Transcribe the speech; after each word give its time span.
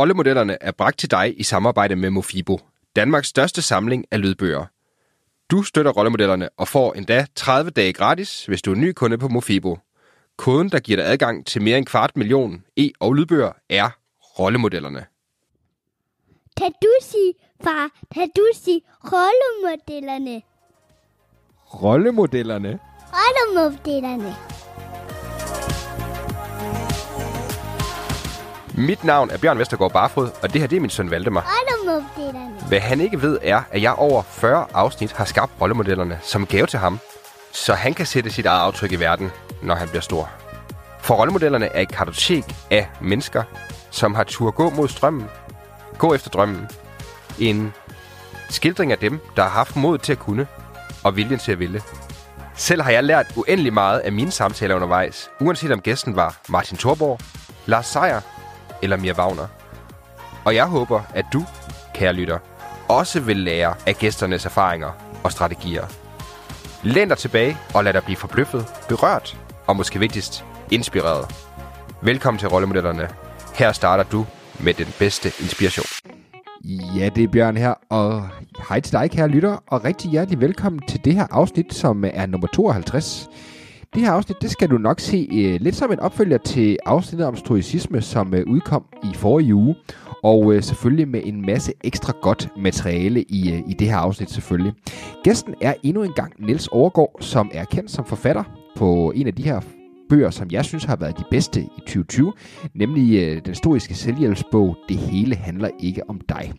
Rollemodellerne 0.00 0.56
er 0.60 0.72
bragt 0.72 0.98
til 0.98 1.10
dig 1.10 1.40
i 1.40 1.42
samarbejde 1.42 1.96
med 1.96 2.10
Mofibo, 2.10 2.60
Danmarks 2.96 3.28
største 3.28 3.62
samling 3.62 4.04
af 4.10 4.20
lydbøger. 4.20 4.64
Du 5.50 5.62
støtter 5.62 5.90
rollemodellerne 5.92 6.48
og 6.56 6.68
får 6.68 6.92
endda 6.92 7.26
30 7.34 7.70
dage 7.70 7.92
gratis, 7.92 8.46
hvis 8.46 8.62
du 8.62 8.70
er 8.72 8.76
ny 8.76 8.92
kunde 8.92 9.18
på 9.18 9.28
Mofibo. 9.28 9.78
Koden, 10.36 10.68
der 10.68 10.78
giver 10.80 10.96
dig 10.96 11.06
adgang 11.06 11.46
til 11.46 11.62
mere 11.62 11.78
end 11.78 11.86
kvart 11.86 12.16
million 12.16 12.64
e- 12.80 12.90
og 13.00 13.14
lydbøger, 13.14 13.52
er 13.70 13.90
rollemodellerne. 14.38 15.06
Kan 16.56 16.72
du 16.82 16.88
sige, 17.02 17.34
far, 17.64 17.90
kan 18.14 18.28
du 18.36 18.48
sige 18.54 18.82
rollemodellerne? 19.04 20.42
Rollemodellerne? 21.82 22.78
Rollemodellerne. 23.12 24.34
Mit 28.80 29.04
navn 29.04 29.30
er 29.30 29.38
Bjørn 29.38 29.58
Vestergaard 29.58 29.92
Barfod, 29.92 30.30
og 30.42 30.52
det 30.52 30.60
her 30.60 30.68
det 30.68 30.76
er 30.76 30.80
min 30.80 30.90
søn 30.90 31.10
Valdemar. 31.10 31.50
Hvad 32.68 32.80
han 32.80 33.00
ikke 33.00 33.22
ved 33.22 33.38
er, 33.42 33.62
at 33.70 33.82
jeg 33.82 33.92
over 33.92 34.22
40 34.22 34.66
afsnit 34.74 35.12
har 35.12 35.24
skabt 35.24 35.52
rollemodellerne 35.60 36.18
som 36.22 36.46
gave 36.46 36.66
til 36.66 36.78
ham, 36.78 36.98
så 37.52 37.74
han 37.74 37.94
kan 37.94 38.06
sætte 38.06 38.30
sit 38.30 38.46
eget 38.46 38.60
aftryk 38.60 38.92
i 38.92 38.96
verden, 38.96 39.30
når 39.62 39.74
han 39.74 39.88
bliver 39.88 40.00
stor. 40.00 40.30
For 41.00 41.14
rollemodellerne 41.14 41.66
er 41.66 41.80
et 41.80 41.92
kartotek 41.92 42.44
af 42.70 42.88
mennesker, 43.00 43.42
som 43.90 44.14
har 44.14 44.24
tur 44.24 44.50
gå 44.50 44.70
mod 44.70 44.88
strømmen, 44.88 45.26
gå 45.98 46.14
efter 46.14 46.30
drømmen. 46.30 46.68
En 47.38 47.72
skildring 48.50 48.92
af 48.92 48.98
dem, 48.98 49.20
der 49.36 49.42
har 49.42 49.50
haft 49.50 49.76
mod 49.76 49.98
til 49.98 50.12
at 50.12 50.18
kunne, 50.18 50.46
og 51.04 51.16
viljen 51.16 51.38
til 51.38 51.52
at 51.52 51.58
ville. 51.58 51.82
Selv 52.56 52.82
har 52.82 52.90
jeg 52.90 53.04
lært 53.04 53.26
uendelig 53.36 53.72
meget 53.72 53.98
af 53.98 54.12
mine 54.12 54.30
samtaler 54.30 54.74
undervejs, 54.74 55.30
uanset 55.40 55.72
om 55.72 55.80
gæsten 55.80 56.16
var 56.16 56.36
Martin 56.48 56.76
Thorborg, 56.76 57.20
Lars 57.66 57.86
Seier 57.86 58.20
eller 58.82 58.96
Mia 58.96 59.12
Wagner. 59.12 59.46
Og 60.44 60.54
jeg 60.54 60.66
håber, 60.66 61.00
at 61.14 61.24
du, 61.32 61.44
kære 61.94 62.12
lytter, 62.12 62.38
også 62.88 63.20
vil 63.20 63.36
lære 63.36 63.74
af 63.86 63.94
gæsternes 63.94 64.44
erfaringer 64.44 64.90
og 65.24 65.32
strategier. 65.32 65.84
Læn 66.82 67.08
dig 67.08 67.18
tilbage 67.18 67.56
og 67.74 67.84
lad 67.84 67.92
dig 67.92 68.02
blive 68.04 68.16
forbløffet, 68.16 68.66
berørt 68.88 69.38
og 69.66 69.76
måske 69.76 69.98
vigtigst, 69.98 70.44
inspireret. 70.70 71.34
Velkommen 72.02 72.38
til 72.38 72.48
Rollemodellerne. 72.48 73.08
Her 73.54 73.72
starter 73.72 74.04
du 74.04 74.26
med 74.60 74.74
den 74.74 74.86
bedste 74.98 75.28
inspiration. 75.40 75.86
Ja, 76.96 77.08
det 77.08 77.24
er 77.24 77.28
Bjørn 77.28 77.56
her, 77.56 77.74
og 77.88 78.28
hej 78.68 78.80
til 78.80 78.92
dig, 78.92 79.10
kære 79.10 79.28
lytter, 79.28 79.62
og 79.66 79.84
rigtig 79.84 80.10
hjertelig 80.10 80.40
velkommen 80.40 80.82
til 80.88 81.04
det 81.04 81.14
her 81.14 81.26
afsnit, 81.30 81.74
som 81.74 82.04
er 82.12 82.26
nummer 82.26 82.48
52. 82.48 83.28
Det 83.94 84.02
her 84.02 84.10
afsnit, 84.10 84.42
det 84.42 84.50
skal 84.50 84.70
du 84.70 84.78
nok 84.78 85.00
se 85.00 85.28
øh, 85.32 85.60
lidt 85.60 85.76
som 85.76 85.92
en 85.92 86.00
opfølger 86.00 86.38
til 86.38 86.78
afsnittet 86.86 87.26
om 87.26 87.36
stoicisme, 87.36 88.00
som 88.02 88.34
øh, 88.34 88.46
udkom 88.46 88.84
i 89.04 89.14
forrige 89.14 89.54
uge, 89.54 89.74
og 90.22 90.54
øh, 90.54 90.62
selvfølgelig 90.62 91.08
med 91.08 91.20
en 91.24 91.46
masse 91.46 91.72
ekstra 91.84 92.12
godt 92.22 92.48
materiale 92.56 93.22
i, 93.22 93.52
øh, 93.52 93.62
i 93.68 93.72
det 93.72 93.88
her 93.88 93.96
afsnit 93.96 94.30
selvfølgelig. 94.30 94.72
Gæsten 95.24 95.54
er 95.60 95.74
endnu 95.82 96.02
en 96.02 96.12
gang 96.12 96.32
Niels 96.38 96.68
Overgaard, 96.68 97.16
som 97.20 97.50
er 97.54 97.64
kendt 97.64 97.90
som 97.90 98.04
forfatter 98.04 98.44
på 98.76 99.12
en 99.16 99.26
af 99.26 99.34
de 99.34 99.42
her 99.42 99.60
bøger, 100.08 100.30
som 100.30 100.48
jeg 100.50 100.64
synes 100.64 100.84
har 100.84 100.96
været 100.96 101.18
de 101.18 101.24
bedste 101.30 101.60
i 101.60 101.80
2020, 101.80 102.32
nemlig 102.74 103.18
øh, 103.22 103.34
den 103.36 103.48
historiske 103.48 103.94
selvhjælpsbog 103.94 104.76
Det 104.88 104.96
hele 104.96 105.34
handler 105.36 105.68
ikke 105.80 106.10
om 106.10 106.20
dig. 106.28 106.52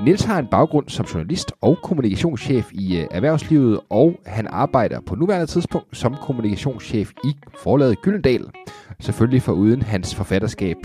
Niels 0.00 0.24
har 0.24 0.38
en 0.38 0.46
baggrund 0.46 0.88
som 0.88 1.06
journalist 1.06 1.52
og 1.60 1.78
kommunikationschef 1.82 2.72
i 2.72 2.98
øh, 2.98 3.06
erhvervslivet, 3.10 3.80
og 3.90 4.20
han 4.26 4.46
arbejder 4.50 5.00
på 5.00 5.14
nuværende 5.14 5.46
tidspunkt 5.46 5.96
som 5.96 6.16
kommunikationschef 6.22 7.12
i 7.24 7.36
forlaget 7.62 8.02
Gyldendal. 8.02 8.44
Selvfølgelig 9.00 9.42
for 9.42 9.52
uden 9.52 9.82
hans 9.82 10.14
forfatterskab. 10.14 10.76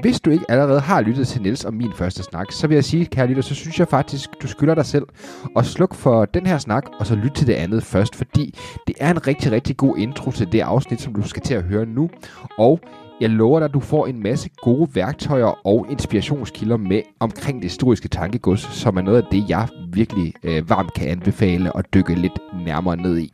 Hvis 0.00 0.20
du 0.20 0.30
ikke 0.30 0.44
allerede 0.48 0.80
har 0.80 1.00
lyttet 1.00 1.28
til 1.28 1.42
Niels 1.42 1.64
og 1.64 1.74
min 1.74 1.92
første 1.92 2.22
snak, 2.22 2.52
så 2.52 2.66
vil 2.66 2.74
jeg 2.74 2.84
sige, 2.84 3.06
kære 3.06 3.26
lytter, 3.26 3.42
så 3.42 3.54
synes 3.54 3.78
jeg 3.78 3.88
faktisk, 3.88 4.30
du 4.42 4.46
skylder 4.46 4.74
dig 4.74 4.86
selv 4.86 5.06
at 5.56 5.66
slukke 5.66 5.96
for 5.96 6.24
den 6.24 6.46
her 6.46 6.58
snak, 6.58 6.86
og 7.00 7.06
så 7.06 7.14
lytte 7.14 7.36
til 7.36 7.46
det 7.46 7.52
andet 7.52 7.82
først, 7.82 8.16
fordi 8.16 8.58
det 8.86 8.94
er 9.00 9.10
en 9.10 9.26
rigtig, 9.26 9.52
rigtig 9.52 9.76
god 9.76 9.98
intro 9.98 10.30
til 10.30 10.52
det 10.52 10.60
afsnit, 10.60 11.00
som 11.00 11.14
du 11.14 11.28
skal 11.28 11.42
til 11.42 11.54
at 11.54 11.62
høre 11.62 11.86
nu. 11.86 12.10
Og 12.58 12.80
jeg 13.20 13.30
lover 13.30 13.58
dig, 13.58 13.64
at 13.64 13.74
du 13.74 13.80
får 13.80 14.06
en 14.06 14.22
masse 14.22 14.50
gode 14.62 14.88
værktøjer 14.94 15.66
og 15.66 15.86
inspirationskilder 15.90 16.76
med 16.76 17.02
omkring 17.20 17.62
det 17.62 17.70
historiske 17.70 18.08
tankegods, 18.08 18.60
som 18.60 18.96
er 18.96 19.02
noget 19.02 19.22
af 19.22 19.28
det, 19.32 19.48
jeg 19.48 19.68
virkelig 19.92 20.34
øh, 20.42 20.70
varmt 20.70 20.94
kan 20.94 21.08
anbefale 21.08 21.76
at 21.76 21.94
dykke 21.94 22.14
lidt 22.14 22.38
nærmere 22.64 22.96
ned 22.96 23.18
i. 23.18 23.32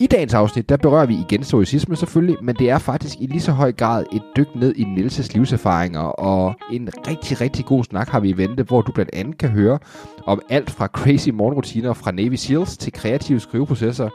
I 0.00 0.06
dagens 0.06 0.34
afsnit, 0.34 0.68
der 0.68 0.76
berører 0.76 1.06
vi 1.06 1.14
igen 1.14 1.44
stoicisme 1.44 1.96
selvfølgelig, 1.96 2.36
men 2.42 2.56
det 2.56 2.70
er 2.70 2.78
faktisk 2.78 3.16
i 3.20 3.26
lige 3.26 3.40
så 3.40 3.52
høj 3.52 3.72
grad 3.72 4.04
et 4.12 4.22
dyk 4.36 4.48
ned 4.54 4.74
i 4.76 4.84
Nielses 4.84 5.34
livserfaringer, 5.34 6.00
og 6.00 6.54
en 6.72 6.88
rigtig, 7.08 7.40
rigtig 7.40 7.64
god 7.64 7.84
snak 7.84 8.08
har 8.08 8.20
vi 8.20 8.28
i 8.28 8.36
vente, 8.36 8.62
hvor 8.62 8.82
du 8.82 8.92
blandt 8.92 9.14
andet 9.14 9.38
kan 9.38 9.48
høre 9.48 9.78
om 10.26 10.40
alt 10.50 10.70
fra 10.70 10.86
crazy 10.86 11.28
morgenrutiner 11.28 11.92
fra 11.92 12.10
Navy 12.10 12.34
Seals 12.34 12.76
til 12.76 12.92
kreative 12.92 13.40
skriveprocesser, 13.40 14.08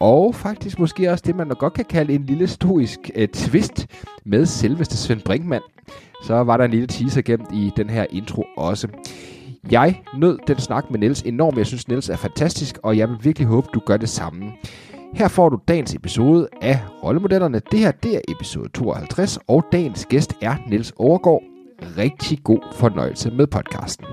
og 0.00 0.34
faktisk 0.34 0.78
måske 0.78 1.10
også 1.10 1.24
det, 1.26 1.36
man 1.36 1.46
nok 1.46 1.58
godt 1.58 1.74
kan 1.74 1.84
kalde 1.84 2.14
en 2.14 2.24
lille 2.26 2.46
stoisk 2.46 3.10
uh, 3.18 3.24
twist 3.24 3.86
med 4.24 4.46
selveste 4.46 4.96
Svend 4.96 5.20
Brinkmann. 5.20 5.64
Så 6.24 6.34
var 6.34 6.56
der 6.56 6.64
en 6.64 6.70
lille 6.70 6.86
teaser 6.86 7.22
gemt 7.22 7.48
i 7.52 7.70
den 7.76 7.90
her 7.90 8.06
intro 8.10 8.44
også. 8.56 8.88
Jeg 9.70 10.02
nød 10.18 10.38
den 10.46 10.58
snak 10.58 10.90
med 10.90 10.98
Niels 10.98 11.22
enormt. 11.22 11.58
Jeg 11.58 11.66
synes, 11.66 11.88
Niels 11.88 12.08
er 12.08 12.16
fantastisk, 12.16 12.78
og 12.82 12.98
jeg 12.98 13.08
vil 13.08 13.16
virkelig 13.22 13.48
håbe, 13.48 13.68
du 13.74 13.80
gør 13.86 13.96
det 13.96 14.08
samme. 14.08 14.52
Her 15.14 15.28
får 15.28 15.48
du 15.48 15.58
dagens 15.68 15.94
episode 15.94 16.48
af 16.62 16.80
Rollemodellerne. 17.02 17.60
Det 17.70 17.78
her 17.78 17.90
det 17.90 18.14
er 18.14 18.20
episode 18.28 18.68
52, 18.68 19.38
og 19.48 19.64
dagens 19.72 20.06
gæst 20.06 20.32
er 20.42 20.56
Niels 20.68 20.92
Overgaard. 20.96 21.42
Rigtig 21.98 22.38
god 22.44 22.60
fornøjelse 22.74 23.30
med 23.30 23.46
podcasten. 23.46 24.06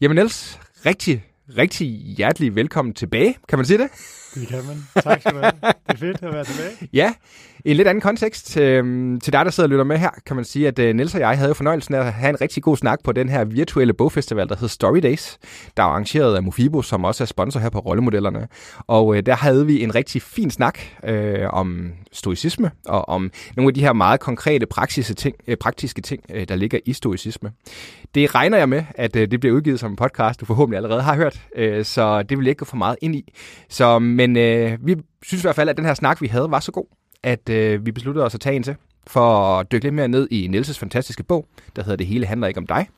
Jamen 0.00 0.14
Niels, 0.14 0.60
rigtig, 0.86 1.24
rigtig 1.58 1.86
hjertelig 1.88 2.54
velkommen 2.54 2.94
tilbage. 2.94 3.36
Kan 3.48 3.58
man 3.58 3.66
sige 3.66 3.78
det? 3.78 3.88
Det 4.34 4.48
kan 4.48 4.58
man. 4.66 5.02
Tak 5.02 5.20
skal 5.20 5.34
du 5.34 5.38
have. 5.38 5.52
Det 5.62 5.74
er 5.88 5.96
fedt 5.96 6.22
at 6.22 6.32
være 6.32 6.44
tilbage. 6.44 6.88
Ja, 7.00 7.14
i 7.66 7.70
en 7.70 7.76
lidt 7.76 7.88
anden 7.88 8.00
kontekst 8.00 8.56
øh, 8.56 8.84
til 9.20 9.32
dig, 9.32 9.44
der 9.44 9.50
sidder 9.50 9.66
og 9.66 9.70
lytter 9.70 9.84
med 9.84 9.98
her, 9.98 10.10
kan 10.26 10.36
man 10.36 10.44
sige, 10.44 10.68
at 10.68 10.78
øh, 10.78 10.94
Niels 10.94 11.14
og 11.14 11.20
jeg 11.20 11.36
havde 11.36 11.48
jo 11.48 11.54
fornøjelsen 11.54 11.94
af 11.94 11.98
at 11.98 12.12
have 12.12 12.30
en 12.30 12.40
rigtig 12.40 12.62
god 12.62 12.76
snak 12.76 12.98
på 13.04 13.12
den 13.12 13.28
her 13.28 13.44
virtuelle 13.44 13.92
bogfestival, 13.92 14.48
der 14.48 14.54
hedder 14.54 14.68
Story 14.68 14.98
Days, 14.98 15.38
der 15.76 15.82
er 15.82 15.86
arrangeret 15.86 16.36
af 16.36 16.42
Mofibo, 16.42 16.82
som 16.82 17.04
også 17.04 17.24
er 17.24 17.26
sponsor 17.26 17.60
her 17.60 17.70
på 17.70 17.78
rollemodellerne. 17.78 18.48
Og 18.86 19.16
øh, 19.16 19.22
der 19.26 19.34
havde 19.34 19.66
vi 19.66 19.82
en 19.82 19.94
rigtig 19.94 20.22
fin 20.22 20.50
snak 20.50 20.78
øh, 21.04 21.48
om 21.50 21.92
stoicisme 22.12 22.70
og 22.88 23.08
om 23.08 23.30
nogle 23.56 23.70
af 23.70 23.74
de 23.74 23.80
her 23.80 23.92
meget 23.92 24.20
konkrete 24.20 24.66
praktiske 24.66 25.14
ting, 25.14 25.36
øh, 25.46 25.56
praktiske 25.56 26.02
ting 26.02 26.22
øh, 26.34 26.48
der 26.48 26.56
ligger 26.56 26.78
i 26.84 26.92
stoicisme. 26.92 27.52
Det 28.14 28.34
regner 28.34 28.58
jeg 28.58 28.68
med, 28.68 28.84
at 28.94 29.16
øh, 29.16 29.30
det 29.30 29.40
bliver 29.40 29.56
udgivet 29.56 29.80
som 29.80 29.90
en 29.90 29.96
podcast, 29.96 30.40
du 30.40 30.44
forhåbentlig 30.44 30.76
allerede 30.76 31.02
har 31.02 31.16
hørt, 31.16 31.40
øh, 31.56 31.84
så 31.84 32.22
det 32.22 32.38
vil 32.38 32.44
jeg 32.44 32.50
ikke 32.50 32.58
gå 32.58 32.64
for 32.64 32.76
meget 32.76 32.96
ind 33.02 33.16
i. 33.16 33.32
Så, 33.68 33.98
men 33.98 34.36
øh, 34.36 34.78
vi 34.86 34.96
synes 35.22 35.42
i 35.42 35.46
hvert 35.46 35.56
fald, 35.56 35.68
at 35.68 35.76
den 35.76 35.84
her 35.84 35.94
snak, 35.94 36.22
vi 36.22 36.26
havde, 36.26 36.50
var 36.50 36.60
så 36.60 36.72
god, 36.72 36.86
at 37.22 37.48
øh, 37.48 37.86
vi 37.86 37.92
besluttede 37.92 38.24
os 38.24 38.34
at 38.34 38.40
tage 38.40 38.56
en 38.56 38.62
til 38.62 38.76
for 39.06 39.58
at 39.58 39.72
dykke 39.72 39.84
lidt 39.84 39.94
mere 39.94 40.08
ned 40.08 40.28
i 40.30 40.46
Nielses 40.46 40.78
fantastiske 40.78 41.22
bog, 41.22 41.46
der 41.76 41.82
hedder 41.82 41.96
Det 41.96 42.06
hele 42.06 42.26
handler 42.26 42.46
ikke 42.46 42.58
om 42.58 42.66
dig. 42.66 42.88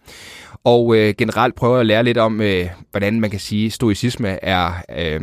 Og 0.64 0.96
øh, 0.96 1.14
generelt 1.18 1.54
jeg 1.62 1.80
at 1.80 1.86
lære 1.86 2.04
lidt 2.04 2.18
om, 2.18 2.40
øh, 2.40 2.66
hvordan 2.90 3.20
man 3.20 3.30
kan 3.30 3.40
sige, 3.40 3.66
at 3.66 3.72
stoicisme 3.72 4.44
er, 4.44 4.72
øh, 4.98 5.20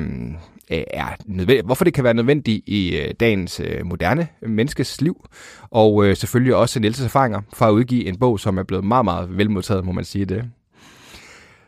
er 0.70 1.16
nødvendigt, 1.26 1.66
hvorfor 1.66 1.84
det 1.84 1.94
kan 1.94 2.04
være 2.04 2.14
nødvendigt 2.14 2.64
i 2.68 2.98
øh, 2.98 3.14
dagens 3.20 3.60
øh, 3.60 3.86
moderne 3.86 4.28
menneskes 4.42 5.02
liv, 5.02 5.26
og 5.70 6.06
øh, 6.06 6.16
selvfølgelig 6.16 6.56
også 6.56 6.80
Niels' 6.80 7.04
erfaringer 7.04 7.42
for 7.54 7.66
at 7.66 7.72
udgive 7.72 8.06
en 8.06 8.18
bog, 8.18 8.40
som 8.40 8.58
er 8.58 8.64
blevet 8.64 8.86
meget, 8.86 9.06
meget 9.06 9.38
velmodtaget, 9.38 9.86
må 9.86 9.92
man 9.92 10.04
sige 10.04 10.26
det. 10.26 10.44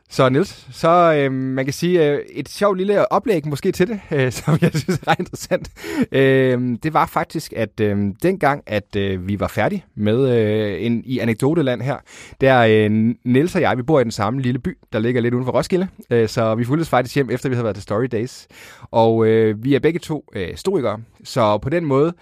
Så 0.09 0.29
Nils, 0.29 0.67
så 0.71 1.13
øh, 1.13 1.31
man 1.31 1.65
kan 1.65 1.73
sige 1.73 2.11
øh, 2.11 2.19
et 2.29 2.49
sjovt 2.49 2.77
lille 2.77 3.11
oplæg 3.11 3.47
måske 3.47 3.71
til 3.71 3.87
det, 3.87 3.99
øh, 4.11 4.31
som 4.39 4.57
jeg 4.61 4.71
synes 4.73 4.99
er 4.99 5.07
ret 5.07 5.19
interessant. 5.19 5.71
Øh, 6.11 6.77
det 6.83 6.93
var 6.93 7.05
faktisk, 7.05 7.53
at 7.53 7.79
øh, 7.79 7.97
dengang, 8.23 8.63
at 8.67 8.95
øh, 8.95 9.27
vi 9.27 9.39
var 9.39 9.47
færdige 9.47 9.85
med 9.95 10.29
øh, 10.37 10.85
en, 10.85 11.03
i 11.05 11.19
anekdoteland 11.19 11.81
her, 11.81 11.97
der 12.41 12.59
øh, 12.59 13.15
Niels 13.23 13.55
og 13.55 13.61
jeg, 13.61 13.77
vi 13.77 13.83
bor 13.83 13.99
i 13.99 14.03
den 14.03 14.11
samme 14.11 14.41
lille 14.41 14.59
by, 14.59 14.77
der 14.93 14.99
ligger 14.99 15.21
lidt 15.21 15.33
uden 15.33 15.45
for 15.45 15.51
Roskilde, 15.51 15.87
øh, 16.11 16.27
så 16.27 16.55
vi 16.55 16.65
fulgtes 16.65 16.89
faktisk 16.89 17.15
hjem, 17.15 17.29
efter 17.29 17.49
vi 17.49 17.55
havde 17.55 17.63
været 17.63 17.75
til 17.75 17.83
Story 17.83 18.07
Days. 18.11 18.47
Og 18.91 19.27
øh, 19.27 19.63
vi 19.63 19.75
er 19.75 19.79
begge 19.79 19.99
to 19.99 20.25
øh, 20.35 20.49
historikere, 20.49 20.99
så 21.23 21.57
på 21.57 21.69
den 21.69 21.85
måde 21.85 22.13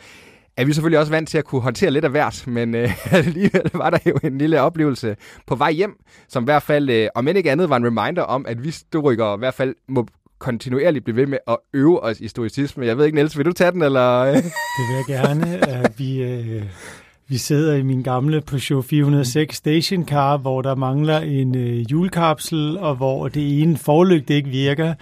er 0.57 0.66
vi 0.66 0.74
selvfølgelig 0.74 1.00
også 1.00 1.12
vant 1.12 1.30
til 1.30 1.38
at 1.38 1.46
kunne 1.46 1.62
håndtere 1.62 1.92
lidt 1.92 2.06
af 2.06 2.12
hvert, 2.12 2.44
men 2.48 2.75
øh, 2.75 2.90
alligevel 3.12 3.72
var 3.74 3.90
der 3.90 3.98
jo 4.06 4.19
en 4.24 4.38
lille 4.38 4.62
oplevelse 4.62 5.16
på 5.48 5.56
vej 5.56 5.72
hjem, 5.72 5.96
som 6.28 6.44
i 6.44 6.46
hvert 6.46 6.63
fald, 6.63 6.90
øh, 6.90 7.07
om 7.16 7.28
end 7.28 7.38
ikke 7.38 7.52
andet, 7.52 7.69
var 7.69 7.78
en 7.78 7.86
reminder 7.86 8.22
om, 8.22 8.46
at 8.48 8.63
vi 8.63 8.68
historikere 8.68 9.36
i 9.36 9.40
hvert 9.40 9.54
fald 9.54 9.75
må 9.88 10.07
kontinuerligt 10.40 11.04
blive 11.06 11.16
ved 11.16 11.28
med 11.28 11.38
at 11.48 11.57
øve 11.74 12.04
os 12.04 12.19
i 12.19 12.28
stoicisme. 12.28 12.86
Jeg 12.86 12.98
ved 12.98 13.06
ikke, 13.06 13.16
Niels, 13.16 13.38
vil 13.38 13.46
du 13.46 13.54
tage 13.54 13.72
den, 13.72 13.81
eller? 13.81 14.25
Det 14.36 14.44
vil 14.90 14.96
jeg 14.96 15.06
gerne. 15.07 15.56
Øh, 15.56 15.86
vi, 15.98 16.24
øh, 16.24 16.63
vi 17.28 17.38
sidder 17.38 17.75
i 17.75 17.81
min 17.81 18.04
gamle 18.04 18.42
Peugeot 18.42 18.86
406 18.86 19.56
stationcar, 19.56 20.38
hvor 20.38 20.62
der 20.62 20.75
mangler 20.75 21.18
en 21.18 21.56
øh, 21.56 21.92
julekapsel, 21.92 22.78
og 22.78 22.96
hvor 22.96 23.28
det 23.28 23.62
ene 23.62 23.78
forlygte 23.78 24.34
ikke 24.34 24.50
virker, 24.50 24.94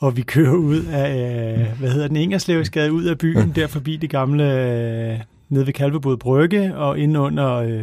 og 0.00 0.16
vi 0.16 0.22
kører 0.22 0.54
ud 0.54 0.84
af, 0.84 1.66
hvad 1.78 1.90
hedder 1.90 2.08
den, 2.08 2.16
Ingerslevsgade, 2.16 2.92
ud 2.92 3.04
af 3.04 3.18
byen, 3.18 3.52
der 3.54 3.66
forbi 3.66 3.96
det 3.96 4.10
gamle 4.10 5.24
nede 5.54 5.66
ved 5.66 5.72
Kalvebod 5.72 6.16
Brygge 6.16 6.76
og 6.76 6.98
ind 6.98 7.18
under 7.18 7.54
øh, 7.54 7.82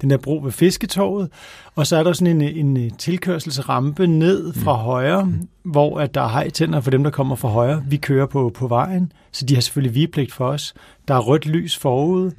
den 0.00 0.10
der 0.10 0.16
bro 0.16 0.40
ved 0.44 0.52
Fisketorvet. 0.52 1.28
Og 1.74 1.86
så 1.86 1.96
er 1.96 2.02
der 2.02 2.12
sådan 2.12 2.40
en, 2.40 2.76
en 2.76 2.90
tilkørselsrampe 2.96 4.06
ned 4.06 4.52
fra 4.52 4.76
mm. 4.76 4.82
højre, 4.82 5.32
hvor 5.62 6.00
at 6.00 6.14
der 6.14 6.20
er 6.20 6.28
hejtænder 6.28 6.80
for 6.80 6.90
dem, 6.90 7.04
der 7.04 7.10
kommer 7.10 7.36
fra 7.36 7.48
højre. 7.48 7.84
Vi 7.88 7.96
kører 7.96 8.26
på, 8.26 8.50
på 8.54 8.68
vejen, 8.68 9.12
så 9.32 9.46
de 9.46 9.54
har 9.54 9.60
selvfølgelig 9.60 9.94
vigepligt 9.94 10.32
for 10.32 10.46
os. 10.46 10.74
Der 11.08 11.14
er 11.14 11.18
rødt 11.18 11.46
lys 11.46 11.76
forude, 11.76 12.32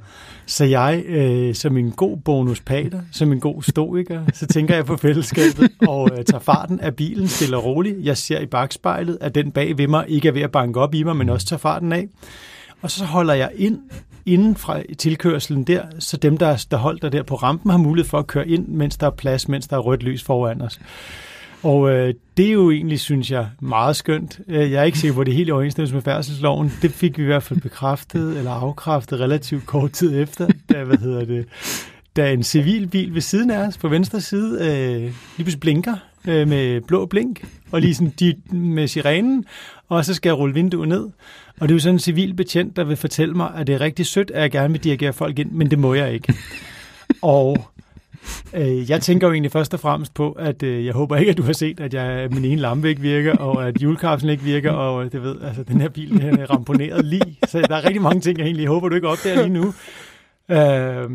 så 0.46 0.64
jeg 0.64 1.02
øh, 1.06 1.54
som 1.54 1.76
en 1.76 1.90
god 1.90 2.16
bonuspater, 2.16 3.00
som 3.12 3.32
en 3.32 3.40
god 3.40 3.62
stoiker, 3.62 4.24
så 4.32 4.46
tænker 4.46 4.74
jeg 4.74 4.84
på 4.84 4.96
fællesskabet 4.96 5.70
og 5.88 6.10
øh, 6.18 6.24
tager 6.24 6.40
farten 6.40 6.80
af 6.80 6.96
bilen 6.96 7.28
stille 7.28 7.56
og 7.56 7.64
roligt. 7.64 7.96
Jeg 8.02 8.16
ser 8.16 8.40
i 8.40 8.46
bagspejlet, 8.46 9.18
at 9.20 9.34
den 9.34 9.52
bag 9.52 9.78
ved 9.78 9.88
mig 9.88 10.04
ikke 10.08 10.28
er 10.28 10.32
ved 10.32 10.42
at 10.42 10.52
banke 10.52 10.80
op 10.80 10.94
i 10.94 11.02
mig, 11.02 11.16
men 11.16 11.28
også 11.28 11.46
tager 11.46 11.58
farten 11.58 11.92
af. 11.92 12.08
Og 12.82 12.90
så 12.90 13.04
holder 13.04 13.34
jeg 13.34 13.50
ind 13.56 13.80
inden 14.26 14.56
fra 14.56 14.82
tilkørselen 14.98 15.64
der, 15.64 15.82
så 15.98 16.16
dem, 16.16 16.38
der, 16.38 16.64
der 16.70 16.76
holder 16.76 17.08
der 17.08 17.22
på 17.22 17.34
rampen, 17.34 17.70
har 17.70 17.78
mulighed 17.78 18.08
for 18.08 18.18
at 18.18 18.26
køre 18.26 18.48
ind, 18.48 18.68
mens 18.68 18.96
der 18.96 19.06
er 19.06 19.10
plads, 19.10 19.48
mens 19.48 19.68
der 19.68 19.76
er 19.76 19.80
rødt 19.80 20.02
lys 20.02 20.22
foran 20.22 20.62
os. 20.62 20.80
Og 21.62 21.90
øh, 21.90 22.14
det 22.36 22.46
er 22.46 22.52
jo 22.52 22.70
egentlig, 22.70 23.00
synes 23.00 23.30
jeg, 23.30 23.48
meget 23.60 23.96
skønt. 23.96 24.40
Øh, 24.48 24.72
jeg 24.72 24.80
er 24.80 24.84
ikke 24.84 24.98
sikker 24.98 25.14
på, 25.14 25.20
at 25.20 25.26
det 25.26 25.32
er 25.32 25.36
helt 25.36 25.48
i 25.48 25.52
overensstemmelse 25.52 25.94
med 25.94 26.02
færdselsloven. 26.02 26.72
Det 26.82 26.90
fik 26.90 27.18
vi 27.18 27.22
i 27.22 27.26
hvert 27.26 27.42
fald 27.42 27.60
bekræftet 27.60 28.38
eller 28.38 28.50
afkræftet 28.50 29.20
relativt 29.20 29.66
kort 29.66 29.92
tid 29.92 30.20
efter, 30.22 30.48
da, 30.72 30.84
hvad 30.84 30.98
hedder 30.98 31.24
det, 31.24 31.46
da 32.16 32.32
en 32.32 32.42
civilbil 32.42 33.14
ved 33.14 33.20
siden 33.20 33.50
af 33.50 33.66
os 33.66 33.78
på 33.78 33.88
venstre 33.88 34.20
side 34.20 34.58
øh, 34.60 35.00
lige 35.02 35.12
pludselig 35.36 35.60
blinker 35.60 35.94
øh, 36.28 36.48
med 36.48 36.80
blå 36.80 37.06
blink, 37.06 37.44
og 37.70 37.80
lige 37.80 37.94
sådan 37.94 38.12
de, 38.20 38.34
med 38.56 38.88
sirenen, 38.88 39.44
og 39.96 40.04
så 40.04 40.14
skal 40.14 40.30
jeg 40.30 40.38
rulle 40.38 40.54
vinduet 40.54 40.88
ned. 40.88 41.04
Og 41.60 41.68
det 41.68 41.70
er 41.70 41.74
jo 41.74 41.78
sådan 41.78 41.94
en 41.94 41.98
civil 41.98 42.34
betjent, 42.34 42.76
der 42.76 42.84
vil 42.84 42.96
fortælle 42.96 43.34
mig, 43.34 43.52
at 43.56 43.66
det 43.66 43.74
er 43.74 43.80
rigtig 43.80 44.06
sødt, 44.06 44.30
at 44.30 44.42
jeg 44.42 44.50
gerne 44.50 44.72
vil 44.72 44.84
dirigere 44.84 45.12
folk 45.12 45.38
ind, 45.38 45.50
men 45.50 45.70
det 45.70 45.78
må 45.78 45.94
jeg 45.94 46.12
ikke. 46.12 46.34
og 47.22 47.66
øh, 48.54 48.90
jeg 48.90 49.00
tænker 49.00 49.26
jo 49.26 49.32
egentlig 49.32 49.52
først 49.52 49.74
og 49.74 49.80
fremmest 49.80 50.14
på, 50.14 50.32
at 50.32 50.62
øh, 50.62 50.86
jeg 50.86 50.94
håber 50.94 51.16
ikke, 51.16 51.30
at 51.30 51.36
du 51.36 51.42
har 51.42 51.52
set, 51.52 51.80
at 51.80 51.94
jeg, 51.94 52.28
min 52.30 52.44
ene 52.44 52.60
lampe 52.60 52.88
ikke 52.88 53.02
virker, 53.02 53.36
og 53.36 53.68
at 53.68 53.82
julekapslen 53.82 54.30
ikke 54.30 54.44
virker, 54.44 54.70
og 54.70 55.12
det 55.12 55.22
ved, 55.22 55.40
altså 55.42 55.62
den 55.62 55.80
her 55.80 55.88
bil 55.88 56.10
den 56.10 56.38
er 56.38 56.50
ramponeret 56.50 57.04
lige. 57.04 57.38
Så 57.48 57.60
der 57.60 57.76
er 57.76 57.84
rigtig 57.84 58.02
mange 58.02 58.20
ting, 58.20 58.38
jeg 58.38 58.44
egentlig 58.44 58.66
håber, 58.66 58.88
du 58.88 58.94
ikke 58.94 59.08
opdager 59.08 59.36
lige 59.46 59.60
nu. 59.60 59.74
Øh, 60.50 61.10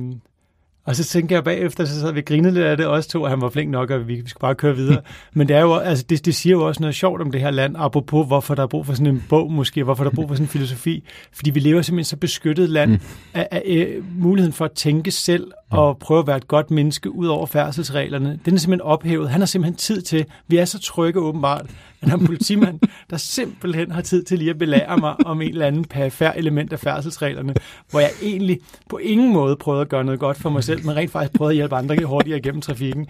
og 0.88 0.96
så 0.96 1.04
tænker 1.04 1.36
jeg 1.36 1.44
bagefter, 1.44 1.86
så 1.86 2.00
sad 2.00 2.14
vi 2.14 2.22
grinede 2.22 2.54
lidt 2.54 2.66
af 2.66 2.78
det 2.78 2.86
også 2.86 3.10
to, 3.10 3.24
at 3.24 3.30
han 3.30 3.42
var 3.42 3.50
flink 3.50 3.72
nok, 3.72 3.90
og 3.90 4.08
vi, 4.08 4.16
vi 4.16 4.30
skulle 4.30 4.42
bare 4.42 4.56
køre 4.56 4.76
videre. 4.76 5.02
Men 5.34 5.48
det, 5.48 5.56
er 5.56 5.62
jo, 5.62 5.76
altså, 5.76 6.06
det, 6.10 6.26
det 6.26 6.36
siger 6.36 6.54
jo 6.54 6.68
også 6.68 6.82
noget 6.82 6.96
sjovt 6.96 7.22
om 7.22 7.32
det 7.32 7.42
her 7.42 7.52
land, 7.52 7.76
apropos 7.78 8.28
hvorfor 8.28 8.56
der 8.56 8.64
er 8.64 8.68
brug 8.68 8.86
for 8.86 8.94
sådan 8.94 9.08
en 9.08 9.24
bog 9.30 9.52
måske, 9.52 9.84
hvorfor 9.84 10.04
der 10.04 10.12
er 10.12 10.16
brug 10.16 10.28
for 10.28 10.36
sådan 10.36 10.46
en 10.46 10.50
filosofi. 10.50 11.04
Fordi 11.34 11.50
vi 11.50 11.60
lever 11.60 11.82
simpelthen 11.82 12.06
så 12.06 12.18
beskyttet 12.18 12.70
land 12.70 12.92
mm. 12.92 13.00
af, 13.34 13.48
af, 13.52 13.64
af 13.68 13.98
muligheden 14.18 14.54
for 14.54 14.66
at 14.66 14.72
tænke 14.72 15.12
selv 15.12 15.52
og 15.70 15.98
prøve 15.98 16.20
at 16.20 16.28
være 16.28 16.38
et 16.38 16.48
godt 16.48 16.72
menneske 16.72 17.16
ud 17.16 17.28
over 17.28 17.46
færdselsreglerne. 17.46 18.40
Den 18.46 18.54
er 18.54 18.60
simpelthen 18.60 18.82
ophævet. 18.82 19.30
Han 19.30 19.42
har 19.42 19.46
simpelthen 19.46 19.76
tid 19.76 20.02
til, 20.02 20.26
vi 20.48 20.58
er 20.58 20.66
så 20.66 20.80
trygge 20.80 21.20
åbenbart, 21.20 21.66
at 22.02 22.10
han 22.10 22.20
er 22.20 22.22
en 22.22 22.26
politimand, 22.26 22.80
der 23.10 23.18
simpelthen 23.18 23.92
har 23.92 24.02
tid 24.02 24.24
til 24.24 24.38
lige 24.40 24.50
at 24.50 24.58
belære 24.58 24.98
mig 24.98 25.16
om 25.26 25.42
en 25.42 25.50
eller 25.50 25.66
anden 25.66 25.86
perifær 25.86 26.32
element 26.32 26.74
af 26.74 26.80
færdselsreglerne, 26.80 27.54
hvor 27.92 28.00
jeg 28.00 28.12
egentlig 28.22 28.60
på 28.90 28.98
ingen 28.98 29.34
måde 29.34 29.56
prøvede 29.56 29.82
at 29.82 29.90
gøre 29.90 30.04
noget 30.04 30.20
godt 30.20 30.38
for 30.38 30.50
mig 30.50 30.64
selv, 30.64 30.86
men 30.86 30.96
rent 30.96 31.12
faktisk 31.12 31.34
prøvede 31.34 31.52
at 31.52 31.56
hjælpe 31.56 31.76
andre 31.76 32.04
hurtigere 32.06 32.40
igennem 32.40 32.62
trafikken. 32.62 33.08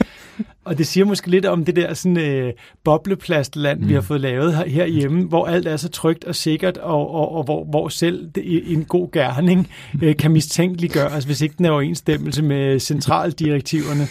Og 0.65 0.77
det 0.77 0.87
siger 0.87 1.05
måske 1.05 1.29
lidt 1.29 1.45
om 1.45 1.65
det 1.65 1.75
der 1.75 1.93
sådan 1.93 2.19
øh, 2.19 2.53
bobleplastland, 2.83 3.79
mm. 3.79 3.89
vi 3.89 3.93
har 3.93 4.01
fået 4.01 4.21
lavet 4.21 4.55
her, 4.55 4.67
herhjemme, 4.67 5.23
hvor 5.23 5.45
alt 5.45 5.67
er 5.67 5.77
så 5.77 5.89
trygt 5.89 6.23
og 6.25 6.35
sikkert, 6.35 6.77
og, 6.77 7.11
og, 7.11 7.35
og 7.35 7.43
hvor, 7.43 7.65
hvor 7.65 7.89
selv 7.89 8.29
det, 8.35 8.71
en 8.71 8.85
god 8.85 9.11
gerning 9.11 9.69
øh, 10.01 10.17
kan 10.17 10.31
mistænkeliggøres, 10.31 11.23
hvis 11.23 11.41
ikke 11.41 11.55
den 11.57 11.65
er 11.65 11.71
overensstemmelse 11.71 12.43
med 12.43 12.79
centraldirektiverne. 12.79 14.07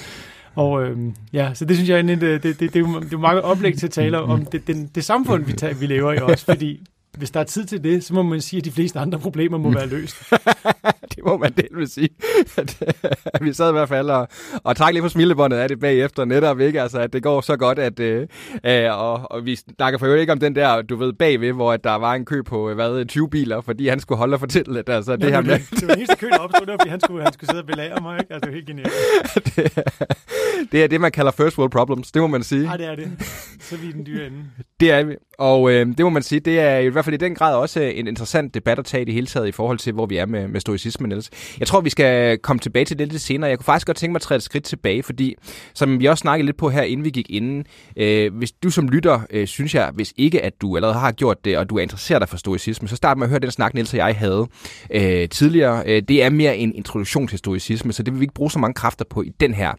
Og 0.57 0.85
øh, 0.85 0.99
ja, 1.33 1.51
så 1.55 1.65
det 1.65 1.77
synes 1.77 1.91
jeg, 1.91 2.05
det, 2.05 2.21
det, 2.21 2.43
det, 2.43 2.61
det, 2.61 2.75
det 2.75 2.77
er 2.77 2.81
jo 2.81 3.01
det 3.01 3.13
er 3.13 3.19
meget 3.19 3.43
oplæg 3.43 3.79
til 3.79 3.87
at 3.87 3.93
tale 3.93 4.21
om 4.21 4.45
det, 4.45 4.67
det, 4.67 4.95
det 4.95 5.05
samfund, 5.05 5.45
vi, 5.45 5.53
tager, 5.53 5.75
vi 5.75 5.87
lever 5.87 6.13
i 6.13 6.17
også, 6.17 6.45
fordi 6.45 6.87
hvis 7.17 7.31
der 7.31 7.41
er 7.41 7.45
tid 7.45 7.65
til 7.65 7.85
det, 7.85 8.05
så 8.05 8.15
må 8.15 8.23
man 8.23 8.41
sige, 8.41 8.59
at 8.59 8.65
de 8.65 8.73
fleste 8.73 8.99
andre 8.99 9.19
problemer 9.19 9.59
må 9.59 9.71
være 9.71 9.87
løst. 9.87 10.17
det 11.17 11.25
må 11.25 11.37
man 11.37 11.53
vil 11.75 11.89
sige. 11.89 12.09
At, 12.57 12.83
vi 13.43 13.53
sad 13.53 13.69
i 13.69 13.73
hvert 13.73 13.89
fald 13.89 14.11
og, 14.11 14.29
og 14.65 14.77
trak 14.77 14.93
lidt 14.93 15.03
på 15.03 15.09
smilebåndet 15.09 15.57
af 15.57 15.69
det 15.69 15.81
bagefter 15.81 16.25
netop, 16.25 16.61
ikke? 16.61 16.83
Altså, 16.83 16.99
at 16.99 17.13
det 17.13 17.23
går 17.23 17.41
så 17.41 17.57
godt, 17.57 17.79
at 17.79 18.01
øh, 18.01 18.27
øh, 18.67 18.99
og, 18.99 19.33
og 19.33 19.45
vi 19.45 19.57
snakker 19.57 19.99
for 19.99 20.07
jo 20.07 20.15
ikke 20.15 20.33
om 20.33 20.41
den 20.41 20.55
der, 20.55 20.83
du 20.83 20.97
ved, 20.97 21.13
bagved, 21.13 21.53
hvor 21.53 21.73
at 21.73 21.85
der 21.85 21.95
var 21.95 22.15
en 22.15 22.25
kø 22.25 22.43
på, 22.43 22.75
hvad, 22.75 23.05
20 23.05 23.31
biler, 23.31 23.61
fordi 23.61 23.89
han 23.89 24.01
skulle 24.01 24.19
holde 24.19 24.35
og 24.35 24.41
fortælle 24.41 24.75
lidt. 24.75 24.89
Altså, 24.89 25.17
det, 25.17 25.23
ja, 25.23 25.31
her 25.31 25.41
med... 25.41 25.59
det 25.59 25.83
var 25.83 25.89
den 25.89 25.99
eneste 25.99 26.17
kø, 26.17 26.29
der 26.29 26.39
opstod, 26.39 26.67
fordi 26.67 26.91
han 26.91 27.01
skulle, 27.01 27.23
han 27.25 27.33
skulle 27.33 27.51
sidde 27.51 27.63
og 27.63 27.67
belære 27.67 28.01
mig, 28.03 28.19
ikke? 28.21 28.35
Altså, 28.35 28.47
det 28.47 28.49
er 28.49 28.55
helt 28.55 28.67
genialt. 28.67 28.93
det, 29.57 30.73
det 30.73 30.85
er 30.85 30.89
det, 30.89 31.01
man 31.01 31.13
kalder 31.13 31.31
first 31.31 31.59
world 31.59 31.71
problems, 31.71 32.13
det 32.13 32.23
må 32.23 32.29
man 32.29 32.43
sige. 32.43 32.63
Nej, 32.63 32.77
det 32.77 32.87
er 32.87 32.95
det. 32.95 33.13
Så 33.61 33.75
er 33.75 33.79
vi 33.79 33.93
den 33.93 34.07
dyre 34.07 34.27
ende. 34.27 34.45
Det 34.81 34.91
er 34.91 35.05
vi. 35.05 35.15
Og 35.39 35.73
øh, 35.73 35.87
det 35.87 36.01
må 36.01 36.11
man 36.11 36.23
sige, 36.23 36.41
det 36.41 36.61
er 36.61 36.79
i 36.79 36.89
hvert 36.89 37.05
fald 37.07 37.15
i 37.15 37.25
den 37.25 37.35
grad 37.35 37.55
også 37.55 37.81
øh, 37.81 37.99
en 37.99 38.07
interessant 38.07 38.55
debat 38.55 38.79
at 38.79 38.85
tage 38.85 39.03
i 39.03 39.05
det 39.05 39.15
hele 39.15 39.27
taget 39.27 39.49
i 39.49 39.53
forhold 39.53 39.79
til, 39.79 39.93
hvor 39.93 40.07
vi 40.07 40.17
er 40.17 40.27
med, 40.27 40.49
med 40.49 40.61
stoicismen 40.61 41.13
ellers. 41.13 41.31
Jeg 41.59 41.67
tror, 41.67 41.81
vi 41.81 41.91
skal 41.91 42.39
komme 42.39 42.61
tilbage 42.61 42.85
til 42.85 42.99
det 42.99 43.09
lidt 43.13 43.23
senere. 43.23 43.51
Jeg 43.51 43.59
kunne 43.59 43.65
faktisk 43.65 43.87
godt 43.87 43.97
tænke 43.97 44.13
mig 44.13 44.19
at 44.19 44.23
træde 44.23 44.37
et 44.37 44.43
skridt 44.43 44.65
tilbage, 44.65 45.03
fordi 45.03 45.35
som 45.75 46.01
vi 46.01 46.07
også 46.07 46.23
snakkede 46.23 46.47
lidt 46.47 46.57
på 46.57 46.71
her, 46.71 46.83
inden 46.83 47.05
vi 47.05 47.11
gik 47.11 47.31
inden, 47.31 47.65
øh, 47.97 48.35
hvis 48.35 48.53
du 48.53 48.71
som 48.71 48.89
lytter, 48.89 49.21
øh, 49.31 49.47
synes 49.47 49.75
jeg, 49.75 49.91
hvis 49.95 50.13
ikke 50.17 50.43
at 50.43 50.53
du 50.61 50.77
allerede 50.77 50.99
har 50.99 51.13
gjort 51.13 51.45
det, 51.45 51.59
og 51.59 51.71
du 51.71 51.77
er 51.77 51.83
interesseret 51.83 52.21
dig 52.21 52.29
for 52.29 52.37
stoicisme, 52.37 52.89
så 52.89 52.97
start 52.97 53.19
med 53.19 53.27
at 53.27 53.31
høre 53.31 53.41
den 53.41 53.51
snak, 53.51 53.75
Niels 53.75 53.93
og 53.93 53.99
jeg 53.99 54.17
havde 54.17 54.47
øh, 54.91 55.29
tidligere. 55.29 55.83
Øh, 55.87 56.03
det 56.09 56.23
er 56.23 56.31
mere 56.31 56.57
en 56.57 56.75
introduktion 56.75 57.29
til 57.29 57.39
stoicisme, 57.39 57.93
så 57.93 58.03
det 58.03 58.13
vil 58.13 58.21
vi 58.21 58.25
ikke 58.25 58.35
bruge 58.35 58.51
så 58.51 58.59
mange 58.59 58.75
kræfter 58.75 59.05
på 59.11 59.23
i 59.23 59.29
den 59.41 59.55
her, 59.55 59.73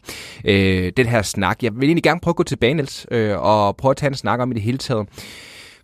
øh, 0.44 0.92
den 0.96 1.06
her 1.06 1.22
snak. 1.22 1.62
Jeg 1.62 1.74
vil 1.74 1.84
egentlig 1.84 2.02
gerne 2.02 2.20
prøve 2.20 2.32
at 2.32 2.36
gå 2.36 2.42
tilbage, 2.42 2.74
Niels, 2.74 3.06
øh, 3.10 3.38
og 3.38 3.76
prøve 3.76 3.90
at 3.90 3.96
tage 3.96 4.08
en 4.08 4.14
snak 4.14 4.40
om 4.40 4.50
i 4.50 4.54
det 4.54 4.62
hele 4.62 4.78
taget. 4.78 5.08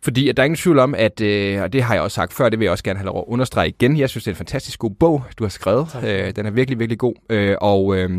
Fordi 0.04 0.28
at 0.28 0.36
der 0.36 0.42
er 0.42 0.44
ingen 0.44 0.56
tvivl 0.56 0.78
om, 0.78 0.94
at, 0.94 1.20
øh, 1.20 1.62
og 1.62 1.72
det 1.72 1.82
har 1.82 1.94
jeg 1.94 2.02
også 2.02 2.14
sagt 2.14 2.32
før, 2.32 2.48
det 2.48 2.58
vil 2.58 2.64
jeg 2.64 2.72
også 2.72 2.84
gerne 2.84 2.98
have 2.98 3.06
lov 3.06 3.18
at 3.18 3.24
understrege 3.32 3.68
igen. 3.68 3.98
Jeg 3.98 4.10
synes, 4.10 4.24
det 4.24 4.30
er 4.30 4.34
en 4.34 4.36
fantastisk 4.36 4.78
god 4.78 4.90
bog, 4.90 5.22
du 5.38 5.44
har 5.44 5.48
skrevet. 5.48 5.88
Øh, 6.04 6.36
den 6.36 6.46
er 6.46 6.50
virkelig, 6.50 6.78
virkelig 6.78 6.98
god. 6.98 7.14
Øh, 7.30 7.56
og 7.60 7.96
øh, 7.96 8.10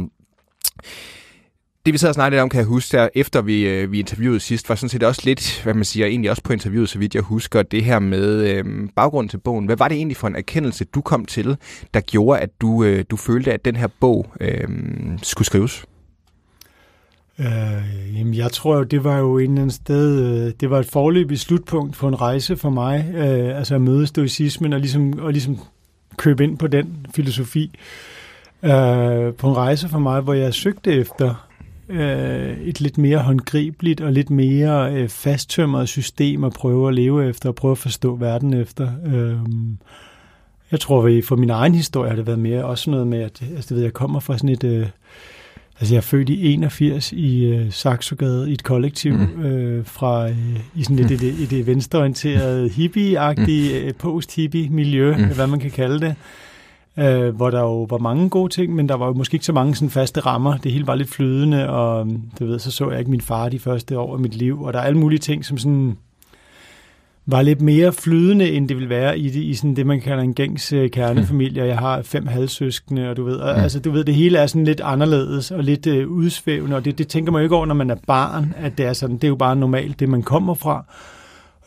det 1.85 1.93
vi 1.93 1.97
sad 1.97 2.09
og 2.09 2.15
snakkede 2.15 2.41
om, 2.41 2.49
kan 2.49 2.57
jeg 2.57 2.67
huske, 2.67 2.97
der, 2.97 3.09
efter 3.15 3.41
vi, 3.41 3.67
øh, 3.67 3.91
vi 3.91 3.99
interviewede 3.99 4.39
sidst, 4.39 4.69
var 4.69 4.75
sådan 4.75 4.89
set 4.89 5.03
også 5.03 5.21
lidt, 5.23 5.61
hvad 5.63 5.73
man 5.73 5.85
siger, 5.85 6.07
egentlig 6.07 6.31
også 6.31 6.43
på 6.43 6.53
interviewet, 6.53 6.89
så 6.89 6.99
vidt 6.99 7.15
jeg 7.15 7.23
husker, 7.23 7.63
det 7.63 7.83
her 7.83 7.99
med 7.99 8.49
øh, 8.49 8.65
baggrunden 8.95 9.29
til 9.29 9.37
bogen. 9.37 9.65
Hvad 9.65 9.77
var 9.77 9.87
det 9.87 9.95
egentlig 9.95 10.17
for 10.17 10.27
en 10.27 10.35
erkendelse, 10.35 10.85
du 10.85 11.01
kom 11.01 11.25
til, 11.25 11.57
der 11.93 12.01
gjorde, 12.01 12.39
at 12.39 12.49
du, 12.61 12.83
øh, 12.83 13.05
du 13.09 13.17
følte, 13.17 13.53
at 13.53 13.65
den 13.65 13.75
her 13.75 13.87
bog 13.99 14.33
øh, 14.41 14.67
skulle 15.21 15.45
skrives? 15.45 15.85
Øh, 17.39 18.17
jamen, 18.17 18.33
jeg 18.33 18.51
tror 18.51 18.77
jo, 18.77 18.83
det 18.83 19.03
var 19.03 19.17
jo 19.17 19.37
en 19.37 19.43
eller 19.43 19.55
anden 19.55 19.71
sted, 19.71 20.21
øh, 20.21 20.53
det 20.59 20.69
var 20.69 20.79
et 20.79 20.85
forløbigt 20.85 21.41
slutpunkt 21.41 21.95
på 21.95 22.07
en 22.07 22.21
rejse 22.21 22.57
for 22.57 22.69
mig, 22.69 23.11
øh, 23.15 23.57
altså 23.57 23.75
at 23.75 23.81
møde 23.81 24.07
stoicismen 24.07 24.73
og 24.73 24.79
ligesom, 24.79 25.19
og 25.19 25.31
ligesom 25.31 25.59
købe 26.17 26.43
ind 26.43 26.57
på 26.57 26.67
den 26.67 27.05
filosofi. 27.15 27.71
Øh, 28.63 29.33
på 29.33 29.49
en 29.49 29.57
rejse 29.57 29.89
for 29.89 29.99
mig, 29.99 30.21
hvor 30.21 30.33
jeg 30.33 30.53
søgte 30.53 30.93
efter 30.93 31.47
øh, 31.89 32.57
et 32.61 32.81
lidt 32.81 32.97
mere 32.97 33.19
håndgribeligt 33.19 34.01
og 34.01 34.11
lidt 34.11 34.29
mere 34.29 34.93
øh, 34.93 35.09
fasttømret 35.09 35.89
system 35.89 36.43
at 36.43 36.53
prøve 36.53 36.87
at 36.87 36.93
leve 36.93 37.29
efter 37.29 37.49
og 37.49 37.55
prøve 37.55 37.71
at 37.71 37.77
forstå 37.77 38.15
verden 38.15 38.53
efter. 38.53 38.91
Øh, 39.05 39.37
jeg 40.71 40.79
tror, 40.79 41.17
at 41.17 41.25
for 41.25 41.35
min 41.35 41.49
egen 41.49 41.75
historie 41.75 42.09
har 42.09 42.15
det 42.15 42.27
været 42.27 42.39
mere 42.39 42.65
også 42.65 42.91
noget 42.91 43.07
med, 43.07 43.19
at 43.19 43.41
altså, 43.41 43.69
det 43.69 43.75
ved, 43.75 43.83
jeg 43.83 43.93
kommer 43.93 44.19
fra 44.19 44.37
sådan 44.37 44.49
et... 44.49 44.63
Øh, 44.63 44.87
Altså, 45.79 45.93
jeg 45.95 45.97
er 45.97 46.01
født 46.01 46.29
i 46.29 46.53
81 46.53 47.11
i 47.11 47.45
øh, 47.45 47.71
Saxogade 47.71 48.49
i 48.49 48.53
et 48.53 48.63
kollektiv 48.63 49.13
mm. 49.13 49.45
øh, 49.45 49.85
fra 49.85 50.29
øh, 50.29 50.59
i 50.75 50.83
sådan 50.83 50.99
et, 50.99 51.11
et, 51.11 51.23
et, 51.23 51.53
et 51.53 51.67
venstreorienteret 51.67 52.69
hippie-agtigt 52.69 53.81
mm. 53.81 53.87
øh, 53.87 53.93
post-hippie-miljø, 53.93 55.17
mm. 55.17 55.35
hvad 55.35 55.47
man 55.47 55.59
kan 55.59 55.71
kalde 55.71 55.99
det. 55.99 56.15
Øh, 56.99 57.35
hvor 57.35 57.49
der 57.49 57.59
jo 57.59 57.83
var 57.83 57.97
mange 57.97 58.29
gode 58.29 58.53
ting, 58.53 58.75
men 58.75 58.89
der 58.89 58.95
var 58.95 59.07
jo 59.07 59.13
måske 59.13 59.35
ikke 59.35 59.45
så 59.45 59.53
mange 59.53 59.75
sådan 59.75 59.89
faste 59.89 60.19
rammer. 60.19 60.57
Det 60.57 60.71
hele 60.71 60.87
var 60.87 60.95
lidt 60.95 61.09
flydende, 61.09 61.69
og 61.69 62.07
du 62.39 62.45
ved, 62.45 62.59
så 62.59 62.71
så 62.71 62.89
jeg 62.89 62.99
ikke 62.99 63.11
min 63.11 63.21
far 63.21 63.49
de 63.49 63.59
første 63.59 63.99
år 63.99 64.13
af 64.13 64.19
mit 64.19 64.35
liv, 64.35 64.63
og 64.63 64.73
der 64.73 64.79
er 64.79 64.83
alle 64.83 64.99
mulige 64.99 65.19
ting, 65.19 65.45
som 65.45 65.57
sådan 65.57 65.97
var 67.27 67.41
lidt 67.41 67.61
mere 67.61 67.93
flydende, 67.93 68.51
end 68.51 68.69
det 68.69 68.77
vil 68.77 68.89
være 68.89 69.19
i, 69.19 69.29
det, 69.29 69.39
i 69.39 69.53
sådan 69.53 69.75
det, 69.75 69.85
man 69.85 70.01
kalder 70.01 70.23
en 70.23 70.33
gængs 70.33 70.73
øh, 70.73 70.89
kernefamilie. 70.89 71.65
Jeg 71.65 71.77
har 71.77 72.01
fem 72.01 72.27
halvsøskende, 72.27 73.09
og 73.09 73.17
du 73.17 73.23
ved, 73.23 73.35
og, 73.35 73.57
altså, 73.57 73.79
du 73.79 73.91
ved, 73.91 74.03
det 74.03 74.15
hele 74.15 74.37
er 74.37 74.47
sådan 74.47 74.65
lidt 74.65 74.81
anderledes 74.81 75.51
og 75.51 75.63
lidt 75.63 75.87
øh, 75.87 76.09
udsvævende, 76.09 76.75
og 76.75 76.85
det, 76.85 76.97
det 76.97 77.07
tænker 77.07 77.31
man 77.31 77.39
jo 77.39 77.43
ikke 77.43 77.55
over, 77.55 77.65
når 77.65 77.75
man 77.75 77.89
er 77.89 77.95
barn, 78.07 78.53
at 78.57 78.77
det 78.77 78.85
er 78.85 78.93
sådan, 78.93 79.15
det 79.15 79.23
er 79.23 79.27
jo 79.27 79.35
bare 79.35 79.55
normalt, 79.55 79.99
det 79.99 80.09
man 80.09 80.23
kommer 80.23 80.53
fra. 80.53 80.85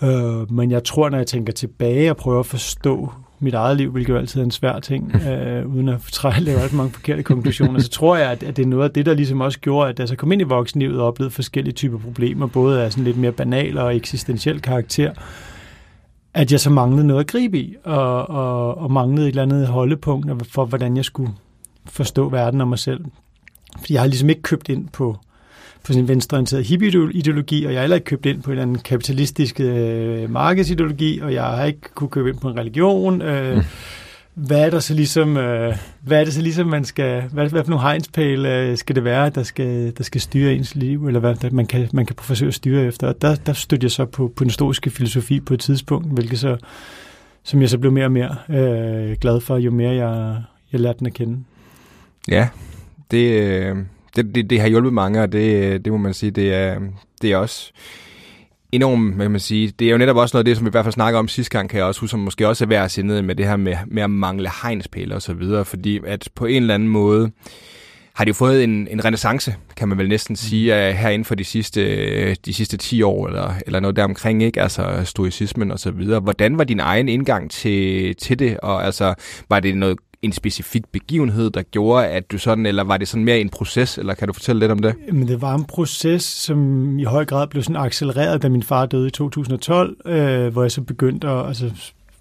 Øh, 0.02 0.52
men 0.52 0.70
jeg 0.70 0.84
tror, 0.84 1.08
når 1.08 1.18
jeg 1.18 1.26
tænker 1.26 1.52
tilbage 1.52 2.10
og 2.10 2.16
prøver 2.16 2.40
at 2.40 2.46
forstå 2.46 3.12
mit 3.40 3.54
eget 3.54 3.76
liv, 3.76 3.90
hvilket 3.90 4.12
jo 4.12 4.18
altid 4.18 4.40
er 4.40 4.44
en 4.44 4.50
svær 4.50 4.80
ting, 4.80 5.14
øh, 5.14 5.66
uden 5.66 5.88
at 5.88 6.00
træ, 6.12 6.32
lave 6.40 6.60
alt 6.60 6.72
mange 6.72 6.92
forkerte 6.92 7.22
konklusioner, 7.22 7.80
så 7.80 7.88
tror 7.88 8.16
jeg, 8.16 8.30
at, 8.30 8.42
at 8.42 8.56
det 8.56 8.62
er 8.62 8.66
noget 8.66 8.84
af 8.84 8.90
det, 8.90 9.06
der 9.06 9.14
ligesom 9.14 9.40
også 9.40 9.60
gjorde, 9.60 9.88
at 9.88 9.98
da 9.98 10.06
jeg 10.10 10.18
kom 10.18 10.32
ind 10.32 10.40
i 10.40 10.44
voksenlivet 10.44 11.00
og 11.00 11.06
oplevede 11.06 11.30
forskellige 11.30 11.74
typer 11.74 11.98
problemer, 11.98 12.46
både 12.46 12.82
af 12.82 12.92
sådan 12.92 13.04
lidt 13.04 13.16
mere 13.16 13.32
banal 13.32 13.78
og 13.78 13.96
eksistentiel 13.96 14.62
karakter, 14.62 15.12
at 16.34 16.52
jeg 16.52 16.60
så 16.60 16.70
manglede 16.70 17.06
noget 17.06 17.20
at 17.20 17.26
gribe 17.26 17.58
i, 17.58 17.74
og, 17.84 18.30
og, 18.30 18.78
og 18.78 18.90
manglede 18.92 19.26
et 19.26 19.28
eller 19.28 19.42
andet 19.42 19.66
holdepunkt 19.66 20.46
for, 20.46 20.64
hvordan 20.64 20.96
jeg 20.96 21.04
skulle 21.04 21.32
forstå 21.86 22.28
verden 22.28 22.60
og 22.60 22.68
mig 22.68 22.78
selv. 22.78 23.04
Fordi 23.78 23.94
jeg 23.94 24.02
har 24.02 24.06
ligesom 24.06 24.28
ikke 24.28 24.42
købt 24.42 24.68
ind 24.68 24.88
på, 24.88 25.16
på 25.84 25.92
sin 25.92 26.08
venstreorienterede 26.08 26.64
hippie-ideologi, 26.64 27.64
og 27.64 27.72
jeg 27.72 27.78
har 27.78 27.82
heller 27.82 27.96
ikke 27.96 28.04
købt 28.04 28.26
ind 28.26 28.42
på 28.42 28.50
en 28.50 28.52
eller 28.52 28.62
anden 28.62 28.78
kapitalistisk 28.78 29.60
øh, 29.60 30.30
markedsideologi, 30.30 31.18
og 31.18 31.32
jeg 31.32 31.44
har 31.44 31.64
ikke 31.64 31.80
kunne 31.94 32.10
købe 32.10 32.28
ind 32.28 32.38
på 32.38 32.48
en 32.48 32.58
religion. 32.58 33.22
Øh, 33.22 33.56
mm 33.56 33.62
hvad 34.46 34.66
er 34.66 34.70
der 34.70 34.80
så 34.80 34.94
ligesom, 34.94 35.36
øh, 35.36 35.76
hvad 36.00 36.20
er 36.20 36.24
det 36.24 36.34
så 36.34 36.42
ligesom, 36.42 36.66
man 36.66 36.84
skal, 36.84 37.22
hvad, 37.22 37.48
hvad 37.48 37.64
for 37.64 37.70
nogle 37.70 37.82
hegnspæle 37.82 38.58
øh, 38.58 38.76
skal 38.76 38.96
det 38.96 39.04
være, 39.04 39.30
der 39.30 39.42
skal, 39.42 39.92
der 39.96 40.02
skal 40.04 40.20
styre 40.20 40.54
ens 40.54 40.74
liv, 40.74 41.06
eller 41.06 41.20
hvad 41.20 41.34
der, 41.34 41.50
man, 41.50 41.66
kan, 41.66 41.88
man 41.92 42.06
kan 42.06 42.16
forsøge 42.20 42.48
at 42.48 42.54
styre 42.54 42.84
efter. 42.84 43.08
Og 43.08 43.22
der, 43.22 43.34
der 43.34 43.52
stødte 43.52 43.84
jeg 43.84 43.90
så 43.90 44.04
på, 44.04 44.32
på 44.36 44.44
den 44.44 44.50
historiske 44.50 44.90
filosofi 44.90 45.40
på 45.40 45.54
et 45.54 45.60
tidspunkt, 45.60 46.12
hvilket 46.12 46.38
så, 46.38 46.56
som 47.42 47.60
jeg 47.60 47.70
så 47.70 47.78
blev 47.78 47.92
mere 47.92 48.04
og 48.04 48.12
mere 48.12 48.36
øh, 48.48 49.16
glad 49.20 49.40
for, 49.40 49.56
jo 49.56 49.70
mere 49.70 49.94
jeg, 49.94 50.42
jeg 50.72 50.80
lærte 50.80 50.98
den 50.98 51.06
at 51.06 51.14
kende. 51.14 51.44
Ja, 52.28 52.48
det, 53.10 53.32
øh, 53.32 53.76
det, 54.18 54.34
det, 54.34 54.50
det 54.50 54.60
har 54.60 54.68
hjulpet 54.68 54.92
mange, 54.92 55.22
og 55.22 55.32
det, 55.32 55.84
det 55.84 55.92
må 55.92 55.98
man 55.98 56.14
sige, 56.14 56.30
det 56.30 56.54
er, 56.54 56.80
det 57.22 57.32
er 57.32 57.36
også 57.36 57.72
enormt, 58.72 59.14
hvad 59.14 59.24
kan 59.24 59.30
man 59.30 59.40
sige. 59.40 59.72
Det 59.78 59.86
er 59.86 59.90
jo 59.90 59.98
netop 59.98 60.16
også 60.16 60.36
noget 60.36 60.40
af 60.40 60.44
det, 60.44 60.56
som 60.56 60.66
vi 60.66 60.68
i 60.68 60.70
hvert 60.70 60.84
fald 60.84 60.92
snakker 60.92 61.18
om 61.18 61.28
sidste 61.28 61.58
gang, 61.58 61.70
kan 61.70 61.78
jeg 61.78 61.86
også 61.86 62.00
huske, 62.00 62.10
som 62.10 62.20
måske 62.20 62.48
også 62.48 62.64
er 62.64 62.68
værd 62.68 62.84
at 62.84 62.90
se 62.90 63.02
ned 63.02 63.22
med 63.22 63.34
det 63.34 63.46
her 63.46 63.56
med, 63.56 63.76
med 63.86 64.02
at 64.02 64.10
mangle 64.10 64.50
hegnspæle 64.62 65.14
og 65.14 65.22
så 65.22 65.32
videre, 65.32 65.64
fordi 65.64 66.00
at 66.06 66.28
på 66.34 66.46
en 66.46 66.62
eller 66.62 66.74
anden 66.74 66.88
måde 66.88 67.30
har 68.14 68.24
de 68.24 68.28
jo 68.28 68.34
fået 68.34 68.64
en, 68.64 68.88
en 68.90 69.04
renaissance, 69.04 69.54
kan 69.76 69.88
man 69.88 69.98
vel 69.98 70.08
næsten 70.08 70.32
mm. 70.32 70.36
sige, 70.36 70.72
her 70.74 71.08
inden 71.08 71.24
for 71.24 71.34
de 71.34 71.44
sidste, 71.44 72.34
de 72.34 72.54
sidste 72.54 72.76
10 72.76 73.02
år, 73.02 73.26
eller, 73.26 73.54
eller 73.66 73.80
noget 73.80 73.96
deromkring, 73.96 74.42
ikke? 74.42 74.62
Altså 74.62 75.02
stoicismen 75.04 75.70
og 75.70 75.78
så 75.78 75.90
videre. 75.90 76.20
Hvordan 76.20 76.58
var 76.58 76.64
din 76.64 76.80
egen 76.80 77.08
indgang 77.08 77.50
til, 77.50 78.16
til 78.16 78.38
det, 78.38 78.60
og 78.60 78.84
altså, 78.84 79.14
var 79.48 79.60
det 79.60 79.76
noget 79.76 79.98
en 80.22 80.32
specifik 80.32 80.82
begivenhed, 80.92 81.50
der 81.50 81.62
gjorde, 81.62 82.06
at 82.06 82.30
du 82.30 82.38
sådan, 82.38 82.66
eller 82.66 82.84
var 82.84 82.96
det 82.96 83.08
sådan 83.08 83.24
mere 83.24 83.40
en 83.40 83.48
proces, 83.48 83.98
eller 83.98 84.14
kan 84.14 84.28
du 84.28 84.34
fortælle 84.34 84.60
lidt 84.60 84.72
om 84.72 84.78
det? 84.78 84.94
Men 85.12 85.28
det 85.28 85.42
var 85.42 85.54
en 85.54 85.64
proces, 85.64 86.22
som 86.22 86.98
i 86.98 87.04
høj 87.04 87.24
grad 87.24 87.46
blev 87.46 87.62
sådan 87.62 87.76
accelereret, 87.76 88.42
da 88.42 88.48
min 88.48 88.62
far 88.62 88.86
døde 88.86 89.06
i 89.06 89.10
2012, 89.10 89.96
øh, 90.06 90.52
hvor 90.52 90.62
jeg 90.62 90.72
så 90.72 90.82
begyndte 90.82 91.28
at, 91.28 91.46
altså, 91.46 91.70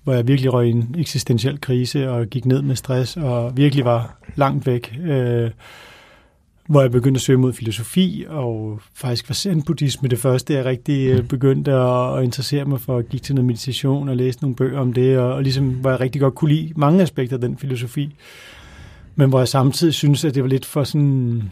hvor 0.03 0.13
jeg 0.13 0.27
virkelig 0.27 0.53
røg 0.53 0.67
i 0.67 0.71
en 0.71 0.95
eksistentiel 0.97 1.61
krise 1.61 2.09
og 2.09 2.27
gik 2.27 2.45
ned 2.45 2.61
med 2.61 2.75
stress 2.75 3.17
og 3.17 3.57
virkelig 3.57 3.85
var 3.85 4.17
langt 4.35 4.65
væk. 4.65 4.99
Øh, 5.07 5.51
hvor 6.67 6.81
jeg 6.81 6.91
begyndte 6.91 7.17
at 7.17 7.21
søge 7.21 7.37
mod 7.37 7.53
filosofi, 7.53 8.25
og 8.27 8.79
faktisk 8.93 9.29
var 9.29 9.33
zen-buddhisme 9.33 10.07
det 10.07 10.19
første, 10.19 10.53
jeg 10.53 10.65
rigtig 10.65 11.07
øh, 11.07 11.19
mm. 11.19 11.27
begyndte 11.27 11.71
at, 11.71 12.23
interessere 12.23 12.65
mig 12.65 12.81
for. 12.81 12.97
at 12.97 13.09
gik 13.09 13.23
til 13.23 13.35
noget 13.35 13.45
meditation 13.45 14.09
og 14.09 14.17
læse 14.17 14.41
nogle 14.41 14.55
bøger 14.55 14.79
om 14.79 14.93
det, 14.93 15.17
og, 15.17 15.33
og 15.33 15.43
ligesom, 15.43 15.69
hvor 15.69 15.89
jeg 15.89 15.99
rigtig 15.99 16.21
godt 16.21 16.35
kunne 16.35 16.53
lide 16.53 16.73
mange 16.75 17.01
aspekter 17.01 17.35
af 17.37 17.41
den 17.41 17.57
filosofi. 17.57 18.15
Men 19.15 19.29
hvor 19.29 19.39
jeg 19.39 19.47
samtidig 19.47 19.93
synes, 19.93 20.25
at 20.25 20.35
det 20.35 20.43
var 20.43 20.49
lidt 20.49 20.65
for 20.65 20.83
sådan... 20.83 21.43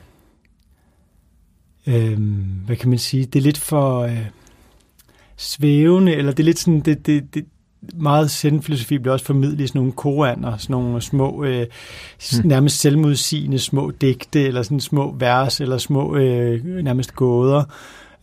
Øh, 1.87 2.19
hvad 2.65 2.75
kan 2.75 2.89
man 2.89 2.99
sige? 2.99 3.25
Det 3.25 3.39
er 3.39 3.43
lidt 3.43 3.57
for... 3.57 4.01
Øh, 4.01 4.25
svævende, 5.37 6.15
eller 6.15 6.31
det 6.31 6.39
er 6.39 6.45
lidt 6.45 6.59
sådan, 6.59 6.79
det, 6.79 7.05
det, 7.05 7.33
det, 7.33 7.45
meget 7.93 8.31
zen-filosofi 8.31 8.97
bliver 8.97 9.13
også 9.13 9.25
formidlet 9.25 9.61
i 9.61 9.67
sådan 9.67 9.79
nogle 9.79 9.91
koaner, 9.91 10.57
sådan 10.57 10.73
nogle 10.73 11.01
små, 11.01 11.43
øh, 11.43 11.65
hmm. 12.33 12.47
nærmest 12.49 12.79
selvmodsigende 12.79 13.59
små 13.59 13.91
digte, 14.01 14.43
eller 14.43 14.63
sådan 14.63 14.79
små 14.79 15.15
vers, 15.19 15.61
eller 15.61 15.77
små 15.77 16.15
øh, 16.15 16.65
nærmest 16.65 17.15
gåder. 17.15 17.63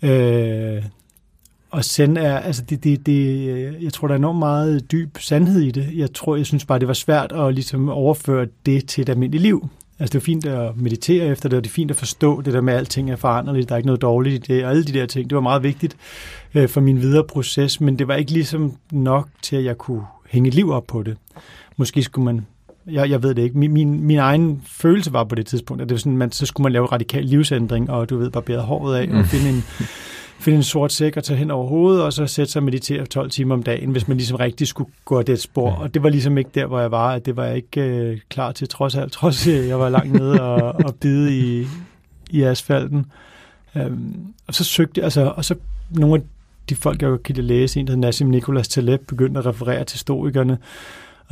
Øh, 0.03 0.83
og 1.71 1.85
zen 1.85 2.17
er, 2.17 2.39
altså 2.39 2.63
det, 2.63 2.85
det, 2.85 3.07
det, 3.07 3.83
jeg 3.83 3.93
tror, 3.93 4.09
der 4.09 4.15
er 4.15 4.19
enormt 4.19 4.39
meget 4.39 4.93
dyb 4.93 5.19
sandhed 5.19 5.61
i 5.61 5.71
det. 5.71 5.91
Jeg 5.95 6.13
tror, 6.15 6.37
jeg 6.37 6.47
synes 6.47 6.65
bare, 6.65 6.79
det 6.79 6.89
var 6.89 6.95
svært 6.95 7.33
at 7.33 7.55
ligesom 7.55 7.89
overføre 7.89 8.47
det 8.67 8.89
til 8.89 9.03
et 9.03 9.09
almindeligt 9.09 9.43
liv. 9.43 9.69
Altså 10.03 10.13
det 10.13 10.23
er 10.23 10.25
fint 10.25 10.47
at 10.47 10.77
meditere 10.77 11.27
efter 11.27 11.49
det, 11.49 11.57
og 11.57 11.65
det 11.65 11.71
er 11.71 11.75
fint 11.75 11.91
at 11.91 11.97
forstå 11.97 12.41
det 12.41 12.55
der 12.55 12.61
med, 12.61 12.73
at 12.73 12.79
alting 12.79 13.11
er 13.11 13.17
foranderligt, 13.17 13.69
der 13.69 13.75
er 13.75 13.77
ikke 13.77 13.87
noget 13.87 14.03
dårligt 14.03 14.35
i 14.35 14.53
det, 14.53 14.65
og 14.65 14.71
alle 14.71 14.85
de 14.85 14.93
der 14.93 15.07
ting. 15.07 15.31
Det 15.31 15.35
var 15.35 15.41
meget 15.41 15.63
vigtigt 15.63 15.97
øh, 16.55 16.69
for 16.69 16.81
min 16.81 17.01
videre 17.01 17.25
proces, 17.25 17.81
men 17.81 17.99
det 17.99 18.09
var 18.09 18.15
ikke 18.15 18.33
ligesom 18.33 18.73
nok 18.93 19.29
til, 19.43 19.57
at 19.57 19.65
jeg 19.65 19.79
kunne 19.79 20.03
hænge 20.31 20.49
et 20.49 20.55
liv 20.55 20.71
op 20.71 20.87
på 20.87 21.03
det. 21.03 21.17
Måske 21.77 22.03
skulle 22.03 22.25
man 22.25 22.47
jeg, 22.87 23.11
jeg 23.11 23.23
ved 23.23 23.35
det 23.35 23.43
ikke. 23.43 23.59
Min, 23.59 23.73
min, 23.73 24.05
min 24.05 24.19
egen 24.19 24.63
følelse 24.67 25.13
var 25.13 25.25
på 25.25 25.35
det 25.35 25.47
tidspunkt, 25.47 25.83
at 25.83 25.89
det 25.89 25.95
var 25.95 25.99
sådan, 25.99 26.17
man, 26.17 26.33
så 26.33 26.47
skulle 26.47 26.63
man 26.63 26.73
lave 26.73 26.87
radikal 26.87 27.25
livsændring, 27.25 27.91
og 27.91 28.11
du 28.11 28.19
ved, 28.19 28.31
barbere 28.31 28.61
håret 28.61 28.97
af, 28.97 29.09
og 29.09 29.17
mm. 29.17 29.25
finde 29.25 29.51
en, 29.51 29.65
finde 30.43 30.57
en 30.57 30.63
sort 30.63 30.93
sæk 30.93 31.17
og 31.17 31.25
tage 31.25 31.39
hen 31.39 31.51
over 31.51 31.67
hovedet, 31.67 32.03
og 32.03 32.13
så 32.13 32.27
sætte 32.27 32.53
sig 32.53 32.61
og 32.61 32.65
meditere 32.65 33.07
12 33.07 33.31
timer 33.31 33.55
om 33.55 33.63
dagen, 33.63 33.91
hvis 33.91 34.09
man 34.09 34.17
ligesom 34.17 34.37
rigtig 34.37 34.69
skulle 34.69 34.91
gå 35.05 35.23
det 35.23 35.41
spor. 35.41 35.71
Og 35.71 35.95
det 35.95 36.03
var 36.03 36.09
ligesom 36.09 36.39
ikke 36.39 36.51
der, 36.55 36.67
hvor 36.67 36.81
jeg 36.81 36.91
var, 36.91 37.13
at 37.13 37.27
det 37.27 37.37
var 37.37 37.45
jeg 37.45 37.57
ikke 37.57 37.81
øh, 37.81 38.19
klar 38.29 38.53
til, 38.53 38.69
trods 38.69 38.95
alt, 38.95 39.13
trods 39.13 39.47
at 39.47 39.69
jeg 39.69 39.79
var 39.79 39.89
langt 39.89 40.13
nede 40.13 40.43
og, 40.43 40.75
og 40.87 40.95
bide 40.95 41.39
i, 41.39 41.67
i 42.31 42.43
asfalten. 42.43 43.07
Øhm, 43.77 44.15
og 44.47 44.55
så 44.55 44.65
søgte 44.65 44.99
jeg, 44.99 45.05
altså, 45.05 45.33
og 45.37 45.45
så 45.45 45.55
nogle 45.91 46.15
af 46.15 46.21
de 46.69 46.77
folk, 46.77 47.03
jeg 47.03 47.09
jo 47.09 47.17
kan 47.17 47.37
læse, 47.37 47.81
en 47.81 47.87
der 47.87 47.93
hedder 47.93 48.07
Nassim 48.07 48.29
Nicholas 48.29 48.69
Taleb, 48.69 49.01
begyndte 49.09 49.39
at 49.39 49.47
referere 49.47 49.85
til 49.85 49.99
stoikerne, 49.99 50.59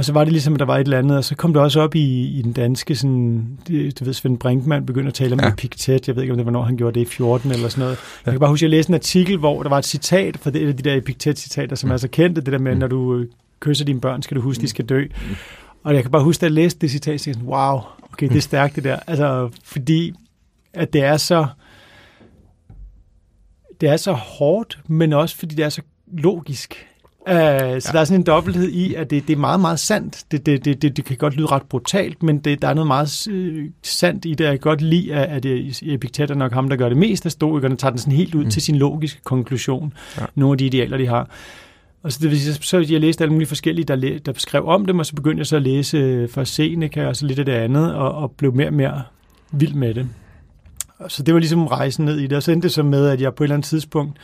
og 0.00 0.04
så 0.04 0.12
var 0.12 0.24
det 0.24 0.32
ligesom, 0.32 0.54
at 0.54 0.60
der 0.60 0.66
var 0.66 0.76
et 0.76 0.84
eller 0.84 0.98
andet, 0.98 1.16
og 1.16 1.24
så 1.24 1.36
kom 1.36 1.52
det 1.52 1.62
også 1.62 1.80
op 1.80 1.94
i, 1.94 2.26
i 2.38 2.42
den 2.42 2.52
danske, 2.52 2.96
sådan, 2.96 3.58
du 3.68 4.04
ved, 4.04 4.12
Svend 4.12 4.38
Brinkmann 4.38 4.86
begyndte 4.86 5.08
at 5.08 5.14
tale 5.14 5.32
om 5.32 5.40
ja. 5.40 5.48
Epiktet. 5.48 6.08
Jeg 6.08 6.16
ved 6.16 6.22
ikke, 6.22 6.32
om 6.32 6.36
det 6.36 6.46
var, 6.46 6.52
når 6.52 6.62
han 6.62 6.76
gjorde 6.76 7.00
det 7.00 7.06
i 7.06 7.10
14 7.10 7.50
eller 7.50 7.68
sådan 7.68 7.82
noget. 7.82 7.98
Jeg 8.26 8.32
kan 8.32 8.40
bare 8.40 8.50
huske, 8.50 8.66
at 8.66 8.70
jeg 8.70 8.70
læste 8.70 8.90
en 8.90 8.94
artikel, 8.94 9.36
hvor 9.36 9.62
der 9.62 9.70
var 9.70 9.78
et 9.78 9.84
citat 9.84 10.38
fra 10.38 10.50
det, 10.50 10.78
de 10.78 10.82
der 10.82 10.96
Epiktet-citater, 10.96 11.76
som 11.76 11.88
mm. 11.88 11.92
er 11.92 11.96
så 11.96 12.08
kendte, 12.08 12.40
det 12.40 12.52
der 12.52 12.58
med, 12.58 12.72
mm. 12.72 12.78
når 12.78 12.86
du 12.86 13.16
øh, 13.16 13.28
kysser 13.60 13.84
dine 13.84 14.00
børn, 14.00 14.22
skal 14.22 14.36
du 14.36 14.42
huske, 14.42 14.60
mm. 14.60 14.64
de 14.64 14.68
skal 14.68 14.84
dø. 14.84 15.04
Mm. 15.04 15.36
Og 15.82 15.94
jeg 15.94 16.02
kan 16.02 16.10
bare 16.10 16.24
huske, 16.24 16.40
at 16.40 16.42
jeg 16.42 16.52
læste 16.52 16.80
det 16.80 16.90
citat, 16.90 17.28
og 17.28 17.42
wow, 17.46 17.80
okay, 18.12 18.28
det 18.28 18.36
er 18.36 18.40
stærkt 18.40 18.76
det 18.76 18.84
der. 18.84 18.98
Altså, 19.06 19.50
fordi 19.64 20.12
at 20.74 20.92
det 20.92 21.02
er 21.02 21.16
så 21.16 21.46
det 23.80 23.88
er 23.88 23.96
så 23.96 24.12
hårdt, 24.12 24.78
men 24.86 25.12
også 25.12 25.36
fordi 25.36 25.54
det 25.54 25.64
er 25.64 25.68
så 25.68 25.82
logisk. 26.12 26.86
Uh, 27.30 27.36
så 27.36 27.38
ja. 27.38 27.78
der 27.92 28.00
er 28.00 28.04
sådan 28.04 28.20
en 28.20 28.26
dobbelthed 28.26 28.68
i, 28.68 28.94
at 28.94 29.10
det, 29.10 29.28
det 29.28 29.32
er 29.32 29.38
meget, 29.38 29.60
meget 29.60 29.78
sandt. 29.78 30.24
Det, 30.30 30.46
det, 30.46 30.64
det, 30.64 30.82
det, 30.82 30.96
det 30.96 31.04
kan 31.04 31.16
godt 31.16 31.36
lyde 31.36 31.46
ret 31.46 31.62
brutalt, 31.62 32.22
men 32.22 32.38
det, 32.38 32.62
der 32.62 32.68
er 32.68 32.74
noget 32.74 32.86
meget 32.86 33.28
uh, 33.30 33.64
sandt 33.82 34.24
i 34.24 34.34
det. 34.34 34.44
Jeg 34.44 34.52
kan 34.52 34.58
godt 34.58 34.80
lide, 34.80 35.14
at, 35.14 35.46
at 35.46 35.72
Epiktet 35.82 36.30
er 36.30 36.34
nok 36.34 36.52
ham, 36.52 36.68
der 36.68 36.76
gør 36.76 36.88
det 36.88 36.98
mest 36.98 37.26
af 37.26 37.32
stoikerne, 37.32 37.76
tager 37.76 37.90
den 37.90 37.98
sådan 37.98 38.12
helt 38.12 38.34
ud 38.34 38.44
mm. 38.44 38.50
til 38.50 38.62
sin 38.62 38.76
logiske 38.76 39.20
konklusion. 39.24 39.92
Ja. 40.20 40.24
Nogle 40.34 40.54
af 40.54 40.58
de 40.58 40.66
idealer, 40.66 40.96
de 40.96 41.06
har. 41.06 41.28
Og 42.02 42.12
så, 42.12 42.18
det 42.22 42.30
vil 42.30 42.40
sige, 42.40 42.54
så 42.54 42.78
jeg 42.78 43.00
læste 43.00 43.24
alle 43.24 43.32
mulige 43.32 43.48
forskellige, 43.48 43.84
der, 43.84 44.18
der 44.26 44.32
skrev 44.36 44.66
om 44.66 44.86
dem, 44.86 44.98
og 44.98 45.06
så 45.06 45.14
begyndte 45.14 45.38
jeg 45.38 45.46
så 45.46 45.56
at 45.56 45.62
læse 45.62 45.96
øh, 45.96 46.28
for 46.28 46.44
Seneca 46.44 47.06
og 47.06 47.16
så 47.16 47.26
lidt 47.26 47.38
af 47.38 47.44
det 47.44 47.52
andet, 47.52 47.94
og, 47.94 48.12
og 48.12 48.30
blev 48.30 48.54
mere 48.54 48.66
og 48.66 48.74
mere 48.74 49.02
vild 49.52 49.74
med 49.74 49.94
det. 49.94 50.08
Så 51.08 51.22
det 51.22 51.34
var 51.34 51.40
ligesom 51.40 51.66
rejsen 51.66 52.04
ned 52.04 52.18
i 52.18 52.26
det, 52.26 52.32
og 52.32 52.42
så 52.42 52.52
endte 52.52 52.68
det 52.68 52.74
så 52.74 52.82
med, 52.82 53.08
at 53.08 53.20
jeg 53.20 53.34
på 53.34 53.44
et 53.44 53.46
eller 53.46 53.54
andet 53.54 53.68
tidspunkt 53.68 54.18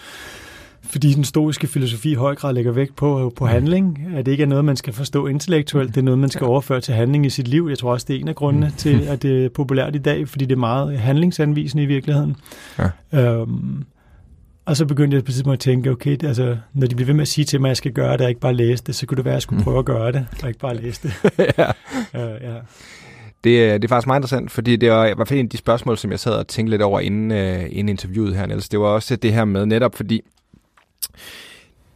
fordi 0.91 1.13
den 1.13 1.25
stoiske 1.25 1.67
filosofi 1.67 2.11
i 2.11 2.15
høj 2.15 2.35
grad 2.35 2.55
lægger 2.55 2.73
vægt 2.73 2.97
på, 2.97 3.33
på 3.37 3.47
handling, 3.47 4.09
at 4.17 4.27
det 4.27 4.33
ikke 4.33 4.43
er 4.43 4.49
noget, 4.49 4.65
man 4.65 4.77
skal 4.77 4.93
forstå 4.93 5.27
intellektuelt, 5.27 5.89
det 5.89 5.97
er 5.97 6.05
noget, 6.05 6.19
man 6.19 6.31
skal 6.31 6.47
overføre 6.47 6.81
til 6.81 6.95
handling 6.95 7.27
i 7.27 7.31
sit 7.31 7.49
liv. 7.49 7.67
Jeg 7.69 7.79
tror 7.79 7.93
også, 7.93 8.07
det 8.09 8.17
er 8.17 8.21
en 8.21 8.29
af 8.29 8.35
grundene 8.35 8.67
mm. 8.67 8.73
til, 8.73 9.03
at 9.13 9.23
det 9.23 9.45
er 9.45 9.49
populært 9.49 9.95
i 9.95 9.99
dag, 9.99 10.29
fordi 10.29 10.45
det 10.45 10.53
er 10.53 10.59
meget 10.59 10.99
handlingsanvisende 10.99 11.83
i 11.83 11.87
virkeligheden. 11.87 12.37
Ja. 12.79 13.21
Øhm, 13.21 13.85
og 14.67 14.77
så 14.77 14.87
begyndte 14.87 15.15
jeg 15.15 15.25
på 15.25 15.33
tidspunkt 15.33 15.53
at 15.53 15.61
tænke, 15.61 15.91
okay, 15.91 16.11
det, 16.11 16.27
altså, 16.27 16.57
når 16.75 16.87
de 16.87 16.95
bliver 16.95 17.07
ved 17.07 17.15
med 17.15 17.23
at 17.23 17.29
sige 17.29 17.45
til 17.45 17.61
mig, 17.61 17.69
at 17.69 17.71
jeg 17.71 17.77
skal 17.77 17.93
gøre 17.93 18.13
det, 18.13 18.21
og 18.21 18.29
ikke 18.29 18.41
bare 18.41 18.55
læse 18.55 18.85
det, 18.85 18.95
så 18.95 19.07
kunne 19.07 19.17
det 19.17 19.25
være, 19.25 19.33
at 19.33 19.37
jeg 19.37 19.43
skulle 19.43 19.59
mm. 19.59 19.65
prøve 19.65 19.79
at 19.79 19.85
gøre 19.85 20.13
det, 20.13 20.27
og 20.43 20.49
ikke 20.49 20.61
bare 20.61 20.77
læse 20.77 21.03
det. 21.03 21.13
ja. 21.59 21.71
øh, 22.15 22.43
ja. 22.43 22.55
Det, 23.45 23.83
det 23.83 23.85
er 23.85 23.89
faktisk 23.89 24.07
meget 24.07 24.21
interessant, 24.21 24.51
fordi 24.51 24.77
det 24.77 24.91
var 24.91 25.07
i 25.07 25.13
hvert 25.17 25.29
fald 25.29 25.41
en 25.41 25.47
af 25.47 25.51
de 25.51 25.57
spørgsmål, 25.57 25.99
som 25.99 26.11
jeg 26.11 26.21
sad 26.21 26.33
og 26.33 26.49
tænkte 26.49 26.71
lidt 26.71 26.83
over 26.83 27.01
inden, 27.01 27.31
uh, 27.31 27.65
inden 27.69 27.89
interviewet 27.89 28.37
her, 28.37 28.47
Niels. 28.47 28.69
Det 28.69 28.81
var 28.81 28.87
også 28.87 29.17
det 29.17 29.33
her 29.33 29.45
med 29.45 29.67
netop, 29.67 29.95
fordi 29.95 30.23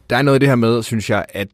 der 0.09 0.17
er 0.17 0.21
noget 0.21 0.35
af 0.35 0.39
det 0.39 0.49
her 0.49 0.55
med, 0.55 0.83
synes 0.83 1.09
jeg, 1.09 1.25
at 1.29 1.47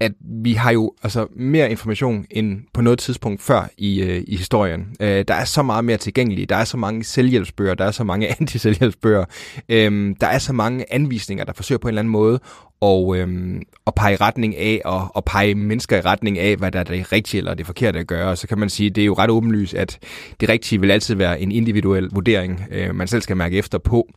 at 0.00 0.12
vi 0.20 0.52
har 0.52 0.70
jo 0.70 0.92
altså 1.02 1.26
mere 1.36 1.70
information 1.70 2.26
end 2.30 2.60
på 2.74 2.80
noget 2.80 2.98
tidspunkt 2.98 3.42
før 3.42 3.68
i, 3.78 4.02
øh, 4.02 4.24
i 4.26 4.36
historien. 4.36 4.96
Øh, 5.00 5.24
der 5.28 5.34
er 5.34 5.44
så 5.44 5.62
meget 5.62 5.84
mere 5.84 5.96
tilgængeligt. 5.96 6.50
Der 6.50 6.56
er 6.56 6.64
så 6.64 6.76
mange 6.76 7.04
selvhjælpsbøger, 7.04 7.74
der 7.74 7.84
er 7.84 7.90
så 7.90 8.04
mange 8.04 8.28
antiselvhjælpsbøger. 8.40 9.24
Øh, 9.68 10.14
der 10.20 10.26
er 10.26 10.38
så 10.38 10.52
mange 10.52 10.84
anvisninger, 10.92 11.44
der 11.44 11.52
forsøger 11.52 11.78
på 11.78 11.88
en 11.88 11.90
eller 11.90 12.00
anden 12.00 12.12
måde 12.12 12.40
og, 12.80 13.16
øh, 13.16 13.60
at 13.86 13.94
pege 13.94 14.16
retning 14.16 14.56
af, 14.56 14.80
og, 14.84 15.08
og 15.14 15.24
pege 15.24 15.54
mennesker 15.54 15.96
i 15.96 16.00
retning 16.00 16.38
af, 16.38 16.56
hvad 16.56 16.72
der 16.72 16.80
er 16.80 16.84
det 16.84 17.12
rigtige 17.12 17.38
eller 17.38 17.54
det 17.54 17.66
forkerte 17.66 17.98
at 17.98 18.06
gøre. 18.06 18.36
Så 18.36 18.48
kan 18.48 18.58
man 18.58 18.68
sige, 18.68 18.90
det 18.90 19.02
er 19.02 19.06
jo 19.06 19.14
ret 19.14 19.30
åbenlyst, 19.30 19.74
at 19.74 19.98
det 20.40 20.48
rigtige 20.48 20.80
vil 20.80 20.90
altid 20.90 21.14
være 21.14 21.40
en 21.40 21.52
individuel 21.52 22.08
vurdering, 22.12 22.64
øh, 22.70 22.94
man 22.94 23.08
selv 23.08 23.22
skal 23.22 23.36
mærke 23.36 23.58
efter 23.58 23.78
på. 23.78 24.08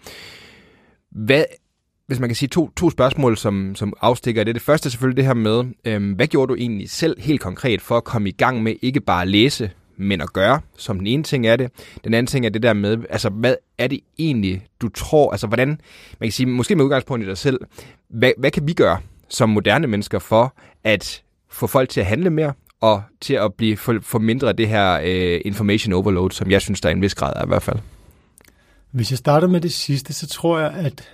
Hvad 1.12 1.44
hvis 2.14 2.20
man 2.20 2.30
kan 2.30 2.36
sige 2.36 2.50
to, 2.50 2.70
to 2.76 2.90
spørgsmål, 2.90 3.38
som, 3.38 3.76
som 3.76 3.94
afstikker 4.02 4.44
det. 4.44 4.56
Det 4.56 4.62
første 4.62 4.88
er 4.88 4.92
selvfølgelig 4.92 5.18
det 5.18 5.26
her 5.26 5.34
med, 5.34 5.64
øh, 5.86 6.16
hvad 6.16 6.28
gjorde 6.28 6.50
du 6.50 6.56
egentlig 6.56 6.90
selv 6.90 7.22
helt 7.22 7.42
konkret 7.42 7.82
for 7.82 7.98
at 7.98 8.04
komme 8.04 8.30
i 8.30 8.32
gang 8.32 8.64
med 8.64 8.76
ikke 8.82 9.00
bare 9.00 9.22
at 9.22 9.28
læse, 9.28 9.72
men 9.98 10.22
at 10.22 10.34
gøre, 10.34 10.62
som 10.78 10.98
den 10.98 11.08
ene 11.08 11.24
ting 11.24 11.48
er 11.48 11.56
det. 11.56 11.72
Den 12.04 12.14
anden 12.14 12.28
ting 12.28 12.46
er 12.46 12.50
det 12.50 12.64
der 12.64 12.74
med, 12.74 12.98
altså 13.10 13.30
hvad 13.30 13.56
er 13.78 13.88
det 13.88 14.00
egentlig, 14.18 14.66
du 14.82 14.90
tror, 14.90 15.32
altså 15.32 15.48
hvordan, 15.48 15.68
man 15.68 15.78
kan 16.22 16.32
sige, 16.32 16.46
måske 16.46 16.76
med 16.76 16.86
udgangspunkt 16.86 17.26
i 17.26 17.30
dig 17.30 17.38
selv, 17.38 17.60
hvad, 18.10 18.32
hvad 18.38 18.52
kan 18.52 18.68
vi 18.68 18.74
gøre 18.74 18.98
som 19.30 19.50
moderne 19.50 19.88
mennesker 19.88 20.20
for 20.20 20.56
at 20.84 21.24
få 21.50 21.68
folk 21.68 21.90
til 21.90 22.00
at 22.00 22.06
handle 22.06 22.30
mere, 22.30 22.54
og 22.82 23.04
til 23.22 23.34
at 23.34 23.54
blive 23.54 23.78
for, 23.78 24.00
for 24.02 24.20
mindre 24.20 24.50
af 24.50 24.56
det 24.56 24.68
her 24.68 25.00
øh, 25.04 25.42
information 25.46 25.94
overload, 25.94 26.32
som 26.32 26.52
jeg 26.52 26.62
synes, 26.62 26.82
der 26.82 26.90
er 26.90 26.94
en 26.94 27.02
vis 27.02 27.16
grad 27.16 27.34
af 27.36 27.46
i 27.46 27.48
hvert 27.48 27.64
fald. 27.64 27.80
Hvis 28.92 29.12
jeg 29.12 29.18
starter 29.18 29.48
med 29.48 29.62
det 29.62 29.74
sidste, 29.74 30.14
så 30.14 30.28
tror 30.28 30.60
jeg, 30.60 30.72
at 30.72 31.10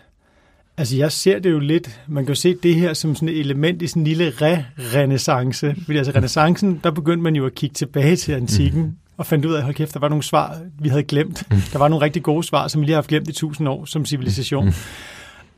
altså 0.80 0.98
jeg 0.98 1.12
ser 1.12 1.40
det 1.40 1.52
jo 1.52 1.60
lidt, 1.60 2.02
man 2.08 2.26
kan 2.26 2.34
jo 2.34 2.36
se 2.36 2.56
det 2.64 2.76
her 2.76 2.94
som 2.94 3.16
sådan 3.16 3.30
et 3.30 3.40
element 3.40 3.82
i 3.82 3.88
sådan 3.88 4.02
en 4.02 4.08
lille 4.08 4.34
re-renaissance. 4.42 5.84
Fordi 5.86 5.98
altså 5.98 6.12
renaissancen, 6.16 6.80
der 6.84 6.92
begyndte 6.92 7.24
man 7.24 7.36
jo 7.36 7.46
at 7.46 7.56
kigge 7.56 7.74
tilbage 7.74 8.16
til 8.16 8.32
antikken, 8.32 8.82
mm. 8.82 8.94
og 9.18 9.26
fandt 9.26 9.46
ud 9.46 9.54
af, 9.54 9.64
hold 9.64 9.76
kæft, 9.76 9.94
der 9.94 10.00
var 10.00 10.10
nogle 10.10 10.24
svar, 10.24 10.58
vi 10.80 10.90
havde 10.90 11.04
glemt. 11.04 11.44
Mm. 11.52 11.58
Der 11.74 11.80
var 11.80 11.88
nogle 11.88 12.06
rigtig 12.06 12.24
gode 12.24 12.44
svar, 12.44 12.68
som 12.68 12.82
vi 12.82 12.86
lige 12.86 12.94
har 12.94 12.98
haft 12.98 13.08
glemt 13.08 13.30
i 13.30 13.32
tusind 13.32 13.70
år 13.70 13.86
som 13.86 14.06
civilisation. 14.06 14.66
Mm. 14.66 14.74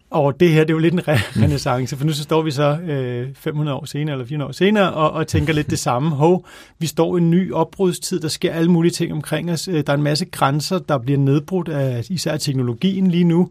Og 0.09 0.39
det 0.39 0.49
her, 0.49 0.59
det 0.61 0.69
er 0.69 0.73
jo 0.73 0.79
lidt 0.79 0.93
en 0.93 0.99
re- 0.99 1.43
renaissance, 1.43 1.97
for 1.97 2.05
nu 2.05 2.13
så 2.13 2.23
står 2.23 2.41
vi 2.41 2.51
så 2.51 2.77
øh, 2.77 3.27
500 3.35 3.77
år 3.77 3.85
senere, 3.85 4.13
eller 4.13 4.25
400 4.25 4.49
år 4.49 4.51
senere, 4.51 4.93
og, 4.93 5.11
og 5.11 5.27
tænker 5.27 5.53
lidt 5.53 5.69
det 5.69 5.79
samme. 5.79 6.09
Hov, 6.09 6.45
vi 6.79 6.87
står 6.87 7.17
i 7.17 7.21
en 7.21 7.31
ny 7.31 7.53
opbrudstid, 7.53 8.19
der 8.19 8.27
sker 8.27 8.53
alle 8.53 8.71
mulige 8.71 8.91
ting 8.91 9.13
omkring 9.13 9.51
os. 9.51 9.61
Der 9.61 9.83
er 9.87 9.93
en 9.93 10.03
masse 10.03 10.25
grænser, 10.25 10.79
der 10.79 10.97
bliver 10.97 11.19
nedbrudt 11.19 11.69
af 11.69 12.05
især 12.09 12.37
teknologien 12.37 13.11
lige 13.11 13.23
nu, 13.23 13.49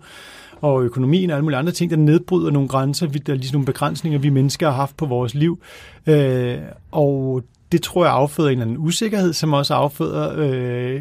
og 0.61 0.83
økonomien 0.83 1.31
og 1.31 1.37
alle 1.37 1.45
mulige 1.45 1.59
andre 1.59 1.73
ting, 1.73 1.91
der 1.91 1.97
nedbryder 1.97 2.51
nogle 2.51 2.69
grænser, 2.69 3.07
der 3.07 3.33
er 3.33 3.37
ligesom 3.37 3.57
nogle 3.57 3.67
begrænsninger, 3.67 4.19
vi 4.19 4.29
mennesker 4.29 4.67
har 4.67 4.77
haft 4.77 4.97
på 4.97 5.07
vores 5.07 5.35
liv. 5.35 5.63
Øh, 6.07 6.59
og 6.91 7.43
det 7.73 7.83
tror 7.83 8.05
jeg 8.05 8.15
afføder 8.15 8.49
en 8.49 8.53
eller 8.53 8.65
anden 8.65 8.79
usikkerhed, 8.79 9.33
som 9.33 9.53
også 9.53 9.75
afføder 9.75 10.33
øh, 10.37 11.01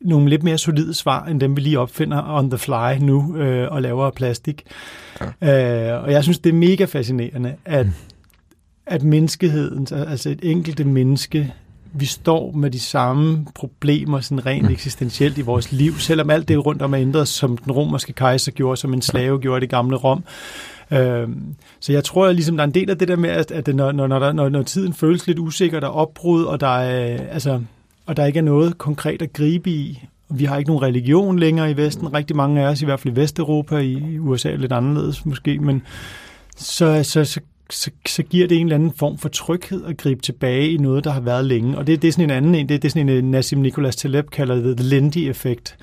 nogle 0.00 0.28
lidt 0.28 0.42
mere 0.42 0.58
solide 0.58 0.94
svar, 0.94 1.24
end 1.24 1.40
dem 1.40 1.56
vi 1.56 1.60
lige 1.60 1.78
opfinder 1.78 2.22
on 2.38 2.50
the 2.50 2.58
fly 2.58 2.98
nu 3.00 3.36
øh, 3.36 3.72
og 3.72 3.82
laver 3.82 4.06
af 4.06 4.12
plastik. 4.12 4.62
Ja. 5.42 5.94
Øh, 5.94 6.02
og 6.02 6.12
jeg 6.12 6.22
synes, 6.22 6.38
det 6.38 6.50
er 6.50 6.54
mega 6.54 6.84
fascinerende, 6.84 7.54
at, 7.64 7.86
mm. 7.86 7.92
at 8.86 9.02
menneskeheden, 9.02 9.86
altså 9.92 10.30
et 10.30 10.40
enkelte 10.42 10.84
menneske, 10.84 11.54
vi 11.92 12.06
står 12.06 12.52
med 12.52 12.70
de 12.70 12.80
samme 12.80 13.46
problemer 13.54 14.20
sådan 14.20 14.46
rent 14.46 14.64
mm. 14.64 14.72
eksistentielt 14.72 15.38
i 15.38 15.42
vores 15.42 15.72
liv, 15.72 15.98
selvom 15.98 16.30
alt 16.30 16.48
det 16.48 16.66
rundt 16.66 16.82
om 16.82 16.94
er 16.94 17.00
ændret, 17.00 17.28
som 17.28 17.56
den 17.56 17.72
romerske 17.72 18.12
kejser 18.12 18.52
gjorde, 18.52 18.76
som 18.76 18.94
en 18.94 19.02
slave 19.02 19.38
gjorde 19.38 19.58
i 19.58 19.60
det 19.60 19.70
gamle 19.70 19.96
Rom. 19.96 20.24
Øh, 20.90 21.28
så 21.80 21.92
jeg 21.92 22.04
tror, 22.04 22.26
at 22.26 22.34
ligesom, 22.34 22.56
der 22.56 22.64
er 22.64 22.66
en 22.66 22.74
del 22.74 22.90
af 22.90 22.98
det 22.98 23.08
der 23.08 23.16
med, 23.16 23.30
at, 23.30 23.50
at 23.50 23.74
når, 23.74 23.92
når, 23.92 24.06
når, 24.06 24.32
når, 24.32 24.48
når 24.48 24.62
tiden 24.62 24.92
føles 24.94 25.26
lidt 25.26 25.38
usikker, 25.38 25.80
der 25.80 25.86
er 25.86 25.92
opbrud, 25.92 26.44
og 26.44 26.60
der 26.60 26.78
er, 26.78 27.22
altså, 27.30 27.60
og 28.06 28.16
der 28.16 28.24
ikke 28.24 28.38
er 28.38 28.42
noget 28.42 28.78
konkret 28.78 29.22
at 29.22 29.32
gribe 29.32 29.70
i. 29.70 30.04
Vi 30.30 30.44
har 30.44 30.58
ikke 30.58 30.70
nogen 30.70 30.82
religion 30.82 31.38
længere 31.38 31.70
i 31.70 31.76
Vesten. 31.76 32.14
Rigtig 32.14 32.36
mange 32.36 32.62
af 32.62 32.66
os, 32.66 32.82
i 32.82 32.84
hvert 32.84 33.00
fald 33.00 33.16
i 33.16 33.20
Vesteuropa, 33.20 33.76
i 33.76 34.18
USA 34.18 34.54
lidt 34.54 34.72
anderledes 34.72 35.26
måske, 35.26 35.58
men 35.58 35.82
så, 36.56 37.02
så, 37.02 37.24
så, 37.24 37.40
så, 37.70 37.90
så 38.06 38.22
giver 38.22 38.48
det 38.48 38.58
en 38.58 38.66
eller 38.66 38.74
anden 38.74 38.92
form 38.92 39.18
for 39.18 39.28
tryghed 39.28 39.84
at 39.84 39.96
gribe 39.96 40.22
tilbage 40.22 40.70
i 40.70 40.76
noget, 40.76 41.04
der 41.04 41.10
har 41.10 41.20
været 41.20 41.44
længe. 41.44 41.78
Og 41.78 41.86
det, 41.86 42.02
det 42.02 42.08
er 42.08 42.12
sådan 42.12 42.24
en 42.24 42.30
anden 42.30 42.54
en. 42.54 42.68
Det, 42.68 42.82
det 42.82 42.88
er 42.88 42.92
sådan 42.92 43.08
en, 43.08 43.30
Nassim 43.30 43.58
Nicholas 43.58 43.96
Taleb 43.96 44.30
kalder 44.30 44.54
det 44.54 44.76
the 44.76 44.88
Lindy-effekt. 44.88 45.76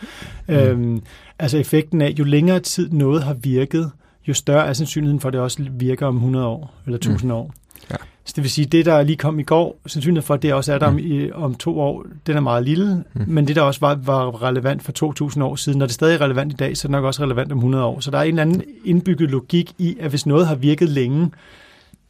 Mm. 0.47 0.55
Øhm, 0.55 1.01
altså 1.39 1.57
effekten 1.57 2.01
af, 2.01 2.13
jo 2.19 2.23
længere 2.23 2.59
tid 2.59 2.89
noget 2.89 3.23
har 3.23 3.33
virket, 3.33 3.91
jo 4.27 4.33
større 4.33 4.67
er 4.67 4.73
sandsynligheden 4.73 5.19
for, 5.19 5.27
at 5.29 5.33
det 5.33 5.41
også 5.41 5.65
virker 5.71 6.07
om 6.07 6.15
100 6.15 6.45
år 6.45 6.73
eller 6.85 6.97
1000 6.97 7.31
mm. 7.31 7.31
år. 7.31 7.53
Ja. 7.91 7.95
Så 8.25 8.33
det 8.35 8.43
vil 8.43 8.51
sige, 8.51 8.65
det 8.65 8.85
der 8.85 9.03
lige 9.03 9.17
kom 9.17 9.39
i 9.39 9.43
går, 9.43 9.79
sandsynligheden 9.87 10.25
for, 10.25 10.33
at 10.33 10.41
det 10.41 10.53
også 10.53 10.73
er 10.73 10.77
der 10.77 10.87
om, 10.87 10.99
i, 10.99 11.31
om 11.31 11.55
to 11.55 11.79
år, 11.79 12.05
den 12.27 12.37
er 12.37 12.41
meget 12.41 12.63
lille, 12.63 13.03
mm. 13.13 13.23
men 13.27 13.47
det 13.47 13.55
der 13.55 13.61
også 13.61 13.79
var, 13.79 13.95
var 13.95 14.43
relevant 14.43 14.83
for 14.83 14.91
2000 14.91 15.43
år 15.43 15.55
siden, 15.55 15.79
når 15.79 15.85
det 15.85 15.95
stadig 15.95 16.15
er 16.15 16.21
relevant 16.21 16.53
i 16.53 16.55
dag, 16.55 16.77
så 16.77 16.87
er 16.87 16.89
det 16.89 16.91
nok 16.91 17.03
også 17.03 17.23
relevant 17.23 17.51
om 17.51 17.57
100 17.57 17.83
år. 17.83 17.99
Så 17.99 18.11
der 18.11 18.17
er 18.17 18.23
en 18.23 18.27
eller 18.27 18.41
anden 18.41 18.63
indbygget 18.85 19.31
logik 19.31 19.73
i, 19.77 19.97
at 19.99 20.09
hvis 20.09 20.25
noget 20.25 20.47
har 20.47 20.55
virket 20.55 20.89
længe, 20.89 21.31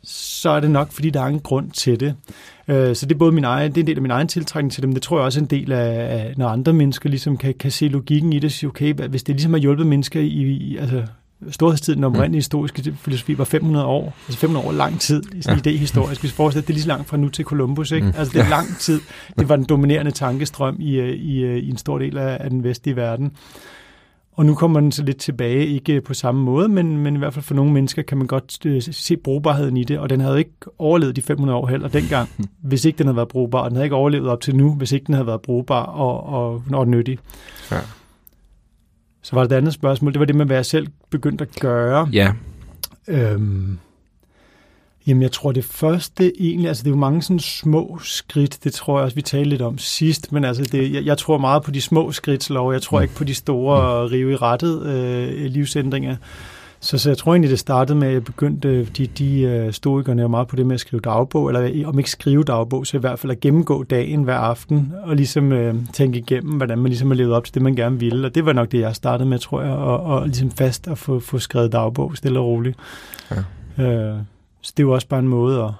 så 0.05 0.49
er 0.49 0.59
det 0.59 0.71
nok, 0.71 0.91
fordi 0.91 1.09
der 1.09 1.21
er 1.21 1.27
en 1.27 1.39
grund 1.39 1.71
til 1.71 1.99
det. 1.99 2.15
Øh, 2.67 2.95
så 2.95 3.05
det 3.05 3.15
er 3.15 3.19
både 3.19 3.31
min 3.31 3.43
egen, 3.43 3.71
det 3.71 3.77
er 3.77 3.83
en 3.83 3.87
del 3.87 3.95
af 3.95 4.01
min 4.01 4.11
egen 4.11 4.27
tiltrækning 4.27 4.71
til 4.71 4.83
dem. 4.83 4.93
Det 4.93 5.01
tror 5.01 5.17
jeg 5.17 5.25
også 5.25 5.39
er 5.39 5.43
en 5.43 5.49
del 5.49 5.71
af, 5.71 6.33
når 6.37 6.47
andre 6.47 6.73
mennesker 6.73 7.09
ligesom 7.09 7.37
kan, 7.37 7.53
kan 7.53 7.71
se 7.71 7.87
logikken 7.87 8.33
i 8.33 8.39
det, 8.39 8.53
så 8.53 8.67
okay, 8.67 8.93
hvis 8.93 9.23
det 9.23 9.35
ligesom 9.35 9.53
har 9.53 9.59
hjulpet 9.59 9.87
mennesker 9.87 10.19
i, 10.19 10.25
i 10.25 10.77
altså 10.77 11.03
storhedstiden, 11.49 11.97
den 11.97 12.03
oprindelige 12.03 12.37
historiske 12.37 12.95
filosofi, 12.97 13.37
var 13.37 13.43
500 13.43 13.85
år. 13.85 14.13
Altså 14.27 14.39
500 14.39 14.67
år 14.67 14.71
lang 14.71 14.99
tid 14.99 15.23
i 15.33 15.41
ja. 15.47 15.55
idéhistorisk. 15.55 16.07
Hvis 16.07 16.23
vi 16.23 16.27
forestiller, 16.27 16.61
det 16.61 16.69
er 16.69 16.73
lige 16.73 16.83
så 16.83 16.87
langt 16.87 17.07
fra 17.07 17.17
nu 17.17 17.29
til 17.29 17.45
Columbus. 17.45 17.91
Ikke? 17.91 18.07
Mm. 18.07 18.13
Altså 18.17 18.33
det 18.33 18.41
er 18.45 18.49
lang 18.49 18.77
tid. 18.79 19.01
Det 19.39 19.49
var 19.49 19.55
den 19.55 19.65
dominerende 19.65 20.11
tankestrøm 20.11 20.75
i, 20.79 20.99
i, 20.99 21.57
i 21.57 21.69
en 21.69 21.77
stor 21.77 21.99
del 21.99 22.17
af, 22.17 22.37
af 22.39 22.49
den 22.49 22.63
vestlige 22.63 22.95
verden. 22.95 23.31
Og 24.35 24.45
nu 24.45 24.55
kommer 24.55 24.79
den 24.79 24.91
så 24.91 25.03
lidt 25.03 25.17
tilbage, 25.17 25.67
ikke 25.67 26.01
på 26.01 26.13
samme 26.13 26.41
måde, 26.41 26.67
men, 26.67 26.97
men 26.97 27.15
i 27.15 27.17
hvert 27.17 27.33
fald 27.33 27.45
for 27.45 27.55
nogle 27.55 27.71
mennesker 27.73 28.01
kan 28.01 28.17
man 28.17 28.27
godt 28.27 28.65
øh, 28.65 28.81
se 28.81 29.17
brugbarheden 29.17 29.77
i 29.77 29.83
det, 29.83 29.99
og 29.99 30.09
den 30.09 30.19
havde 30.19 30.37
ikke 30.39 30.51
overlevet 30.77 31.15
de 31.15 31.21
500 31.21 31.57
år 31.57 31.67
heller 31.67 31.87
dengang, 31.87 32.29
hvis 32.69 32.85
ikke 32.85 32.97
den 32.97 33.05
havde 33.05 33.15
været 33.15 33.27
brugbar, 33.27 33.59
og 33.59 33.69
den 33.69 33.75
havde 33.75 33.85
ikke 33.85 33.95
overlevet 33.95 34.29
op 34.29 34.41
til 34.41 34.55
nu, 34.55 34.73
hvis 34.73 34.91
ikke 34.91 35.05
den 35.05 35.13
havde 35.13 35.27
været 35.27 35.41
brugbar 35.41 35.83
og, 35.83 36.23
og, 36.23 36.63
og 36.73 36.87
nyttig. 36.87 37.19
Ja. 37.71 37.79
Så 39.21 39.35
var 39.35 39.43
det 39.43 39.51
et 39.51 39.57
andet 39.57 39.73
spørgsmål. 39.73 40.13
Det 40.13 40.19
var 40.19 40.25
det 40.25 40.35
med, 40.35 40.45
hvad 40.45 40.55
jeg 40.55 40.65
selv 40.65 40.87
begyndte 41.09 41.43
at 41.43 41.59
gøre. 41.59 42.09
Ja. 42.13 42.33
Øhm, 43.07 43.79
jamen, 45.07 45.23
jeg 45.23 45.31
tror 45.31 45.51
det 45.51 45.65
første 45.65 46.41
egentlig, 46.41 46.67
altså 46.67 46.83
det 46.83 46.89
er 46.89 46.93
jo 46.93 46.99
mange 46.99 47.21
sådan 47.21 47.39
små 47.39 47.99
skridt, 48.03 48.63
det 48.63 48.73
tror 48.73 48.97
jeg 48.97 49.03
også, 49.03 49.15
vi 49.15 49.21
talte 49.21 49.49
lidt 49.49 49.61
om 49.61 49.77
sidst, 49.77 50.31
men 50.31 50.43
altså 50.43 50.63
det, 50.63 50.93
jeg, 50.93 51.05
jeg 51.05 51.17
tror 51.17 51.37
meget 51.37 51.63
på 51.63 51.71
de 51.71 51.81
små 51.81 52.11
skridtslov, 52.11 52.73
jeg 52.73 52.81
tror 52.81 52.97
mm. 52.97 53.03
ikke 53.03 53.15
på 53.15 53.23
de 53.23 53.33
store 53.33 54.07
rive 54.11 54.31
i 54.31 54.35
rettet 54.35 54.85
øh, 54.85 55.45
livsændringer. 55.45 56.15
Så, 56.79 56.97
så 56.97 57.09
jeg 57.09 57.17
tror 57.17 57.33
egentlig, 57.33 57.51
det 57.51 57.59
startede 57.59 57.97
med, 57.97 58.07
at 58.07 58.13
jeg 58.13 58.23
begyndte, 58.23 58.85
de, 58.85 59.07
de 59.07 59.63
uh, 59.67 59.73
stoikerne 59.73 60.21
er 60.21 60.27
meget 60.27 60.47
på 60.47 60.55
det 60.55 60.65
med 60.65 60.73
at 60.73 60.79
skrive 60.79 60.99
dagbog, 60.99 61.47
eller 61.47 61.87
om 61.87 61.99
ikke 61.99 62.11
skrive 62.11 62.43
dagbog, 62.43 62.87
så 62.87 62.97
i 62.97 62.99
hvert 62.99 63.19
fald 63.19 63.31
at 63.31 63.39
gennemgå 63.39 63.83
dagen 63.83 64.23
hver 64.23 64.37
aften, 64.37 64.93
og 65.03 65.15
ligesom 65.15 65.51
uh, 65.51 65.73
tænke 65.93 66.19
igennem, 66.19 66.53
hvordan 66.53 66.77
man 66.77 66.87
ligesom 66.87 67.07
har 67.07 67.15
levet 67.15 67.33
op 67.33 67.43
til 67.43 67.53
det, 67.53 67.61
man 67.61 67.75
gerne 67.75 67.99
ville. 67.99 68.27
Og 68.27 68.35
det 68.35 68.45
var 68.45 68.53
nok 68.53 68.71
det, 68.71 68.79
jeg 68.79 68.95
startede 68.95 69.29
med, 69.29 69.39
tror 69.39 69.61
jeg, 69.61 69.71
og, 69.71 69.99
og 69.99 70.25
ligesom 70.25 70.51
fast 70.51 70.87
at 70.87 70.97
få, 70.97 71.19
få 71.19 71.39
skrevet 71.39 71.71
dagbog, 71.71 72.17
stille 72.17 72.39
og 72.39 72.45
roligt. 72.45 72.77
Ja. 73.77 74.11
Uh, 74.11 74.17
så 74.65 74.73
det 74.77 74.87
var 74.87 74.93
også 74.93 75.07
bare 75.07 75.19
en 75.19 75.27
måde 75.27 75.63
at, 75.63 75.71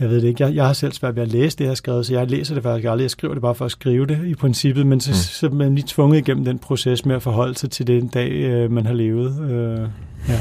jeg 0.00 0.08
ved 0.10 0.20
det 0.20 0.28
ikke. 0.28 0.44
Jeg, 0.44 0.54
jeg 0.54 0.66
har 0.66 0.72
selv 0.72 0.92
svært 0.92 1.16
ved 1.16 1.22
at 1.22 1.28
læse 1.28 1.58
det, 1.58 1.64
jeg 1.64 1.70
har 1.70 1.74
skrevet, 1.74 2.06
så 2.06 2.14
jeg 2.14 2.30
læser 2.30 2.54
det 2.54 2.62
faktisk 2.62 2.88
aldrig. 2.88 3.02
Jeg 3.02 3.10
skriver 3.10 3.34
det 3.34 3.42
bare 3.42 3.54
for 3.54 3.64
at 3.64 3.70
skrive 3.70 4.06
det 4.06 4.26
i 4.26 4.34
princippet, 4.34 4.86
men 4.86 5.00
så, 5.00 5.10
mm. 5.10 5.14
så 5.14 5.46
er 5.46 5.50
man 5.50 5.74
lige 5.74 5.86
tvunget 5.88 6.18
igennem 6.18 6.44
den 6.44 6.58
proces 6.58 7.06
med 7.06 7.16
at 7.16 7.22
forholde 7.22 7.58
sig 7.58 7.70
til 7.70 7.86
den 7.86 8.08
dag, 8.08 8.30
øh, 8.30 8.72
man 8.72 8.86
har 8.86 8.92
levet. 8.92 9.50
Øh, 9.50 9.88
ja. 10.28 10.40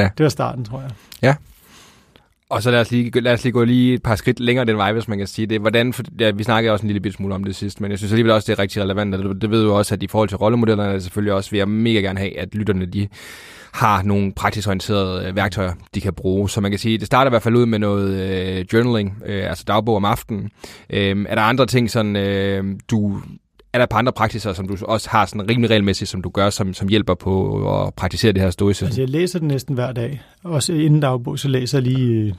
ja. 0.00 0.10
Det 0.18 0.24
var 0.24 0.28
starten, 0.28 0.64
tror 0.64 0.80
jeg. 0.80 0.90
Ja. 1.22 1.34
Og 2.48 2.62
så 2.62 2.70
lad 2.70 2.80
os, 2.80 2.90
lige, 2.90 3.20
lad 3.20 3.32
os 3.32 3.44
lige 3.44 3.52
gå 3.52 3.64
lige 3.64 3.94
et 3.94 4.02
par 4.02 4.16
skridt 4.16 4.40
længere 4.40 4.66
den 4.66 4.76
vej, 4.76 4.92
hvis 4.92 5.08
man 5.08 5.18
kan 5.18 5.26
sige 5.26 5.46
det. 5.46 5.60
Hvordan, 5.60 5.92
for, 5.92 6.02
ja, 6.20 6.30
vi 6.30 6.42
snakkede 6.42 6.72
også 6.72 6.86
en 6.86 6.92
lille 6.92 7.12
smule 7.12 7.34
om 7.34 7.44
det 7.44 7.56
sidst, 7.56 7.80
men 7.80 7.90
jeg 7.90 7.98
synes 7.98 8.12
alligevel 8.12 8.32
også, 8.32 8.52
det 8.52 8.58
er 8.58 8.62
rigtig 8.62 8.82
relevant. 8.82 9.14
Og 9.14 9.22
det, 9.22 9.42
det 9.42 9.50
ved 9.50 9.64
jo 9.64 9.78
også, 9.78 9.94
at 9.94 10.02
i 10.02 10.06
forhold 10.06 10.28
til 10.28 10.38
rollemodellerne, 10.38 11.00
selvfølgelig 11.00 11.32
også 11.32 11.50
vil 11.50 11.58
jeg 11.58 11.68
mega 11.68 12.00
gerne 12.00 12.18
have, 12.18 12.38
at 12.38 12.54
lytterne 12.54 12.86
de 12.86 13.08
har 13.76 14.02
nogle 14.02 14.32
praktisk 14.32 14.68
orienterede 14.68 15.28
øh, 15.28 15.36
værktøjer, 15.36 15.72
de 15.94 16.00
kan 16.00 16.12
bruge. 16.12 16.50
Så 16.50 16.60
man 16.60 16.70
kan 16.70 16.78
sige, 16.78 16.98
det 16.98 17.06
starter 17.06 17.30
i 17.30 17.32
hvert 17.32 17.42
fald 17.42 17.56
ud 17.56 17.66
med 17.66 17.78
noget 17.78 18.20
øh, 18.20 18.64
journaling, 18.72 19.22
øh, 19.26 19.48
altså 19.48 19.64
dagbog 19.66 19.96
om 19.96 20.04
aftenen. 20.04 20.50
Øh, 20.90 21.26
er 21.28 21.34
der 21.34 21.42
andre 21.42 21.66
ting, 21.66 21.90
sådan, 21.90 22.16
øh, 22.16 22.64
du 22.90 23.20
er 23.72 23.78
der 23.78 23.86
på 23.86 23.96
andre 23.96 24.12
praksiser, 24.12 24.52
som 24.52 24.68
du 24.68 24.76
også 24.82 25.10
har 25.10 25.26
sådan 25.26 25.50
rimelig 25.50 25.70
regelmæssigt, 25.70 26.10
som 26.10 26.22
du 26.22 26.28
gør, 26.28 26.50
som, 26.50 26.74
som 26.74 26.88
hjælper 26.88 27.14
på 27.14 27.84
at 27.86 27.94
praktisere 27.94 28.32
det 28.32 28.42
her 28.42 28.50
stoicism? 28.50 28.84
Altså, 28.84 29.00
jeg 29.00 29.08
læser 29.08 29.38
det 29.38 29.48
næsten 29.48 29.74
hver 29.74 29.92
dag. 29.92 30.22
Også 30.44 30.72
inden 30.72 31.00
dagbog, 31.00 31.38
så 31.38 31.48
læser 31.48 31.78
jeg 31.78 31.82
lige 31.82 32.26
øh, 32.26 32.32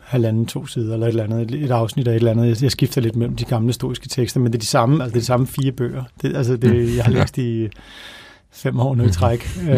halvanden, 0.00 0.46
to 0.46 0.66
sider, 0.66 0.94
eller 0.94 1.06
et 1.06 1.10
eller 1.10 1.24
andet, 1.24 1.50
et, 1.50 1.64
et 1.64 1.70
afsnit 1.70 2.08
af 2.08 2.12
et 2.12 2.16
eller 2.16 2.30
andet. 2.30 2.62
Jeg 2.62 2.70
skifter 2.70 3.00
lidt 3.00 3.16
mellem 3.16 3.36
de 3.36 3.44
gamle 3.44 3.72
stoiske 3.72 4.08
tekster, 4.08 4.40
men 4.40 4.52
det 4.52 4.58
er 4.58 4.60
de 4.60 4.66
samme, 4.66 5.04
altså 5.04 5.14
det 5.14 5.16
er 5.16 5.20
de 5.20 5.26
samme 5.26 5.46
fire 5.46 5.72
bøger. 5.72 6.04
Det, 6.22 6.36
altså 6.36 6.56
det, 6.56 6.96
jeg 6.96 7.04
har 7.04 7.12
læst 7.12 7.38
i 7.38 7.68
fem 8.56 8.80
år 8.80 8.94
nu 8.94 9.04
i 9.04 9.10
træk. 9.10 9.40
øh, 9.60 9.68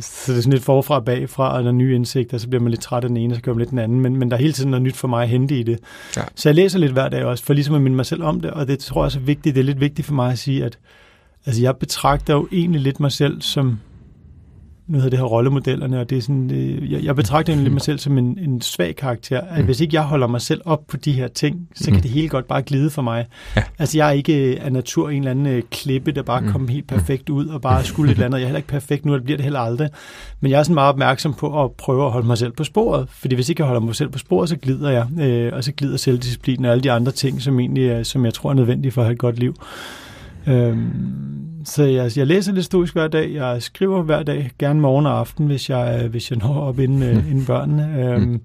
så 0.00 0.32
det 0.32 0.38
er 0.38 0.42
sådan 0.42 0.52
lidt 0.52 0.62
forfra 0.62 0.94
og 0.94 1.04
bagfra, 1.04 1.56
og 1.56 1.62
der 1.62 1.68
er 1.68 1.72
nye 1.72 1.94
indsigter, 1.94 2.38
så 2.38 2.48
bliver 2.48 2.62
man 2.62 2.70
lidt 2.70 2.82
træt 2.82 3.04
af 3.04 3.08
den 3.10 3.16
ene, 3.16 3.32
og 3.32 3.36
så 3.36 3.42
gør 3.42 3.52
man 3.52 3.58
lidt 3.58 3.70
den 3.70 3.78
anden. 3.78 4.00
Men, 4.00 4.16
men 4.16 4.30
der 4.30 4.36
er 4.36 4.40
hele 4.40 4.52
tiden 4.52 4.70
noget 4.70 4.82
nyt 4.82 4.96
for 4.96 5.08
mig 5.08 5.22
at 5.22 5.28
hente 5.28 5.58
i 5.58 5.62
det. 5.62 5.78
Ja. 6.16 6.22
Så 6.34 6.48
jeg 6.48 6.54
læser 6.56 6.78
lidt 6.78 6.92
hver 6.92 7.08
dag 7.08 7.24
også, 7.24 7.44
for 7.44 7.54
ligesom 7.54 7.74
at 7.74 7.82
minde 7.82 7.96
mig 7.96 8.06
selv 8.06 8.22
om 8.22 8.40
det, 8.40 8.50
og 8.50 8.68
det 8.68 8.78
tror 8.78 9.00
jeg 9.00 9.04
også 9.04 9.18
er 9.18 9.22
vigtigt. 9.22 9.54
Det 9.54 9.60
er 9.60 9.64
lidt 9.64 9.80
vigtigt 9.80 10.06
for 10.06 10.14
mig 10.14 10.32
at 10.32 10.38
sige, 10.38 10.64
at 10.64 10.78
altså, 11.46 11.62
jeg 11.62 11.76
betragter 11.76 12.34
jo 12.34 12.48
egentlig 12.52 12.80
lidt 12.80 13.00
mig 13.00 13.12
selv 13.12 13.42
som 13.42 13.78
nu 14.90 14.96
hedder 14.96 15.10
det 15.10 15.18
her 15.18 15.26
rollemodellerne, 15.26 16.00
og 16.00 16.10
det 16.10 16.18
er 16.18 16.22
sådan, 16.22 16.50
øh, 16.50 16.92
jeg, 16.92 17.04
jeg 17.04 17.16
betragter 17.16 17.52
egentlig 17.52 17.72
mig 17.72 17.82
selv 17.82 17.98
som 17.98 18.18
en, 18.18 18.38
en 18.38 18.60
svag 18.60 18.96
karakter, 18.96 19.40
at 19.40 19.58
mm. 19.58 19.64
hvis 19.64 19.80
ikke 19.80 19.94
jeg 19.94 20.02
holder 20.02 20.26
mig 20.26 20.40
selv 20.40 20.60
op 20.64 20.86
på 20.88 20.96
de 20.96 21.12
her 21.12 21.28
ting, 21.28 21.68
så 21.74 21.84
kan 21.84 21.94
mm. 21.94 22.00
det 22.00 22.10
hele 22.10 22.28
godt 22.28 22.48
bare 22.48 22.62
glide 22.62 22.90
for 22.90 23.02
mig. 23.02 23.26
Ja. 23.56 23.62
Altså 23.78 23.98
jeg 23.98 24.08
er 24.08 24.12
ikke 24.12 24.58
af 24.62 24.72
natur 24.72 25.10
en 25.10 25.18
eller 25.18 25.30
anden 25.30 25.46
øh, 25.46 25.62
klippe, 25.70 26.12
der 26.12 26.22
bare 26.22 26.40
mm. 26.40 26.48
kommer 26.48 26.70
helt 26.70 26.88
perfekt 26.88 27.30
ud 27.30 27.46
og 27.46 27.60
bare 27.60 27.84
skulle 27.84 28.10
et 28.10 28.14
eller 28.14 28.26
andet. 28.26 28.38
Jeg 28.38 28.44
er 28.44 28.48
heller 28.48 28.58
ikke 28.58 28.68
perfekt 28.68 29.04
nu, 29.04 29.12
og 29.12 29.18
det 29.18 29.24
bliver 29.24 29.36
det 29.36 29.44
heller 29.44 29.60
aldrig. 29.60 29.88
Men 30.40 30.50
jeg 30.50 30.58
er 30.58 30.62
sådan 30.62 30.74
meget 30.74 30.88
opmærksom 30.88 31.34
på 31.34 31.64
at 31.64 31.70
prøve 31.72 32.04
at 32.04 32.10
holde 32.10 32.26
mig 32.26 32.38
selv 32.38 32.52
på 32.52 32.64
sporet, 32.64 33.08
fordi 33.10 33.34
hvis 33.34 33.48
ikke 33.48 33.62
jeg 33.62 33.66
holder 33.66 33.80
mig 33.80 33.94
selv 33.94 34.08
på 34.08 34.18
sporet, 34.18 34.48
så 34.48 34.56
glider 34.56 34.90
jeg, 34.90 35.06
øh, 35.20 35.52
og 35.52 35.64
så 35.64 35.72
glider 35.72 35.96
selvdisciplin 35.96 36.64
og 36.64 36.70
alle 36.72 36.82
de 36.82 36.92
andre 36.92 37.12
ting, 37.12 37.42
som 37.42 37.60
egentlig 37.60 37.88
er, 37.88 38.02
som 38.02 38.24
jeg 38.24 38.34
tror 38.34 38.50
er 38.50 38.54
nødvendige 38.54 38.92
for 38.92 39.00
at 39.00 39.06
have 39.06 39.12
et 39.12 39.18
godt 39.18 39.38
liv. 39.38 39.56
Øhm, 40.46 41.64
så 41.64 41.84
jeg, 41.84 42.10
jeg 42.16 42.26
læser 42.26 42.52
lidt 42.52 42.64
stoisk 42.64 42.92
hver 42.92 43.08
dag. 43.08 43.34
Jeg 43.34 43.62
skriver 43.62 44.02
hver 44.02 44.22
dag, 44.22 44.50
gerne 44.58 44.80
morgen 44.80 45.06
og 45.06 45.18
aften, 45.18 45.46
hvis 45.46 45.70
jeg, 45.70 46.08
hvis 46.10 46.30
jeg 46.30 46.38
når 46.38 46.60
op 46.60 46.78
inden, 46.78 47.02
øh, 47.02 47.30
inden 47.30 47.46
børnene. 47.46 48.04
Øhm, 48.04 48.40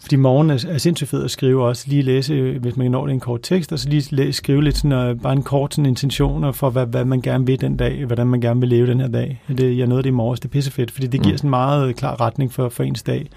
fordi 0.00 0.16
morgen 0.16 0.50
er, 0.50 0.64
er 0.68 0.78
sindssygt 0.78 1.10
fed 1.10 1.24
at 1.24 1.30
skrive 1.30 1.64
også. 1.64 1.84
Lige 1.88 2.02
læse, 2.02 2.58
hvis 2.58 2.76
man 2.76 2.90
når 2.90 3.06
det 3.06 3.12
en 3.12 3.20
kort 3.20 3.40
tekst, 3.42 3.72
og 3.72 3.78
så 3.78 3.88
lige 3.88 4.16
læse, 4.16 4.32
skrive 4.32 4.64
lidt 4.64 4.76
sådan, 4.76 5.10
uh, 5.10 5.20
bare 5.20 5.32
en 5.32 5.42
kort 5.42 5.74
sådan, 5.74 5.86
intentioner 5.86 6.52
for, 6.52 6.70
hvad, 6.70 6.86
hvad 6.86 7.04
man 7.04 7.20
gerne 7.20 7.46
vil 7.46 7.60
den 7.60 7.76
dag, 7.76 8.04
hvordan 8.04 8.26
man 8.26 8.40
gerne 8.40 8.60
vil 8.60 8.68
leve 8.68 8.86
den 8.86 9.00
her 9.00 9.08
dag. 9.08 9.42
Det, 9.48 9.78
jeg 9.78 9.86
nåede 9.86 10.02
det 10.02 10.08
i 10.08 10.12
morges, 10.12 10.40
det 10.40 10.48
er 10.48 10.52
pissefedt, 10.52 10.90
fordi 10.90 11.06
det 11.06 11.22
giver 11.22 11.36
sådan 11.36 11.48
en 11.48 11.50
meget 11.50 11.96
klar 11.96 12.20
retning 12.20 12.52
for, 12.52 12.68
for 12.68 12.82
ens 12.82 13.02
dag. 13.02 13.30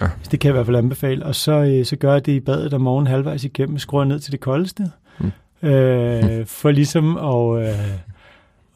Ja. 0.00 0.06
Det 0.30 0.40
kan 0.40 0.48
jeg 0.48 0.52
i 0.52 0.56
hvert 0.56 0.66
fald 0.66 0.76
anbefale. 0.76 1.26
Og 1.26 1.34
så, 1.34 1.52
øh, 1.52 1.84
så 1.84 1.96
gør 1.96 2.12
jeg 2.12 2.26
det 2.26 2.32
i 2.32 2.40
badet 2.40 2.74
om 2.74 2.80
morgenen 2.80 3.06
halvvejs 3.06 3.44
igennem, 3.44 3.78
skruer 3.78 4.04
ned 4.04 4.18
til 4.18 4.32
det 4.32 4.40
koldeste. 4.40 4.90
Mm. 5.18 5.32
Øh, 5.64 6.46
for 6.46 6.70
ligesom 6.70 7.16
at... 7.16 7.68
Øh, 7.68 7.78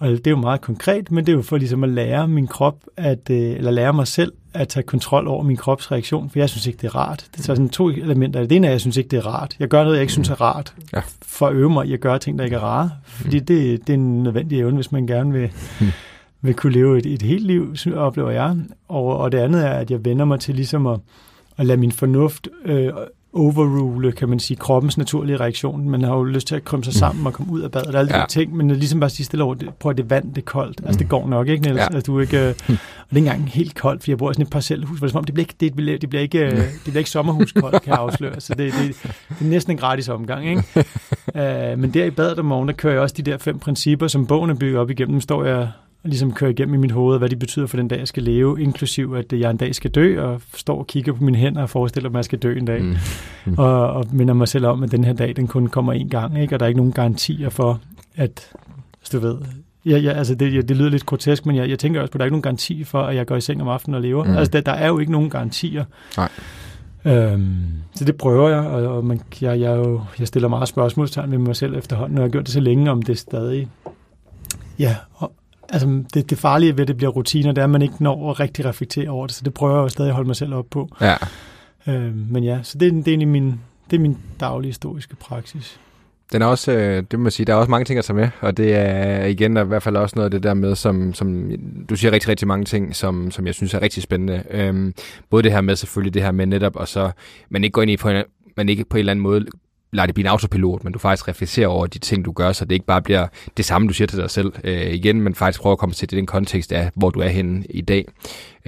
og 0.01 0.09
det 0.09 0.27
er 0.27 0.31
jo 0.31 0.37
meget 0.37 0.61
konkret, 0.61 1.11
men 1.11 1.27
det 1.27 1.33
er 1.33 1.37
jo 1.37 1.42
for 1.42 1.57
ligesom 1.57 1.85
at 1.85 1.90
lære 1.90 2.29
min 2.29 2.46
krop, 2.46 2.77
at, 2.96 3.31
øh, 3.31 3.37
eller 3.38 3.70
lære 3.70 3.92
mig 3.92 4.07
selv 4.07 4.33
at 4.55 4.68
tage 4.68 4.83
kontrol 4.85 5.29
over 5.29 5.42
min 5.42 5.57
krops 5.57 5.92
reaktion, 5.92 6.31
for 6.31 6.38
jeg 6.38 6.48
synes 6.51 6.66
ikke, 6.66 6.77
det 6.77 6.87
er 6.87 6.96
rart. 6.96 7.27
Det 7.33 7.38
er 7.38 7.42
sådan 7.42 7.68
to 7.68 7.88
elementer. 7.90 8.40
Det 8.40 8.53
ene 8.53 8.66
er, 8.66 8.70
at 8.70 8.72
jeg 8.72 8.81
synes 8.81 8.96
ikke, 8.96 9.09
det 9.09 9.16
er 9.16 9.27
rart. 9.27 9.57
Jeg 9.61 9.68
gør 9.68 9.83
noget, 9.83 9.96
jeg 9.96 10.01
ikke 10.03 10.12
synes 10.12 10.29
er 10.29 10.40
rart, 10.40 10.74
Ja. 10.94 11.01
for 11.22 11.46
at 11.46 11.55
øve 11.55 11.70
mig 11.70 11.87
i 11.87 11.92
at 11.92 12.01
gøre 12.01 12.18
ting, 12.18 12.38
der 12.38 12.44
ikke 12.44 12.57
er 12.57 12.61
rare. 12.61 12.90
Fordi 13.05 13.38
det, 13.38 13.87
det 13.87 13.90
er 13.90 13.94
en 13.94 14.22
nødvendig 14.22 14.59
evne, 14.61 14.74
hvis 14.74 14.92
man 14.92 15.07
gerne 15.07 15.33
vil, 15.33 15.51
vil 16.42 16.55
kunne 16.55 16.72
leve 16.72 16.98
et, 16.98 17.07
et 17.07 17.22
helt 17.22 17.46
liv, 17.46 17.74
oplever 17.96 18.31
jeg. 18.31 18.57
Og, 18.88 19.16
og 19.16 19.33
det 19.33 19.38
andet 19.38 19.66
er, 19.66 19.70
at 19.70 19.90
jeg 19.90 20.05
vender 20.05 20.24
mig 20.24 20.40
til 20.40 20.55
ligesom 20.55 20.87
at, 20.87 21.01
at 21.57 21.66
lade 21.66 21.79
min 21.81 21.92
fornuft 21.92 22.48
øh, 22.64 22.92
overrule, 23.38 24.12
kan 24.12 24.29
man 24.29 24.38
sige, 24.38 24.57
kroppens 24.57 24.98
naturlige 24.98 25.37
reaktion. 25.37 25.88
Man 25.90 26.03
har 26.03 26.16
jo 26.16 26.24
lyst 26.24 26.46
til 26.48 26.55
at 26.55 26.64
krømme 26.64 26.85
sig 26.85 26.94
sammen 26.94 27.27
og 27.27 27.33
komme 27.33 27.53
ud 27.53 27.61
af 27.61 27.70
badet 27.70 27.88
og 27.94 27.98
alle 27.98 28.09
de 28.09 28.14
Ja. 28.14 28.20
ja. 28.20 28.27
ting, 28.29 28.57
men 28.57 28.70
ligesom 28.70 29.01
bare 29.01 29.11
sige 29.11 29.27
stille 29.27 29.44
over, 29.44 29.55
det- 29.55 29.74
prøv 29.81 29.90
at 29.90 29.96
det 29.96 30.11
vand, 30.11 30.29
det 30.35 30.38
er 30.38 30.44
koldt. 30.44 30.81
Altså 30.87 30.98
det 30.98 31.09
går 31.09 31.29
nok, 31.29 31.48
ikke 31.48 31.62
Niels? 31.62 31.79
Ja. 31.79 31.85
Altså, 31.85 32.01
du 32.12 32.16
er 32.16 32.20
ikke, 32.20 32.38
øh, 32.40 32.48
og 32.48 32.55
det 32.66 32.77
er 33.11 33.16
ikke 33.16 33.29
engang 33.31 33.48
helt 33.51 33.74
koldt, 33.74 34.05
for 34.05 34.11
jeg 34.11 34.18
bor 34.18 34.31
i 34.31 34.35
sådan 34.35 34.42
et 34.46 34.51
parcelhus, 34.51 34.98
hvor 34.98 35.07
det 35.07 35.12
som 35.12 35.18
om, 35.18 35.24
det 35.24 35.35
bliver 35.35 35.42
ikke, 35.44 35.55
det 35.61 35.74
bliver, 35.77 35.98
det 35.98 36.09
bliver 36.09 36.22
ikke, 36.22 36.38
øh, 36.38 36.51
det 36.57 36.70
bliver 36.85 36.98
ikke 36.98 37.11
sommerhuskoldt, 37.11 37.83
kan 37.83 37.90
jeg 37.92 37.98
afsløre. 37.98 38.40
Så 38.40 38.55
det, 38.55 38.72
det, 38.72 38.96
det 39.29 39.40
er 39.40 39.44
næsten 39.51 39.70
en 39.72 39.77
gratis 39.79 40.09
omgang, 40.09 40.48
ikke? 40.51 40.62
Uh, 41.35 41.79
men 41.81 41.94
der 41.94 42.05
i 42.05 42.11
badet 42.11 42.38
om 42.38 42.44
morgenen, 42.44 42.68
der 42.68 42.74
kører 42.74 42.92
jeg 42.92 43.03
også 43.03 43.14
de 43.18 43.22
der 43.22 43.38
fem 43.38 43.59
principper, 43.59 44.09
som 44.09 44.27
bogen 44.27 44.51
er 44.51 44.55
bygget 44.55 44.79
op 44.81 44.90
igennem. 44.90 45.20
Står 45.20 45.44
jeg 45.44 45.68
ligesom 46.04 46.32
kører 46.32 46.50
igennem 46.50 46.74
i 46.74 46.78
mit 46.78 46.92
hoved, 46.92 47.18
hvad 47.18 47.28
de 47.28 47.37
betyder 47.37 47.66
for 47.66 47.76
den 47.76 47.88
dag, 47.88 47.98
jeg 47.98 48.08
skal 48.08 48.22
leve, 48.22 48.62
inklusiv 48.62 49.14
at 49.16 49.32
jeg 49.32 49.50
en 49.50 49.56
dag 49.56 49.74
skal 49.74 49.90
dø, 49.90 50.22
og 50.22 50.40
står 50.54 50.78
og 50.78 50.87
kigger 50.87 51.12
på 51.12 51.24
mine 51.24 51.38
hænder 51.38 51.62
og 51.62 51.70
forestiller 51.70 52.11
mig, 52.11 52.16
at 52.16 52.18
jeg 52.18 52.24
skal 52.24 52.38
dø 52.38 52.58
en 52.58 52.64
dag. 52.64 52.82
Mm. 52.82 52.96
Og, 53.58 53.92
og 53.92 54.04
minder 54.12 54.34
mig 54.34 54.48
selv 54.48 54.66
om, 54.66 54.82
at 54.82 54.90
den 54.90 55.04
her 55.04 55.12
dag, 55.12 55.37
den 55.37 55.46
kun 55.46 55.66
kommer 55.66 55.92
en 55.92 56.08
gang, 56.08 56.40
ikke? 56.40 56.56
og 56.56 56.61
der 56.61 56.66
er 56.66 56.68
ikke 56.68 56.80
nogen 56.80 56.92
garantier 56.92 57.48
for, 57.48 57.80
at, 58.16 58.52
du 59.12 59.18
ved, 59.18 59.37
Ja, 59.87 59.98
ja, 59.98 60.12
altså 60.12 60.34
det, 60.34 60.54
ja, 60.54 60.61
det 60.61 60.76
lyder 60.76 60.90
lidt 60.90 61.06
grotesk, 61.06 61.46
men 61.46 61.56
jeg, 61.56 61.68
jeg 61.68 61.78
tænker 61.78 62.00
også 62.00 62.12
på, 62.12 62.16
at 62.16 62.18
der 62.18 62.24
er 62.24 62.26
ikke 62.26 62.32
nogen 62.32 62.42
garanti 62.42 62.84
for, 62.84 63.02
at 63.02 63.16
jeg 63.16 63.26
går 63.26 63.37
i 63.37 63.40
seng 63.40 63.62
om 63.62 63.68
aftenen 63.68 63.94
og 63.94 64.02
lever. 64.02 64.24
Mm. 64.24 64.37
Altså 64.37 64.50
der, 64.50 64.61
der 64.61 64.72
er 64.72 64.88
jo 64.88 64.98
ikke 64.98 65.12
nogen 65.12 65.30
garantier. 65.30 65.84
Nej. 66.16 66.28
Øhm, 67.04 67.56
så 67.94 68.04
det 68.04 68.16
prøver 68.16 68.48
jeg, 68.48 68.58
og, 68.58 68.96
og 68.96 69.04
man, 69.04 69.20
jeg, 69.40 69.61
jeg, 69.61 69.76
jo, 69.76 70.00
jeg 70.18 70.28
stiller 70.28 70.48
meget 70.48 70.68
spørgsmålstegn 70.68 71.30
ved 71.30 71.38
mig 71.38 71.56
selv 71.56 71.76
efterhånden, 71.76 72.18
og 72.18 72.22
jeg 72.22 72.28
har 72.28 72.30
gjort 72.30 72.44
det 72.44 72.52
så 72.52 72.61
længe, 72.61 72.90
om 72.90 73.02
det 73.02 73.18
stadig... 73.18 73.68
Ja, 74.78 74.96
og, 75.14 75.32
altså 75.72 76.02
det, 76.14 76.31
det 76.31 76.38
farlige 76.38 76.72
ved, 76.72 76.81
at 76.81 76.88
det 76.88 76.96
bliver 76.96 77.11
rutiner, 77.11 77.52
det 77.52 77.59
er, 77.61 77.64
at 77.64 77.70
man 77.70 77.83
ikke 77.83 77.94
når 78.00 78.31
at 78.31 78.40
rigtig 78.40 78.64
reflektere 78.64 79.09
over 79.11 79.26
det, 79.26 79.37
så 79.37 79.42
det 79.44 79.54
prøver 79.54 79.74
jeg 79.76 79.83
jo 79.83 79.88
stadig 79.88 80.09
at 80.09 80.14
holde 80.14 80.26
mig 80.26 80.37
selv 80.37 80.54
op 80.54 80.66
på. 80.70 80.88
Ja. 81.00 81.14
Øhm, 81.87 82.26
men 82.31 82.44
ja, 82.44 82.59
så 82.62 82.78
det, 82.78 82.88
er- 82.88 82.92
det 82.92 83.09
er 83.09 83.12
egentlig 83.12 83.28
min, 83.28 83.61
det 83.90 83.96
er 83.96 84.00
min 84.00 84.18
daglige 84.40 84.68
historiske 84.68 85.16
praksis. 85.16 85.81
Den 86.33 86.42
er 86.42 86.46
også, 86.46 86.72
øh, 86.72 87.02
det 87.11 87.18
må 87.18 87.22
man 87.22 87.33
sige, 87.33 87.46
der 87.46 87.52
er 87.52 87.57
også 87.57 87.70
mange 87.70 87.85
ting 87.85 87.98
at 87.98 88.04
tage 88.04 88.16
med, 88.16 88.28
og 88.40 88.57
det 88.57 88.74
er 88.74 89.24
igen 89.24 89.57
der 89.57 89.62
er 89.62 89.64
i 89.64 89.68
hvert 89.68 89.83
fald 89.83 89.96
også 89.96 90.16
noget 90.16 90.24
af 90.24 90.31
det 90.31 90.42
der 90.42 90.54
med, 90.54 90.74
som, 90.74 91.14
som 91.14 91.50
du 91.90 91.96
siger 91.96 92.12
rigtig, 92.12 92.28
rigtig 92.28 92.48
mange 92.48 92.64
ting, 92.64 92.96
som, 92.96 93.31
som 93.31 93.46
jeg 93.46 93.54
synes 93.54 93.74
er 93.74 93.83
rigtig 93.83 94.02
spændende. 94.02 94.42
Øhm, 94.50 94.94
både 95.31 95.42
det 95.42 95.52
her 95.52 95.61
med 95.61 95.76
selvfølgelig 95.76 96.14
det 96.14 96.22
her 96.22 96.33
med 96.33 96.46
netop, 96.46 96.76
og 96.76 96.88
så 96.88 97.11
man 97.50 97.64
ikke 97.64 97.72
går 97.72 97.83
ind 97.83 97.90
i 97.90 97.96
på 97.96 98.09
en, 98.09 98.22
man 98.57 98.68
ikke 98.68 98.85
på 98.85 98.96
en 98.96 98.98
eller 98.98 99.11
anden 99.12 99.22
måde 99.22 99.46
lader 99.92 100.07
det 100.07 100.14
blive 100.14 100.24
en 100.24 100.31
autopilot, 100.31 100.85
men 100.85 100.92
du 100.92 100.98
faktisk 100.98 101.29
reflekterer 101.29 101.68
over 101.68 101.87
de 101.87 101.98
ting, 101.98 102.24
du 102.24 102.33
gør, 102.33 102.53
så 102.53 102.64
det 102.64 102.72
ikke 102.72 102.87
bare 102.87 103.03
bliver 103.03 103.27
det 103.57 103.64
samme, 103.64 103.88
du 103.88 103.94
siger 103.94 104.09
til 104.09 104.18
dig 104.18 104.31
selv 104.31 104.53
øh, 104.64 104.94
igen, 104.94 105.20
men 105.20 105.35
faktisk 105.35 105.61
prøver 105.61 105.72
at 105.72 105.79
komme 105.79 105.92
til 105.92 106.11
den 106.11 106.27
kontekst 106.27 106.72
af, 106.72 106.90
hvor 106.94 107.11
du 107.11 107.20
er 107.20 107.29
henne 107.29 107.64
i 107.70 107.81
dag. 107.81 108.05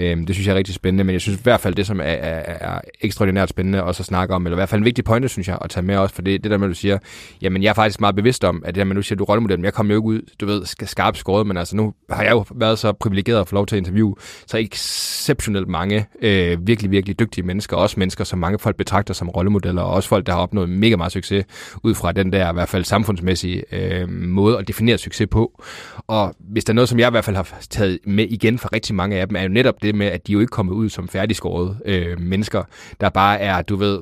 Øhm, 0.00 0.26
det 0.26 0.34
synes 0.34 0.46
jeg 0.46 0.52
er 0.52 0.56
rigtig 0.56 0.74
spændende, 0.74 1.04
men 1.04 1.12
jeg 1.12 1.20
synes 1.20 1.38
i 1.38 1.42
hvert 1.42 1.60
fald, 1.60 1.74
det 1.74 1.86
som 1.86 2.00
er, 2.00 2.04
er, 2.04 2.56
er 2.60 2.80
ekstraordinært 3.00 3.48
spændende 3.48 3.82
også 3.82 4.02
at 4.02 4.06
snakke 4.06 4.34
om, 4.34 4.46
eller 4.46 4.56
i 4.56 4.58
hvert 4.58 4.68
fald 4.68 4.80
en 4.80 4.84
vigtig 4.84 5.04
pointe, 5.04 5.28
synes 5.28 5.48
jeg, 5.48 5.58
at 5.60 5.70
tage 5.70 5.86
med 5.86 5.96
også, 5.96 6.14
for 6.14 6.22
det, 6.22 6.44
det 6.44 6.50
der 6.50 6.58
med, 6.58 6.66
at 6.66 6.70
du 6.70 6.74
siger, 6.74 6.98
jamen 7.42 7.62
jeg 7.62 7.68
er 7.68 7.74
faktisk 7.74 8.00
meget 8.00 8.16
bevidst 8.16 8.44
om, 8.44 8.62
at 8.64 8.74
det 8.74 8.78
der 8.78 8.84
med, 8.84 8.92
at 8.92 8.96
du 8.96 9.02
siger, 9.02 9.16
du 9.16 9.24
er 9.24 9.28
rollemodel, 9.28 9.58
men 9.58 9.64
jeg 9.64 9.74
kommer 9.74 9.94
jo 9.94 10.00
ikke 10.00 10.06
ud, 10.06 10.20
du 10.40 10.46
ved, 10.46 10.86
skarpt 10.86 11.18
skåret, 11.18 11.46
men 11.46 11.56
altså 11.56 11.76
nu 11.76 11.94
har 12.10 12.22
jeg 12.22 12.30
jo 12.30 12.44
været 12.54 12.78
så 12.78 12.92
privilegeret 12.92 13.40
at 13.40 13.48
få 13.48 13.54
lov 13.54 13.66
til 13.66 13.76
at 13.76 13.78
interviewe 13.78 14.14
så 14.46 14.58
exceptionelt 14.58 15.68
mange 15.68 16.06
øh, 16.22 16.66
virkelig, 16.66 16.90
virkelig 16.90 17.18
dygtige 17.18 17.46
mennesker, 17.46 17.76
også 17.76 18.00
mennesker, 18.00 18.24
som 18.24 18.38
mange 18.38 18.58
folk 18.58 18.76
betragter 18.76 19.14
som 19.14 19.28
rollemodeller, 19.28 19.82
og 19.82 19.90
også 19.90 20.08
folk, 20.08 20.26
der 20.26 20.32
har 20.32 20.40
opnået 20.40 20.68
mega 20.68 20.96
meget 20.96 21.12
succes, 21.12 21.44
ud 21.82 21.94
fra 21.94 22.12
den 22.12 22.32
der 22.32 22.50
i 22.50 22.52
hvert 22.52 22.68
fald 22.68 22.84
samfundsmæssige 22.84 23.64
øh, 23.72 24.08
måde 24.08 24.58
at 24.58 24.68
definere 24.68 24.98
succes 24.98 25.28
på. 25.30 25.62
Og 26.06 26.34
hvis 26.38 26.64
der 26.64 26.72
er 26.72 26.74
noget, 26.74 26.88
som 26.88 26.98
jeg 26.98 27.08
i 27.08 27.10
hvert 27.10 27.24
fald 27.24 27.36
har 27.36 27.56
taget 27.70 27.98
med 28.04 28.26
igen 28.28 28.58
fra 28.58 28.68
rigtig 28.72 28.94
mange 28.94 29.16
af 29.16 29.28
dem, 29.28 29.36
er 29.36 29.42
jo 29.42 29.48
netop 29.48 29.82
det 29.82 29.89
med, 29.94 30.06
at 30.06 30.26
de 30.26 30.32
jo 30.32 30.40
ikke 30.40 30.50
kommer 30.50 30.72
ud 30.72 30.88
som 30.88 31.08
færdigskårede 31.08 31.78
øh, 31.84 32.20
mennesker, 32.20 32.62
der 33.00 33.08
bare 33.08 33.40
er, 33.40 33.62
du 33.62 33.76
ved, 33.76 33.98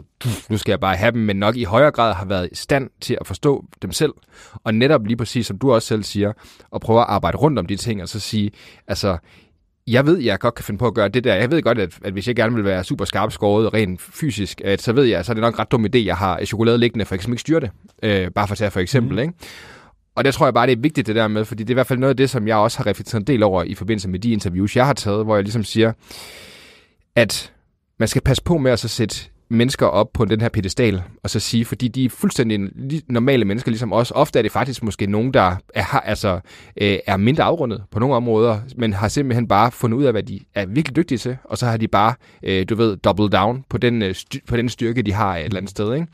nu 0.51 0.57
skal 0.59 0.73
jeg 0.73 0.81
bare 0.81 0.97
have 0.97 1.13
dem, 1.13 1.21
men 1.21 1.37
nok 1.37 1.57
i 1.57 1.65
højere 1.65 1.91
grad 1.91 2.15
har 2.15 2.25
været 2.25 2.49
i 2.53 2.55
stand 2.55 2.91
til 3.01 3.17
at 3.21 3.27
forstå 3.27 3.65
dem 3.83 3.93
selv. 3.93 4.13
Og 4.65 4.75
netop 4.75 5.07
lige 5.07 5.17
præcis, 5.17 5.47
som 5.47 5.59
du 5.59 5.73
også 5.73 5.89
selv 5.89 6.03
siger, 6.03 6.33
at 6.75 6.81
prøve 6.81 7.01
at 7.01 7.07
arbejde 7.09 7.37
rundt 7.37 7.59
om 7.59 7.67
de 7.67 7.77
ting, 7.77 8.03
og 8.03 8.09
så 8.09 8.21
sige, 8.21 8.51
altså, 8.89 9.19
jeg 9.87 10.07
ved, 10.07 10.19
jeg 10.19 10.39
godt 10.39 10.55
kan 10.55 10.65
finde 10.65 10.79
på 10.79 10.87
at 10.87 10.95
gøre 10.95 11.09
det 11.09 11.25
der. 11.25 11.35
Jeg 11.35 11.51
ved 11.51 11.63
godt, 11.63 11.79
at, 11.79 11.99
at 12.05 12.13
hvis 12.13 12.27
jeg 12.27 12.37
gerne 12.37 12.55
vil 12.55 12.65
være 12.65 12.85
super 12.85 13.05
skarp 13.05 13.33
skåret 13.33 13.75
rent 13.75 14.01
fysisk, 14.01 14.61
at, 14.65 14.83
så 14.83 14.93
ved 14.93 15.05
jeg, 15.05 15.25
så 15.25 15.33
er 15.33 15.35
det 15.35 15.43
nok 15.43 15.55
en 15.55 15.59
ret 15.59 15.73
dum 15.73 15.85
idé, 15.85 15.99
jeg 15.99 16.17
har 16.17 16.45
chokolade 16.45 16.79
liggende, 16.79 17.05
for 17.05 17.15
jeg 17.15 17.21
kan 17.21 17.33
ikke 17.33 17.41
styre 17.41 17.61
det. 17.61 17.71
Øh, 18.03 18.31
bare 18.31 18.47
for 18.49 18.53
at 18.53 18.59
tage 18.59 18.71
for 18.71 18.81
eksempel, 18.81 19.13
mm. 19.13 19.19
ikke? 19.19 19.35
Og 20.19 20.25
det 20.25 20.35
tror 20.35 20.47
jeg 20.47 20.55
bare, 20.55 20.67
det 20.67 20.73
er 20.73 20.81
vigtigt 20.81 21.07
det 21.07 21.17
der 21.17 21.29
med, 21.29 21.45
fordi 21.45 21.63
det 21.63 21.71
er 21.71 21.73
i 21.73 21.75
hvert 21.75 21.87
fald 21.87 21.99
noget 21.99 22.11
af 22.11 22.17
det, 22.17 22.31
som 22.31 22.49
jeg 22.49 22.57
også 22.57 22.79
har 22.79 22.87
reflekteret 22.87 23.21
en 23.21 23.27
del 23.27 23.43
over 23.43 23.63
i 23.63 23.75
forbindelse 23.75 24.09
med 24.09 24.19
de 24.19 24.33
interviews, 24.33 24.77
jeg 24.77 24.87
har 24.87 24.93
taget, 24.93 25.25
hvor 25.25 25.35
jeg 25.35 25.45
ligesom 25.45 25.65
siger, 25.65 25.93
at 27.17 27.53
man 27.99 28.09
skal 28.09 28.23
passe 28.23 28.43
på 28.43 28.59
med 28.59 28.71
at 28.71 28.79
så 28.79 28.89
sætte 28.89 29.17
mennesker 29.51 29.87
op 29.87 30.13
på 30.13 30.25
den 30.25 30.41
her 30.41 30.49
pedestal, 30.49 31.03
og 31.23 31.31
så 31.31 31.41
sige, 31.41 31.65
fordi 31.65 31.89
de 31.89 32.05
er 32.05 32.09
fuldstændig 32.09 32.61
normale 33.09 33.45
mennesker, 33.45 33.71
ligesom 33.71 33.93
os. 33.93 34.13
Ofte 34.15 34.39
er 34.39 34.43
det 34.43 34.53
faktisk 34.53 34.83
måske 34.83 35.07
nogen, 35.07 35.35
der 35.35 35.57
er, 35.75 35.85
altså, 35.85 36.41
øh, 36.81 36.99
er 37.07 37.17
mindre 37.17 37.45
afrundet 37.45 37.83
på 37.91 37.99
nogle 37.99 38.15
områder, 38.15 38.61
men 38.77 38.93
har 38.93 39.09
simpelthen 39.09 39.49
bare 39.49 39.73
fundet 39.73 39.99
ud 39.99 40.05
af, 40.05 40.13
hvad 40.13 40.23
de 40.23 40.41
er 40.55 40.67
virkelig 40.67 40.97
dygtige 40.97 41.19
til, 41.19 41.37
og 41.45 41.59
så 41.59 41.67
har 41.67 41.77
de 41.77 41.89
bare, 41.89 42.15
øh, 42.43 42.67
du 42.69 42.75
ved, 42.75 42.97
double 42.97 43.29
down 43.29 43.65
på 43.71 43.79
den, 43.79 44.03
øh, 44.03 44.15
på 44.49 44.57
den 44.57 44.69
styrke, 44.69 45.03
de 45.03 45.13
har 45.13 45.37
et 45.37 45.45
eller 45.45 45.57
andet 45.57 45.71
sted, 45.71 45.95
ikke? 45.95 46.07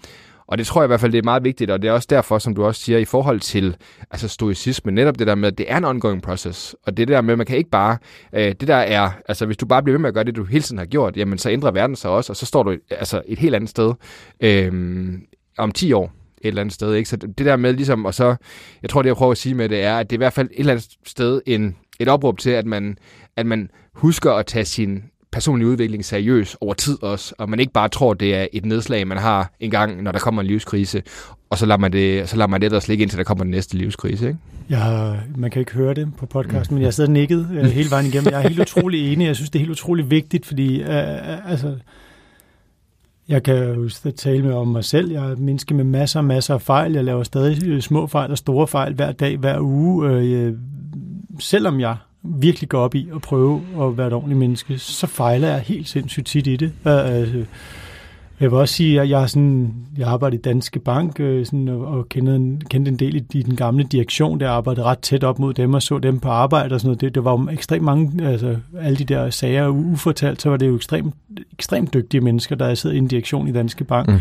Og 0.47 0.59
det 0.59 0.67
tror 0.67 0.81
jeg 0.81 0.87
i 0.87 0.89
hvert 0.89 1.01
fald, 1.01 1.13
det 1.13 1.19
er 1.19 1.23
meget 1.23 1.45
vigtigt, 1.45 1.71
og 1.71 1.83
det 1.83 1.89
er 1.89 1.93
også 1.93 2.09
derfor, 2.11 2.39
som 2.39 2.55
du 2.55 2.65
også 2.65 2.81
siger, 2.81 2.99
i 2.99 3.05
forhold 3.05 3.41
til 3.41 3.77
altså 4.11 4.29
stoicisme, 4.29 4.93
netop 4.93 5.19
det 5.19 5.27
der 5.27 5.35
med, 5.35 5.49
at 5.49 5.59
det 5.59 5.67
er 5.69 5.77
en 5.77 5.85
ongoing 5.85 6.23
process, 6.23 6.77
og 6.87 6.97
det 6.97 7.09
der 7.09 7.21
med, 7.21 7.33
at 7.33 7.39
man 7.39 7.47
kan 7.47 7.57
ikke 7.57 7.71
bare, 7.71 7.99
øh, 8.33 8.55
det 8.61 8.69
der 8.69 8.77
er, 8.77 9.11
altså 9.29 9.47
hvis 9.47 9.57
du 9.57 9.67
bare 9.67 9.83
bliver 9.83 9.95
ved 9.95 10.01
med 10.01 10.09
at 10.09 10.15
gøre 10.15 10.25
det, 10.25 10.37
du 10.37 10.45
hele 10.45 10.63
tiden 10.63 10.79
har 10.79 10.87
gjort, 10.87 11.17
jamen 11.17 11.39
så 11.39 11.51
ændrer 11.51 11.71
verden 11.71 11.97
sig 11.97 12.11
også, 12.11 12.33
og 12.33 12.37
så 12.37 12.47
står 12.47 12.63
du 12.63 12.77
altså 12.91 13.23
et 13.27 13.39
helt 13.39 13.55
andet 13.55 13.71
sted 13.71 13.95
øh, 14.41 14.73
om 15.59 15.73
10 15.73 15.93
år, 15.93 16.13
et 16.39 16.49
eller 16.49 16.61
andet 16.61 16.75
sted, 16.75 16.95
ikke? 16.95 17.09
Så 17.09 17.17
det 17.17 17.39
der 17.39 17.57
med 17.57 17.73
ligesom, 17.73 18.05
og 18.05 18.15
så, 18.15 18.37
jeg 18.83 18.91
tror 18.91 19.03
det 19.03 19.07
jeg 19.09 19.17
prøver 19.17 19.33
at 19.33 19.39
sige 19.39 19.55
med 19.55 19.69
det 19.69 19.83
er, 19.83 19.99
at 19.99 20.11
det 20.11 20.17
er 20.17 20.19
i 20.19 20.25
hvert 20.25 20.33
fald 20.33 20.49
et 20.53 20.59
eller 20.59 20.73
andet 20.73 20.89
sted 21.07 21.41
en, 21.47 21.77
et 22.01 22.09
opråb 22.09 22.39
til, 22.39 22.51
at 22.51 22.67
man, 22.67 22.99
at 23.37 23.47
man 23.47 23.71
husker 23.95 24.33
at 24.33 24.47
tage 24.47 24.65
sin 24.65 25.05
personlig 25.35 25.67
udvikling 25.67 26.05
seriøs 26.05 26.57
over 26.61 26.75
tid 26.75 27.03
også, 27.03 27.35
og 27.39 27.51
man 27.51 27.61
ikke 27.61 27.73
bare 27.73 27.89
tror, 27.89 28.15
det 28.15 28.35
er 28.35 28.47
et 28.53 28.65
nedslag, 28.65 29.07
man 29.07 29.19
har 29.19 29.53
en 29.61 29.71
gang, 29.71 30.03
når 30.03 30.13
der 30.13 30.19
kommer 30.19 30.41
en 30.41 30.47
livskrise, 30.47 31.03
og 31.51 31.59
så 31.59 31.67
lader 31.67 31.79
man 31.79 31.93
det, 31.93 32.29
så 32.29 32.37
lader 32.37 32.49
man 32.49 32.61
det 32.61 32.67
ellers 32.67 32.89
ligge, 32.89 33.03
indtil 33.03 33.19
der 33.19 33.25
kommer 33.25 33.45
den 33.45 33.51
næste 33.51 33.77
livskrise, 33.77 34.27
ikke? 34.27 34.39
Jeg 34.69 34.79
har, 34.79 35.19
man 35.37 35.51
kan 35.51 35.61
ikke 35.61 35.73
høre 35.73 35.95
det 35.95 36.17
på 36.19 36.27
podcasten, 36.27 36.75
men 36.75 36.85
jeg 36.85 36.95
sidder 36.95 37.11
nikket 37.11 37.49
øh, 37.53 37.65
hele 37.65 37.91
vejen 37.91 38.07
igennem. 38.07 38.33
Jeg 38.33 38.39
er 38.45 38.49
helt 38.49 38.61
utrolig 38.61 39.13
enig. 39.13 39.27
Jeg 39.27 39.37
synes, 39.37 39.51
det 39.51 39.59
er 39.59 39.61
helt 39.61 39.71
utrolig 39.71 40.11
vigtigt, 40.11 40.47
fordi 40.47 40.83
øh, 40.83 40.89
øh 40.89 41.51
altså, 41.51 41.77
jeg 43.29 43.43
kan 43.43 43.75
jo 43.75 43.89
stadig 43.89 44.17
tale 44.17 44.43
med 44.43 44.53
om 44.53 44.69
mig 44.69 44.85
selv. 44.85 45.13
Jeg 45.13 45.31
er 45.31 45.37
menneske 45.37 45.75
med 45.75 45.85
masser 45.85 46.21
og 46.21 46.25
masser 46.25 46.55
af 46.55 46.63
fejl. 46.63 46.93
Jeg 46.93 47.05
laver 47.05 47.23
stadig 47.23 47.67
øh, 47.67 47.81
små 47.81 48.07
fejl 48.07 48.31
og 48.31 48.39
store 48.39 48.67
fejl 48.67 48.95
hver 48.95 49.13
dag, 49.13 49.37
hver 49.37 49.61
uge. 49.61 50.11
Øh, 50.11 50.55
selvom 51.39 51.81
jeg 51.81 51.97
virkelig 52.25 52.69
går 52.69 52.79
op 52.79 52.95
i 52.95 53.09
at 53.15 53.23
prøve 53.23 53.63
at 53.81 53.99
være 53.99 54.07
et 54.07 54.13
ordentligt 54.13 54.39
menneske, 54.39 54.79
så 54.79 55.07
fejler 55.07 55.49
jeg 55.49 55.61
helt 55.61 55.89
sindssygt 55.89 56.27
tit 56.27 56.47
i 56.47 56.57
det. 56.57 56.73
Øh, 56.87 57.07
altså, 57.07 57.45
jeg 58.41 58.51
vil 58.51 58.59
også 58.59 58.75
sige, 58.75 59.01
at 59.01 59.11
jeg, 59.11 59.31
sådan, 59.31 59.75
jeg 59.99 60.09
arbejder 60.09 60.37
i 60.37 60.41
Danske 60.41 60.81
Bank 60.81 61.21
øh, 61.21 61.47
sådan, 61.47 61.69
og, 61.69 61.81
og 61.81 62.07
en, 62.15 62.63
kendte 62.71 62.91
en 62.91 62.99
del 62.99 63.17
i, 63.17 63.25
i 63.35 63.43
den 63.43 63.57
gamle 63.57 63.85
direktion, 63.85 64.41
der 64.41 64.51
arbejdede 64.51 64.87
ret 64.87 64.99
tæt 64.99 65.25
op 65.25 65.39
mod 65.39 65.55
dem 65.55 65.75
og 65.75 65.83
så 65.83 65.99
dem 65.99 66.21
på 66.21 66.29
arbejde 66.29 66.75
og 66.75 66.81
sådan 66.81 66.89
noget. 66.89 67.01
Det, 67.01 67.15
det 67.15 67.25
var 67.25 67.31
jo 67.33 67.49
ekstremt 67.51 67.85
mange, 67.85 68.27
altså 68.27 68.57
alle 68.81 68.97
de 68.97 69.05
der 69.05 69.31
sager 69.31 69.69
ufortalt, 69.69 70.43
så 70.43 70.51
var 70.51 70.57
det 70.57 70.69
jo 70.69 70.77
ekstremt, 70.77 71.15
ekstremt 71.53 71.95
dygtige 71.95 72.21
mennesker, 72.21 72.57
der 72.57 72.75
sad 72.75 72.93
i 72.93 72.99
en 72.99 73.09
direktion 73.09 73.49
i 73.49 73.53
Danske 73.53 73.85
Bank. 73.85 74.09
Mm. 74.09 74.21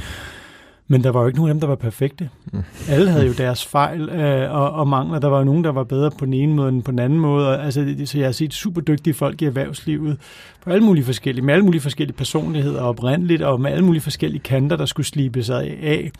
Men 0.88 1.04
der 1.04 1.10
var 1.10 1.22
jo 1.22 1.28
ikke 1.28 1.40
nogen 1.40 1.50
af 1.50 1.54
dem, 1.54 1.60
der 1.60 1.68
var 1.68 1.76
perfekte. 1.76 2.30
Mm. 2.54 2.64
Alle 2.90 3.12
havde 3.12 3.28
jo 3.28 3.34
deres 3.34 3.66
fejl 3.66 4.10
øh, 4.10 4.56
og, 4.56 4.72
og 4.72 4.88
mangler. 4.88 5.20
Der 5.20 5.28
var 5.28 5.38
jo 5.38 5.44
nogen, 5.44 5.64
der 5.64 5.72
var 5.72 5.84
bedre 5.84 6.12
på 6.12 6.26
den 6.26 6.34
ene 6.34 6.54
måde 6.54 6.70
end 6.70 6.84
på 6.84 6.92
den 6.92 7.00
anden 7.00 7.20
måde. 7.20 7.48
Og, 7.48 7.66
altså, 7.66 7.96
så 8.06 8.18
jeg 8.18 8.28
har 8.28 8.32
set 8.32 8.54
super 8.54 8.82
dygtige 8.82 9.14
folk 9.14 9.42
i 9.42 9.46
erhvervslivet 9.46 10.18
på 10.64 10.70
alle 10.70 10.86
mulige 10.86 11.06
forskellige, 11.06 11.46
med 11.46 11.54
alle 11.54 11.66
mulige 11.66 11.82
forskellige 11.82 12.18
personligheder 12.18 12.82
oprindeligt, 12.82 13.42
og 13.42 13.62
med 13.62 13.72
alle 13.72 13.86
mulige 13.86 14.02
forskellige 14.02 14.42
kanter, 14.42 14.76
der 14.76 14.86
skulle 14.86 15.08
slibe 15.08 15.44
sig 15.44 15.78
af. 15.84 16.12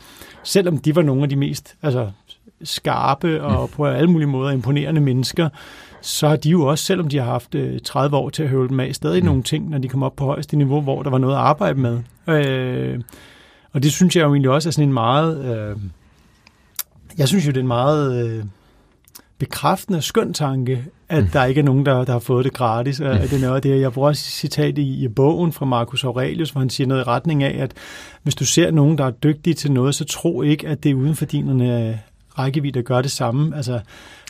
Selvom 0.44 0.78
de 0.78 0.96
var 0.96 1.02
nogle 1.02 1.24
af 1.24 1.30
de 1.30 1.36
mest 1.36 1.76
altså, 1.82 2.10
skarpe 2.64 3.44
og 3.44 3.70
på 3.70 3.86
alle 3.86 4.10
mulige 4.10 4.28
måder 4.28 4.52
imponerende 4.52 5.02
mennesker, 5.02 5.50
så 6.02 6.28
har 6.28 6.36
de 6.36 6.50
jo 6.50 6.66
også, 6.66 6.86
selvom 6.86 7.08
de 7.08 7.18
har 7.18 7.26
haft 7.26 7.56
30 7.84 8.18
år 8.18 8.30
til 8.30 8.44
at 8.44 8.50
høvle 8.50 8.70
dem 8.70 8.80
af, 8.80 8.96
stadig 8.96 9.22
mm. 9.22 9.26
nogle 9.26 9.44
ting, 9.44 9.70
når 9.70 9.78
de 9.78 9.88
kom 9.88 10.04
op 10.04 10.16
på 10.16 10.26
højeste 10.26 10.58
niveau, 10.58 10.82
hvor 10.82 11.04
der 11.04 11.10
var 11.10 11.18
noget 11.18 11.34
at 11.34 11.40
arbejde 11.40 11.80
med. 11.80 12.00
Øh, 12.28 13.00
og 13.74 13.84
det 13.84 13.92
synes 13.92 14.16
jeg 14.16 14.24
jo 14.24 14.34
egentlig 14.34 14.52
også 14.52 14.70
er 14.70 14.72
sådan 14.72 14.88
en 14.88 14.94
meget... 14.94 15.46
Øh, 15.46 15.78
jeg 17.18 17.28
synes 17.28 17.46
jo, 17.46 17.52
det 17.52 17.58
er 17.58 17.62
en 17.62 17.68
meget 17.68 18.26
øh, 18.26 18.44
bekræftende, 19.38 20.02
skøn 20.02 20.34
tanke, 20.34 20.86
at 21.10 21.24
mm. 21.24 21.30
der 21.30 21.46
ikke 21.46 21.60
er 21.60 21.66
nogen, 21.66 21.86
der, 21.86 22.06
der 22.06 22.12
har 22.12 22.20
fået 22.20 22.46
det 22.46 22.54
gratis. 22.54 23.00
Mm. 23.00 23.06
Det 23.06 23.44
er 23.44 23.60
det. 23.60 23.82
Jeg 23.82 23.94
bruger 23.94 24.08
også 24.08 24.24
citat 24.24 24.78
i, 24.78 25.04
i 25.04 25.08
bogen 25.08 25.54
fra 25.54 25.66
Marcus 25.66 26.04
Aurelius, 26.04 26.50
hvor 26.50 26.60
han 26.60 26.70
siger 26.70 26.88
noget 26.88 27.02
i 27.02 27.04
retning 27.04 27.44
af, 27.44 27.64
at 27.64 27.74
hvis 28.24 28.36
du 28.36 28.46
ser 28.46 28.72
nogen, 28.72 28.98
der 28.98 29.06
er 29.06 29.12
dygtige 29.12 29.54
til 29.54 29.72
noget, 29.72 29.96
så 29.96 30.06
tro 30.06 30.42
ikke, 30.42 30.68
at 30.68 30.84
det 30.84 30.92
er 30.92 30.96
uden 30.96 31.16
for 31.16 31.26
din 31.26 31.62
øh, 31.62 31.98
rækkevidde 32.40 32.80
at 32.80 32.86
gøre 32.86 33.02
det 33.02 33.12
samme. 33.12 33.56
Altså, 33.56 33.80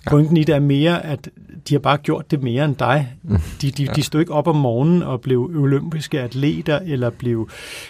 Pointen 0.10 0.38
i 0.38 0.44
det 0.44 0.56
er 0.56 0.60
mere, 0.60 1.06
at 1.06 1.30
de 1.70 1.74
har 1.74 1.80
bare 1.80 1.98
gjort 1.98 2.32
det 2.32 2.44
mere 2.44 2.66
end 2.66 2.76
dig. 2.76 3.14
De, 3.62 3.72
de, 3.72 3.88
de 3.96 4.04
stod 4.04 4.20
ikke 4.20 4.34
op 4.34 4.48
om 4.48 4.56
morgenen 4.56 5.04
og 5.04 5.22
blev 5.22 5.52
olympiske 5.56 6.22
atleter, 6.22 6.80
eller 6.86 7.10
blev 7.10 7.50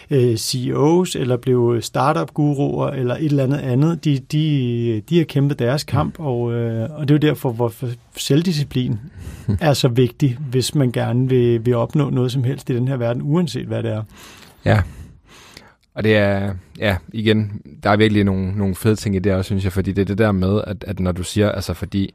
øh, 0.09 0.37
CEOs, 0.37 1.15
eller 1.15 1.37
blev 1.37 1.81
startup-guruer, 1.81 2.87
eller 2.87 3.15
et 3.15 3.25
eller 3.25 3.43
andet 3.43 3.57
andet. 3.57 4.05
De, 4.05 4.19
de, 4.31 5.01
de 5.09 5.17
har 5.17 5.25
kæmpet 5.25 5.59
deres 5.59 5.83
kamp, 5.83 6.19
og, 6.19 6.53
øh, 6.53 6.89
og 6.91 7.07
det 7.07 7.13
er 7.13 7.27
jo 7.27 7.29
derfor, 7.29 7.51
hvor 7.51 7.73
selvdisciplin 8.17 8.99
er 9.61 9.73
så 9.73 9.87
vigtig, 9.87 10.37
hvis 10.49 10.75
man 10.75 10.91
gerne 10.91 11.29
vil, 11.29 11.65
vil 11.65 11.75
opnå 11.75 12.09
noget 12.09 12.31
som 12.31 12.43
helst 12.43 12.69
i 12.69 12.75
den 12.75 12.87
her 12.87 12.97
verden, 12.97 13.21
uanset 13.21 13.65
hvad 13.65 13.83
det 13.83 13.91
er. 13.91 14.03
Ja, 14.65 14.81
og 15.95 16.03
det 16.03 16.15
er, 16.15 16.53
ja, 16.79 16.97
igen, 17.13 17.61
der 17.83 17.89
er 17.89 17.97
virkelig 17.97 18.23
nogle, 18.23 18.57
nogle 18.57 18.75
fede 18.75 18.95
ting 18.95 19.15
i 19.15 19.19
det 19.19 19.33
også, 19.33 19.47
synes 19.47 19.63
jeg, 19.63 19.73
fordi 19.73 19.91
det 19.91 20.01
er 20.01 20.05
det 20.05 20.17
der 20.17 20.31
med, 20.31 20.61
at, 20.67 20.83
at 20.87 20.99
når 20.99 21.11
du 21.11 21.23
siger, 21.23 21.51
altså 21.51 21.73
fordi, 21.73 22.13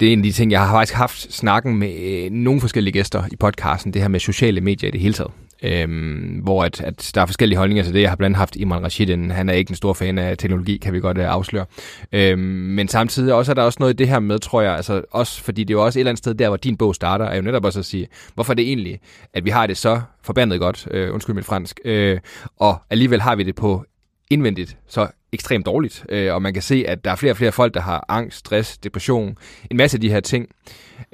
det 0.00 0.08
er 0.08 0.12
en 0.12 0.18
af 0.18 0.22
de 0.22 0.32
ting, 0.32 0.50
jeg 0.50 0.60
har 0.60 0.74
faktisk 0.74 0.94
haft 0.94 1.32
snakken 1.32 1.78
med 1.78 1.94
øh, 2.00 2.30
nogle 2.30 2.60
forskellige 2.60 2.92
gæster 2.92 3.24
i 3.32 3.36
podcasten, 3.36 3.92
det 3.92 4.02
her 4.02 4.08
med 4.08 4.20
sociale 4.20 4.60
medier 4.60 4.88
i 4.88 4.90
det 4.90 5.00
hele 5.00 5.14
taget. 5.14 5.30
Øhm, 5.62 6.40
hvor 6.42 6.64
at, 6.64 6.80
at 6.80 7.10
der 7.14 7.20
er 7.20 7.26
forskellige 7.26 7.58
holdninger 7.58 7.84
til 7.84 7.94
det. 7.94 8.00
Jeg 8.00 8.10
har 8.10 8.16
blandt 8.16 8.34
andet 8.34 8.38
haft 8.38 8.56
Imran 8.56 8.84
Rashid, 8.84 9.30
han 9.30 9.48
er 9.48 9.52
ikke 9.52 9.70
en 9.70 9.76
stor 9.76 9.92
fan 9.92 10.18
af 10.18 10.38
teknologi, 10.38 10.76
kan 10.76 10.92
vi 10.92 11.00
godt 11.00 11.18
uh, 11.18 11.24
afsløre. 11.24 11.66
Øhm, 12.12 12.40
men 12.40 12.88
samtidig 12.88 13.34
også 13.34 13.52
er 13.52 13.54
der 13.54 13.62
også 13.62 13.76
noget 13.80 13.94
i 13.94 13.96
det 13.96 14.08
her 14.08 14.20
med, 14.20 14.38
tror 14.38 14.60
jeg, 14.60 14.76
altså 14.76 15.02
også, 15.10 15.42
fordi 15.42 15.64
det 15.64 15.74
er 15.74 15.78
jo 15.78 15.84
også 15.84 15.98
et 15.98 16.00
eller 16.00 16.10
andet 16.10 16.18
sted 16.18 16.34
der, 16.34 16.48
hvor 16.48 16.56
din 16.56 16.76
bog 16.76 16.94
starter, 16.94 17.24
er 17.24 17.36
jo 17.36 17.42
netop 17.42 17.64
også 17.64 17.78
at 17.78 17.84
sige, 17.84 18.08
hvorfor 18.34 18.52
er 18.52 18.54
det 18.54 18.66
egentlig, 18.68 19.00
at 19.34 19.44
vi 19.44 19.50
har 19.50 19.66
det 19.66 19.76
så 19.76 20.00
forbandet 20.22 20.60
godt, 20.60 20.88
øh, 20.90 21.14
undskyld 21.14 21.34
mit 21.34 21.44
fransk, 21.44 21.80
øh, 21.84 22.18
og 22.56 22.78
alligevel 22.90 23.20
har 23.20 23.36
vi 23.36 23.42
det 23.42 23.54
på 23.54 23.84
indvendigt 24.30 24.76
så 24.88 25.08
ekstremt 25.32 25.66
dårligt, 25.66 26.04
øh, 26.08 26.34
og 26.34 26.42
man 26.42 26.52
kan 26.52 26.62
se, 26.62 26.84
at 26.88 27.04
der 27.04 27.10
er 27.10 27.16
flere 27.16 27.32
og 27.32 27.36
flere 27.36 27.52
folk, 27.52 27.74
der 27.74 27.80
har 27.80 28.04
angst, 28.08 28.38
stress, 28.38 28.78
depression, 28.78 29.38
en 29.70 29.76
masse 29.76 29.96
af 29.96 30.00
de 30.00 30.10
her 30.10 30.20
ting. 30.20 30.46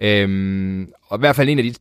Øhm, 0.03 0.89
og 1.09 1.19
i 1.19 1.21
hvert 1.21 1.37
fald 1.37 1.49
en 1.49 1.59
af 1.59 1.65
de 1.65 1.75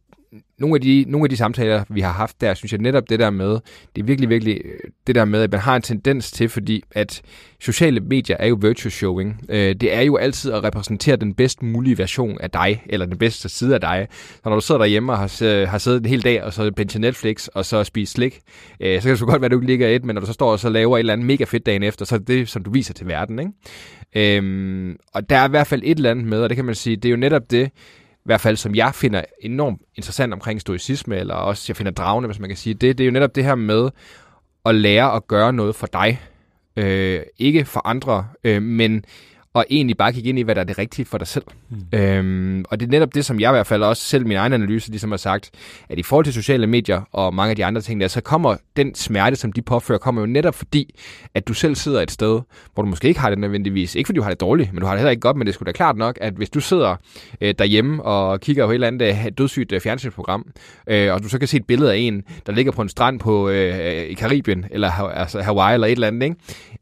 nogle 0.59 0.75
af, 0.75 0.81
de, 0.81 1.05
nogle 1.07 1.25
af 1.25 1.29
de 1.29 1.37
samtaler, 1.37 1.83
vi 1.89 2.01
har 2.01 2.11
haft 2.11 2.41
der, 2.41 2.53
synes 2.53 2.71
jeg 2.71 2.81
netop 2.81 3.09
det 3.09 3.19
der 3.19 3.29
med, 3.29 3.49
det 3.95 4.01
er 4.01 4.03
virkelig, 4.03 4.29
virkelig 4.29 4.61
øh, 4.65 4.79
det 5.07 5.15
der 5.15 5.25
med, 5.25 5.41
at 5.41 5.51
man 5.51 5.61
har 5.61 5.75
en 5.75 5.81
tendens 5.81 6.31
til, 6.31 6.49
fordi 6.49 6.83
at 6.91 7.21
sociale 7.59 7.99
medier 7.99 8.35
er 8.39 8.47
jo 8.47 8.57
virtual 8.61 8.91
showing. 8.91 9.41
Øh, 9.49 9.75
det 9.75 9.93
er 9.93 10.01
jo 10.01 10.15
altid 10.15 10.51
at 10.51 10.63
repræsentere 10.63 11.15
den 11.15 11.33
bedst 11.33 11.63
mulige 11.63 11.97
version 11.97 12.37
af 12.41 12.51
dig, 12.51 12.83
eller 12.89 13.05
den 13.05 13.17
bedste 13.17 13.49
side 13.49 13.73
af 13.73 13.81
dig. 13.81 14.07
Så 14.11 14.41
når 14.45 14.55
du 14.55 14.61
sidder 14.61 14.79
derhjemme 14.79 15.11
og 15.11 15.17
har, 15.17 15.39
øh, 15.43 15.67
har 15.67 15.77
siddet 15.77 15.99
en 15.99 16.05
hel 16.05 16.23
dag, 16.23 16.43
og 16.43 16.53
så 16.53 16.71
binge 16.71 16.99
Netflix, 16.99 17.47
og 17.47 17.65
så 17.65 17.83
spist 17.83 18.11
slik, 18.11 18.39
øh, 18.79 19.01
så 19.01 19.01
kan 19.01 19.09
det 19.09 19.19
så 19.19 19.25
godt 19.25 19.41
være, 19.41 19.45
at 19.45 19.51
du 19.51 19.57
ikke 19.57 19.67
ligger 19.67 19.87
et, 19.87 20.05
men 20.05 20.13
når 20.13 20.19
du 20.19 20.27
så 20.27 20.33
står 20.33 20.51
og 20.51 20.59
så 20.59 20.69
laver 20.69 20.97
et 20.97 20.99
eller 20.99 21.13
andet 21.13 21.27
mega 21.27 21.43
fedt 21.43 21.65
dagen 21.65 21.83
efter, 21.83 22.05
så 22.05 22.15
er 22.15 22.19
det 22.19 22.27
det, 22.27 22.49
som 22.49 22.63
du 22.63 22.71
viser 22.71 22.93
til 22.93 23.07
verden. 23.07 23.39
Ikke? 23.39 24.37
Øhm, 24.37 24.95
og 25.13 25.29
der 25.29 25.37
er 25.37 25.47
i 25.47 25.49
hvert 25.49 25.67
fald 25.67 25.81
et 25.83 25.97
eller 25.97 26.11
andet 26.11 26.25
med, 26.25 26.41
og 26.41 26.49
det 26.49 26.55
kan 26.55 26.65
man 26.65 26.75
sige, 26.75 26.95
det 26.95 27.05
er 27.05 27.11
jo 27.11 27.17
netop 27.17 27.51
det, 27.51 27.71
i 28.25 28.29
hvert 28.29 28.41
fald 28.41 28.57
som 28.57 28.75
jeg 28.75 28.95
finder 28.95 29.23
enormt 29.41 29.81
interessant 29.95 30.33
omkring 30.33 30.61
stoicisme, 30.61 31.17
eller 31.17 31.33
også 31.33 31.65
jeg 31.69 31.77
finder 31.77 31.91
dragende, 31.91 32.27
hvis 32.27 32.39
man 32.39 32.49
kan 32.49 32.57
sige 32.57 32.73
det, 32.73 32.97
det 32.97 33.03
er 33.03 33.05
jo 33.05 33.11
netop 33.11 33.35
det 33.35 33.43
her 33.43 33.55
med 33.55 33.89
at 34.65 34.75
lære 34.75 35.15
at 35.15 35.27
gøre 35.27 35.53
noget 35.53 35.75
for 35.75 35.87
dig. 35.87 36.21
Øh, 36.77 37.21
ikke 37.37 37.65
for 37.65 37.87
andre, 37.87 38.27
øh, 38.43 38.61
men 38.61 39.05
og 39.55 39.65
egentlig 39.69 39.97
bare 39.97 40.13
kigge 40.13 40.29
ind 40.29 40.39
i, 40.39 40.41
hvad 40.41 40.55
der 40.55 40.61
er 40.61 40.65
det 40.65 40.77
rigtige 40.77 41.05
for 41.05 41.17
dig 41.17 41.27
selv. 41.27 41.43
Mm. 41.69 41.99
Øhm, 41.99 42.65
og 42.69 42.79
det 42.79 42.85
er 42.85 42.89
netop 42.89 43.15
det, 43.15 43.25
som 43.25 43.39
jeg 43.39 43.49
i 43.49 43.53
hvert 43.53 43.67
fald 43.67 43.83
også 43.83 44.03
selv 44.03 44.27
min 44.27 44.37
egen 44.37 44.53
analyse 44.53 44.89
ligesom 44.89 45.11
har 45.11 45.17
sagt, 45.17 45.51
at 45.89 45.99
i 45.99 46.03
forhold 46.03 46.25
til 46.25 46.33
sociale 46.33 46.67
medier 46.67 47.01
og 47.11 47.33
mange 47.33 47.49
af 47.49 47.55
de 47.55 47.65
andre 47.65 47.81
ting 47.81 48.01
der, 48.01 48.07
så 48.07 48.21
kommer 48.21 48.55
den 48.75 48.95
smerte, 48.95 49.35
som 49.35 49.51
de 49.51 49.61
påfører, 49.61 49.97
kommer 49.97 50.21
jo 50.21 50.27
netop 50.27 50.55
fordi, 50.55 50.95
at 51.33 51.47
du 51.47 51.53
selv 51.53 51.75
sidder 51.75 52.01
et 52.01 52.11
sted, 52.11 52.41
hvor 52.73 52.83
du 52.83 52.89
måske 52.89 53.07
ikke 53.07 53.19
har 53.19 53.29
det 53.29 53.39
nødvendigvis. 53.39 53.95
Ikke 53.95 54.07
fordi 54.07 54.17
du 54.17 54.23
har 54.23 54.29
det 54.29 54.39
dårligt, 54.39 54.73
men 54.73 54.81
du 54.81 54.85
har 54.85 54.93
det 54.93 54.99
heller 54.99 55.11
ikke 55.11 55.21
godt, 55.21 55.37
men 55.37 55.47
det 55.47 55.53
skulle 55.53 55.67
da 55.67 55.75
klart 55.75 55.97
nok, 55.97 56.17
at 56.21 56.33
hvis 56.33 56.49
du 56.49 56.59
sidder 56.59 56.95
øh, 57.41 57.53
derhjemme 57.59 58.03
og 58.03 58.41
kigger 58.41 58.65
på 58.65 58.71
et 58.71 58.75
eller 58.75 58.87
andet 58.87 59.07
øh, 59.07 59.31
dødssygt 59.37 59.71
øh, 59.71 59.81
fjernsynsprogram, 59.81 60.51
øh, 60.87 61.13
og 61.13 61.23
du 61.23 61.29
så 61.29 61.39
kan 61.39 61.47
se 61.47 61.57
et 61.57 61.67
billede 61.67 61.93
af 61.93 61.97
en, 61.97 62.23
der 62.45 62.53
ligger 62.53 62.71
på 62.71 62.81
en 62.81 62.89
strand 62.89 63.19
på 63.19 63.49
øh, 63.49 64.03
i 64.03 64.13
Karibien, 64.13 64.65
eller 64.71 64.91
altså 64.91 65.41
Hawaii 65.41 65.73
eller 65.73 65.87
et 65.87 65.91
eller 65.91 66.07
andet, 66.07 66.23
ikke? 66.23 66.35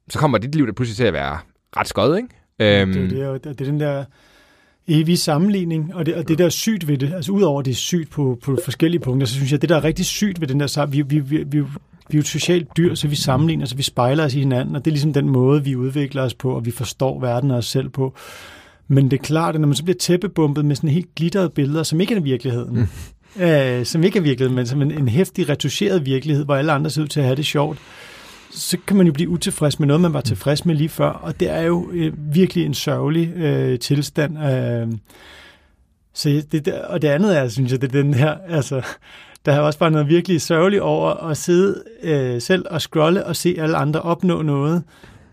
så 0.10 0.20
kommer 0.20 0.38
dit 0.38 0.56
liv 0.56 0.68
der 0.68 0.74
pludselig 0.74 0.98
til 0.98 1.04
at 1.04 1.14
være 1.14 1.38
ret 1.78 1.88
skødt, 1.88 2.18
ikke? 2.18 2.43
Øhm. 2.64 2.94
Det, 2.94 3.10
det, 3.10 3.22
er, 3.22 3.38
det 3.38 3.62
er 3.62 3.66
den 3.66 3.80
der 3.80 4.04
evige 4.88 5.18
sammenligning, 5.18 5.96
og 5.96 6.06
det, 6.06 6.16
og 6.16 6.28
det 6.28 6.38
der 6.38 6.46
er 6.46 6.50
sygt 6.50 6.88
ved 6.88 6.98
det, 6.98 7.14
altså 7.14 7.32
udover 7.32 7.62
det 7.62 7.72
er 7.72 7.76
sygt 7.76 8.10
på, 8.10 8.40
på 8.44 8.58
forskellige 8.64 9.02
punkter, 9.02 9.28
så 9.28 9.34
synes 9.34 9.52
jeg, 9.52 9.62
det 9.62 9.70
der 9.70 9.76
er 9.76 9.84
rigtig 9.84 10.06
sygt 10.06 10.42
ved 10.42 10.48
den 10.48 10.60
der 10.60 10.86
vi, 10.86 11.02
vi, 11.02 11.20
vi, 11.20 11.38
vi, 11.38 11.60
vi 12.10 12.18
er 12.18 12.18
jo 12.18 12.20
et 12.20 12.28
socialt 12.28 12.78
dyr, 12.78 12.96
så 12.96 13.08
vi 13.08 13.16
sammenligner, 13.16 13.66
så 13.66 13.76
vi 13.76 13.84
spejler 13.84 14.26
os 14.26 14.36
i 14.36 14.40
hinanden, 14.40 14.76
og 14.76 14.86
det 14.86 14.92
er 14.92 14.94
ligesom 14.94 15.14
den 15.14 15.30
måde, 15.30 15.64
vi 15.64 15.76
udvikler 15.76 16.22
os 16.24 16.34
på, 16.34 16.52
og 16.52 16.66
vi 16.66 16.72
forstår 16.72 17.20
verden 17.20 17.52
og 17.52 17.58
os 17.58 17.66
selv 17.66 17.90
på. 17.90 18.14
Men 18.88 19.12
det 19.12 19.20
er 19.20 19.24
klart, 19.24 19.56
at 19.56 19.62
når 19.62 19.68
man 19.68 19.76
så 19.76 19.84
bliver 19.84 19.98
tæppebumpet 19.98 20.66
med 20.66 20.76
sådan 20.76 20.90
helt 20.90 21.16
glitterede 21.16 21.50
billeder, 21.50 21.84
som 21.84 22.02
ikke 22.02 22.16
er 22.16 22.20
virkeligheden, 22.20 22.76
mm. 23.36 23.44
øh, 23.44 23.86
som 23.86 24.04
ikke 24.04 24.20
er 24.20 24.24
virkeligheden, 24.24 24.56
men 24.56 24.68
som 24.68 24.82
en, 24.82 24.92
en 24.92 25.08
hæftig, 25.08 25.50
retuscheret 25.50 26.06
virkelighed, 26.06 26.46
hvor 26.46 26.56
alle 26.56 26.72
andre 26.72 26.90
ser 26.90 27.02
ud 27.02 27.08
til 27.08 27.20
at 27.20 27.26
have 27.26 27.36
det 27.36 27.46
sjovt, 27.46 27.78
så 28.56 28.78
kan 28.88 28.98
man 28.98 29.08
jo 29.08 29.14
blive 29.14 29.30
utilfreds 29.30 29.80
med 29.80 29.88
noget, 29.88 30.02
man 30.02 30.14
var 30.14 30.22
tilfreds 30.22 30.66
med 30.66 30.76
lige 30.76 30.90
før, 30.90 31.10
og 31.10 31.40
det 31.40 31.50
er 31.50 31.62
jo 31.62 31.90
øh, 31.92 32.14
virkelig 32.18 32.66
en 32.66 32.74
sørgelig 32.74 33.34
øh, 33.36 33.80
tilstand. 33.80 34.38
Øh, 34.38 34.88
så 36.14 36.44
det, 36.52 36.74
og 36.74 37.02
det 37.02 37.08
andet 37.08 37.38
er, 37.38 37.48
synes 37.48 37.72
jeg, 37.72 37.82
det 37.82 37.88
er 37.88 38.02
den 38.02 38.14
her, 38.14 38.36
altså, 38.50 38.82
der 39.46 39.52
er 39.52 39.60
også 39.60 39.80
bare 39.80 39.92
noget 39.92 40.08
virkelig 40.08 40.42
sørgeligt 40.42 40.82
over 40.82 41.10
at 41.30 41.38
sidde 41.38 41.84
øh, 42.04 42.42
selv 42.42 42.66
og 42.70 42.82
scrolle 42.82 43.26
og 43.26 43.36
se 43.36 43.56
alle 43.60 43.78
andre 43.78 44.02
opnå 44.02 44.42
noget, 44.42 44.84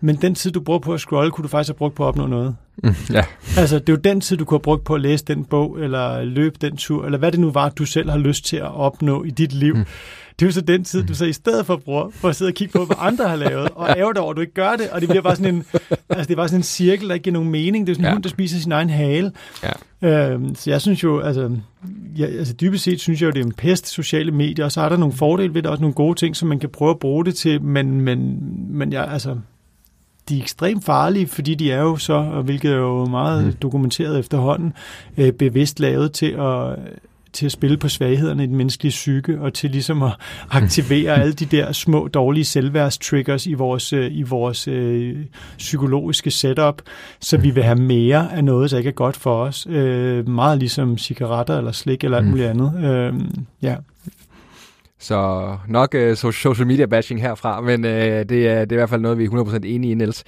men 0.01 0.15
den 0.15 0.35
tid, 0.35 0.51
du 0.51 0.59
bruger 0.59 0.79
på 0.79 0.93
at 0.93 0.99
scrolle, 0.99 1.31
kunne 1.31 1.43
du 1.43 1.47
faktisk 1.47 1.69
have 1.69 1.77
brugt 1.77 1.95
på 1.95 2.03
at 2.03 2.07
opnå 2.07 2.27
noget. 2.27 2.55
Mm, 2.83 2.93
ja. 3.13 3.23
Altså, 3.57 3.79
det 3.79 3.89
er 3.89 3.93
jo 3.93 3.99
den 4.03 4.21
tid, 4.21 4.37
du 4.37 4.45
kunne 4.45 4.55
have 4.55 4.63
brugt 4.63 4.83
på 4.83 4.95
at 4.95 5.01
læse 5.01 5.25
den 5.25 5.45
bog, 5.45 5.79
eller 5.79 6.23
løbe 6.23 6.55
den 6.61 6.77
tur, 6.77 7.05
eller 7.05 7.17
hvad 7.17 7.31
det 7.31 7.39
nu 7.39 7.51
var, 7.51 7.69
du 7.69 7.85
selv 7.85 8.09
har 8.09 8.17
lyst 8.17 8.45
til 8.45 8.57
at 8.57 8.75
opnå 8.75 9.23
i 9.23 9.29
dit 9.29 9.53
liv. 9.53 9.75
Mm 9.75 9.85
det 10.39 10.45
er 10.45 10.47
jo 10.49 10.51
så 10.51 10.61
den 10.61 10.83
tid, 10.83 11.03
du 11.03 11.15
så 11.15 11.25
i 11.25 11.33
stedet 11.33 11.65
for 11.65 11.75
bruger, 11.75 12.09
for 12.09 12.29
at 12.29 12.35
sidde 12.35 12.49
og 12.49 12.53
kigge 12.53 12.71
på, 12.71 12.85
hvad 12.85 12.95
andre 12.99 13.29
har 13.29 13.35
lavet, 13.35 13.69
og 13.75 13.89
ærger 13.97 14.13
dig 14.13 14.21
over, 14.21 14.31
at 14.31 14.35
du 14.35 14.41
ikke 14.41 14.53
gør 14.53 14.75
det, 14.75 14.89
og 14.89 15.01
det 15.01 15.09
bliver 15.09 15.21
bare 15.21 15.35
sådan 15.35 15.55
en, 15.55 15.65
altså 16.09 16.27
det 16.27 16.31
er 16.31 16.35
bare 16.35 16.47
sådan 16.47 16.59
en 16.59 16.63
cirkel, 16.63 17.07
der 17.07 17.13
ikke 17.13 17.23
giver 17.23 17.33
nogen 17.33 17.49
mening. 17.49 17.87
Det 17.87 17.91
er 17.91 17.95
sådan 17.95 18.05
en 18.05 18.09
ja. 18.09 18.13
hund, 18.13 18.23
der 18.23 18.29
spiser 18.29 18.59
sin 18.59 18.71
egen 18.71 18.89
hale. 18.89 19.31
Ja. 19.63 19.71
Øhm, 20.03 20.55
så 20.55 20.69
jeg 20.69 20.81
synes 20.81 21.03
jo, 21.03 21.19
altså, 21.19 21.51
ja, 22.17 22.25
altså 22.25 22.53
dybest 22.53 22.83
set 22.83 22.99
synes 22.99 23.21
jeg 23.21 23.27
jo, 23.27 23.31
det 23.31 23.39
er 23.39 23.45
en 23.45 23.53
pest, 23.53 23.87
sociale 23.87 24.31
medier, 24.31 24.65
og 24.65 24.71
så 24.71 24.81
er 24.81 24.89
der 24.89 24.97
nogle 24.97 25.13
fordele 25.13 25.53
ved 25.53 25.61
det, 25.61 25.71
også 25.71 25.81
nogle 25.81 25.93
gode 25.93 26.19
ting, 26.19 26.35
som 26.35 26.49
man 26.49 26.59
kan 26.59 26.69
prøve 26.69 26.91
at 26.91 26.99
bruge 26.99 27.25
det 27.25 27.35
til, 27.35 27.61
men, 27.61 28.01
men, 28.01 28.39
men 28.69 28.93
jeg, 28.93 29.07
altså, 29.07 29.37
de 30.29 30.37
er 30.37 30.41
ekstremt 30.41 30.83
farlige, 30.85 31.27
fordi 31.27 31.55
de 31.55 31.71
er 31.71 31.81
jo 31.81 31.97
så, 31.97 32.21
hvilket 32.21 32.71
er 32.71 32.77
jo 32.77 33.05
meget 33.05 33.45
mm. 33.45 33.53
dokumenteret 33.53 34.19
efterhånden, 34.19 34.73
øh, 35.17 35.31
bevidst 35.31 35.79
lavet 35.79 36.11
til 36.11 36.31
at 36.31 36.77
til 37.33 37.45
at 37.45 37.51
spille 37.51 37.77
på 37.77 37.89
svaghederne 37.89 38.43
i 38.43 38.47
den 38.47 38.55
menneskelige 38.55 38.91
psyke, 38.91 39.39
og 39.41 39.53
til 39.53 39.71
ligesom 39.71 40.03
at 40.03 40.11
aktivere 40.49 41.21
alle 41.21 41.33
de 41.33 41.45
der 41.45 41.71
små 41.71 42.07
dårlige 42.07 42.45
selvværdstriggers 42.45 43.47
i 43.47 43.53
vores, 43.53 43.93
øh, 43.93 44.11
i 44.11 44.21
vores 44.21 44.67
øh, 44.67 45.17
psykologiske 45.57 46.31
setup, 46.31 46.81
så 47.19 47.37
vi 47.37 47.49
vil 47.49 47.63
have 47.63 47.79
mere 47.79 48.33
af 48.33 48.43
noget, 48.43 48.71
der 48.71 48.77
ikke 48.77 48.87
er 48.87 48.93
godt 48.93 49.17
for 49.17 49.43
os. 49.43 49.67
Øh, 49.69 50.29
meget 50.29 50.59
ligesom 50.59 50.97
cigaretter 50.97 51.57
eller 51.57 51.71
slik 51.71 52.03
eller 52.03 52.17
alt 52.17 52.25
mm. 52.25 52.31
muligt 52.31 52.49
andet. 52.49 52.73
Øh, 52.83 53.13
ja. 53.61 53.75
Så 54.99 55.49
nok 55.67 55.95
uh, 55.97 56.15
social 56.15 56.67
media 56.67 56.85
bashing 56.85 57.21
herfra, 57.21 57.61
men 57.61 57.85
uh, 57.85 57.91
det, 57.91 58.21
er, 58.21 58.25
det 58.29 58.41
er 58.41 58.61
i 58.71 58.75
hvert 58.75 58.89
fald 58.89 59.01
noget, 59.01 59.17
vi 59.17 59.25
er 59.25 59.29
100% 59.29 59.55
enige 59.55 59.91
i, 59.91 59.95
Niels. 59.95 60.23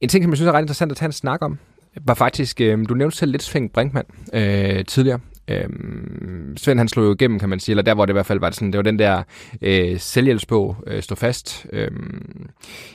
En 0.00 0.08
ting, 0.08 0.24
som 0.24 0.30
jeg 0.30 0.36
synes 0.36 0.48
er 0.48 0.52
ret 0.52 0.62
interessant 0.62 0.90
at 0.90 0.96
tage 0.96 1.06
en 1.06 1.12
snak 1.12 1.42
om, 1.42 1.58
var 2.00 2.14
faktisk, 2.14 2.60
øh, 2.60 2.78
du 2.88 2.94
nævnte 2.94 3.16
selv 3.16 3.30
lidt 3.30 3.42
Svend 3.42 3.70
Brinkmann 3.70 4.08
øh, 4.32 4.84
tidligere, 4.84 5.18
Øhm, 5.48 6.56
Svend 6.56 6.78
han 6.78 6.88
slog 6.88 7.06
jo 7.06 7.14
igennem, 7.14 7.38
kan 7.38 7.48
man 7.48 7.60
sige, 7.60 7.72
eller 7.72 7.82
der 7.82 7.94
hvor 7.94 8.06
det 8.06 8.12
i 8.12 8.14
hvert 8.14 8.26
fald 8.26 8.40
var 8.40 8.48
det 8.48 8.56
sådan, 8.56 8.72
det 8.72 8.78
var 8.78 8.82
den 8.82 8.98
der 8.98 9.22
øh, 9.62 10.00
selvhjælpsbog, 10.00 10.76
øh, 10.86 11.02
Stå 11.02 11.14
fast. 11.14 11.66
Øhm, 11.72 12.48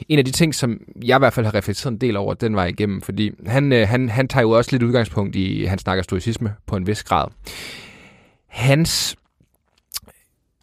en 0.10 0.19
af 0.19 0.25
de 0.25 0.31
ting, 0.31 0.55
som 0.55 0.81
jeg 1.05 1.17
i 1.17 1.19
hvert 1.19 1.33
fald 1.33 1.45
har 1.45 1.55
reflekteret 1.55 1.91
en 1.91 2.01
del 2.01 2.17
over, 2.17 2.33
den 2.33 2.55
var 2.55 2.65
igennem, 2.65 3.01
fordi 3.01 3.31
han, 3.45 3.73
øh, 3.73 3.88
han, 3.88 4.10
han 4.10 4.27
tager 4.27 4.41
jo 4.41 4.51
også 4.51 4.71
lidt 4.71 4.83
udgangspunkt 4.83 5.36
i, 5.36 5.65
han 5.65 5.79
snakker 5.79 6.03
stoicisme 6.03 6.53
på 6.65 6.75
en 6.75 6.88
vis 6.88 7.03
grad. 7.03 7.27
Hans, 8.47 9.15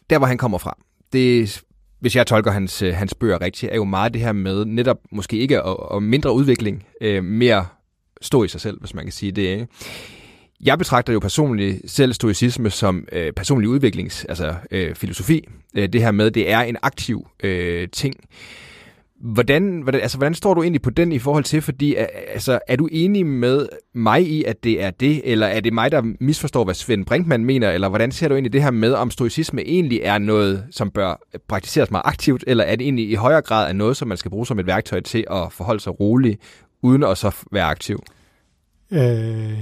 der 0.09 0.17
hvor 0.17 0.27
han 0.27 0.37
kommer 0.37 0.57
fra, 0.57 0.77
det 1.13 1.63
hvis 1.99 2.15
jeg 2.15 2.27
tolker 2.27 2.51
hans, 2.51 2.81
øh, 2.81 2.95
hans 2.95 3.13
bøger 3.13 3.41
rigtigt, 3.41 3.71
er 3.71 3.75
jo 3.75 3.83
meget 3.83 4.13
det 4.13 4.21
her 4.21 4.31
med 4.31 4.65
netop 4.65 4.97
måske 5.11 5.37
ikke 5.37 5.63
og, 5.63 5.91
og 5.91 6.03
mindre 6.03 6.33
udvikling, 6.33 6.85
øh, 7.01 7.23
mere 7.23 7.65
stå 8.21 8.43
i 8.43 8.47
sig 8.47 8.61
selv, 8.61 8.79
hvis 8.79 8.93
man 8.93 9.05
kan 9.05 9.11
sige 9.11 9.31
det. 9.31 9.41
Ikke? 9.41 9.67
Jeg 10.63 10.77
betragter 10.77 11.13
jo 11.13 11.19
personligt 11.19 11.91
selv 11.91 12.13
stoicisme 12.13 12.69
som 12.69 13.07
øh, 13.11 13.33
personlig 13.33 13.69
udviklings, 13.69 14.25
altså 14.25 14.55
øh, 14.71 14.95
filosofi. 14.95 15.47
Øh, 15.75 15.89
det 15.89 16.01
her 16.01 16.11
med, 16.11 16.31
det 16.31 16.51
er 16.51 16.59
en 16.59 16.77
aktiv 16.81 17.27
øh, 17.43 17.87
ting. 17.89 18.15
Hvordan, 19.21 19.81
hvordan, 19.81 20.01
altså, 20.01 20.17
hvordan 20.17 20.33
står 20.33 20.53
du 20.53 20.61
egentlig 20.61 20.81
på 20.81 20.89
den 20.89 21.11
i 21.11 21.19
forhold 21.19 21.43
til, 21.43 21.61
fordi 21.61 21.95
altså, 22.33 22.59
er 22.67 22.75
du 22.75 22.89
enig 22.91 23.25
med 23.25 23.67
mig 23.93 24.27
i, 24.27 24.43
at 24.43 24.63
det 24.63 24.83
er 24.83 24.91
det, 24.91 25.21
eller 25.23 25.47
er 25.47 25.59
det 25.59 25.73
mig, 25.73 25.91
der 25.91 26.01
misforstår, 26.19 26.63
hvad 26.63 26.73
Svend 26.73 27.05
Brinkmann 27.05 27.45
mener, 27.45 27.71
eller 27.71 27.89
hvordan 27.89 28.11
ser 28.11 28.27
du 28.27 28.33
egentlig 28.33 28.53
det 28.53 28.63
her 28.63 28.71
med, 28.71 28.93
om 28.93 29.11
stoicisme 29.11 29.61
egentlig 29.61 29.99
er 30.03 30.17
noget, 30.17 30.65
som 30.71 30.91
bør 30.91 31.21
praktiseres 31.47 31.91
meget 31.91 32.05
aktivt, 32.05 32.43
eller 32.47 32.63
er 32.63 32.75
det 32.75 32.85
egentlig 32.85 33.09
i 33.09 33.15
højere 33.15 33.41
grad 33.41 33.69
er 33.69 33.73
noget, 33.73 33.97
som 33.97 34.07
man 34.07 34.17
skal 34.17 34.31
bruge 34.31 34.47
som 34.47 34.59
et 34.59 34.67
værktøj 34.67 34.99
til 34.99 35.25
at 35.31 35.51
forholde 35.51 35.79
sig 35.79 35.99
roligt, 35.99 36.41
uden 36.81 37.03
at 37.03 37.17
så 37.17 37.35
være 37.51 37.65
aktiv? 37.65 38.03
Øh, 38.91 39.59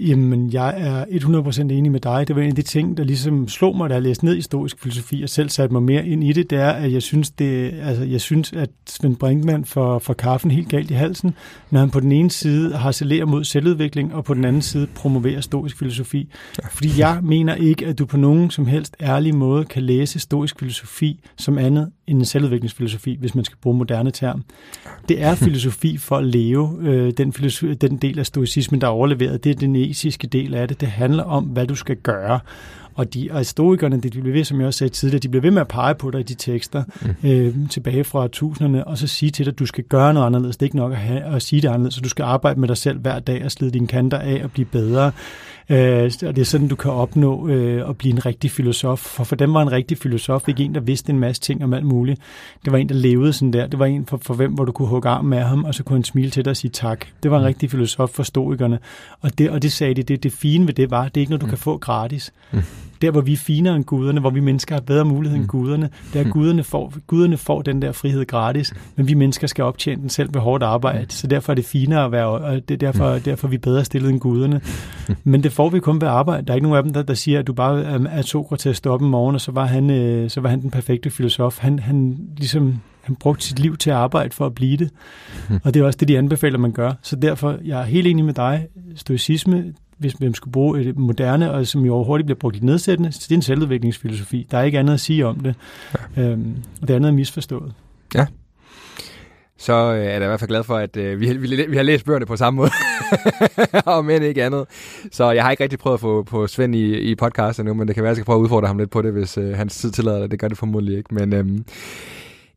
Jamen, 0.00 0.52
jeg 0.52 0.74
er 0.76 1.04
100% 1.04 1.60
enig 1.60 1.92
med 1.92 2.00
dig. 2.00 2.28
Det 2.28 2.36
var 2.36 2.42
en 2.42 2.48
af 2.48 2.54
de 2.54 2.62
ting, 2.62 2.96
der 2.96 3.04
ligesom 3.04 3.48
slog 3.48 3.76
mig, 3.76 3.90
da 3.90 3.94
jeg 3.94 4.02
læste 4.02 4.24
ned 4.24 4.32
i 4.32 4.36
historisk 4.36 4.82
filosofi, 4.82 5.22
og 5.22 5.28
selv 5.28 5.48
satte 5.48 5.72
mig 5.72 5.82
mere 5.82 6.06
ind 6.06 6.24
i 6.24 6.32
det, 6.32 6.50
det 6.50 6.58
er, 6.58 6.70
at 6.70 6.92
jeg 6.92 7.02
synes, 7.02 7.30
det, 7.30 7.74
altså, 7.82 8.04
jeg 8.04 8.20
synes 8.20 8.52
at 8.52 8.70
Svend 8.88 9.16
Brinkmann 9.16 9.64
får, 9.64 9.98
får 9.98 10.14
kaffen 10.14 10.50
helt 10.50 10.68
galt 10.68 10.90
i 10.90 10.94
halsen, 10.94 11.34
når 11.70 11.80
han 11.80 11.90
på 11.90 12.00
den 12.00 12.12
ene 12.12 12.30
side 12.30 12.76
harcelerer 12.76 13.26
mod 13.26 13.44
selvudvikling, 13.44 14.14
og 14.14 14.24
på 14.24 14.34
den 14.34 14.44
anden 14.44 14.62
side 14.62 14.86
promoverer 14.94 15.40
stoisk 15.40 15.78
filosofi. 15.78 16.28
Fordi 16.70 16.88
jeg 16.98 17.18
mener 17.22 17.54
ikke, 17.54 17.86
at 17.86 17.98
du 17.98 18.06
på 18.06 18.16
nogen 18.16 18.50
som 18.50 18.66
helst 18.66 18.96
ærlig 19.00 19.34
måde 19.34 19.64
kan 19.64 19.82
læse 19.82 20.18
stoisk 20.18 20.58
filosofi 20.58 21.20
som 21.36 21.58
andet 21.58 21.90
end 22.06 22.18
en 22.18 22.24
selvudviklingsfilosofi, 22.24 23.16
hvis 23.20 23.34
man 23.34 23.44
skal 23.44 23.56
bruge 23.62 23.76
moderne 23.76 24.10
term. 24.10 24.44
Det 25.08 25.22
er 25.22 25.34
filosofi 25.46 25.96
for 25.96 26.16
at 26.16 26.24
leve. 26.24 26.78
Øh, 26.80 27.12
den, 27.12 27.32
filosofi, 27.32 27.74
den 27.74 27.96
del 27.96 28.18
af 28.18 28.26
stoicismen, 28.26 28.80
der 28.80 28.86
er 28.86 28.90
overleveret, 28.90 29.44
det 29.44 29.50
er 29.50 29.54
den 29.54 29.76
etiske 29.90 30.26
del 30.26 30.54
af 30.54 30.68
det. 30.68 30.80
Det 30.80 30.88
handler 30.88 31.22
om, 31.22 31.44
hvad 31.44 31.66
du 31.66 31.74
skal 31.74 31.96
gøre. 31.96 32.40
Og, 32.94 33.14
de, 33.14 33.28
og 33.32 33.46
stoikerne, 33.46 34.00
de 34.00 34.10
bliver 34.10 34.32
ved, 34.32 34.44
som 34.44 34.60
jeg 34.60 34.66
også 34.66 34.78
sagde 34.78 34.92
tidligere, 34.92 35.20
de 35.20 35.28
bliver 35.28 35.42
ved 35.42 35.50
med 35.50 35.60
at 35.60 35.68
pege 35.68 35.94
på 35.94 36.10
dig 36.10 36.20
i 36.20 36.22
de 36.22 36.34
tekster 36.34 36.84
mm. 37.22 37.28
øh, 37.30 37.68
tilbage 37.68 38.04
fra 38.04 38.28
tusinderne, 38.28 38.86
og 38.86 38.98
så 38.98 39.06
sige 39.06 39.30
til 39.30 39.44
dig, 39.44 39.52
at 39.52 39.58
du 39.58 39.66
skal 39.66 39.84
gøre 39.84 40.14
noget 40.14 40.26
anderledes. 40.26 40.56
Det 40.56 40.62
er 40.62 40.66
ikke 40.66 40.76
nok 40.76 40.92
at, 40.92 40.98
have, 40.98 41.20
at 41.20 41.42
sige 41.42 41.62
det 41.62 41.68
anderledes, 41.68 41.94
så 41.94 42.00
du 42.00 42.08
skal 42.08 42.22
arbejde 42.22 42.60
med 42.60 42.68
dig 42.68 42.76
selv 42.76 42.98
hver 42.98 43.18
dag 43.18 43.44
og 43.44 43.50
slide 43.50 43.70
dine 43.70 43.86
kanter 43.86 44.18
af 44.18 44.40
og 44.44 44.50
blive 44.52 44.66
bedre. 44.66 45.12
Øh, 45.70 46.10
og 46.26 46.36
det 46.36 46.38
er 46.38 46.44
sådan, 46.44 46.68
du 46.68 46.76
kan 46.76 46.90
opnå 46.90 47.48
øh, 47.48 47.88
at 47.88 47.98
blive 47.98 48.12
en 48.12 48.26
rigtig 48.26 48.50
filosof. 48.50 48.98
For 48.98 49.24
for 49.24 49.36
dem 49.36 49.54
var 49.54 49.62
en 49.62 49.72
rigtig 49.72 49.98
filosof 49.98 50.48
ikke 50.48 50.64
en, 50.64 50.74
der 50.74 50.80
vidste 50.80 51.12
en 51.12 51.18
masse 51.18 51.42
ting 51.42 51.64
om 51.64 51.74
alt 51.74 51.86
muligt. 51.86 52.20
Det 52.64 52.72
var 52.72 52.78
en, 52.78 52.88
der 52.88 52.94
levede 52.94 53.32
sådan 53.32 53.52
der. 53.52 53.66
Det 53.66 53.78
var 53.78 53.86
en, 53.86 54.06
for, 54.06 54.16
for 54.22 54.34
hvem, 54.34 54.52
hvor 54.52 54.64
du 54.64 54.72
kunne 54.72 54.88
hugge 54.88 55.08
arm 55.08 55.24
med 55.24 55.38
ham, 55.38 55.64
og 55.64 55.74
så 55.74 55.82
kunne 55.82 55.96
han 55.96 56.04
smile 56.04 56.30
til 56.30 56.44
dig 56.44 56.50
og 56.50 56.56
sige 56.56 56.70
tak. 56.70 57.06
Det 57.22 57.30
var 57.30 57.36
en 57.36 57.42
mm. 57.42 57.46
rigtig 57.46 57.70
filosof 57.70 58.10
for 58.10 58.22
stoikerne. 58.22 58.78
Og 59.20 59.38
det, 59.38 59.50
og 59.50 59.62
det 59.62 59.72
sagde 59.72 59.94
de, 59.94 60.02
det, 60.02 60.22
det 60.22 60.32
fine 60.32 60.66
ved 60.66 60.74
det 60.74 60.90
var, 60.90 61.04
det 61.04 61.16
er 61.16 61.20
ikke 61.20 61.30
noget, 61.30 61.40
du 61.40 61.46
mm. 61.46 61.50
kan 61.50 61.58
få 61.58 61.78
gratis. 61.78 62.32
Mm. 62.52 62.58
Der, 63.02 63.10
hvor 63.10 63.20
vi 63.20 63.32
er 63.32 63.36
finere 63.36 63.76
end 63.76 63.84
guderne, 63.84 64.20
hvor 64.20 64.30
vi 64.30 64.40
mennesker 64.40 64.74
har 64.74 64.80
bedre 64.80 65.04
mulighed 65.04 65.36
end 65.36 65.44
mm. 65.44 65.48
guderne, 65.48 65.90
der 66.12 66.20
er 66.20 66.24
guderne 66.30 66.64
får, 66.64 66.94
guderne 67.06 67.36
får 67.36 67.62
den 67.62 67.82
der 67.82 67.92
frihed 67.92 68.26
gratis, 68.26 68.74
men 68.96 69.08
vi 69.08 69.14
mennesker 69.14 69.46
skal 69.46 69.64
optjene 69.64 70.02
den 70.02 70.08
selv 70.08 70.34
ved 70.34 70.40
hårdt 70.40 70.62
arbejde. 70.62 71.06
Så 71.08 71.26
derfor 71.26 71.52
er 71.52 71.54
det 71.54 71.64
finere 71.64 72.04
at 72.04 72.12
være, 72.12 72.26
og 72.26 72.68
det 72.68 72.74
er 72.74 72.78
derfor, 72.78 73.18
derfor 73.18 73.46
er 73.46 73.50
vi 73.50 73.58
bedre 73.58 73.84
stillet 73.84 74.10
end 74.10 74.20
guderne. 74.20 74.60
Men 75.24 75.42
det 75.42 75.52
får 75.52 75.68
vi 75.68 75.80
kun 75.80 76.00
ved 76.00 76.08
arbejde. 76.08 76.46
Der 76.46 76.52
er 76.52 76.54
ikke 76.54 76.68
nogen 76.68 76.76
af 76.76 76.82
dem, 76.82 76.92
der, 76.92 77.02
der 77.02 77.14
siger, 77.14 77.38
at 77.38 77.46
du 77.46 77.52
bare 77.52 77.82
er 78.10 78.22
Sokrates 78.22 78.86
op 78.86 79.02
om 79.02 79.08
morgenen, 79.08 79.34
og 79.34 79.40
så 79.40 79.52
var 79.52 79.66
han, 79.66 79.90
øh, 79.90 80.30
så 80.30 80.40
var 80.40 80.48
han 80.48 80.60
den 80.60 80.70
perfekte 80.70 81.10
filosof. 81.10 81.58
Han, 81.58 81.78
han 81.78 82.18
ligesom 82.36 82.80
han 83.00 83.16
brugte 83.16 83.44
sit 83.44 83.58
liv 83.58 83.76
til 83.76 83.90
at 83.90 83.96
arbejde 83.96 84.34
for 84.34 84.46
at 84.46 84.54
blive 84.54 84.76
det. 84.76 84.90
Og 85.64 85.74
det 85.74 85.82
er 85.82 85.86
også 85.86 85.96
det, 85.96 86.08
de 86.08 86.18
anbefaler, 86.18 86.58
man 86.58 86.72
gør. 86.72 86.92
Så 87.02 87.16
derfor, 87.16 87.58
jeg 87.64 87.80
er 87.80 87.84
helt 87.84 88.06
enig 88.06 88.24
med 88.24 88.34
dig. 88.34 88.66
Stoicisme, 88.96 89.64
hvis 90.00 90.20
man 90.20 90.34
skulle 90.34 90.52
bruge 90.52 90.80
et 90.80 90.98
moderne, 90.98 91.52
og 91.52 91.66
som 91.66 91.84
jo 91.84 91.94
overhovedet 91.94 92.26
bliver 92.26 92.38
brugt 92.38 92.56
i 92.56 92.60
nedsættende, 92.60 93.12
så 93.12 93.20
det 93.22 93.30
er 93.30 93.38
en 93.38 93.42
selvudviklingsfilosofi. 93.42 94.46
Der 94.50 94.58
er 94.58 94.62
ikke 94.62 94.78
andet 94.78 94.94
at 94.94 95.00
sige 95.00 95.26
om 95.26 95.40
det. 95.40 95.54
Ja. 96.16 96.22
Øhm, 96.22 96.54
og 96.82 96.88
det 96.88 96.94
andet 96.94 97.08
er 97.08 97.12
misforstået. 97.12 97.72
Ja. 98.14 98.26
Så 99.58 99.72
øh, 99.72 99.98
er 99.98 100.10
jeg 100.10 100.22
i 100.22 100.26
hvert 100.26 100.40
fald 100.40 100.48
glad 100.48 100.64
for, 100.64 100.76
at 100.76 100.96
øh, 100.96 101.20
vi, 101.20 101.36
vi, 101.36 101.66
vi 101.68 101.76
har 101.76 101.82
læst 101.82 102.04
bøgerne 102.04 102.26
på 102.26 102.36
samme 102.36 102.56
måde. 102.56 102.70
og 103.94 104.04
men 104.04 104.22
ikke 104.22 104.44
andet. 104.44 104.66
Så 105.12 105.30
jeg 105.30 105.44
har 105.44 105.50
ikke 105.50 105.62
rigtig 105.62 105.78
prøvet 105.78 105.94
at 105.96 106.00
få 106.00 106.22
på 106.22 106.46
Svend 106.46 106.74
i, 106.74 106.98
i 106.98 107.14
podcast 107.14 107.64
nu, 107.64 107.74
men 107.74 107.88
det 107.88 107.94
kan 107.94 108.02
være, 108.02 108.10
at 108.10 108.16
jeg 108.16 108.16
skal 108.16 108.24
prøve 108.24 108.38
at 108.38 108.42
udfordre 108.42 108.66
ham 108.66 108.78
lidt 108.78 108.90
på 108.90 109.02
det, 109.02 109.12
hvis 109.12 109.38
øh, 109.38 109.56
hans 109.56 109.76
tid 109.76 109.90
tillader 109.90 110.20
det. 110.20 110.30
Det 110.30 110.38
gør 110.38 110.48
det 110.48 110.58
formodentlig 110.58 110.98
ikke. 110.98 111.14
Men 111.14 111.32
øhm, 111.32 111.64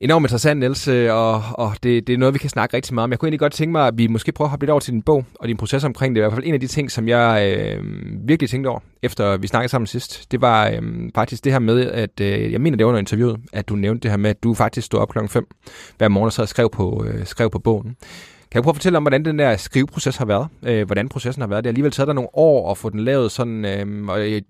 enormt 0.02 0.24
interessant, 0.24 0.60
Niels, 0.60 0.88
øh, 0.88 1.14
og, 1.14 1.44
og 1.54 1.74
det, 1.84 2.08
det 2.08 2.14
er 2.14 2.18
noget, 2.18 2.34
vi 2.34 2.40
kan 2.40 2.50
snakke 2.50 2.76
rigtig 2.76 2.94
meget 2.94 3.04
om. 3.04 3.12
Jeg 3.12 3.20
kunne 3.20 3.28
egentlig 3.28 3.40
godt 3.40 3.54
tænke 3.54 3.72
mig, 3.72 3.88
at 3.88 3.98
vi 3.98 4.08
måske 4.08 4.32
prøver 4.32 4.48
at 4.48 4.50
hoppe 4.50 4.64
lidt 4.64 4.72
over 4.72 4.80
til 4.80 4.94
din 4.94 5.02
bog 5.02 5.26
og 5.36 5.48
din 5.48 5.58
proces 5.58 5.84
omkring 5.84 6.16
det. 6.16 6.20
Det 6.20 6.24
er 6.24 6.28
i 6.28 6.30
hvert 6.30 6.38
fald 6.38 6.48
en 6.48 6.54
af 6.54 6.60
de 6.60 6.68
ting, 6.68 6.92
som 6.92 7.08
jeg 7.08 7.56
øh, 7.58 7.84
virkelig 8.28 8.50
tænkte 8.50 8.68
over, 8.68 8.80
efter 9.04 9.38
vi 9.38 9.48
snakkede 9.48 9.72
sammen 9.72 9.88
sidst. 9.88 10.32
Det 10.32 10.42
var 10.42 10.68
øh, 10.68 10.82
faktisk 11.16 11.44
det 11.44 11.52
her 11.52 11.60
med, 11.60 11.92
at 11.92 12.22
øh, 12.22 12.52
jeg 12.52 12.62
mener, 12.62 12.78
det 12.78 12.84
under 12.84 13.00
interviewet, 13.00 13.40
at 13.54 13.70
du 13.70 13.76
nævnte 13.76 14.04
det 14.04 14.12
her 14.12 14.18
med, 14.18 14.30
at 14.30 14.44
du 14.44 14.54
faktisk 14.54 14.86
stod 14.86 15.00
op 15.00 15.10
klokken 15.10 15.30
5 15.30 15.48
hver 15.98 16.08
morgen 16.08 16.26
og 16.26 16.34
så 16.34 16.46
skrev 16.46 16.70
på, 16.70 17.06
øh, 17.08 17.26
skrev 17.26 17.50
på 17.50 17.60
bogen. 17.60 17.96
Kan 18.54 18.60
du 18.60 18.64
prøve 18.64 18.72
at 18.72 18.76
fortælle 18.76 18.98
om, 18.98 19.04
hvordan 19.04 19.26
den 19.26 19.40
der 19.40 19.58
skriveproces 19.58 20.18
har 20.18 20.26
været? 20.26 20.48
Øh, 20.64 20.86
hvordan 20.86 21.10
processen 21.10 21.42
har 21.42 21.48
været? 21.48 21.64
Det 21.64 21.70
har 21.70 21.72
alligevel 21.72 21.92
taget 21.92 22.08
dig 22.08 22.16
nogle 22.16 22.30
år 22.34 22.72
at 22.72 22.78
få 22.78 22.90
den 22.90 23.00
lavet 23.00 23.32
sådan, 23.32 23.66
øh, 23.66 24.08
og 24.08 24.20
øh, 24.20 24.26
det 24.26 24.36
er 24.38 24.42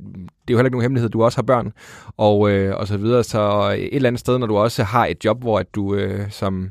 jo 0.51 0.57
heller 0.57 0.65
ikke 0.65 0.71
nogen 0.71 0.81
hemmelighed, 0.81 1.09
du 1.09 1.23
også 1.23 1.37
har 1.37 1.43
børn, 1.43 1.73
og, 2.17 2.51
øh, 2.51 2.75
og 2.77 2.87
så 2.87 2.97
videre. 2.97 3.23
Så 3.23 3.69
et 3.77 3.95
eller 3.95 4.07
andet 4.07 4.19
sted, 4.19 4.37
når 4.37 4.47
du 4.47 4.57
også 4.57 4.83
har 4.83 5.05
et 5.05 5.25
job, 5.25 5.41
hvor 5.41 5.59
at 5.59 5.75
du 5.75 5.95
øh, 5.95 6.31
som 6.31 6.69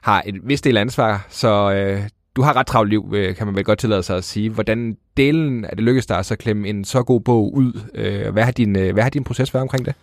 har 0.00 0.22
et 0.26 0.34
vist 0.44 0.64
del 0.64 0.76
ansvar, 0.76 1.26
så 1.28 1.72
øh, 1.72 2.02
du 2.36 2.42
har 2.42 2.56
ret 2.56 2.66
travlt 2.66 2.90
liv, 2.90 3.12
øh, 3.14 3.36
kan 3.36 3.46
man 3.46 3.56
vel 3.56 3.64
godt 3.64 3.78
tillade 3.78 4.02
sig 4.02 4.16
at 4.16 4.24
sige. 4.24 4.50
Hvordan 4.50 4.96
delen 5.16 5.64
af 5.64 5.76
det 5.76 5.84
lykkedes 5.84 6.06
dig 6.06 6.24
så 6.24 6.34
at 6.34 6.38
klemme 6.38 6.68
en 6.68 6.84
så 6.84 7.02
god 7.02 7.20
bog 7.20 7.54
ud? 7.54 7.80
Øh, 7.94 8.32
hvad, 8.32 8.44
har 8.44 8.52
din, 8.52 8.78
øh, 8.78 8.92
hvad 8.92 9.02
har 9.02 9.10
din 9.10 9.24
proces 9.24 9.54
været 9.54 9.62
omkring 9.62 9.86
det? 9.86 9.94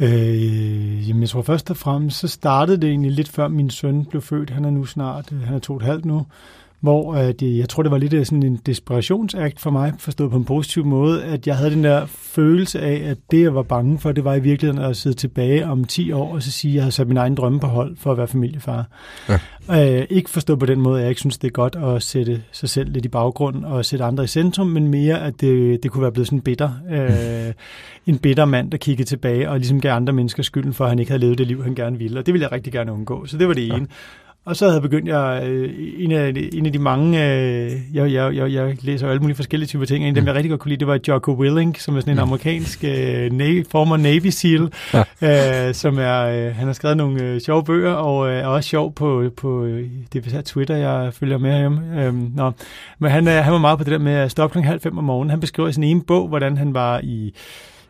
Øh, 0.00 1.08
jamen, 1.08 1.22
jeg 1.22 1.28
tror 1.28 1.42
først 1.42 1.70
og 1.70 1.76
fremmest, 1.76 2.18
så 2.18 2.28
startede 2.28 2.80
det 2.80 2.90
egentlig 2.90 3.12
lidt 3.12 3.28
før 3.28 3.48
min 3.48 3.70
søn 3.70 4.04
blev 4.04 4.22
født. 4.22 4.50
Han 4.50 4.64
er 4.64 4.70
nu 4.70 4.84
snart, 4.84 5.32
øh, 5.32 5.40
han 5.40 5.54
er 5.54 5.58
to 5.58 5.72
og 5.72 5.76
et 5.76 5.86
halvt 5.86 6.04
nu 6.04 6.26
hvor 6.80 7.14
at, 7.14 7.42
jeg 7.42 7.68
tror, 7.68 7.82
det 7.82 7.92
var 7.92 7.98
lidt 7.98 8.26
sådan 8.26 8.42
en 8.42 8.60
desperationsakt 8.66 9.60
for 9.60 9.70
mig, 9.70 9.92
forstået 9.98 10.30
på 10.30 10.36
en 10.36 10.44
positiv 10.44 10.84
måde, 10.84 11.24
at 11.24 11.46
jeg 11.46 11.56
havde 11.56 11.70
den 11.70 11.84
der 11.84 12.06
følelse 12.06 12.80
af, 12.80 13.10
at 13.10 13.18
det, 13.30 13.42
jeg 13.42 13.54
var 13.54 13.62
bange 13.62 13.98
for, 13.98 14.12
det 14.12 14.24
var 14.24 14.34
i 14.34 14.40
virkeligheden 14.40 14.84
at 14.84 14.96
sidde 14.96 15.16
tilbage 15.16 15.66
om 15.66 15.84
10 15.84 16.12
år 16.12 16.34
og 16.34 16.42
så 16.42 16.50
sige, 16.50 16.72
at 16.72 16.74
jeg 16.74 16.82
havde 16.82 16.92
sat 16.92 17.08
min 17.08 17.16
egen 17.16 17.34
drømme 17.34 17.60
på 17.60 17.66
hold 17.66 17.96
for 17.96 18.12
at 18.12 18.18
være 18.18 18.28
familiefar. 18.28 18.86
Ja. 19.28 19.98
Øh, 20.00 20.06
ikke 20.10 20.30
forstået 20.30 20.58
på 20.58 20.66
den 20.66 20.80
måde, 20.80 20.98
at 20.98 21.02
jeg 21.02 21.08
ikke 21.08 21.20
synes, 21.20 21.38
det 21.38 21.48
er 21.48 21.52
godt 21.52 21.76
at 21.76 22.02
sætte 22.02 22.42
sig 22.52 22.68
selv 22.68 22.92
lidt 22.92 23.04
i 23.04 23.08
baggrund 23.08 23.64
og 23.64 23.84
sætte 23.84 24.04
andre 24.04 24.24
i 24.24 24.26
centrum, 24.26 24.66
men 24.66 24.88
mere, 24.88 25.22
at 25.22 25.40
det, 25.40 25.82
det 25.82 25.90
kunne 25.90 26.02
være 26.02 26.12
blevet 26.12 26.26
sådan 26.26 26.40
bitter. 26.40 26.70
Øh, 26.90 27.52
en 28.06 28.18
bitter 28.18 28.44
mand, 28.44 28.70
der 28.70 28.78
kiggede 28.78 29.08
tilbage 29.08 29.50
og 29.50 29.58
ligesom 29.58 29.80
gav 29.80 29.92
andre 29.92 30.12
mennesker 30.12 30.42
skylden 30.42 30.72
for, 30.72 30.84
at 30.84 30.90
han 30.90 30.98
ikke 30.98 31.10
havde 31.10 31.20
levet 31.20 31.38
det 31.38 31.46
liv, 31.46 31.62
han 31.62 31.74
gerne 31.74 31.98
ville. 31.98 32.18
Og 32.18 32.26
det 32.26 32.34
ville 32.34 32.42
jeg 32.42 32.52
rigtig 32.52 32.72
gerne 32.72 32.92
undgå. 32.92 33.26
Så 33.26 33.38
det 33.38 33.48
var 33.48 33.54
det 33.54 33.66
ene. 33.66 33.76
Ja. 33.76 33.84
Og 34.44 34.56
så 34.56 34.64
havde 34.64 34.74
jeg 34.74 34.82
begyndt, 34.82 35.08
jeg, 35.08 35.42
øh, 35.44 35.70
en, 35.98 36.12
af, 36.12 36.32
en 36.52 36.66
af 36.66 36.72
de 36.72 36.78
mange, 36.78 37.32
øh, 37.32 37.72
jeg, 37.94 38.12
jeg, 38.12 38.36
jeg, 38.36 38.52
jeg 38.52 38.76
læser 38.80 39.08
alle 39.08 39.20
mulige 39.20 39.36
forskellige 39.36 39.66
typer 39.66 39.84
ting, 39.84 40.04
en 40.04 40.08
af 40.08 40.14
dem, 40.14 40.26
jeg 40.26 40.34
rigtig 40.34 40.50
godt 40.50 40.60
kunne 40.60 40.68
lide, 40.68 40.80
det 40.80 40.86
var 40.86 40.98
Jocko 41.08 41.32
Willing, 41.32 41.80
som 41.80 41.96
er 41.96 42.00
sådan 42.00 42.12
en 42.12 42.18
amerikansk 42.18 42.84
uh, 42.84 43.36
Navy, 43.36 43.66
former 43.70 43.96
Navy 43.96 44.26
SEAL, 44.26 44.72
ja. 45.22 45.72
som 45.72 45.98
er, 45.98 46.50
han 46.50 46.66
har 46.66 46.72
skrevet 46.72 46.96
nogle 46.96 47.40
sjove 47.40 47.64
bøger, 47.64 47.92
og 47.92 48.32
er 48.32 48.46
også 48.46 48.68
sjov 48.68 48.94
på, 48.94 49.30
på 49.36 49.66
det 50.12 50.34
er 50.34 50.40
Twitter, 50.40 50.76
jeg 50.76 51.14
følger 51.14 51.38
med 51.38 51.58
hjemme. 51.58 52.08
Um, 52.08 52.32
nå. 52.36 52.52
Men 52.98 53.10
han, 53.10 53.26
han 53.26 53.52
var 53.52 53.58
meget 53.58 53.78
på 53.78 53.84
det 53.84 53.92
der 53.92 53.98
med 53.98 54.12
at 54.12 54.30
stoppe 54.30 54.60
kl. 54.60 54.66
halv 54.66 54.80
fem 54.80 54.98
om 54.98 55.04
morgenen. 55.04 55.30
Han 55.30 55.40
beskriver 55.40 55.68
i 55.68 55.72
sin 55.72 55.84
ene 55.84 56.02
bog, 56.02 56.28
hvordan 56.28 56.56
han 56.56 56.74
var 56.74 57.00
i 57.02 57.34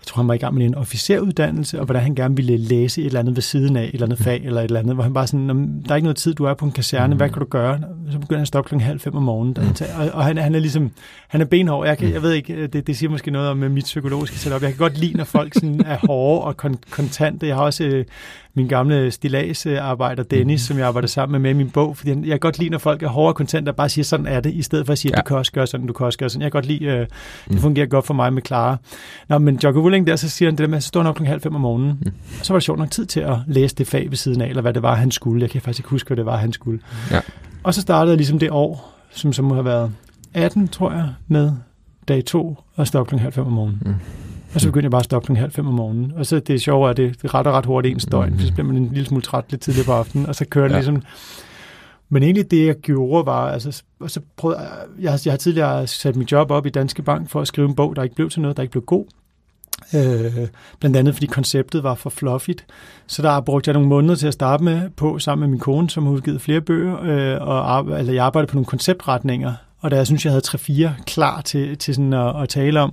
jeg 0.00 0.06
tror, 0.06 0.22
han 0.22 0.28
var 0.28 0.34
i 0.34 0.38
gang 0.38 0.54
med 0.54 0.66
en 0.66 0.74
officeruddannelse, 0.74 1.78
og 1.78 1.84
hvordan 1.84 2.02
han 2.02 2.14
gerne 2.14 2.36
ville 2.36 2.56
læse 2.56 3.00
et 3.00 3.06
eller 3.06 3.20
andet 3.20 3.36
ved 3.36 3.42
siden 3.42 3.76
af, 3.76 3.84
et 3.84 3.90
eller 3.92 4.06
andet 4.06 4.18
fag, 4.18 4.44
eller 4.44 4.60
et 4.60 4.64
eller 4.64 4.80
andet, 4.80 4.94
hvor 4.94 5.02
han 5.02 5.14
bare 5.14 5.26
sådan, 5.26 5.82
der 5.82 5.90
er 5.90 5.96
ikke 5.96 6.04
noget 6.04 6.16
tid, 6.16 6.34
du 6.34 6.44
er 6.44 6.54
på 6.54 6.64
en 6.64 6.72
kaserne, 6.72 7.14
hvad 7.14 7.28
kan 7.28 7.38
du 7.38 7.44
gøre? 7.44 7.80
Så 8.12 8.18
begynder 8.18 8.38
han 8.38 8.42
at 8.42 8.48
stoppe 8.48 8.68
klokken 8.68 8.86
halv 8.86 9.00
fem 9.00 9.16
om 9.16 9.22
morgenen, 9.22 9.56
og, 9.98 10.08
og 10.12 10.24
han, 10.24 10.38
han 10.38 10.54
er 10.54 10.58
ligesom, 10.58 10.90
han 11.28 11.40
er 11.40 11.44
benhård. 11.44 11.86
Jeg, 11.86 11.98
kan, 11.98 12.12
jeg 12.12 12.22
ved 12.22 12.32
ikke, 12.32 12.66
det, 12.66 12.86
det 12.86 12.96
siger 12.96 13.10
måske 13.10 13.30
noget 13.30 13.48
om 13.48 13.56
mit 13.56 13.84
psykologiske 13.84 14.38
setup. 14.38 14.62
Jeg 14.62 14.70
kan 14.70 14.78
godt 14.78 14.98
lide, 14.98 15.16
når 15.16 15.24
folk 15.24 15.54
sådan 15.54 15.80
er 15.86 15.98
hårde 16.06 16.44
og 16.44 16.54
kon- 16.64 16.90
kontante. 16.90 17.46
Jeg 17.46 17.56
har 17.56 17.62
også 17.62 17.84
øh, 17.84 18.04
min 18.54 18.68
gamle 18.68 19.10
stilagsarbejder 19.10 20.22
Dennis, 20.22 20.60
som 20.60 20.78
jeg 20.78 20.86
arbejder 20.86 21.08
sammen 21.08 21.32
med 21.32 21.40
med 21.40 21.60
i 21.60 21.64
min 21.64 21.70
bog, 21.70 21.96
fordi 21.96 22.10
jeg 22.10 22.26
kan 22.26 22.38
godt 22.38 22.58
lide, 22.58 22.70
når 22.70 22.78
folk 22.78 23.02
er 23.02 23.08
hårde 23.08 23.28
og 23.28 23.34
kontante 23.34 23.68
og 23.68 23.76
bare 23.76 23.88
siger, 23.88 24.04
sådan 24.04 24.26
er 24.26 24.40
det, 24.40 24.54
i 24.54 24.62
stedet 24.62 24.86
for 24.86 24.92
at 24.92 24.98
sige, 24.98 25.12
ja. 25.16 25.20
du 25.20 25.22
kan 25.26 25.36
også 25.36 25.52
gøre 25.52 25.66
sådan, 25.66 25.86
du 25.86 25.92
kan 25.92 26.06
også 26.06 26.18
gøre 26.18 26.28
sådan. 26.28 26.42
Jeg 26.42 26.52
kan 26.52 26.56
godt 26.58 26.66
lide, 26.66 26.84
øh, 26.84 27.06
det 27.48 27.60
fungerer 27.60 27.86
godt 27.86 28.06
for 28.06 28.14
mig 28.14 28.32
med 28.32 28.42
Clara. 28.46 28.76
Nå, 29.28 29.38
men 29.38 29.58
Jocko 29.64 29.80
Willing 29.80 30.06
der, 30.06 30.16
så 30.16 30.28
siger 30.28 30.50
han 30.50 30.56
det 30.56 30.62
der 30.62 30.68
med, 30.68 30.76
at 30.76 30.82
så 30.82 30.88
står 30.88 31.02
nok 31.02 31.14
klokken 31.14 31.26
halv 31.26 31.40
fem 31.40 31.54
om 31.54 31.60
morgenen, 31.60 31.98
mm. 32.00 32.12
og 32.40 32.46
så 32.46 32.52
var 32.52 32.58
det 32.58 32.64
sjovt 32.64 32.78
nok 32.78 32.90
tid 32.90 33.06
til 33.06 33.20
at 33.20 33.36
læse 33.46 33.76
det 33.76 33.86
fag 33.86 34.10
ved 34.10 34.16
siden 34.16 34.40
af, 34.40 34.48
eller 34.48 34.62
hvad 34.62 34.74
det 34.74 34.82
var, 34.82 34.94
han 34.94 35.10
skulle. 35.10 35.42
Jeg 35.42 35.50
kan 35.50 35.60
faktisk 35.60 35.80
ikke 35.80 35.90
huske, 35.90 36.06
hvad 36.06 36.16
det 36.16 36.26
var, 36.26 36.36
han 36.36 36.52
skulle. 36.52 36.80
Ja. 37.10 37.20
Og 37.62 37.74
så 37.74 37.80
startede 37.80 38.10
jeg 38.10 38.16
ligesom 38.16 38.38
det 38.38 38.50
år, 38.50 38.94
som 39.10 39.32
så 39.32 39.42
må 39.42 39.54
have 39.54 39.64
været 39.64 39.92
18, 40.34 40.68
tror 40.68 40.92
jeg, 40.92 41.08
med 41.28 41.52
dag 42.08 42.24
to, 42.24 42.56
og 42.74 42.86
stoppe 42.86 43.08
klokken 43.08 43.22
halv 43.22 43.32
fem 43.32 43.46
om 43.46 43.52
morgenen. 43.52 43.82
Mm. 43.84 43.94
Og 44.54 44.60
så 44.60 44.68
begyndte 44.68 44.84
jeg 44.84 44.90
bare 44.90 44.98
at 44.98 45.04
stoppe 45.04 45.26
klokken 45.26 45.40
halv 45.40 45.52
fem 45.52 45.66
om 45.66 45.74
morgenen. 45.74 46.12
Og 46.16 46.26
så 46.26 46.40
det 46.40 46.54
er 46.54 46.58
sjovt, 46.58 46.90
at 46.90 46.96
det, 46.96 47.22
det 47.22 47.34
retter 47.34 47.52
ret 47.52 47.66
hurtigt 47.66 47.92
ens 47.92 48.06
døgn, 48.06 48.32
mm. 48.32 48.38
så 48.38 48.52
bliver 48.52 48.66
man 48.66 48.76
en 48.76 48.88
lille 48.92 49.06
smule 49.06 49.22
træt 49.22 49.44
lidt 49.50 49.62
tidligere 49.62 49.86
på 49.86 49.92
aftenen, 49.92 50.26
og 50.26 50.34
så 50.34 50.44
kører 50.50 50.68
det 50.68 50.74
ja. 50.74 50.78
ligesom... 50.78 51.02
Men 52.12 52.22
egentlig 52.22 52.50
det, 52.50 52.66
jeg 52.66 52.74
gjorde, 52.74 53.26
var, 53.26 53.48
altså, 53.50 53.82
og 54.00 54.10
så 54.10 54.20
prøvede, 54.36 54.60
jeg, 55.00 55.18
jeg 55.24 55.32
har 55.32 55.38
tidligere 55.38 55.86
sat 55.86 56.16
mit 56.16 56.32
job 56.32 56.50
op 56.50 56.66
i 56.66 56.70
Danske 56.70 57.02
Bank 57.02 57.30
for 57.30 57.40
at 57.40 57.48
skrive 57.48 57.68
en 57.68 57.74
bog, 57.74 57.96
der 57.96 58.02
ikke 58.02 58.14
blev 58.14 58.30
til 58.30 58.40
noget, 58.40 58.56
der 58.56 58.62
ikke 58.62 58.72
blev 58.72 58.84
god. 58.84 59.04
Øh, 59.94 60.48
blandt 60.80 60.96
andet 60.96 61.14
fordi 61.14 61.26
konceptet 61.26 61.82
var 61.82 61.94
for 61.94 62.10
fluffigt. 62.10 62.66
Så 63.06 63.22
der 63.22 63.40
brugte 63.40 63.68
jeg 63.68 63.72
nogle 63.72 63.88
måneder 63.88 64.14
til 64.14 64.26
at 64.26 64.34
starte 64.34 64.64
med 64.64 64.90
på, 64.90 65.18
sammen 65.18 65.40
med 65.40 65.50
min 65.50 65.60
kone, 65.60 65.90
som 65.90 66.04
har 66.04 66.12
udgivet 66.12 66.40
flere 66.40 66.60
bøger, 66.60 67.02
øh, 67.02 67.48
og 67.48 67.98
altså, 67.98 68.12
jeg 68.12 68.24
arbejdede 68.24 68.50
på 68.50 68.54
nogle 68.54 68.66
konceptretninger, 68.66 69.54
og 69.80 69.90
da 69.90 69.96
jeg 69.96 70.06
synes, 70.06 70.24
jeg 70.24 70.32
havde 70.32 70.44
3-4 70.46 71.04
klar 71.04 71.40
til, 71.40 71.78
til 71.78 71.94
sådan 71.94 72.12
at, 72.12 72.42
at 72.42 72.48
tale 72.48 72.80
om, 72.80 72.92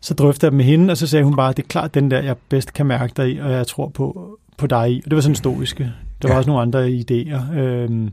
så 0.00 0.14
drøftede 0.14 0.50
jeg 0.50 0.56
med 0.56 0.64
hende, 0.64 0.90
og 0.90 0.96
så 0.96 1.06
sagde 1.06 1.24
hun 1.24 1.36
bare, 1.36 1.52
det 1.52 1.62
er 1.62 1.68
klart 1.68 1.94
den 1.94 2.10
der, 2.10 2.22
jeg 2.22 2.36
bedst 2.48 2.72
kan 2.72 2.86
mærke 2.86 3.12
dig 3.16 3.32
i, 3.32 3.38
og 3.38 3.52
jeg 3.52 3.66
tror 3.66 3.88
på, 3.88 4.38
på 4.56 4.66
dig 4.66 4.92
i. 4.92 5.02
Og 5.04 5.10
det 5.10 5.14
var 5.14 5.20
sådan 5.22 5.36
stoiske. 5.36 5.92
Der 6.22 6.28
var 6.28 6.34
ja. 6.34 6.38
også 6.38 6.50
nogle 6.50 6.62
andre 6.62 6.88
idéer. 6.88 7.58
Øhm, 7.58 8.12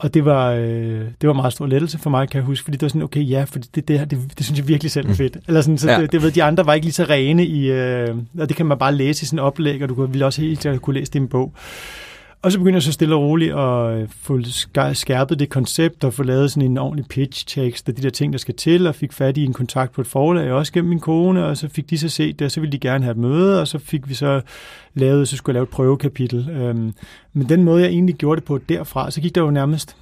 og 0.00 0.14
det 0.14 0.24
var, 0.24 0.50
øh, 0.50 1.00
det 1.20 1.26
var 1.26 1.32
meget 1.32 1.52
stor 1.52 1.66
lettelse 1.66 1.98
for 1.98 2.10
mig, 2.10 2.28
kan 2.28 2.38
jeg 2.38 2.44
huske, 2.44 2.64
fordi 2.64 2.76
det 2.76 2.82
var 2.82 2.88
sådan, 2.88 3.02
okay, 3.02 3.30
ja, 3.30 3.44
for 3.44 3.58
det, 3.74 3.88
det, 3.88 3.98
her, 3.98 4.04
det, 4.04 4.18
det 4.38 4.46
synes 4.46 4.58
jeg 4.58 4.68
virkelig 4.68 4.90
selv 4.90 5.10
er 5.10 5.14
fedt. 5.14 5.36
Mm. 5.36 5.42
Eller 5.48 5.60
sådan, 5.60 5.78
så 5.78 5.90
ja. 5.90 6.00
det, 6.00 6.12
det 6.12 6.22
ved, 6.22 6.30
de 6.30 6.42
andre 6.42 6.66
var 6.66 6.74
ikke 6.74 6.86
lige 6.86 6.94
så 6.94 7.04
rene 7.04 7.46
i, 7.46 7.70
øh, 7.70 8.16
og 8.38 8.48
det 8.48 8.56
kan 8.56 8.66
man 8.66 8.78
bare 8.78 8.94
læse 8.94 9.22
i 9.22 9.26
sådan 9.26 9.38
en 9.38 9.44
oplæg, 9.44 9.82
og 9.82 9.88
du 9.88 10.06
ville 10.06 10.26
også 10.26 10.40
helt 10.40 10.66
kunne 10.82 10.94
læse 11.00 11.16
en 11.16 11.28
bog. 11.28 11.54
Og 12.42 12.52
så 12.52 12.58
begyndte 12.58 12.76
jeg 12.76 12.82
så 12.82 12.92
stille 12.92 13.14
og 13.14 13.22
roligt 13.22 13.54
at 13.54 13.98
øh, 13.98 14.08
få 14.08 14.40
skærpet 14.92 15.38
det 15.38 15.48
koncept 15.48 16.04
og 16.04 16.14
få 16.14 16.22
lavet 16.22 16.50
sådan 16.50 16.70
en 16.70 16.78
ordentlig 16.78 17.06
pitch-tekst 17.06 17.88
af 17.88 17.94
de 17.94 18.02
der 18.02 18.10
ting, 18.10 18.32
der 18.32 18.38
skal 18.38 18.54
til, 18.54 18.86
og 18.86 18.94
fik 18.94 19.12
fat 19.12 19.36
i 19.36 19.44
en 19.44 19.52
kontakt 19.52 19.92
på 19.92 20.00
et 20.00 20.06
forlag, 20.06 20.52
også 20.52 20.72
gennem 20.72 20.88
min 20.88 21.00
kone, 21.00 21.46
og 21.46 21.56
så 21.56 21.68
fik 21.68 21.90
de 21.90 21.98
så 21.98 22.08
set 22.08 22.38
det, 22.38 22.44
og 22.44 22.50
så 22.50 22.60
ville 22.60 22.72
de 22.72 22.78
gerne 22.78 23.04
have 23.04 23.10
et 23.10 23.16
møde, 23.16 23.60
og 23.60 23.68
så 23.68 23.78
fik 23.78 24.08
vi 24.08 24.14
så 24.14 24.40
lavet, 24.94 25.28
så 25.28 25.36
skulle 25.36 25.54
jeg 25.54 25.58
lave 25.58 25.62
et 25.62 25.68
prøvekapitel. 25.68 26.50
Øhm, 26.50 26.94
men 27.32 27.48
den 27.48 27.64
måde, 27.64 27.82
jeg 27.82 27.90
egentlig 27.90 28.14
gjorde 28.14 28.40
det 28.40 28.46
på 28.46 28.58
derfra, 28.58 29.10
så 29.10 29.20
gik 29.20 29.34
der 29.34 29.40
jo 29.40 29.50
nærmest, 29.50 29.96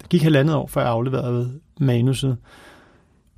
det 0.00 0.08
gik 0.08 0.22
halvandet 0.22 0.56
år, 0.56 0.66
før 0.66 0.80
jeg 0.80 0.90
afleverede 0.90 1.52
manuset. 1.80 2.36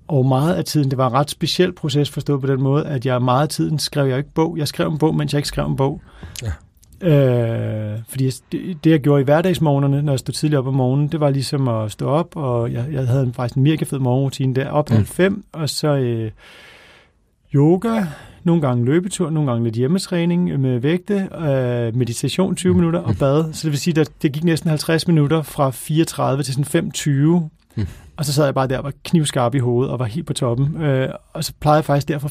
Og 0.08 0.26
meget 0.26 0.54
af 0.54 0.64
tiden, 0.64 0.90
det 0.90 0.98
var 0.98 1.06
en 1.06 1.14
ret 1.14 1.30
speciel 1.30 1.72
proces 1.72 2.10
forstået 2.10 2.40
på 2.40 2.46
den 2.46 2.62
måde, 2.62 2.86
at 2.86 3.06
jeg 3.06 3.22
meget 3.22 3.42
af 3.42 3.48
tiden 3.48 3.78
skrev 3.78 4.06
jeg 4.06 4.18
ikke 4.18 4.30
bog. 4.34 4.58
Jeg 4.58 4.68
skrev 4.68 4.88
en 4.88 4.98
bog, 4.98 5.14
mens 5.14 5.32
jeg 5.32 5.38
ikke 5.38 5.48
skrev 5.48 5.66
en 5.66 5.76
bog. 5.76 6.00
Ja. 6.42 6.52
Øh, 7.02 7.98
fordi 8.08 8.30
det, 8.52 8.84
det, 8.84 8.90
jeg 8.90 9.00
gjorde 9.00 9.20
i 9.20 9.24
hverdagsmorgenerne, 9.24 10.02
når 10.02 10.12
jeg 10.12 10.18
stod 10.18 10.32
tidligt 10.32 10.58
op 10.58 10.66
om 10.66 10.74
morgenen, 10.74 11.08
det 11.08 11.20
var 11.20 11.30
ligesom 11.30 11.68
at 11.68 11.92
stå 11.92 12.06
op, 12.08 12.36
og 12.36 12.72
jeg, 12.72 12.86
jeg 12.92 13.06
havde 13.06 13.22
en, 13.22 13.32
faktisk 13.32 13.56
en 13.56 13.62
mega 13.62 13.84
fed 13.84 13.98
morgenrutine 13.98 14.54
der, 14.54 14.70
op 14.70 14.90
mm. 14.90 15.04
fem, 15.04 15.44
og 15.52 15.68
så 15.68 15.88
øh, 15.96 16.30
yoga, 17.54 18.04
nogle 18.44 18.62
gange 18.62 18.84
løbetur, 18.84 19.30
nogle 19.30 19.50
gange 19.50 19.64
lidt 19.64 19.74
hjemmetræning 19.74 20.60
med 20.60 20.78
vægte, 20.78 21.28
øh, 21.38 21.96
meditation 21.96 22.56
20 22.56 22.72
mm. 22.72 22.78
minutter 22.78 23.00
og 23.00 23.16
bad. 23.16 23.52
Så 23.52 23.60
det 23.62 23.72
vil 23.72 23.80
sige, 23.80 24.00
at 24.00 24.10
det 24.22 24.32
gik 24.32 24.44
næsten 24.44 24.70
50 24.70 25.08
minutter 25.08 25.42
fra 25.42 25.70
34 25.70 26.42
til 26.42 26.54
sådan 26.54 26.90
5.20. 26.96 27.10
Mm. 27.76 27.86
Og 28.20 28.26
så 28.26 28.32
sad 28.32 28.44
jeg 28.44 28.54
bare 28.54 28.68
der 28.68 28.78
og 28.78 28.84
var 28.84 28.92
knivskarp 29.04 29.54
i 29.54 29.58
hovedet 29.58 29.92
og 29.92 29.98
var 29.98 30.04
helt 30.04 30.26
på 30.26 30.32
toppen. 30.32 30.82
Øh, 30.82 31.08
og 31.32 31.44
så 31.44 31.52
plejede 31.60 31.76
jeg 31.76 31.84
faktisk 31.84 32.08
der 32.08 32.18
fra 32.18 32.28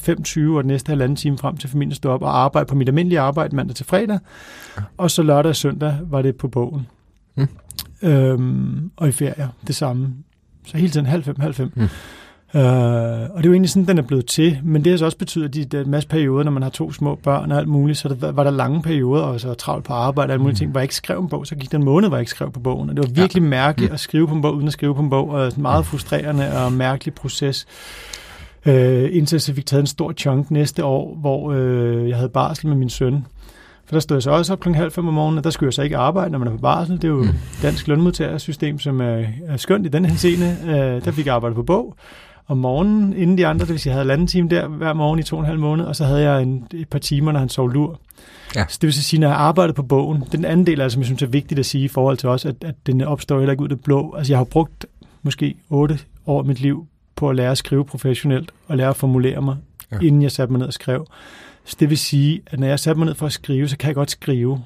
5.20 0.52 0.56
og 0.56 0.62
den 0.62 0.68
næste 0.68 0.90
halvanden 0.90 1.16
time 1.16 1.38
frem 1.38 1.56
til 1.56 1.68
familien 1.68 1.94
stod 1.94 2.10
op 2.10 2.22
og 2.22 2.38
arbejde 2.38 2.66
på 2.66 2.74
mit 2.74 2.88
almindelige 2.88 3.20
arbejde 3.20 3.56
mandag 3.56 3.76
til 3.76 3.86
fredag. 3.86 4.18
Ja. 4.76 4.82
Og 4.96 5.10
så 5.10 5.22
lørdag 5.22 5.50
og 5.50 5.56
søndag 5.56 5.98
var 6.02 6.22
det 6.22 6.36
på 6.36 6.48
bogen. 6.48 6.86
Mm. 7.34 7.48
Øhm, 8.02 8.90
og 8.96 9.08
i 9.08 9.12
ferie 9.12 9.50
det 9.66 9.76
samme. 9.76 10.14
Så 10.66 10.76
hele 10.76 10.90
tiden 10.90 11.06
halv 11.06 11.22
fem, 11.22 11.40
halv 11.40 11.54
fem. 11.54 11.72
Mm. 11.74 11.88
Uh, 12.54 12.60
og 12.60 13.36
det 13.36 13.44
er 13.44 13.44
jo 13.44 13.52
egentlig 13.52 13.70
sådan, 13.70 13.86
den 13.86 13.98
er 13.98 14.02
blevet 14.02 14.26
til, 14.26 14.58
men 14.64 14.84
det 14.84 14.92
har 14.92 14.96
så 14.96 15.04
også 15.04 15.18
betydet, 15.18 15.48
at 15.48 15.54
de, 15.54 15.64
der 15.64 15.78
er 15.78 15.84
en 15.84 15.90
masse 15.90 16.08
perioder, 16.08 16.44
når 16.44 16.50
man 16.50 16.62
har 16.62 16.70
to 16.70 16.92
små 16.92 17.14
børn 17.14 17.52
og 17.52 17.58
alt 17.58 17.68
muligt, 17.68 17.98
så 17.98 18.08
der, 18.08 18.32
var 18.32 18.44
der 18.44 18.50
lange 18.50 18.82
perioder, 18.82 19.22
og 19.22 19.40
så 19.40 19.54
travlt 19.54 19.84
på 19.84 19.92
arbejde 19.92 20.30
og 20.30 20.32
alle 20.32 20.42
mulige 20.42 20.54
mm. 20.54 20.56
ting, 20.56 20.70
hvor 20.70 20.80
jeg 20.80 20.84
ikke 20.84 20.94
skrev 20.94 21.20
en 21.20 21.28
bog, 21.28 21.46
så 21.46 21.54
gik 21.54 21.72
den 21.72 21.84
måned, 21.84 22.08
hvor 22.08 22.16
jeg 22.16 22.22
ikke 22.22 22.30
skrev 22.30 22.52
på 22.52 22.60
bogen, 22.60 22.90
og 22.90 22.96
det 22.96 23.04
var 23.04 23.10
virkelig 23.22 23.42
ja. 23.42 23.48
mærkeligt 23.48 23.90
mm. 23.90 23.94
at 23.94 24.00
skrive 24.00 24.28
på 24.28 24.34
en 24.34 24.42
bog, 24.42 24.54
uden 24.54 24.66
at 24.66 24.72
skrive 24.72 24.94
på 24.94 25.02
en 25.02 25.10
bog, 25.10 25.28
og 25.30 25.46
en 25.46 25.52
meget 25.56 25.86
frustrerende 25.86 26.64
og 26.64 26.72
mærkelig 26.72 27.14
proces. 27.14 27.66
Uh, 28.66 28.72
indtil 29.16 29.42
jeg 29.48 29.54
fik 29.54 29.66
taget 29.66 29.80
en 29.80 29.86
stor 29.86 30.12
chunk 30.12 30.50
næste 30.50 30.84
år, 30.84 31.16
hvor 31.20 31.50
uh, 31.50 32.08
jeg 32.08 32.16
havde 32.16 32.28
barsel 32.28 32.68
med 32.68 32.76
min 32.76 32.88
søn. 32.90 33.26
For 33.86 33.94
der 33.94 34.00
stod 34.00 34.16
jeg 34.16 34.22
så 34.22 34.30
også 34.30 34.52
op 34.52 34.60
klokken 34.60 34.80
halv 34.80 34.92
fem 34.92 35.08
om 35.08 35.14
morgenen, 35.14 35.38
og 35.38 35.44
der 35.44 35.50
skulle 35.50 35.68
jeg 35.68 35.74
så 35.74 35.82
ikke 35.82 35.96
arbejde, 35.96 36.30
når 36.30 36.38
man 36.38 36.48
er 36.48 36.52
på 36.52 36.58
barsel. 36.58 36.96
Det 36.96 37.04
er 37.04 37.08
jo 37.08 37.22
mm. 37.22 37.28
dansk 37.62 37.88
lønmodtagersystem, 37.88 38.78
som 38.78 39.00
er, 39.00 39.24
er 39.46 39.56
skønt 39.56 39.86
i 39.86 39.88
den 39.88 40.04
her 40.04 40.16
scene. 40.16 40.56
Uh, 40.62 41.04
der 41.04 41.10
fik 41.10 41.26
jeg 41.26 41.34
arbejde 41.34 41.54
på 41.54 41.62
bog 41.62 41.96
om 42.50 42.58
morgenen, 42.58 43.12
inden 43.12 43.38
de 43.38 43.46
andre, 43.46 43.60
det 43.60 43.72
vil 43.72 43.80
sige, 43.80 43.90
jeg 43.90 43.94
havde 43.94 44.04
halvanden 44.04 44.26
time 44.26 44.48
der 44.48 44.68
hver 44.68 44.92
morgen 44.92 45.20
i 45.20 45.22
to 45.22 45.36
og 45.36 45.40
en 45.40 45.46
halv 45.46 45.58
måned, 45.58 45.84
og 45.84 45.96
så 45.96 46.04
havde 46.04 46.22
jeg 46.22 46.42
en, 46.42 46.66
et 46.74 46.88
par 46.88 46.98
timer, 46.98 47.32
når 47.32 47.40
han 47.40 47.48
sov 47.48 47.68
lur. 47.68 48.00
Ja. 48.56 48.64
Så 48.68 48.78
det 48.80 48.86
vil 48.86 48.94
sige, 48.94 49.20
når 49.20 49.28
jeg 49.28 49.36
arbejdede 49.36 49.74
på 49.74 49.82
bogen, 49.82 50.24
den 50.32 50.44
anden 50.44 50.66
del, 50.66 50.80
altså, 50.80 50.94
som 50.94 51.00
jeg 51.00 51.06
synes 51.06 51.22
er 51.22 51.26
vigtigt 51.26 51.58
at 51.58 51.66
sige 51.66 51.84
i 51.84 51.88
forhold 51.88 52.16
til 52.16 52.28
os, 52.28 52.44
at, 52.44 52.54
at 52.64 52.74
den 52.86 53.00
opstår 53.00 53.38
heller 53.38 53.52
ikke 53.52 53.62
ud 53.62 53.68
af 53.68 53.76
det 53.76 53.84
blå. 53.84 54.14
Altså 54.16 54.32
jeg 54.32 54.38
har 54.38 54.44
brugt 54.44 54.86
måske 55.22 55.54
otte 55.70 55.98
år 56.26 56.38
af 56.38 56.44
mit 56.44 56.60
liv 56.60 56.86
på 57.16 57.30
at 57.30 57.36
lære 57.36 57.50
at 57.50 57.58
skrive 57.58 57.84
professionelt, 57.84 58.50
og 58.68 58.76
lære 58.76 58.88
at 58.88 58.96
formulere 58.96 59.42
mig, 59.42 59.56
ja. 59.92 59.98
inden 60.02 60.22
jeg 60.22 60.32
satte 60.32 60.52
mig 60.52 60.58
ned 60.58 60.66
og 60.66 60.72
skrev. 60.72 61.06
Så 61.64 61.76
det 61.80 61.90
vil 61.90 61.98
sige, 61.98 62.40
at 62.46 62.60
når 62.60 62.66
jeg 62.66 62.80
satte 62.80 62.98
mig 62.98 63.06
ned 63.06 63.14
for 63.14 63.26
at 63.26 63.32
skrive, 63.32 63.68
så 63.68 63.76
kan 63.76 63.86
jeg 63.86 63.94
godt 63.94 64.10
skrive. 64.10 64.62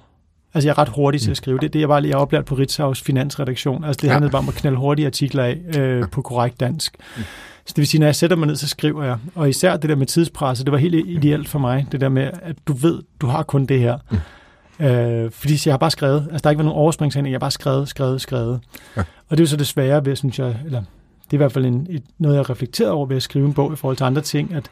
Altså, 0.55 0.68
jeg 0.68 0.72
er 0.72 0.78
ret 0.78 0.88
hurtig 0.88 1.20
til 1.20 1.30
at 1.30 1.36
skrive. 1.36 1.59
Det, 1.59 1.72
det 1.72 1.80
jeg 1.80 1.88
var 1.88 2.00
jeg 2.00 2.16
oplært 2.16 2.44
på 2.44 2.55
Ritzhaus 2.55 3.00
finansredaktion. 3.00 3.84
Altså, 3.84 3.98
det 4.00 4.09
ja. 4.09 4.12
handlede 4.12 4.30
bare 4.30 4.42
om 4.42 4.48
at 4.48 4.55
knalde 4.55 4.78
hurtige 4.78 5.07
artikler 5.07 5.44
af 5.44 5.59
øh, 5.78 6.00
ja. 6.00 6.07
på 6.07 6.22
korrekt 6.22 6.61
dansk. 6.61 6.96
Mm. 7.16 7.22
Så 7.66 7.72
det 7.76 7.78
vil 7.78 7.86
sige, 7.86 7.98
når 7.98 8.07
jeg 8.07 8.16
sætter 8.16 8.36
mig 8.36 8.46
ned, 8.46 8.57
så 8.57 8.68
skriver 8.68 9.05
jeg. 9.05 9.16
Og 9.34 9.48
især 9.48 9.76
det 9.76 9.90
der 9.90 9.96
med 9.96 10.07
tidspresset, 10.07 10.66
det 10.66 10.72
var 10.72 10.78
helt 10.78 10.94
ideelt 10.94 11.48
for 11.48 11.59
mig. 11.59 11.86
Det 11.92 12.00
der 12.00 12.09
med, 12.09 12.30
at 12.42 12.57
du 12.68 12.72
ved, 12.72 13.02
du 13.20 13.26
har 13.26 13.42
kun 13.42 13.66
det 13.66 13.80
her. 13.80 13.98
Mm. 14.11 14.86
Øh, 14.86 15.30
fordi 15.30 15.59
jeg 15.66 15.72
har 15.72 15.78
bare 15.78 15.90
skrevet. 15.90 16.28
Altså, 16.32 16.42
der 16.42 16.48
har 16.48 16.50
ikke 16.50 16.59
været 16.59 16.66
nogen 16.66 16.80
overspringshandling. 16.80 17.32
Jeg 17.32 17.36
har 17.36 17.40
bare 17.40 17.50
skrevet, 17.50 17.88
skrevet, 17.88 18.20
skrevet. 18.20 18.61
Ja. 18.96 19.00
Og 19.00 19.30
det 19.30 19.40
er 19.40 19.42
jo 19.42 19.46
så 19.46 19.57
det 19.57 19.66
svære 19.66 20.05
ved, 20.05 20.16
synes 20.16 20.38
jeg, 20.38 20.57
eller 20.64 20.82
det 21.24 21.30
er 21.30 21.34
i 21.34 21.36
hvert 21.36 21.52
fald 21.52 21.64
en, 21.64 21.86
et, 21.90 22.02
noget, 22.18 22.36
jeg 22.36 22.44
har 22.44 22.50
reflekteret 22.50 22.90
over 22.90 23.07
ved 23.07 23.16
at 23.16 23.22
skrive 23.22 23.46
en 23.46 23.55
bog 23.55 23.72
i 23.72 23.76
forhold 23.76 23.96
til 23.96 24.05
andre 24.05 24.22
ting, 24.22 24.55
at 24.55 24.70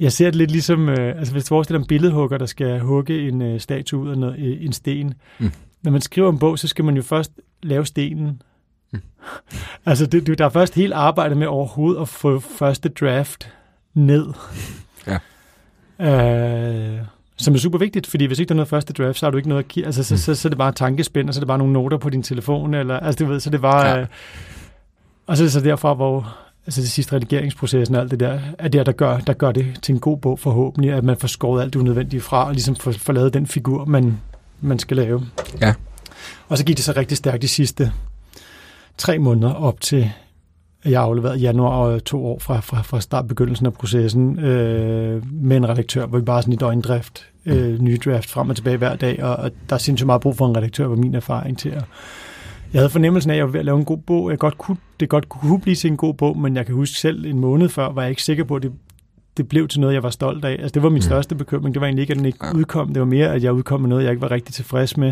jeg 0.00 0.12
ser 0.12 0.26
det 0.26 0.34
lidt 0.34 0.50
ligesom, 0.50 0.88
øh, 0.88 1.18
altså 1.18 1.32
hvis 1.32 1.44
du 1.44 1.48
forestiller 1.48 1.80
en 1.80 1.86
billedhugger, 1.86 2.38
der 2.38 2.46
skal 2.46 2.80
hugge 2.80 3.28
en 3.28 3.42
øh, 3.42 3.60
statue 3.60 4.00
ud 4.00 4.10
af 4.10 4.18
noget, 4.18 4.38
øh, 4.38 4.64
en 4.64 4.72
sten. 4.72 5.14
Mm. 5.38 5.52
Når 5.82 5.90
man 5.90 6.00
skriver 6.00 6.32
en 6.32 6.38
bog, 6.38 6.58
så 6.58 6.68
skal 6.68 6.84
man 6.84 6.96
jo 6.96 7.02
først 7.02 7.32
lave 7.62 7.86
stenen, 7.86 8.42
Mm. 8.92 9.00
altså, 9.86 10.06
det, 10.06 10.38
der 10.38 10.44
er 10.44 10.48
først 10.48 10.74
helt 10.74 10.92
arbejdet 10.92 11.36
med 11.36 11.46
overhovedet 11.46 12.00
at 12.00 12.08
få 12.08 12.40
første 12.40 12.88
draft 12.88 13.52
ned. 13.94 14.26
Ja. 15.06 15.18
Øh, 16.00 16.98
som 17.36 17.54
er 17.54 17.58
super 17.58 17.78
vigtigt, 17.78 18.06
fordi 18.06 18.24
hvis 18.24 18.38
ikke 18.38 18.48
der 18.48 18.54
er 18.54 18.56
noget 18.56 18.68
første 18.68 18.92
draft, 18.92 19.18
så 19.18 19.26
har 19.26 19.30
du 19.30 19.36
ikke 19.36 19.48
noget 19.48 19.78
at 19.78 19.84
altså, 19.86 20.04
så, 20.04 20.14
mm. 20.14 20.18
så, 20.18 20.34
så, 20.34 20.48
er 20.48 20.50
det 20.50 20.58
bare 20.58 20.72
tankespænd, 20.72 21.28
og 21.28 21.34
så 21.34 21.38
er 21.38 21.40
det 21.40 21.48
bare 21.48 21.58
nogle 21.58 21.72
noter 21.72 21.96
på 21.96 22.10
din 22.10 22.22
telefon, 22.22 22.74
eller, 22.74 23.00
altså, 23.00 23.24
du 23.24 23.30
ved, 23.30 23.40
så 23.40 23.50
det 23.50 23.62
var, 23.62 23.86
ja. 23.86 24.00
øh, 24.00 24.06
og 25.26 25.36
så 25.36 25.42
er 25.42 25.44
det 25.44 25.52
så 25.52 25.60
derfra, 25.60 25.94
hvor, 25.94 26.38
altså 26.68 26.80
det 26.80 26.90
sidste 26.90 27.16
redigeringsprocessen 27.16 27.94
og 27.94 28.02
alt 28.02 28.10
det 28.10 28.20
der, 28.20 28.38
er 28.58 28.68
det, 28.68 28.86
der 28.86 28.92
gør, 28.92 29.18
der 29.18 29.32
gør 29.32 29.52
det 29.52 29.66
til 29.82 29.92
en 29.92 30.00
god 30.00 30.18
bog 30.18 30.38
forhåbentlig, 30.38 30.92
at 30.92 31.04
man 31.04 31.16
får 31.16 31.28
skåret 31.28 31.62
alt 31.62 31.72
det 31.72 31.80
unødvendige 31.80 32.20
fra, 32.20 32.46
og 32.46 32.52
ligesom 32.52 32.76
får, 32.76 32.92
får 32.92 33.12
lavet 33.12 33.34
den 33.34 33.46
figur, 33.46 33.84
man, 33.84 34.20
man 34.60 34.78
skal 34.78 34.96
lave. 34.96 35.26
Ja. 35.60 35.74
Og 36.48 36.58
så 36.58 36.64
gik 36.64 36.76
det 36.76 36.84
så 36.84 36.92
rigtig 36.96 37.16
stærkt 37.16 37.42
de 37.42 37.48
sidste 37.48 37.92
tre 38.98 39.18
måneder 39.18 39.54
op 39.54 39.80
til, 39.80 40.10
jeg 40.84 41.02
afleverede 41.02 41.38
januar 41.38 41.70
og 41.70 42.04
to 42.04 42.26
år 42.26 42.38
fra, 42.38 42.60
fra, 42.60 42.82
fra 42.82 43.00
start 43.00 43.28
begyndelsen 43.28 43.66
af 43.66 43.72
processen 43.72 44.38
øh, 44.38 45.32
med 45.32 45.56
en 45.56 45.68
redaktør, 45.68 46.06
hvor 46.06 46.18
vi 46.18 46.24
bare 46.24 46.42
sådan 46.42 46.54
i 46.54 46.56
døgndrift, 46.56 47.26
øh, 47.46 47.78
nye 47.80 47.98
draft 48.04 48.30
frem 48.30 48.50
og 48.50 48.56
tilbage 48.56 48.76
hver 48.76 48.96
dag, 48.96 49.24
og, 49.24 49.36
og 49.36 49.50
der 49.68 49.74
er 49.74 49.78
sindssygt 49.78 50.06
meget 50.06 50.20
brug 50.20 50.36
for 50.36 50.46
en 50.46 50.56
redaktør, 50.56 50.86
var 50.86 50.96
min 50.96 51.14
erfaring 51.14 51.58
til 51.58 51.68
at 51.68 51.84
jeg 52.72 52.80
havde 52.80 52.90
fornemmelsen 52.90 53.30
af, 53.30 53.34
at 53.34 53.38
jeg 53.38 53.44
var 53.46 53.52
ved 53.52 53.60
at 53.60 53.66
lave 53.66 53.78
en 53.78 53.84
god 53.84 53.98
bog. 53.98 54.30
Jeg 54.30 54.38
godt 54.38 54.58
kunne, 54.58 54.76
det 55.00 55.08
godt 55.08 55.28
kunne 55.28 55.60
blive 55.60 55.74
til 55.74 55.90
en 55.90 55.96
god 55.96 56.14
bog, 56.14 56.38
men 56.38 56.56
jeg 56.56 56.66
kan 56.66 56.74
huske 56.74 56.96
selv 56.98 57.24
en 57.26 57.38
måned 57.38 57.68
før, 57.68 57.92
var 57.92 58.02
jeg 58.02 58.10
ikke 58.10 58.22
sikker 58.22 58.44
på, 58.44 58.56
at 58.56 58.62
det, 58.62 58.72
det 59.36 59.48
blev 59.48 59.68
til 59.68 59.80
noget, 59.80 59.94
jeg 59.94 60.02
var 60.02 60.10
stolt 60.10 60.44
af. 60.44 60.52
Altså, 60.52 60.70
det 60.74 60.82
var 60.82 60.88
min 60.88 60.96
Mm. 60.96 61.02
største 61.02 61.34
bekymring. 61.34 61.74
Det 61.74 61.80
var 61.80 61.86
egentlig 61.86 62.02
ikke, 62.02 62.10
at 62.12 62.16
den 62.16 62.26
ikke 62.26 62.38
udkom. 62.54 62.88
Det 62.92 63.00
var 63.00 63.06
mere, 63.06 63.34
at 63.34 63.42
jeg 63.42 63.52
udkom 63.52 63.80
med 63.80 63.88
noget, 63.88 64.02
jeg 64.04 64.10
ikke 64.10 64.22
var 64.22 64.30
rigtig 64.30 64.54
tilfreds 64.54 64.96
med. 64.96 65.08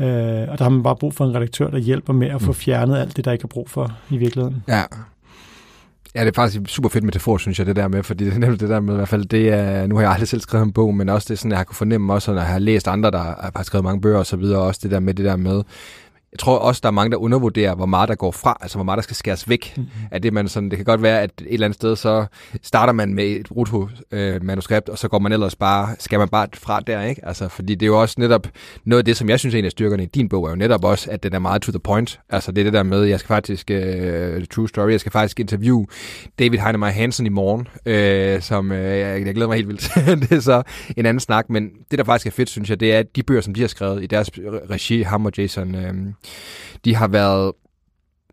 Øh, 0.00 0.06
og 0.48 0.58
der 0.58 0.62
har 0.62 0.68
man 0.68 0.82
bare 0.82 0.96
brug 0.96 1.14
for 1.14 1.24
en 1.24 1.34
redaktør, 1.34 1.70
der 1.70 1.78
hjælper 1.78 2.12
med 2.12 2.28
at 2.28 2.42
få 2.42 2.46
Mm. 2.50 2.54
fjernet 2.54 2.98
alt 2.98 3.16
det, 3.16 3.24
der 3.24 3.32
ikke 3.32 3.42
er 3.42 3.48
brug 3.48 3.70
for 3.70 3.92
i 4.10 4.16
virkeligheden. 4.16 4.62
Ja. 4.68 4.82
Ja, 6.14 6.20
det 6.20 6.28
er 6.28 6.32
faktisk 6.34 6.60
super 6.66 6.88
fedt 6.88 7.04
metafor, 7.04 7.36
synes 7.38 7.58
jeg, 7.58 7.66
det 7.66 7.76
der 7.76 7.88
med, 7.88 8.02
fordi 8.02 8.24
det 8.24 8.34
er 8.34 8.38
nemlig 8.38 8.60
det 8.60 8.68
der 8.68 8.80
med, 8.80 8.94
i 8.94 8.96
hvert 8.96 9.08
fald, 9.08 9.24
det 9.24 9.48
er, 9.48 9.86
nu 9.86 9.94
har 9.94 10.02
jeg 10.02 10.10
aldrig 10.10 10.28
selv 10.28 10.40
skrevet 10.40 10.64
en 10.66 10.72
bog, 10.72 10.94
men 10.94 11.08
også 11.08 11.26
det 11.30 11.38
sådan, 11.38 11.50
jeg 11.50 11.58
har 11.58 11.64
kunne 11.64 11.76
fornemme 11.76 12.12
også, 12.12 12.32
når 12.32 12.40
jeg 12.40 12.50
har 12.50 12.58
læst 12.58 12.88
andre, 12.88 13.10
der 13.10 13.50
har 13.54 13.62
skrevet 13.62 13.84
mange 13.84 14.00
bøger 14.00 14.18
og 14.18 14.26
så 14.26 14.36
videre, 14.36 14.60
også 14.60 14.80
det 14.82 14.90
der 14.90 15.00
med 15.00 15.14
det 15.14 15.24
der 15.24 15.36
med, 15.36 15.62
jeg 16.32 16.38
tror 16.38 16.58
også, 16.58 16.80
der 16.82 16.88
er 16.88 16.92
mange, 16.92 17.10
der 17.10 17.16
undervurderer, 17.16 17.74
hvor 17.74 17.86
meget 17.86 18.08
der 18.08 18.14
går 18.14 18.30
fra, 18.30 18.58
altså 18.60 18.78
hvor 18.78 18.84
meget 18.84 18.96
der 18.96 19.02
skal 19.02 19.16
skæres 19.16 19.48
væk. 19.48 19.74
Mm. 19.76 19.86
At 20.10 20.22
det, 20.22 20.32
man 20.32 20.48
sådan, 20.48 20.70
det 20.70 20.78
kan 20.78 20.84
godt 20.84 21.02
være, 21.02 21.20
at 21.20 21.30
et 21.40 21.54
eller 21.54 21.66
andet 21.66 21.74
sted, 21.74 21.96
så 21.96 22.26
starter 22.62 22.92
man 22.92 23.14
med 23.14 23.24
et 23.24 23.48
Ruto-manuskript, 23.50 24.88
og 24.88 24.98
så 24.98 25.08
går 25.08 25.18
man 25.18 25.32
ellers 25.32 25.56
bare, 25.56 25.96
skal 25.98 26.18
man 26.18 26.28
bare 26.28 26.48
fra 26.54 26.80
der, 26.80 27.02
ikke? 27.02 27.26
Altså, 27.26 27.48
fordi 27.48 27.74
det 27.74 27.82
er 27.82 27.86
jo 27.86 28.00
også 28.00 28.14
netop 28.18 28.46
noget 28.84 28.98
af 28.98 29.04
det, 29.04 29.16
som 29.16 29.28
jeg 29.28 29.38
synes 29.38 29.54
er 29.54 29.58
en 29.58 29.64
af 29.64 29.70
styrkerne 29.70 30.02
i 30.02 30.06
din 30.06 30.28
bog, 30.28 30.44
er 30.44 30.50
jo 30.50 30.56
netop 30.56 30.84
også, 30.84 31.10
at 31.10 31.22
den 31.22 31.32
er 31.32 31.38
meget 31.38 31.62
to 31.62 31.72
the 31.72 31.78
point. 31.78 32.20
Altså, 32.28 32.52
det 32.52 32.60
er 32.60 32.64
det 32.64 32.72
der 32.72 32.82
med, 32.82 33.02
jeg 33.02 33.18
skal 33.18 33.28
faktisk, 33.28 33.70
uh, 33.74 34.44
true 34.50 34.68
story, 34.68 34.90
jeg 34.90 35.00
skal 35.00 35.12
faktisk 35.12 35.40
interviewe 35.40 35.86
David 36.38 36.58
Heinemeier 36.58 36.92
Hansen 36.92 37.26
i 37.26 37.28
morgen, 37.28 37.68
øh, 37.86 38.42
som 38.42 38.72
øh, 38.72 38.98
jeg, 38.98 39.26
jeg 39.26 39.34
glæder 39.34 39.48
mig 39.48 39.56
helt 39.56 39.68
vildt. 39.68 39.90
det 40.30 40.32
er 40.32 40.40
så 40.40 40.62
en 40.96 41.06
anden 41.06 41.20
snak, 41.20 41.50
men 41.50 41.70
det, 41.90 41.98
der 41.98 42.04
faktisk 42.04 42.26
er 42.26 42.30
fedt, 42.30 42.50
synes 42.50 42.70
jeg, 42.70 42.80
det 42.80 42.94
er, 42.94 42.98
at 42.98 43.16
de 43.16 43.22
bøger, 43.22 43.40
som 43.40 43.54
de 43.54 43.60
har 43.60 43.68
skrevet 43.68 44.02
i 44.02 44.06
deres 44.06 44.30
regi, 44.70 45.02
ham 45.02 45.26
og 45.26 45.32
Jason, 45.38 45.74
øh, 45.74 45.94
de 46.84 46.94
har 46.94 47.08
været 47.08 47.52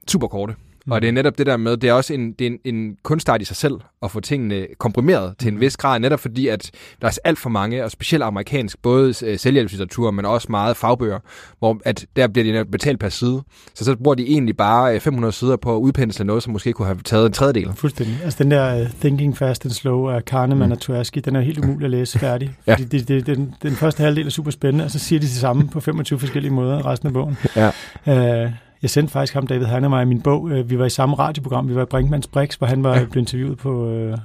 super 0.07 0.27
korte. 0.27 0.55
Mm. 0.87 0.91
Og 0.91 1.01
det 1.01 1.07
er 1.07 1.11
netop 1.11 1.37
det 1.37 1.45
der 1.45 1.57
med, 1.57 1.77
det 1.77 1.89
er 1.89 1.93
også 1.93 2.13
en, 2.13 2.31
det 2.31 2.47
er 2.47 2.51
en, 2.65 2.75
en 2.75 2.95
kunstart 3.03 3.41
i 3.41 3.45
sig 3.45 3.55
selv 3.55 3.73
at 4.03 4.11
få 4.11 4.19
tingene 4.19 4.67
komprimeret 4.79 5.33
til 5.39 5.47
en 5.53 5.59
vis 5.59 5.77
grad, 5.77 5.99
netop 5.99 6.19
fordi, 6.19 6.47
at 6.47 6.71
der 7.01 7.07
er 7.07 7.17
alt 7.23 7.39
for 7.39 7.49
mange, 7.49 7.83
og 7.83 7.91
specielt 7.91 8.23
amerikansk, 8.23 8.81
både 8.81 9.13
øh, 9.25 9.39
selvhjælpslitteratur, 9.39 10.11
men 10.11 10.25
også 10.25 10.47
meget 10.49 10.77
fagbøger, 10.77 11.19
hvor 11.59 11.81
at 11.85 12.05
der 12.15 12.27
bliver 12.27 12.63
de 12.63 12.71
betalt 12.71 12.99
per 12.99 13.09
side. 13.09 13.41
Så 13.75 13.85
så 13.85 13.95
bruger 13.95 14.15
de 14.15 14.23
egentlig 14.27 14.57
bare 14.57 14.95
øh, 14.95 14.99
500 15.01 15.31
sider 15.33 15.55
på 15.55 15.75
at 15.75 15.79
udpensle 15.79 16.25
noget, 16.25 16.43
som 16.43 16.53
måske 16.53 16.73
kunne 16.73 16.85
have 16.85 16.99
taget 17.05 17.25
en 17.25 17.31
tredjedel. 17.33 17.71
Fuldstændig. 17.75 18.15
Altså 18.23 18.43
den 18.43 18.51
der 18.51 18.81
uh, 18.81 18.87
Thinking 18.99 19.37
Fast 19.37 19.65
and 19.65 19.71
Slow 19.73 20.07
af 20.09 20.25
Kahneman 20.25 20.67
Mm. 20.67 20.71
og 20.71 20.79
Tversky, 20.81 21.19
den 21.25 21.35
er 21.35 21.41
helt 21.41 21.59
umulig 21.65 21.85
at 21.85 21.91
læse 21.91 22.19
færdig. 22.19 22.51
Ja. 22.67 22.73
Fordi 22.73 22.83
det, 22.85 23.07
det, 23.07 23.25
den, 23.27 23.53
den 23.63 23.71
første 23.71 24.03
halvdel 24.03 24.25
er 24.25 24.29
super 24.29 24.51
spændende, 24.51 24.85
og 24.85 24.91
så 24.91 24.99
siger 24.99 25.19
de 25.19 25.25
det 25.25 25.35
samme 25.35 25.67
på 25.67 25.79
25 25.79 26.19
forskellige 26.19 26.53
måder 26.53 26.85
resten 26.85 27.07
af 27.07 27.13
bogen. 27.13 27.37
Ja. 27.55 28.45
Uh, 28.45 28.51
jeg 28.81 28.89
sendte 28.89 29.11
faktisk 29.11 29.33
ham, 29.33 29.47
David 29.47 29.65
Hannemeyer, 29.65 30.05
min 30.05 30.21
bog. 30.21 30.41
Uh, 30.43 30.69
vi 30.69 30.79
var 30.79 30.85
i 30.85 30.89
samme 30.89 31.15
radioprogram, 31.15 31.69
vi 31.69 31.75
var 31.75 31.81
i 31.81 31.85
Brinkmanns 31.85 32.27
Brix, 32.27 32.55
hvor 32.55 32.67
han 32.67 32.83
var 32.83 32.93
Ja. 32.93 32.99
blevet 32.99 33.15
interviewet 33.15 33.57
på... 33.57 33.85
Uh, 33.87 34.17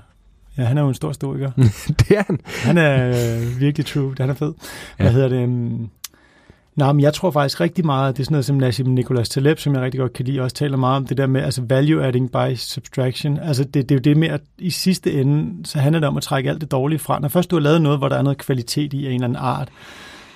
ja, 0.59 0.64
han 0.64 0.78
er 0.78 0.82
jo 0.82 0.88
en 0.88 0.94
stor 0.94 1.09
historiker. 1.09 1.50
det 1.98 2.11
er 2.18 2.22
han. 2.26 2.40
Han 2.46 2.78
er 2.78 3.09
øh, 3.09 3.61
virkelig 3.61 3.86
true. 3.86 4.14
Han 4.20 4.30
er 4.30 4.34
fed. 4.34 4.53
Hvad 4.96 5.07
Ja. 5.07 5.12
hedder 5.12 5.28
det? 5.28 5.44
Um, 5.44 5.90
Nej, 6.76 6.92
men 6.92 7.00
jeg 7.00 7.14
tror 7.14 7.30
faktisk 7.30 7.61
rigtig 7.61 7.86
meget, 7.86 8.16
det 8.16 8.22
er 8.22 8.24
sådan 8.24 8.32
noget 8.34 8.44
som 8.44 8.57
Nassim 8.57 8.86
Nicholas 8.86 9.28
Taleb, 9.28 9.59
som 9.59 9.74
jeg 9.74 9.82
rigtig 9.82 10.00
godt 10.00 10.12
kan 10.12 10.24
lide, 10.24 10.40
også 10.40 10.57
taler 10.57 10.76
meget 10.76 10.96
om 10.96 11.07
det 11.07 11.16
der 11.16 11.26
med 11.26 11.40
altså 11.42 11.62
value 11.62 12.05
adding 12.07 12.32
by 12.32 12.55
subtraction. 12.57 13.38
Altså 13.38 13.64
det, 13.64 13.74
det 13.74 13.90
er 13.90 13.94
jo 13.94 14.00
det 14.00 14.16
med, 14.16 14.28
at 14.28 14.40
i 14.59 14.70
sidste 14.70 15.12
ende, 15.12 15.66
så 15.66 15.78
handler 15.78 16.00
det 16.00 16.09
om 16.09 16.16
at 16.16 16.22
trække 16.22 16.50
alt 16.50 16.61
det 16.61 16.70
dårlige 16.70 16.98
fra. 16.98 17.18
Når 17.20 17.28
først 17.28 17.50
du 17.50 17.57
har 17.57 17.61
lavet 17.61 17.82
noget, 17.82 17.98
hvor 17.98 18.09
der 18.09 18.16
er 18.16 18.22
noget 18.22 18.38
kvalitet 18.38 18.92
i 18.92 19.07
af 19.07 19.11
en 19.11 19.14
eller 19.14 19.24
anden 19.24 19.36
art, 19.42 19.68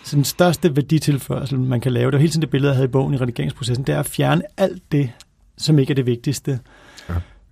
så 0.06 0.16
den 0.16 0.24
største 0.24 0.76
værditilførsel, 0.76 1.60
man 1.60 1.80
kan 1.80 1.92
lave, 1.92 2.10
det 2.10 2.12
var 2.12 2.20
hele 2.20 2.30
tiden 2.30 2.42
det 2.42 2.50
billede, 2.50 2.70
jeg 2.70 2.76
havde 2.76 2.88
i 2.88 2.90
bogen 2.90 3.14
i 3.14 3.16
redigeringsprocessen, 3.16 3.86
det 3.86 3.94
er 3.94 3.98
at 4.00 4.06
fjerne 4.06 4.42
alt 4.56 4.82
det, 4.92 5.10
som 5.58 5.78
ikke 5.78 5.90
er 5.90 5.94
det 5.94 6.06
vigtigste. 6.06 6.58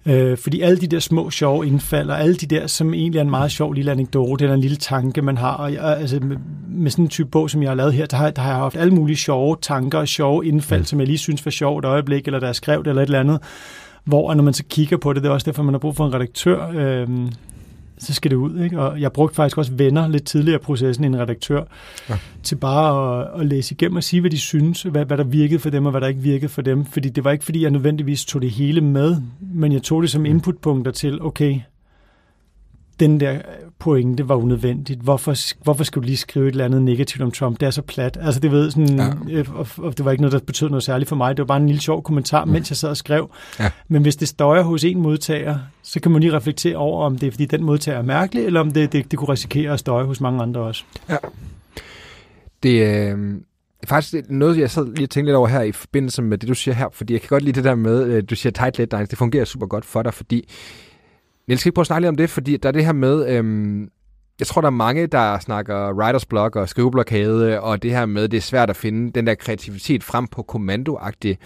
Øh, 0.07 0.39
fordi 0.39 0.61
alle 0.61 0.79
de 0.81 0.87
der 0.87 0.99
små 0.99 1.31
sjove 1.31 1.67
indfald, 1.67 2.11
og 2.11 2.21
alle 2.21 2.35
de 2.35 2.47
der, 2.47 2.67
som 2.67 2.95
egentlig 2.95 3.19
er 3.19 3.23
en 3.23 3.31
meget 3.31 3.51
sjov 3.53 3.73
lille 3.73 3.91
anekdote, 3.91 4.45
eller 4.45 4.55
en 4.55 4.61
lille 4.61 4.77
tanke, 4.77 5.23
man 5.23 5.39
har, 5.39 5.53
og 5.53 5.73
jeg, 5.73 5.83
altså 5.85 6.21
med, 6.21 6.37
med 6.69 6.91
sådan 6.91 7.05
en 7.05 7.09
type 7.09 7.29
bog, 7.31 7.51
som 7.51 7.63
jeg 7.63 7.71
har 7.71 7.75
lavet 7.75 7.93
her, 7.93 8.07
der 8.07 8.17
har, 8.17 8.31
der 8.31 8.43
har 8.43 8.49
jeg 8.51 8.59
haft 8.59 8.77
alle 8.77 8.95
mulige 8.95 9.17
sjove 9.17 9.57
tanker 9.63 9.99
og 9.99 10.09
sjove 10.09 10.47
indfald, 10.47 10.81
Mm. 10.81 10.85
som 10.87 10.99
jeg 11.01 11.07
lige 11.07 11.19
synes 11.19 11.45
var 11.45 11.51
sjovt 11.51 11.85
øjeblik, 11.85 12.27
eller 12.27 12.41
der 12.41 12.49
er 12.49 12.53
skrevet, 12.53 12.87
eller 12.87 13.03
et 13.03 13.07
eller 13.07 13.21
andet, 13.21 13.39
hvor 14.05 14.35
når 14.35 14.43
man 14.45 14.55
så 14.55 14.65
kigger 14.71 14.97
på 14.97 15.13
det, 15.13 15.23
det 15.23 15.29
er 15.29 15.33
også 15.33 15.51
derfor, 15.51 15.63
man 15.63 15.75
har 15.75 15.79
brug 15.79 15.97
for 15.97 16.07
en 16.07 16.15
redaktør, 16.15 16.69
øh, 16.75 17.09
så 17.99 18.15
skal 18.15 18.31
det 18.31 18.37
ud. 18.37 18.61
Ikke? 18.61 18.81
Og 18.81 19.01
jeg 19.01 19.13
brugte 19.13 19.35
faktisk 19.37 19.59
også 19.59 19.73
venner 19.73 20.09
lidt 20.09 20.25
tidligere 20.25 20.61
i 20.61 20.63
processen 20.63 21.05
en 21.05 21.19
redaktør, 21.19 21.57
Ja. 22.09 22.15
ja. 22.15 22.19
til 22.43 22.57
bare 22.57 23.21
at, 23.35 23.41
at 23.41 23.47
læse 23.47 23.75
igennem 23.75 23.97
og 23.97 24.05
sige, 24.05 24.21
hvad 24.21 24.31
de 24.31 24.39
synes, 24.39 24.83
hvad, 24.83 25.05
hvad 25.05 25.17
der 25.19 25.25
virkede 25.25 25.59
for 25.59 25.71
dem, 25.71 25.87
og 25.87 25.91
hvad 25.91 26.01
der 26.01 26.07
ikke 26.07 26.21
virkede 26.21 26.49
for 26.49 26.63
dem. 26.63 26.85
Fordi 26.85 27.09
det 27.09 27.25
var 27.25 27.31
ikke, 27.33 27.45
fordi 27.45 27.63
jeg 27.63 27.71
nødvendigvis 27.71 28.25
tog 28.25 28.43
det 28.43 28.51
hele 28.51 28.81
med, 28.81 29.17
men 29.41 29.73
jeg 29.73 29.83
tog 29.83 30.03
det 30.03 30.11
som 30.11 30.27
inputpunkter 30.27 30.93
til, 30.93 31.23
okay, 31.23 31.61
den 33.01 33.21
der 33.21 33.39
pointe 33.79 34.29
var 34.29 34.35
unødvendigt. 34.35 35.01
Hvorfor, 35.01 35.63
hvorfor 35.65 35.85
skulle 35.85 36.03
du 36.03 36.07
lige 36.07 36.17
skrive 36.17 36.47
et 36.47 36.51
eller 36.51 36.65
andet 36.65 36.83
negativt 36.83 37.23
om 37.23 37.31
Trump? 37.31 37.61
Det 37.61 37.67
er 37.67 37.71
så 37.71 37.83
plat. 37.83 38.19
Altså, 38.21 38.41
det 38.41 38.51
ved 38.51 38.71
sådan, 38.71 38.97
Ja. 38.99 39.13
ja. 39.29 39.43
og, 39.55 39.67
og 39.79 39.99
det 39.99 40.05
var 40.05 40.11
ikke 40.11 40.23
noget, 40.23 40.33
der 40.33 40.39
betød 40.39 40.69
noget 40.69 40.83
særligt 40.83 41.09
for 41.09 41.17
mig. 41.17 41.37
Det 41.37 41.43
var 41.43 41.47
bare 41.47 41.61
en 41.61 41.67
lille 41.67 41.81
sjov 41.83 42.03
kommentar, 42.03 42.45
mens 42.45 42.71
jeg 42.71 42.77
sad 42.77 42.89
og 42.89 42.97
skrev. 42.97 43.31
Ja. 43.61 43.71
Men 43.89 44.03
hvis 44.03 44.17
det 44.17 44.29
støjer 44.29 44.63
hos 44.63 44.85
en 44.85 44.99
modtager, 45.01 45.59
så 45.83 46.01
kan 46.01 46.13
man 46.13 46.21
lige 46.21 46.33
reflektere 46.33 46.77
over, 46.77 47.07
om 47.07 47.19
det 47.19 47.27
er, 47.27 47.31
fordi 47.31 47.47
den 47.47 47.63
modtager 47.65 47.99
er 47.99 48.03
mærkelig, 48.03 48.45
eller 48.45 48.61
om 48.61 48.71
det, 48.71 48.93
det, 48.93 49.11
det 49.11 49.19
kunne 49.19 49.29
risikere 49.33 49.73
at 49.73 49.79
støje 49.81 50.05
hos 50.05 50.21
mange 50.21 50.43
andre 50.43 50.61
også. 50.61 50.85
Det 52.63 52.83
øh, 52.83 53.19
er 53.83 53.87
faktisk 53.87 54.15
noget, 54.31 54.59
jeg 54.59 54.71
sad 54.71 54.87
lige 54.95 55.07
og 55.07 55.11
tænkte 55.11 55.29
lidt 55.31 55.37
over 55.37 55.49
her 55.49 55.63
i 55.63 55.73
forbindelse 55.73 56.23
med 56.23 56.39
det, 56.39 56.49
du 56.49 56.55
siger 56.55 56.75
her, 56.75 56.87
fordi 56.93 57.13
jeg 57.13 57.21
kan 57.21 57.29
godt 57.29 57.43
lide 57.43 57.55
det 57.57 57.65
der 57.65 57.75
med, 57.75 58.05
øh, 58.07 58.23
du 58.31 58.35
siger 58.37 58.51
tight 58.53 58.77
deadlines, 58.77 59.09
det 59.09 59.19
fungerer 59.19 59.45
super 59.45 59.67
godt 59.67 59.85
for 59.85 60.03
dig, 60.03 60.15
fordi 60.15 60.49
Niels, 61.49 61.61
skal 61.61 61.69
ikke 61.69 61.75
prøve 61.75 61.83
at 61.83 61.87
snakke 61.87 62.01
lidt 62.01 62.09
om 62.09 62.17
det, 62.17 62.31
fordi 62.31 62.57
der 62.57 62.69
er 62.69 62.73
det 62.73 62.85
her 62.85 62.93
med, 62.93 63.29
øhm, 63.29 63.89
jeg 64.39 64.47
tror, 64.47 64.61
der 64.61 64.67
er 64.67 64.71
mange, 64.71 65.07
der 65.07 65.39
snakker 65.39 65.93
writers 65.93 66.27
block 66.27 66.57
og 66.57 66.69
skriveblokade, 66.69 67.61
og 67.61 67.83
det 67.83 67.91
her 67.91 68.07
med, 68.07 68.29
det 68.29 68.37
er 68.37 68.41
svært 68.41 68.71
at 68.71 68.77
finde 68.77 69.13
den 69.13 69.27
der 69.27 69.35
kreativitet 69.35 70.05
frem 70.05 70.27
på 70.27 70.43
kommando-agtigt. 70.43 71.37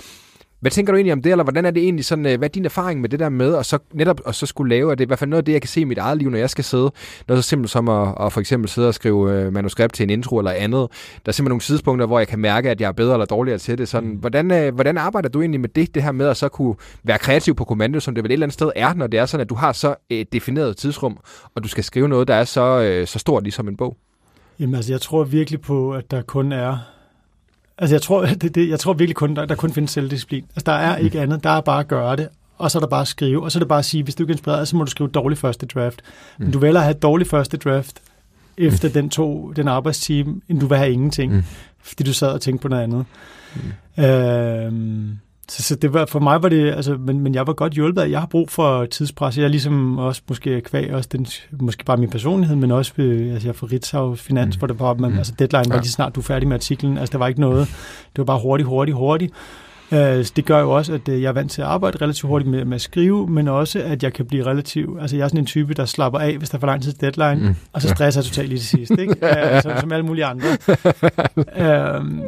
Hvad 0.61 0.70
tænker 0.70 0.92
du 0.92 0.96
egentlig 0.96 1.12
om 1.12 1.22
det, 1.22 1.32
eller 1.32 1.44
hvordan 1.44 1.64
er 1.64 1.70
det 1.70 1.82
egentlig 1.82 2.04
sådan, 2.04 2.26
øh, 2.26 2.38
hvad 2.38 2.48
er 2.48 2.52
din 2.52 2.64
erfaring 2.64 3.00
med 3.00 3.09
det 3.09 3.20
der 3.20 3.28
med, 3.28 3.52
og 3.52 3.64
så 3.64 3.78
netop 3.94 4.20
og 4.24 4.34
så 4.34 4.46
skulle 4.46 4.68
lave, 4.76 4.92
at 4.92 4.98
det 4.98 5.04
er 5.04 5.06
i 5.06 5.09
hvert 5.09 5.18
fald 5.18 5.30
noget 5.30 5.42
af 5.42 5.44
det, 5.44 5.52
jeg 5.52 5.62
kan 5.62 5.68
se 5.68 5.80
i 5.80 5.84
mit 5.84 5.98
eget 5.98 6.18
liv, 6.18 6.30
når 6.30 6.38
jeg 6.38 6.50
skal 6.50 6.64
sidde, 6.64 6.90
noget 7.28 7.44
så 7.44 7.48
simpelt 7.48 7.70
som 7.70 7.88
at, 7.88 8.14
at 8.20 8.32
for 8.32 8.40
eksempel 8.40 8.68
sidde 8.68 8.88
og 8.88 8.94
skrive 8.94 9.32
øh, 9.32 9.52
manuskript 9.52 9.94
til 9.94 10.04
en 10.04 10.11
intro 10.11 10.38
eller 10.38 10.50
andet. 10.50 10.72
Der 10.72 11.30
er 11.30 11.32
simpelthen 11.32 11.44
nogle 11.48 11.61
tidspunkter, 11.61 12.06
hvor 12.06 12.18
jeg 12.18 12.28
kan 12.28 12.38
mærke, 12.38 12.70
at 12.70 12.80
jeg 12.80 12.88
er 12.88 12.92
bedre 12.92 13.12
eller 13.12 13.26
dårligere 13.26 13.59
til 13.59 13.78
det. 13.78 13.88
Sådan, 13.88 14.16
hvordan, 14.20 14.50
øh, 14.50 14.74
hvordan 14.74 14.98
arbejder 14.98 15.28
du 15.28 15.40
egentlig 15.40 15.61
med 15.61 15.68
det, 15.68 15.94
det 15.94 16.02
her 16.02 16.12
med 16.12 16.26
at 16.26 16.36
så 16.36 16.48
kunne 16.48 16.74
være 17.04 17.18
kreativ 17.18 17.54
på 17.54 17.64
kommando, 17.64 18.00
som 18.00 18.14
det 18.14 18.24
vel 18.24 18.30
et 18.30 18.32
eller 18.32 18.46
andet 18.46 18.54
sted 18.54 18.70
er, 18.76 18.94
når 18.94 19.06
det 19.06 19.20
er 19.20 19.26
sådan, 19.26 19.42
at 19.42 19.50
du 19.50 19.54
har 19.54 19.72
så 19.72 19.94
et 20.11 20.32
defineret 20.32 20.76
tidsrum, 20.76 21.18
og 21.54 21.62
du 21.62 21.68
skal 21.68 21.84
skrive 21.84 22.09
noget, 22.09 22.28
der 22.28 22.34
er 22.34 22.44
så, 22.44 22.80
øh, 22.80 23.06
så 23.06 23.18
stort 23.18 23.42
ligesom 23.42 23.68
en 23.68 23.76
bog? 23.76 23.96
Jamen 24.61 24.74
altså, 24.74 24.92
jeg 24.92 25.00
tror 25.00 25.24
virkelig 25.24 25.61
på, 25.61 25.92
at 25.92 26.11
der 26.11 26.22
kun 26.22 26.52
er... 26.52 26.97
Altså, 27.78 27.94
jeg 27.94 28.02
tror, 28.02 28.26
det, 28.40 28.54
det, 28.54 28.68
jeg 28.68 28.80
tror 28.80 28.92
virkelig 28.92 29.16
kun, 29.16 29.36
der, 29.36 29.44
der 29.44 29.54
kun 29.54 29.72
findes 29.72 29.90
selvdisciplin. 29.90 30.44
Altså, 30.48 30.62
der 30.66 30.72
er 30.72 30.96
ikke 30.96 31.20
andet. 31.20 31.44
Der 31.44 31.50
er 31.50 31.60
bare 31.60 31.80
at 31.80 31.88
gøre 31.88 32.16
det. 32.16 32.28
Og 32.58 32.70
så 32.70 32.78
er 32.78 32.80
der 32.80 32.88
bare 32.88 33.00
at 33.00 33.08
skrive. 33.08 33.42
Og 33.42 33.52
så 33.52 33.58
er 33.58 33.60
det 33.60 33.68
bare 33.68 33.78
at 33.78 33.84
sige, 33.84 34.02
hvis 34.02 34.14
du 34.14 34.22
ikke 34.22 34.30
er 34.30 34.34
inspireret, 34.34 34.68
så 34.68 34.76
må 34.76 34.84
du 34.84 34.90
skrive 34.90 35.10
dårlig 35.10 35.38
første 35.38 35.66
draft. 35.66 36.02
Mm. 36.38 36.44
Men 36.44 36.52
du 36.52 36.58
vælger 36.58 36.78
at 36.78 36.84
have 36.84 36.94
dårlig 36.94 37.26
første 37.26 37.56
draft 37.56 38.02
efter 38.56 38.88
den, 38.88 39.10
to, 39.10 39.52
den 39.52 39.68
arbejdstime, 39.68 40.40
end 40.48 40.60
du 40.60 40.66
vil 40.66 40.78
have 40.78 40.92
ingenting. 40.92 41.32
Mm. 41.32 41.38
Mm. 41.38 41.44
Fordi 41.82 42.02
du 42.04 42.12
sad 42.12 42.28
og 42.28 42.40
tænkte 42.40 42.62
på 42.62 42.68
noget 42.68 42.82
andet. 42.82 43.04
Mm. 43.96 44.04
Øhm, 44.04 45.18
så, 45.51 45.62
så 45.62 45.76
det 45.76 45.92
var, 45.94 46.07
for 46.07 46.20
mig 46.20 46.42
var 46.42 46.49
det, 46.49 46.70
altså, 46.74 46.96
men, 47.01 47.20
men 47.20 47.34
jeg 47.34 47.46
var 47.46 47.53
godt 47.53 47.72
hjulpet 47.72 48.03
af, 48.03 48.09
jeg 48.11 48.20
har 48.20 48.26
brug 48.26 48.51
for 48.51 48.84
tidspres. 48.86 49.38
Jeg 49.38 49.44
er 49.44 49.49
ligesom 49.49 49.99
også 49.99 50.22
måske 50.28 50.61
kvæg, 50.61 50.94
også 50.94 51.09
den, 51.12 51.26
måske 51.61 51.84
bare 51.84 51.96
min 51.96 52.11
personlighed, 52.11 52.57
men 52.57 52.70
også, 52.70 52.92
øh, 52.99 53.32
altså 53.32 53.49
jeg 53.49 53.55
fra 53.57 53.66
Ritzau 53.72 54.14
Finans, 54.14 54.57
Mm. 54.57 54.59
hvor 54.59 54.66
det 54.66 54.80
var, 54.80 54.94
man, 54.94 55.11
Mm. 55.12 55.18
altså 55.18 55.32
deadline 55.38 55.70
var 55.70 55.74
Ja. 55.76 55.80
lige 55.80 55.90
snart, 55.90 56.14
du 56.14 56.20
er 56.20 56.24
færdig 56.24 56.49
med 56.49 56.57
artiklen. 56.57 56.99
Altså 56.99 57.12
der 57.12 57.18
var 57.18 57.28
ikke 57.28 57.40
noget, 57.40 57.68
det 58.12 58.18
var 58.18 58.24
bare 58.24 58.38
hurtigt, 58.42 58.66
hurtigt, 58.68 58.96
hurtigt. 58.96 59.32
Øh, 59.92 60.24
det 60.36 60.44
gør 60.44 60.61
jo 60.61 60.70
også, 60.70 60.92
at 60.94 61.09
øh, 61.09 61.22
jeg 61.22 61.28
er 61.28 61.32
vant 61.32 61.51
til 61.51 61.62
at 61.62 61.68
arbejde 61.68 61.99
relativt 62.03 62.28
hurtigt 62.28 62.51
med, 62.51 62.64
med 62.64 62.74
at 62.74 62.80
skrive, 62.80 63.26
men 63.28 63.49
også, 63.49 63.82
at 63.82 64.03
jeg 64.03 64.12
kan 64.12 64.26
blive 64.26 64.46
relativt... 64.46 65.01
Altså, 65.01 65.16
jeg 65.16 65.24
er 65.24 65.28
sådan 65.28 65.40
en 65.40 65.46
type, 65.46 65.74
der 65.74 65.84
slapper 65.84 66.18
af, 66.20 66.36
hvis 66.38 66.49
der 66.51 66.57
er 66.57 66.61
for 66.61 66.66
lang 66.66 66.82
tid 66.82 66.92
til 66.92 67.01
deadline, 67.01 67.49
Mm. 67.49 67.55
og 67.72 67.82
så 67.82 67.88
stresser 67.88 68.20
jeg 68.20 68.24
totalt 68.24 68.49
lige 68.49 68.59
til 68.59 68.68
sidst, 68.68 68.90
ikke? 68.99 69.14
Øh, 69.55 69.62
som, 69.62 69.72
som 69.80 69.92
alle 69.92 70.07
mulige 70.07 70.24
andre. 70.24 70.46
øhm, 71.96 72.22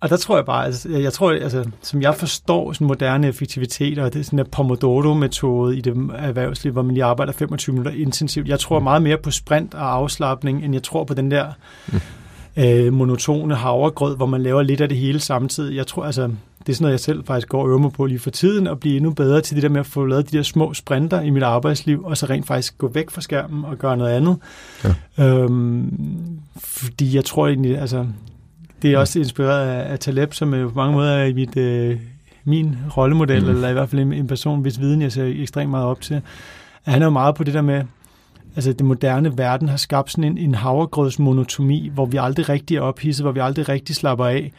og 0.00 0.10
der 0.10 0.16
tror 0.16 0.36
jeg 0.36 0.44
bare, 0.44 0.64
altså, 0.64 0.88
jeg, 0.88 1.12
tror, 1.12 1.30
altså, 1.30 1.64
som 1.82 2.02
jeg 2.02 2.14
forstår 2.14 2.72
sådan 2.72 2.86
moderne 2.86 3.28
effektivitet, 3.28 3.98
og 3.98 4.12
det 4.12 4.20
er 4.20 4.24
sådan 4.24 4.38
en 4.38 4.46
Pomodoro-metode 4.52 5.76
i 5.76 5.80
det 5.80 6.10
erhvervsliv, 6.18 6.72
hvor 6.72 6.82
man 6.82 6.94
lige 6.94 7.04
arbejder 7.04 7.32
25 7.32 7.72
minutter 7.72 7.92
intensivt. 7.92 8.48
Jeg 8.48 8.60
tror 8.60 8.80
meget 8.80 9.02
mere 9.02 9.16
på 9.16 9.30
sprint 9.30 9.74
og 9.74 9.92
afslappning, 9.92 10.64
end 10.64 10.74
jeg 10.74 10.82
tror 10.82 11.04
på 11.04 11.14
den 11.14 11.30
der 11.30 11.46
øh, 12.56 12.92
monotone 12.92 13.54
havregrød, 13.54 14.16
hvor 14.16 14.26
man 14.26 14.42
laver 14.42 14.62
lidt 14.62 14.80
af 14.80 14.88
det 14.88 14.98
hele 14.98 15.20
samtidig. 15.20 15.76
Jeg 15.76 15.86
tror, 15.86 16.04
altså, 16.04 16.22
det 16.58 16.68
er 16.68 16.72
sådan 16.72 16.82
noget, 16.84 16.92
jeg 16.92 17.00
selv 17.00 17.24
faktisk 17.26 17.48
går 17.48 17.62
og 17.62 17.68
øver 17.68 17.78
mig 17.78 17.92
på 17.92 18.06
lige 18.06 18.18
for 18.18 18.30
tiden, 18.30 18.66
og 18.66 18.80
blive 18.80 18.96
endnu 18.96 19.10
bedre 19.10 19.40
til 19.40 19.56
det 19.56 19.62
der 19.62 19.68
med 19.68 19.80
at 19.80 19.86
få 19.86 20.06
lavet 20.06 20.30
de 20.30 20.36
der 20.36 20.42
små 20.42 20.74
sprinter 20.74 21.20
i 21.20 21.30
mit 21.30 21.42
arbejdsliv, 21.42 22.04
og 22.04 22.16
så 22.16 22.26
rent 22.26 22.46
faktisk 22.46 22.78
gå 22.78 22.88
væk 22.88 23.10
fra 23.10 23.20
skærmen 23.20 23.64
og 23.64 23.76
gøre 23.76 23.96
noget 23.96 24.12
andet. 24.12 24.36
Ja. 25.18 25.24
Øhm, 25.24 26.38
fordi 26.56 27.16
jeg 27.16 27.24
tror 27.24 27.48
egentlig, 27.48 27.78
altså, 27.78 28.06
det 28.82 28.92
er 28.92 28.98
også 28.98 29.18
inspireret 29.18 29.68
af, 29.68 29.92
af 29.92 29.98
Taleb, 29.98 30.32
som 30.34 30.54
er 30.54 30.68
på 30.68 30.72
mange 30.74 30.92
måder 30.94 31.12
er 31.12 31.24
i 31.24 31.32
mit, 31.32 31.56
øh, 31.56 31.96
min 32.44 32.76
rollemodel, 32.96 33.42
Mm. 33.44 33.48
eller 33.50 33.68
i 33.68 33.72
hvert 33.72 33.88
fald 33.88 34.02
en, 34.02 34.12
en 34.12 34.26
person, 34.26 34.60
hvis 34.62 34.80
viden 34.80 35.02
jeg 35.02 35.12
ser 35.12 35.24
ekstremt 35.24 35.70
meget 35.70 35.86
op 35.86 36.00
til. 36.00 36.20
At 36.84 36.92
han 36.92 37.02
er 37.02 37.06
jo 37.06 37.10
meget 37.10 37.34
på 37.34 37.44
det 37.44 37.54
der 37.54 37.62
med, 37.62 37.82
altså 38.56 38.72
den 38.72 38.86
moderne 38.86 39.38
verden 39.38 39.68
har 39.68 39.76
skabt 39.76 40.10
sådan 40.10 40.24
en, 40.24 40.38
en 40.38 40.54
havregrødsmonotomi, 40.54 41.90
hvor 41.94 42.06
vi 42.06 42.16
aldrig 42.20 42.48
rigtig 42.48 42.76
er 42.76 42.80
ophidset, 42.80 43.24
hvor 43.24 43.32
vi 43.32 43.40
aldrig 43.40 43.68
rigtig 43.68 43.96
slapper 43.96 44.26
af, 44.26 44.52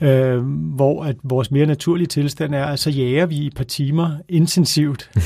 mm. 0.00 0.06
øh, 0.06 0.42
hvor 0.74 1.04
at 1.04 1.16
vores 1.22 1.50
mere 1.50 1.66
naturlige 1.66 2.06
tilstand 2.06 2.54
er, 2.54 2.64
at 2.64 2.78
så 2.78 2.90
jager 2.90 3.26
vi 3.26 3.34
i 3.36 3.46
et 3.46 3.54
par 3.54 3.64
timer 3.64 4.10
intensivt, 4.28 5.10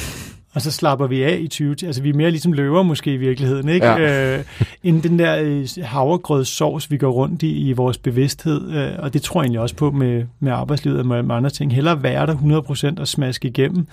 og 0.54 0.62
så 0.62 0.70
slapper 0.70 1.06
vi 1.06 1.22
af 1.22 1.38
i 1.40 1.48
20 1.48 1.76
Altså 1.86 2.02
vi 2.02 2.08
er 2.08 2.14
mere 2.14 2.30
ligesom 2.30 2.52
løver 2.52 2.82
måske 2.82 3.14
i 3.14 3.16
virkeligheden, 3.16 3.68
ikke? 3.68 3.86
Ja. 3.86 4.38
Øh, 4.38 4.44
end 4.82 5.02
den 5.02 5.18
der 5.18 5.38
øh, 5.42 5.66
havregrødssovs, 5.82 6.90
vi 6.90 6.96
går 6.96 7.10
rundt 7.10 7.42
i 7.42 7.68
i 7.68 7.72
vores 7.72 7.98
bevidsthed. 7.98 8.72
Øh, 8.72 8.92
og 8.98 9.12
det 9.12 9.22
tror 9.22 9.40
jeg 9.40 9.44
egentlig 9.44 9.60
også 9.60 9.76
på 9.76 9.90
med, 9.90 10.24
med 10.40 10.52
arbejdslivet 10.52 10.98
og 10.98 11.06
med, 11.06 11.34
andre 11.34 11.50
ting. 11.50 11.74
Hellere 11.74 12.02
være 12.02 12.26
der 12.26 12.94
100% 12.96 13.00
og 13.00 13.08
smaske 13.08 13.48
igennem, 13.48 13.86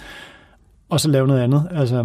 og 0.89 0.99
så 0.99 1.09
lave 1.09 1.27
noget 1.27 1.41
andet. 1.41 1.67
Altså, 1.71 1.95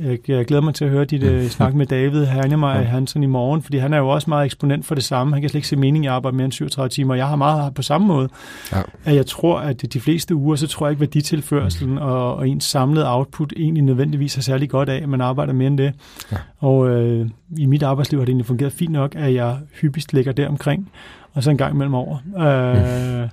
øh, 0.00 0.06
jeg, 0.06 0.30
jeg 0.30 0.46
glæder 0.46 0.62
mig 0.62 0.74
til 0.74 0.84
at 0.84 0.90
høre 0.90 1.04
dit 1.04 1.22
uh, 1.22 1.46
snak 1.46 1.74
med 1.74 1.86
David 1.86 2.24
Hernemej 2.24 2.72
ja. 2.72 2.82
Hansen 2.82 3.22
i 3.22 3.26
morgen, 3.26 3.62
fordi 3.62 3.78
han 3.78 3.92
er 3.94 3.98
jo 3.98 4.08
også 4.08 4.30
meget 4.30 4.44
eksponent 4.44 4.86
for 4.86 4.94
det 4.94 5.04
samme. 5.04 5.32
Han 5.32 5.42
kan 5.42 5.48
slet 5.50 5.58
ikke 5.58 5.68
se 5.68 5.76
mening 5.76 6.04
i 6.04 6.06
at 6.06 6.12
arbejde 6.12 6.36
mere 6.36 6.44
end 6.44 6.52
37 6.52 6.88
timer. 6.88 7.14
Jeg 7.14 7.28
har 7.28 7.36
meget 7.36 7.74
på 7.74 7.82
samme 7.82 8.06
måde. 8.06 8.28
Ja. 8.72 8.82
At 9.04 9.14
jeg 9.14 9.26
tror, 9.26 9.58
at 9.58 9.92
de 9.92 10.00
fleste 10.00 10.34
uger, 10.34 10.56
så 10.56 10.66
tror 10.66 10.86
jeg 10.86 10.90
ikke, 10.90 11.00
værditilførselen 11.00 11.94
mm. 11.94 11.98
og, 11.98 12.36
og 12.36 12.48
ens 12.48 12.64
samlede 12.64 13.14
output 13.16 13.52
egentlig 13.56 13.82
nødvendigvis 13.82 14.36
er 14.36 14.42
særlig 14.42 14.70
godt 14.70 14.88
af, 14.88 15.02
at 15.02 15.08
man 15.08 15.20
arbejder 15.20 15.52
mere 15.52 15.68
end 15.68 15.78
det. 15.78 15.92
Ja. 16.32 16.36
Og 16.58 16.88
øh, 16.88 17.28
i 17.58 17.66
mit 17.66 17.82
arbejdsliv 17.82 18.20
har 18.20 18.24
det 18.24 18.30
egentlig 18.30 18.46
fungeret 18.46 18.72
fint 18.72 18.92
nok, 18.92 19.14
at 19.16 19.34
jeg 19.34 19.56
hyppigst 19.80 20.12
ligger 20.12 20.32
der 20.32 20.48
omkring, 20.48 20.90
og 21.32 21.42
så 21.42 21.50
en 21.50 21.56
gang 21.56 21.74
imellem 21.74 21.94
over. 21.94 22.16
Øh, 22.38 23.22
mm. 23.22 23.28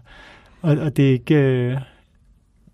og, 0.62 0.86
og 0.86 0.98
det 0.98 1.08
er 1.08 1.12
ikke... 1.12 1.36
Øh, 1.36 1.78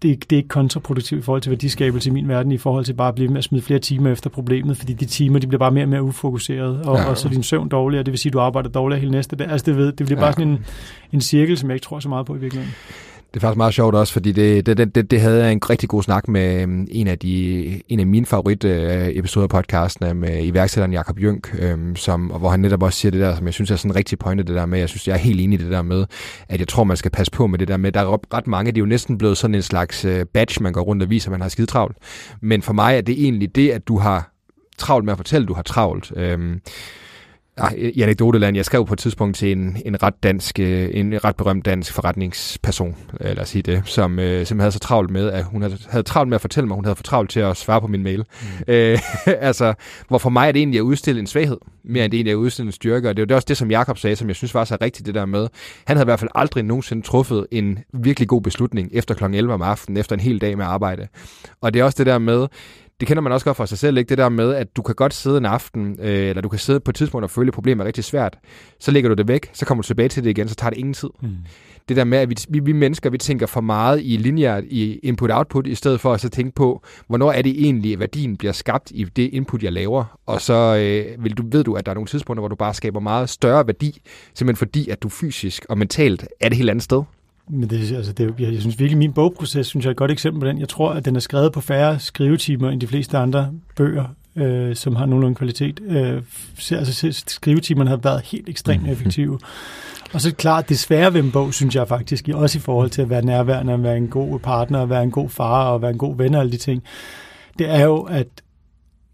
det, 0.04 0.30
det 0.30 0.36
er 0.36 0.38
ikke 0.38 0.50
kontraproduktivt 0.50 1.20
i 1.20 1.24
forhold 1.24 1.42
til 1.42 1.50
værdiskabelse 1.50 2.10
i 2.10 2.14
min 2.14 2.28
verden, 2.28 2.52
i 2.52 2.58
forhold 2.58 2.86
til 2.86 2.94
bare 2.94 3.08
at 3.08 3.16
blive 3.16 3.30
med 3.30 3.38
at 3.38 3.44
smide 3.44 3.64
flere 3.64 3.80
timer 3.80 4.12
efter 4.12 4.30
problemet, 4.30 4.78
fordi 4.78 4.94
de 4.94 5.06
timer, 5.06 5.40
de 5.40 5.48
bliver 5.48 5.60
bare 5.60 5.72
mere 5.72 5.84
og 5.84 5.90
mere 5.90 6.04
ufokuseret, 6.04 6.82
og, 6.82 6.98
ja. 6.98 7.10
og 7.10 7.18
så 7.18 7.28
er 7.28 7.32
din 7.32 7.44
søvn 7.44 7.70
dårligere, 7.70 8.04
det 8.04 8.12
vil 8.12 8.20
sige, 8.20 8.30
at 8.30 8.34
du 8.34 8.40
arbejder 8.40 8.70
dårligere 8.70 9.00
hele 9.00 9.12
næste 9.12 9.36
dag. 9.36 9.48
Altså 9.48 9.66
det, 9.66 9.78
ved, 9.78 9.86
det 9.86 10.06
bliver 10.06 10.20
ja. 10.20 10.26
bare 10.26 10.34
sådan 10.34 10.48
en, 10.48 10.66
en 11.12 11.22
cirkel, 11.22 11.58
som 11.58 11.70
jeg 11.70 11.76
ikke 11.76 11.86
tror 11.86 12.00
så 12.00 12.10
meget 12.10 12.26
på 12.26 12.36
i 12.36 12.40
virkeligheden. 12.40 12.76
Det 13.34 13.40
er 13.40 13.42
faktisk 13.42 13.58
meget 13.58 13.74
sjovt 13.74 13.96
også, 13.96 14.14
fordi 14.14 14.32
det, 14.32 14.66
det, 14.66 14.96
det, 14.96 15.12
det 15.12 15.22
havde 15.22 15.44
jeg 15.44 15.52
en 15.52 15.70
rigtig 15.70 15.90
god 15.90 16.04
snak 16.04 16.28
med 16.28 16.62
øhm, 16.62 16.88
en 16.92 17.08
af, 17.08 17.20
de, 17.20 17.82
en 17.88 18.00
af 18.00 18.08
mine 18.08 18.26
favorit 18.26 18.64
øh, 18.64 19.08
episoder 19.12 19.44
af 19.44 19.50
podcasten 19.50 20.18
med 20.18 20.44
iværksætteren 20.44 20.94
Jakob 20.94 21.22
Jønk, 21.22 21.56
øhm, 21.60 21.96
som, 21.96 22.26
hvor 22.26 22.50
han 22.50 22.60
netop 22.60 22.84
også 22.84 23.00
siger 23.00 23.12
det 23.12 23.22
der, 23.22 23.36
som 23.36 23.46
jeg 23.46 23.54
synes 23.54 23.72
er 23.72 23.76
sådan 23.76 23.96
rigtig 23.96 24.20
pointe, 24.20 24.44
det 24.44 24.56
der 24.56 24.66
med, 24.66 24.80
jeg 24.80 24.90
synes, 24.90 25.08
jeg 25.08 25.14
er 25.14 25.18
helt 25.18 25.42
enig 25.42 25.60
i 25.60 25.64
det 25.64 25.72
der 25.72 25.82
med, 25.82 26.06
at 26.50 26.60
jeg 26.60 26.68
tror, 26.68 26.84
man 26.84 26.98
skal 26.98 27.12
passe 27.12 27.32
på 27.32 27.48
med 27.48 27.60
det 27.60 27.68
der 27.68 27.78
med, 27.78 27.92
der 27.92 28.02
er 28.02 28.34
ret 28.34 28.48
mange, 28.48 28.72
det 28.72 28.78
er 28.78 28.82
jo 28.82 28.86
næsten 28.86 29.18
blevet 29.18 29.38
sådan 29.38 29.56
en 29.56 29.62
slags 29.62 30.06
øh, 30.06 30.26
badge, 30.26 30.64
man 30.64 30.74
går 30.74 30.82
rundt 30.82 31.04
og 31.04 31.10
viser, 31.10 31.30
at 31.30 31.32
man 31.32 31.42
har 31.42 31.50
skidt 31.50 31.70
travlt. 31.70 31.98
Men 32.42 32.62
for 32.62 32.74
mig 32.74 32.98
er 32.98 33.02
det 33.02 33.24
egentlig 33.24 33.56
det, 33.56 33.72
at 33.72 33.88
du 33.88 33.98
har 33.98 34.32
travlt 34.78 35.06
med 35.06 35.14
at 35.14 35.18
fortælle, 35.18 35.44
at 35.44 35.50
du 35.50 35.54
har 35.54 35.64
travlt. 35.64 36.12
Øhm, 36.16 36.60
i 37.78 38.02
anekdoteland, 38.02 38.56
jeg 38.56 38.66
skrev 38.66 38.86
på 38.86 38.94
et 38.94 39.00
tidspunkt 39.00 39.38
til 39.38 39.52
en, 39.52 39.78
en 39.86 40.04
ret 40.04 40.24
dansk, 40.24 40.60
øh, 40.60 40.90
en 40.94 41.24
ret 41.24 41.36
berømt 41.36 41.66
dansk 41.66 41.94
forretningsperson, 41.94 42.96
øh, 43.22 43.28
lad 43.28 43.40
os 43.40 43.50
sige 43.50 43.62
det, 43.62 43.82
som, 43.86 44.20
øh, 44.20 44.46
som 44.46 44.60
havde 44.60 44.72
så 44.72 44.80
travlt 44.80 45.12
med, 45.12 45.32
at 45.32 45.44
hun 45.44 45.62
havde, 45.62 45.78
havde 45.90 46.04
travlt 46.04 46.30
med 46.30 46.36
at 46.36 46.42
fortælle 46.42 46.68
mig, 46.68 46.76
at 46.76 46.78
hun 46.78 46.86
havde 46.86 46.96
for 46.96 47.04
travlt 47.04 47.30
til 47.30 47.40
at 47.40 47.58
svare 47.58 47.82
på 47.82 47.88
min 47.88 48.04
mail. 48.04 48.20
Mm. 48.42 48.74
Øh, 48.74 49.00
altså, 49.28 49.74
hvor 50.08 50.18
for 50.18 50.30
mig 50.30 50.48
er 50.48 50.52
det 50.52 50.60
egentlig 50.60 50.78
at 50.78 50.84
udstille 50.84 51.20
en 51.20 51.28
svaghed, 51.28 51.58
mere 51.84 52.06
end 52.06 52.12
det 52.12 52.18
egentlig 52.18 52.32
at 52.32 52.36
udstille 52.36 52.68
en 52.68 52.72
styrke, 52.72 53.10
og 53.10 53.18
det 53.18 53.30
var 53.30 53.36
også 53.36 53.46
det, 53.46 53.58
som 53.58 53.72
Jakob 53.72 53.98
sagde, 53.98 54.16
som 54.16 54.28
jeg 54.28 54.36
synes 54.36 54.54
var 54.54 54.64
så 54.64 54.78
rigtigt, 54.82 55.06
det 55.06 55.16
der 55.16 55.26
med, 55.26 55.48
han 55.86 55.98
havde 55.98 56.06
i 56.06 56.08
hvert 56.08 56.20
fald 56.20 56.32
aldrig 56.36 56.64
nogensinde 56.64 57.02
truffet 57.02 57.48
en 57.52 57.80
virkelig 57.94 58.28
god 58.28 58.42
beslutning 58.42 58.90
efter 58.94 59.16
kl. 59.16 59.24
11 59.24 59.54
om 59.54 59.62
aftenen, 59.62 59.98
efter 59.98 60.16
en 60.16 60.20
hel 60.20 60.42
dag 60.42 60.58
med 60.58 60.66
arbejde. 60.66 61.08
Og 61.62 61.74
det 61.74 61.80
er 61.80 61.84
også 61.84 61.98
det 61.98 62.06
der 62.06 62.18
med, 62.18 62.48
det 63.04 63.08
kender 63.08 63.22
man 63.22 63.32
også 63.32 63.46
godt 63.46 63.58
fra 63.58 63.68
sig 63.68 63.78
selv, 63.78 63.98
ikke? 63.98 64.10
det 64.10 64.18
der 64.18 64.30
med, 64.30 64.54
at 64.56 64.76
du 64.78 64.82
kan 64.82 64.96
godt 64.96 65.14
sidde 65.14 65.38
en 65.38 65.46
aften, 65.46 65.98
øh, 66.00 66.30
eller 66.30 66.42
du 66.42 66.50
kan 66.50 66.60
sidde 66.60 66.80
på 66.80 66.92
et 66.92 66.96
tidspunkt 66.96 67.24
og 67.24 67.32
føle, 67.32 67.48
at 67.48 67.54
problemet 67.54 67.84
er 67.84 67.88
rigtig 67.88 68.04
svært. 68.04 68.38
Så 68.80 68.92
lægger 68.92 69.10
du 69.10 69.16
det 69.16 69.28
væk, 69.28 69.50
så 69.54 69.66
kommer 69.66 69.82
du 69.82 69.88
tilbage 69.88 70.10
til 70.10 70.24
det 70.24 70.30
igen, 70.30 70.48
så 70.48 70.56
tager 70.56 70.70
det 70.70 70.78
ingen 70.78 70.94
tid. 70.94 71.10
Mm. 71.22 71.30
Det 71.90 71.98
der 71.98 72.04
med, 72.04 72.18
at 72.18 72.30
vi, 72.30 72.36
vi, 72.50 72.60
vi 72.60 72.72
mennesker, 72.72 73.10
vi 73.10 73.18
tænker 73.18 73.46
for 73.46 73.62
meget 73.62 74.02
i 74.04 74.18
lineært 74.18 74.64
i 74.64 75.00
input-output, 75.04 75.68
i 75.68 75.76
stedet 75.76 76.00
for 76.00 76.14
at 76.14 76.22
så 76.22 76.30
tænke 76.30 76.56
på, 76.56 76.84
hvornår 77.08 77.32
er 77.32 77.42
det 77.42 77.66
egentlig, 77.66 77.94
at 77.94 78.00
værdien 78.00 78.38
bliver 78.38 78.54
skabt 78.54 78.92
i 78.96 79.04
det 79.04 79.30
input, 79.34 79.64
jeg 79.64 79.72
laver. 79.72 80.20
Og 80.26 80.42
så 80.42 80.54
øh, 80.54 81.24
vil 81.24 81.34
du, 81.34 81.44
ved 81.52 81.64
du, 81.64 81.74
at 81.74 81.86
der 81.86 81.90
er 81.92 81.96
nogle 81.96 82.08
tidspunkter, 82.08 82.42
hvor 82.42 82.50
du 82.50 82.56
bare 82.56 82.74
skaber 82.74 83.00
meget 83.00 83.30
større 83.30 83.68
værdi, 83.68 84.02
simpelthen 84.34 84.56
fordi, 84.56 84.90
at 84.90 85.04
du 85.04 85.10
fysisk 85.10 85.66
og 85.70 85.78
mentalt 85.78 86.28
er 86.40 86.50
det 86.50 86.58
helt 86.58 86.70
andet 86.70 86.84
sted. 86.84 87.04
Men 87.50 87.70
det, 87.70 87.92
altså 87.92 88.14
det, 88.14 88.34
jeg, 88.40 88.54
jeg 88.54 88.62
synes 88.62 88.80
virkelig, 88.80 88.98
min 88.98 89.14
bogproces 89.14 89.68
synes 89.68 89.86
jeg 89.86 89.90
er 89.90 89.92
et 89.92 89.98
godt 89.98 90.12
eksempel 90.12 90.40
på 90.40 90.48
den. 90.48 90.60
Jeg 90.60 90.70
tror, 90.70 90.92
at 90.92 91.06
den 91.06 91.16
er 91.16 91.20
skrevet 91.20 91.52
på 91.52 91.62
færre 91.62 92.00
skrivetimer 92.00 92.70
end 92.70 92.82
de 92.82 92.88
fleste 92.88 93.18
andre 93.18 93.52
bøger, 93.76 94.06
øh, 94.36 94.76
som 94.76 94.96
har 94.96 95.06
nogenlunde 95.06 95.36
kvalitet. 95.36 95.80
Øh, 95.88 96.22
altså 96.72 97.24
skrivetimerne 97.28 97.90
har 97.90 97.98
været 97.98 98.22
helt 98.22 98.50
ekstremt 98.50 98.84
mhm. 98.84 98.92
effektive. 98.92 99.40
Og 100.14 100.22
så 100.22 100.36
klart, 100.36 100.70
det 100.70 100.80
svære 100.80 101.14
ved 101.14 101.24
en 101.24 101.32
bog, 101.32 101.54
synes 101.54 101.76
jeg 101.76 101.88
faktisk, 101.88 102.30
også 102.34 102.58
i 102.58 102.62
forhold 102.62 102.90
til 102.90 103.02
at 103.02 103.10
være 103.10 103.26
nærværende, 103.26 103.74
at 103.74 103.84
være 103.84 103.98
en 103.98 104.08
god 104.08 104.40
partner, 104.40 104.82
at 104.82 104.90
være 104.90 105.04
en 105.04 105.12
god 105.12 105.30
far 105.30 105.70
og 105.70 105.82
være 105.82 105.92
en 105.92 105.98
god 105.98 106.18
ven 106.18 106.36
og 106.36 106.42
alle 106.42 106.52
de 106.52 106.58
ting, 106.58 106.84
det 107.60 107.70
er 107.70 107.86
jo, 107.86 108.02
at 108.02 108.28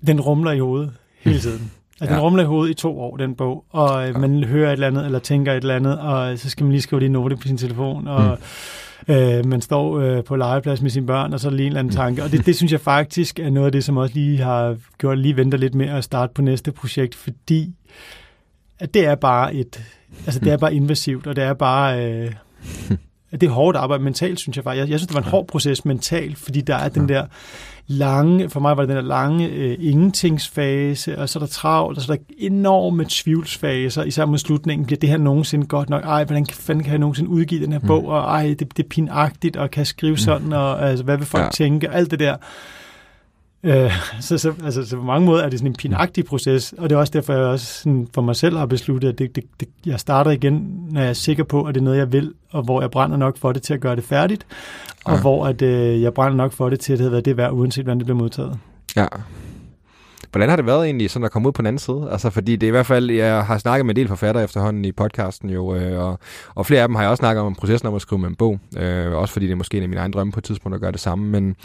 den 0.07 0.21
rumler 0.21 0.51
i 0.51 0.59
hovedet 0.59 0.91
hele 1.19 1.39
tiden. 1.45 1.71
Altså, 2.01 2.13
ja. 2.13 2.19
den 2.19 2.19
rumler 2.19 2.43
i 2.43 2.45
hovedet 2.45 2.71
i 2.71 2.73
to 2.73 2.99
år, 2.99 3.17
den 3.17 3.35
bog, 3.35 3.65
og 3.69 4.07
øh, 4.07 4.13
ja. 4.13 4.17
man 4.17 4.43
hører 4.43 4.69
et 4.69 4.73
eller 4.73 4.87
andet, 4.87 5.05
eller 5.05 5.19
tænker 5.19 5.53
et 5.53 5.57
eller 5.57 5.75
andet, 5.75 5.99
og 5.99 6.39
så 6.39 6.49
skal 6.49 6.63
man 6.63 6.71
lige 6.71 6.81
skrive 6.81 6.99
det 6.99 7.05
i 7.05 7.09
note 7.09 7.35
på 7.35 7.47
sin 7.47 7.57
telefon, 7.57 8.07
og 8.07 8.37
mm. 9.07 9.13
øh, 9.13 9.45
man 9.45 9.61
står 9.61 9.99
øh, 9.99 10.23
på 10.23 10.35
legeplads 10.35 10.81
med 10.81 10.89
sine 10.89 11.05
børn, 11.05 11.33
og 11.33 11.39
så 11.39 11.47
er 11.47 11.51
lige 11.51 11.65
en 11.65 11.67
eller 11.67 11.79
anden 11.79 11.93
tanke. 11.93 12.23
Og 12.23 12.31
det, 12.31 12.45
det 12.45 12.55
synes 12.55 12.71
jeg 12.71 12.81
faktisk 12.81 13.39
er 13.39 13.49
noget 13.49 13.65
af 13.65 13.71
det, 13.71 13.83
som 13.83 13.97
også 13.97 14.13
lige 14.13 14.37
har 14.37 14.75
gjort, 14.97 15.17
lige 15.17 15.37
venter 15.37 15.57
lidt 15.57 15.75
med 15.75 15.89
at 15.89 16.03
starte 16.03 16.33
på 16.33 16.41
næste 16.41 16.71
projekt, 16.71 17.15
fordi 17.15 17.73
at 18.79 18.93
det 18.93 19.05
er 19.05 19.15
bare 19.15 19.53
et, 19.53 19.83
altså 20.25 20.39
det 20.39 20.51
er 20.51 20.57
bare 20.57 20.73
invasivt, 20.73 21.27
og 21.27 21.35
det 21.35 21.43
er 21.43 21.53
bare... 21.53 22.05
Øh, 22.05 22.31
det 23.31 23.43
er 23.43 23.49
hårdt 23.49 23.77
arbejde 23.77 24.03
mentalt, 24.03 24.39
synes 24.39 24.55
jeg 24.57 24.63
faktisk. 24.63 24.79
Jeg, 24.79 24.89
jeg 24.89 24.99
synes, 24.99 25.07
det 25.07 25.15
var 25.15 25.21
en 25.21 25.29
hård 25.29 25.47
proces 25.47 25.85
mentalt, 25.85 26.37
fordi 26.37 26.61
der 26.61 26.75
er 26.75 26.89
den 26.89 27.09
der 27.09 27.25
lange, 27.89 28.49
for 28.49 28.59
mig 28.59 28.77
var 28.77 28.83
det 28.83 28.89
den 28.89 28.97
der 28.97 29.01
lange 29.01 29.47
øh, 29.47 29.77
ingentingsfase, 29.79 31.17
og 31.17 31.29
så 31.29 31.39
er 31.39 31.41
der 31.41 31.47
travlt, 31.47 31.97
og 31.97 32.03
så 32.03 32.11
er 32.11 32.15
der 32.15 32.23
enorme 32.37 33.05
tvivlsfaser, 33.09 34.03
især 34.03 34.25
mod 34.25 34.37
slutningen, 34.37 34.85
bliver 34.85 34.99
det 34.99 35.09
her 35.09 35.17
nogensinde 35.17 35.67
godt 35.67 35.89
nok? 35.89 36.03
Ej, 36.05 36.23
hvordan 36.23 36.45
fanden 36.45 36.83
kan 36.83 36.91
jeg 36.91 36.99
nogensinde 36.99 37.29
udgive 37.29 37.63
den 37.63 37.71
her 37.71 37.79
mm. 37.79 37.87
bog? 37.87 38.05
Og 38.05 38.19
ej, 38.19 38.55
det, 38.59 38.77
det 38.77 38.83
er 38.83 38.89
pinagtigt, 38.89 39.57
og 39.57 39.71
kan 39.71 39.85
skrive 39.85 40.11
mm. 40.11 40.17
sådan, 40.17 40.53
og 40.53 40.89
altså, 40.89 41.03
hvad 41.05 41.17
vil 41.17 41.25
folk 41.25 41.43
ja. 41.43 41.49
tænke? 41.49 41.89
Alt 41.89 42.11
det 42.11 42.19
der. 42.19 42.35
Øh, 43.63 43.91
så, 44.19 44.37
så, 44.37 44.53
altså, 44.63 44.85
så 44.85 44.95
på 44.95 45.03
mange 45.03 45.25
måder 45.25 45.43
er 45.43 45.49
det 45.49 45.59
sådan 45.59 45.71
en 45.71 45.75
pinagtig 45.75 46.25
proces, 46.25 46.73
og 46.77 46.89
det 46.89 46.95
er 46.95 46.99
også 46.99 47.11
derfor, 47.13 47.33
jeg 47.33 47.43
også 47.43 47.65
sådan 47.65 48.07
for 48.13 48.21
mig 48.21 48.35
selv 48.35 48.57
har 48.57 48.65
besluttet, 48.65 49.09
at 49.09 49.19
det, 49.19 49.35
det, 49.35 49.43
det, 49.59 49.69
jeg 49.85 49.99
starter 49.99 50.31
igen, 50.31 50.87
når 50.91 51.01
jeg 51.01 51.09
er 51.09 51.13
sikker 51.13 51.43
på, 51.43 51.63
at 51.63 51.75
det 51.75 51.81
er 51.81 51.85
noget, 51.85 51.97
jeg 51.97 52.11
vil, 52.11 52.33
og 52.51 52.63
hvor 52.63 52.81
jeg 52.81 52.91
brænder 52.91 53.17
nok 53.17 53.37
for 53.37 53.51
det 53.51 53.61
til 53.61 53.73
at 53.73 53.79
gøre 53.79 53.95
det 53.95 54.03
færdigt, 54.03 54.45
og 55.05 55.13
ja. 55.13 55.21
hvor 55.21 55.45
at, 55.45 55.61
øh, 55.61 56.01
jeg 56.01 56.13
brænder 56.13 56.37
nok 56.37 56.51
for 56.51 56.69
det 56.69 56.79
til, 56.79 56.93
at 56.93 56.99
det 56.99 57.03
har 57.03 57.11
været 57.11 57.25
det 57.25 57.37
værd, 57.37 57.51
uanset 57.51 57.83
hvordan 57.83 57.97
det 57.97 58.05
bliver 58.05 58.17
modtaget. 58.17 58.59
Ja, 58.95 59.07
Hvordan 60.31 60.49
har 60.49 60.55
det 60.55 60.65
været 60.65 60.85
egentlig 60.85 61.09
sådan 61.09 61.25
at 61.25 61.31
komme 61.31 61.47
ud 61.47 61.53
på 61.53 61.61
den 61.61 61.67
anden 61.67 61.79
side? 61.79 62.07
Altså 62.11 62.29
fordi 62.29 62.55
det 62.55 62.67
er 62.67 62.67
i 62.67 62.71
hvert 62.71 62.85
fald, 62.85 63.11
jeg 63.11 63.45
har 63.45 63.57
snakket 63.57 63.85
med 63.85 63.95
en 63.95 63.95
del 63.95 64.07
forfattere 64.07 64.43
efterhånden 64.43 64.85
i 64.85 64.91
podcasten 64.91 65.49
jo, 65.49 65.75
øh, 65.75 65.99
og, 65.99 66.19
og 66.55 66.65
flere 66.65 66.81
af 66.81 66.87
dem 66.87 66.95
har 66.95 67.01
jeg 67.01 67.09
også 67.09 67.21
snakket 67.21 67.43
om 67.43 67.55
processen 67.55 67.87
om 67.87 67.95
at 67.95 68.01
skrive 68.01 68.19
med 68.19 68.29
en 68.29 68.35
bog. 68.35 68.59
Øh, 68.77 69.13
også 69.13 69.33
fordi 69.33 69.45
det 69.45 69.51
er 69.51 69.55
måske 69.55 69.77
en 69.77 69.83
af 69.83 69.89
mine 69.89 70.01
egne 70.01 70.13
drømme 70.13 70.33
på 70.33 70.39
et 70.39 70.43
tidspunkt 70.43 70.75
at 70.75 70.81
gøre 70.81 70.91
det 70.91 70.99
samme. 70.99 71.25
Men, 71.25 71.55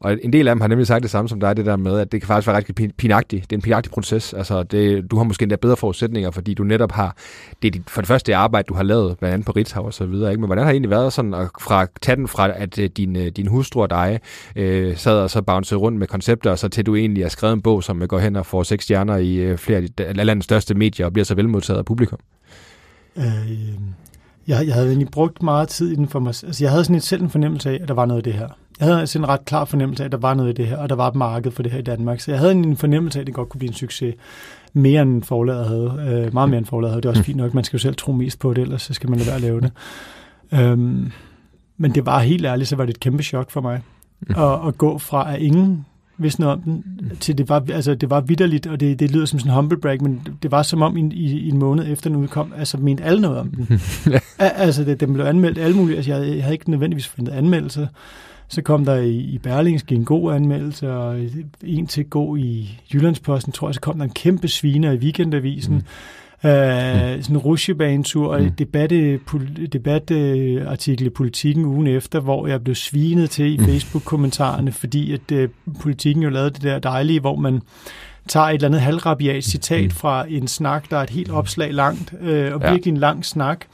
og 0.00 0.18
en 0.22 0.32
del 0.32 0.48
af 0.48 0.54
dem 0.54 0.60
har 0.60 0.68
nemlig 0.68 0.86
sagt 0.86 1.02
det 1.02 1.10
samme 1.10 1.28
som 1.28 1.40
dig, 1.40 1.56
det 1.56 1.66
der 1.66 1.76
med, 1.76 1.98
at 1.98 2.12
det 2.12 2.20
kan 2.20 2.28
faktisk 2.28 2.46
være 2.46 2.56
ret 2.56 2.92
pinagtigt. 2.96 3.50
Det 3.50 3.52
er 3.52 3.58
en 3.58 3.62
pinagtig 3.62 3.92
proces. 3.92 4.32
Altså 4.32 4.62
det, 4.62 5.10
du 5.10 5.16
har 5.16 5.24
måske 5.24 5.42
endda 5.42 5.56
bedre 5.56 5.76
forudsætninger, 5.76 6.30
fordi 6.30 6.54
du 6.54 6.64
netop 6.64 6.92
har, 6.92 7.16
det 7.62 7.68
er 7.68 7.72
dit, 7.72 7.90
for 7.90 8.00
det 8.00 8.08
første 8.08 8.26
det 8.26 8.36
arbejde, 8.36 8.66
du 8.66 8.74
har 8.74 8.82
lavet, 8.82 9.18
blandt 9.18 9.32
andet 9.32 9.46
på 9.46 9.52
Ritzau 9.52 9.84
og 9.84 9.94
så 9.94 10.06
videre. 10.06 10.30
Ikke? 10.30 10.40
Men 10.40 10.46
hvordan 10.48 10.64
har 10.64 10.70
det 10.70 10.74
egentlig 10.74 10.90
været 10.90 11.12
sådan 11.12 11.34
at 11.34 11.48
fra, 11.60 11.86
tage 12.02 12.16
den 12.16 12.28
fra, 12.28 12.48
at 12.56 12.78
øh, 12.78 12.90
din, 12.96 13.16
øh, 13.16 13.26
din 13.26 13.46
hustru 13.46 13.82
og 13.82 13.90
dig 13.90 14.20
øh, 14.56 14.96
sad 14.96 15.18
og 15.18 15.30
så 15.30 15.42
bouncede 15.42 15.80
rundt 15.80 15.98
med 15.98 16.06
koncepter, 16.06 16.50
og 16.50 16.58
så 16.58 16.68
til 16.68 16.86
du 16.86 16.94
egentlig 16.96 17.24
har 17.24 17.28
skrevet 17.28 17.52
en 17.52 17.62
bog, 17.62 17.84
som 17.84 18.02
øh, 18.02 18.08
går 18.14 18.20
hen 18.20 18.36
og 18.36 18.46
får 18.46 18.62
seks 18.62 18.84
stjerner 18.84 19.16
i 19.16 19.34
øh, 19.34 19.58
flere 19.58 19.82
af 19.98 20.26
landets 20.26 20.44
største 20.44 20.74
medier 20.74 21.06
og 21.06 21.12
bliver 21.12 21.24
så 21.24 21.34
velmodtaget 21.34 21.78
af 21.78 21.84
publikum? 21.84 22.18
Øh, 23.16 23.24
jeg, 24.48 24.66
jeg 24.66 24.74
havde 24.74 24.86
egentlig 24.86 25.08
brugt 25.08 25.42
meget 25.42 25.68
tid 25.68 25.92
i 25.92 25.94
den 25.94 26.08
for 26.08 26.20
mig. 26.20 26.28
Altså, 26.28 26.64
jeg 26.64 26.70
havde 26.70 26.84
sådan 26.84 26.96
et 26.96 27.02
selv 27.02 27.22
en 27.22 27.30
fornemmelse 27.30 27.70
af, 27.70 27.78
at 27.82 27.88
der 27.88 27.94
var 27.94 28.06
noget 28.06 28.26
i 28.26 28.30
det 28.30 28.38
her. 28.38 28.48
Jeg 28.80 28.88
havde 28.88 29.06
sådan 29.06 29.24
en 29.24 29.28
ret 29.28 29.44
klar 29.44 29.64
fornemmelse 29.64 30.02
af, 30.02 30.04
at 30.04 30.12
der 30.12 30.18
var 30.18 30.34
noget 30.34 30.50
i 30.50 30.52
det 30.52 30.66
her, 30.66 30.76
og 30.76 30.88
der 30.88 30.94
var 30.94 31.08
et 31.08 31.14
marked 31.14 31.50
for 31.50 31.62
det 31.62 31.72
her 31.72 31.78
i 31.78 31.82
Danmark. 31.82 32.20
Så 32.20 32.30
jeg 32.30 32.40
havde 32.40 32.52
en 32.52 32.76
fornemmelse 32.76 33.18
af, 33.18 33.20
at 33.20 33.26
det 33.26 33.34
godt 33.34 33.48
kunne 33.48 33.58
blive 33.58 33.68
en 33.68 33.74
succes. 33.74 34.14
Mere 34.72 35.02
end 35.02 35.22
forlaget 35.22 35.66
havde. 35.66 36.24
Øh, 36.26 36.34
meget 36.34 36.48
mere 36.48 36.58
end 36.58 36.66
forlaget 36.66 36.92
havde. 36.92 37.02
Det 37.02 37.08
er 37.08 37.10
også 37.10 37.22
fint 37.22 37.36
nok. 37.36 37.54
Man 37.54 37.64
skal 37.64 37.76
jo 37.76 37.82
selv 37.82 37.94
tro 37.94 38.12
mest 38.12 38.38
på 38.38 38.54
det, 38.54 38.62
ellers 38.62 38.82
så 38.82 38.94
skal 38.94 39.10
man 39.10 39.18
lade 39.18 39.26
være 39.26 39.36
at 39.36 39.42
lave 39.42 39.60
det. 39.60 39.72
Øhm, 40.52 41.12
men 41.76 41.94
det 41.94 42.06
var 42.06 42.18
helt 42.18 42.46
ærligt, 42.46 42.68
så 42.68 42.76
var 42.76 42.86
det 42.86 42.94
et 42.94 43.00
kæmpe 43.00 43.22
chok 43.22 43.50
for 43.50 43.60
mig. 43.60 43.82
Mm. 44.20 44.34
At, 44.42 44.68
at 44.68 44.78
gå 44.78 44.98
fra, 44.98 45.34
at 45.34 45.40
ingen 45.40 45.86
noget 46.38 46.54
om 46.54 46.60
den, 46.60 46.84
til 47.20 47.38
det 47.38 47.48
var, 47.48 47.64
altså, 47.72 47.94
det 47.94 48.10
var 48.10 48.20
vidderligt, 48.20 48.66
og 48.66 48.80
det, 48.80 49.00
det 49.00 49.10
lyder 49.10 49.26
som 49.26 49.38
sådan 49.38 49.50
en 49.50 49.56
humble 49.56 49.78
brag, 49.78 50.02
men 50.02 50.28
det 50.42 50.50
var 50.50 50.62
som 50.62 50.82
om 50.82 50.96
i, 50.96 51.14
i, 51.14 51.38
i 51.38 51.48
en 51.48 51.58
måned 51.58 51.92
efter 51.92 52.10
den 52.10 52.18
udkom, 52.18 52.52
altså 52.58 52.78
mente 52.78 53.04
alle 53.04 53.20
noget 53.20 53.38
om 53.38 53.50
den. 53.50 53.80
altså, 54.38 54.84
det, 54.84 55.00
den 55.00 55.14
blev 55.14 55.24
anmeldt 55.24 55.58
alle 55.58 55.76
mulige, 55.76 55.96
altså 55.96 56.14
jeg, 56.14 56.36
jeg 56.36 56.42
havde 56.42 56.54
ikke 56.54 56.70
nødvendigvis 56.70 57.08
fundet 57.08 57.32
anmeldelser, 57.32 57.86
Så 58.48 58.62
kom 58.62 58.84
der 58.84 58.96
i, 58.96 59.16
i 59.16 59.38
Berlingske 59.38 59.94
en 59.94 60.04
god 60.04 60.34
anmeldelse, 60.34 60.92
og 60.92 61.20
en 61.62 61.86
til 61.86 62.04
god 62.04 62.38
i 62.38 62.80
Jyllandsposten, 62.94 63.52
tror 63.52 63.68
jeg, 63.68 63.74
så 63.74 63.80
kom 63.80 63.98
der 63.98 64.04
en 64.04 64.10
kæmpe 64.10 64.48
sviner 64.48 64.92
i 64.92 64.96
Weekendavisen. 64.96 65.74
Mm. 65.74 65.82
Uh, 66.44 66.50
sådan 66.50 67.24
en 67.30 67.38
rusjebanetur 67.38 68.28
og 68.32 68.42
et 68.42 68.58
debatte, 68.58 69.20
pol- 69.30 69.66
debatartikel 69.72 71.06
i 71.06 71.10
Politiken 71.10 71.64
ugen 71.64 71.86
efter, 71.86 72.20
hvor 72.20 72.46
jeg 72.46 72.64
blev 72.64 72.74
svinet 72.74 73.30
til 73.30 73.54
i 73.54 73.58
Facebook-kommentarerne, 73.64 74.72
fordi 74.72 75.12
at 75.12 75.32
uh, 75.32 75.74
Politiken 75.80 76.22
jo 76.22 76.28
lavede 76.30 76.50
det 76.50 76.62
der 76.62 76.78
dejlige, 76.78 77.20
hvor 77.20 77.36
man 77.36 77.60
tager 78.28 78.46
et 78.46 78.54
eller 78.54 78.68
andet 78.68 78.80
halvrabiat 78.80 79.44
citat 79.44 79.92
fra 79.92 80.24
en 80.28 80.48
snak, 80.48 80.90
der 80.90 80.96
er 80.96 81.02
et 81.02 81.10
helt 81.10 81.30
opslag 81.30 81.74
langt, 81.74 82.14
øh, 82.20 82.54
og 82.54 82.60
Ja. 82.60 82.70
virkelig 82.70 82.90
en 82.92 82.96
lang 82.96 83.24
snak, 83.24 83.64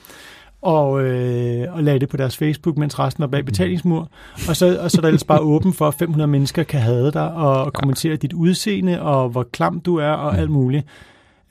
og, 0.63 1.05
øh, 1.05 1.75
og 1.75 1.83
lagde 1.83 1.99
det 2.01 2.09
på 2.09 2.17
deres 2.17 2.37
Facebook, 2.37 2.77
mens 2.79 2.99
resten 2.99 3.23
var 3.23 3.27
bag 3.29 3.45
betalingsmur. 3.45 4.09
Og 4.49 4.57
så, 4.57 4.79
og 4.83 4.91
så 4.91 4.99
er 4.99 5.01
der 5.01 5.09
ellers 5.09 5.25
bare 5.25 5.41
åben 5.41 5.73
for, 5.73 5.89
at 5.89 5.95
500 5.95 6.29
mennesker 6.29 6.63
kan 6.63 6.81
hade 6.81 7.13
dig 7.13 7.33
og, 7.35 7.73
kommentere 7.73 8.17
dit 8.17 8.33
udseende, 8.33 9.03
og 9.03 9.29
hvor 9.29 9.43
klam 9.53 9.81
du 9.81 9.97
er, 9.97 10.11
og 10.11 10.39
alt 10.39 10.51
muligt. 10.51 10.87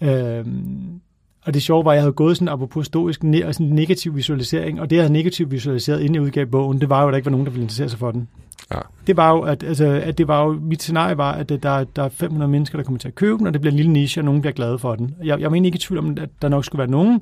Øhm, 0.01 1.01
og 1.45 1.53
det 1.53 1.61
sjove 1.61 1.85
var, 1.85 1.91
at 1.91 1.95
jeg 1.95 2.03
havde 2.03 2.13
gået 2.13 2.37
sådan 2.37 2.47
apropos 2.47 2.85
stoisk 2.85 3.23
ne- 3.23 3.45
og 3.47 3.53
sådan 3.53 3.67
en 3.67 3.75
negativ 3.75 4.15
visualisering, 4.15 4.81
og 4.81 4.89
det, 4.89 4.95
jeg 4.95 5.03
havde 5.03 5.13
negativt 5.13 5.51
visualiseret, 5.51 5.99
inden 5.99 6.15
jeg 6.15 6.21
udgav 6.23 6.45
bogen, 6.45 6.81
det 6.81 6.89
var 6.89 7.01
jo, 7.01 7.07
at 7.07 7.11
der 7.11 7.17
ikke 7.17 7.25
var 7.25 7.31
nogen, 7.31 7.45
der 7.45 7.51
ville 7.51 7.63
interessere 7.63 7.89
sig 7.89 7.99
for 7.99 8.11
den. 8.11 8.27
Ja. 8.73 8.79
Det 9.07 9.17
var 9.17 9.31
jo, 9.31 9.39
at, 9.41 9.63
altså, 9.63 9.85
at 9.85 10.17
det 10.17 10.27
var 10.27 10.43
jo, 10.45 10.59
mit 10.61 10.81
scenarie 10.81 11.17
var, 11.17 11.31
at 11.31 11.49
det- 11.49 11.63
der, 11.63 11.83
der 11.83 12.03
er 12.03 12.09
500 12.09 12.51
mennesker, 12.51 12.77
der 12.77 12.83
kommer 12.83 12.99
til 12.99 13.07
at 13.07 13.15
købe 13.15 13.37
den, 13.37 13.47
og 13.47 13.53
det 13.53 13.61
bliver 13.61 13.71
en 13.71 13.77
lille 13.77 13.91
niche, 13.91 14.21
og 14.21 14.25
nogen 14.25 14.41
bliver 14.41 14.53
glade 14.53 14.79
for 14.79 14.95
den. 14.95 15.15
Jeg, 15.19 15.39
jeg 15.39 15.51
var 15.51 15.55
egentlig 15.55 15.67
ikke 15.67 15.75
i 15.75 15.79
tvivl 15.79 15.99
om, 15.99 16.17
at 16.21 16.29
der 16.41 16.49
nok 16.49 16.65
skulle 16.65 16.79
være 16.79 16.89
nogen, 16.91 17.21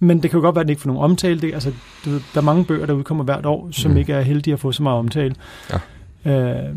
men 0.00 0.22
det 0.22 0.30
kan 0.30 0.38
jo 0.38 0.44
godt 0.44 0.54
være, 0.54 0.60
at 0.60 0.66
den 0.66 0.70
ikke 0.70 0.82
får 0.82 0.88
nogen 0.88 1.02
omtale. 1.04 1.40
Det, 1.40 1.54
altså, 1.54 1.72
du 2.04 2.10
der 2.14 2.20
er 2.36 2.40
mange 2.40 2.64
bøger, 2.64 2.86
der 2.86 2.92
udkommer 2.94 3.24
hvert 3.24 3.46
år, 3.46 3.68
som 3.70 3.90
mm. 3.90 3.96
ikke 3.96 4.12
er 4.12 4.20
heldige 4.20 4.54
at 4.54 4.60
få 4.60 4.72
så 4.72 4.82
meget 4.82 4.98
omtale. 4.98 5.34
Ja. 6.24 6.58
Øh, 6.64 6.74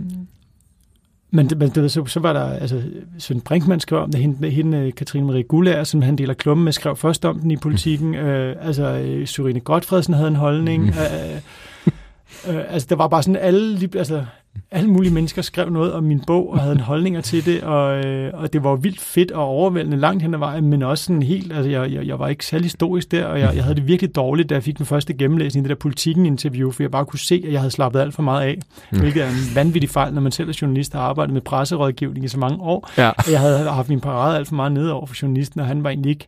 men, 1.31 1.49
men 1.57 1.69
det, 1.69 1.91
så, 1.91 2.05
så 2.05 2.19
var 2.19 2.33
der, 2.33 2.43
altså, 2.45 2.81
Svend 3.19 3.41
Brinkmann 3.41 3.79
skrev 3.79 3.99
om 3.99 4.11
det, 4.11 4.21
hende, 4.21 4.49
hende 4.49 4.77
øh, 4.77 4.93
Katrine 4.93 5.25
Marie 5.27 5.43
Gullager, 5.43 5.83
som 5.83 6.01
han 6.01 6.15
deler 6.15 6.33
klummen 6.33 6.63
med, 6.65 6.71
skrev 6.71 6.95
først 6.95 7.25
om 7.25 7.39
den 7.39 7.51
i 7.51 7.57
politikken. 7.57 8.15
Øh, 8.15 8.55
altså, 8.61 8.83
øh, 8.83 9.27
Sørine 9.27 9.59
Godfredsen 9.59 10.13
havde 10.13 10.27
en 10.27 10.35
holdning. 10.35 10.83
Mm. 10.83 10.89
Øh, 10.89 12.55
øh, 12.55 12.63
altså, 12.69 12.87
der 12.89 12.95
var 12.95 13.07
bare 13.07 13.23
sådan 13.23 13.35
alle, 13.41 13.75
lige- 13.75 13.97
altså, 13.99 14.25
alle 14.71 14.89
mulige 14.89 15.13
mennesker 15.13 15.41
skrev 15.41 15.69
noget 15.69 15.93
om 15.93 16.03
min 16.03 16.21
bog 16.27 16.49
og 16.53 16.59
havde 16.59 16.73
en 16.75 16.79
holdninger 16.79 17.21
til 17.21 17.45
det, 17.45 17.63
og, 17.63 18.05
øh, 18.05 18.31
og 18.33 18.53
det 18.53 18.63
var 18.63 18.75
vildt 18.75 18.99
fedt 19.01 19.31
og 19.31 19.43
overvældende 19.45 19.97
langt 19.97 20.21
hen 20.23 20.33
ad 20.33 20.39
vejen, 20.39 20.65
men 20.67 20.83
også 20.83 21.03
sådan 21.03 21.23
helt, 21.23 21.53
altså 21.53 21.69
jeg, 21.69 21.91
jeg, 21.91 22.07
jeg 22.07 22.19
var 22.19 22.27
ikke 22.27 22.45
særlig 22.45 22.65
historisk 22.65 23.11
der, 23.11 23.25
og 23.25 23.39
jeg, 23.39 23.55
jeg 23.55 23.63
havde 23.63 23.75
det 23.75 23.87
virkelig 23.87 24.15
dårligt, 24.15 24.49
da 24.49 24.53
jeg 24.55 24.63
fik 24.63 24.77
den 24.77 24.85
første 24.85 25.13
gennemlæsning 25.13 25.65
i 25.65 25.69
det 25.69 25.69
der 25.77 25.81
politikken-interview, 25.81 26.71
for 26.71 26.83
jeg 26.83 26.91
bare 26.91 27.05
kunne 27.05 27.19
se, 27.19 27.43
at 27.47 27.51
jeg 27.53 27.59
havde 27.59 27.71
slappet 27.71 27.99
alt 27.99 28.13
for 28.13 28.23
meget 28.23 28.41
af, 28.47 28.57
Mm. 28.91 28.99
hvilket 28.99 29.23
er 29.23 29.27
en 29.27 29.55
vanvittig 29.55 29.89
fejl, 29.89 30.13
når 30.13 30.21
man 30.21 30.31
selv 30.31 30.49
er 30.49 30.57
journalist 30.61 30.95
og 30.95 31.01
har 31.01 31.07
arbejdet 31.07 31.33
med 31.33 31.41
presserådgivning 31.41 32.25
i 32.25 32.27
så 32.27 32.39
mange 32.39 32.57
år, 32.61 32.89
Ja. 32.97 33.09
og 33.09 33.31
jeg 33.31 33.39
havde 33.39 33.69
haft 33.69 33.89
min 33.89 33.99
parade 34.01 34.37
alt 34.37 34.47
for 34.47 34.55
meget 34.55 34.71
nede 34.71 34.93
over 34.93 35.05
for 35.05 35.15
journalisten, 35.21 35.59
og 35.59 35.65
han 35.67 35.83
var 35.83 35.89
egentlig 35.89 36.09
ikke 36.09 36.27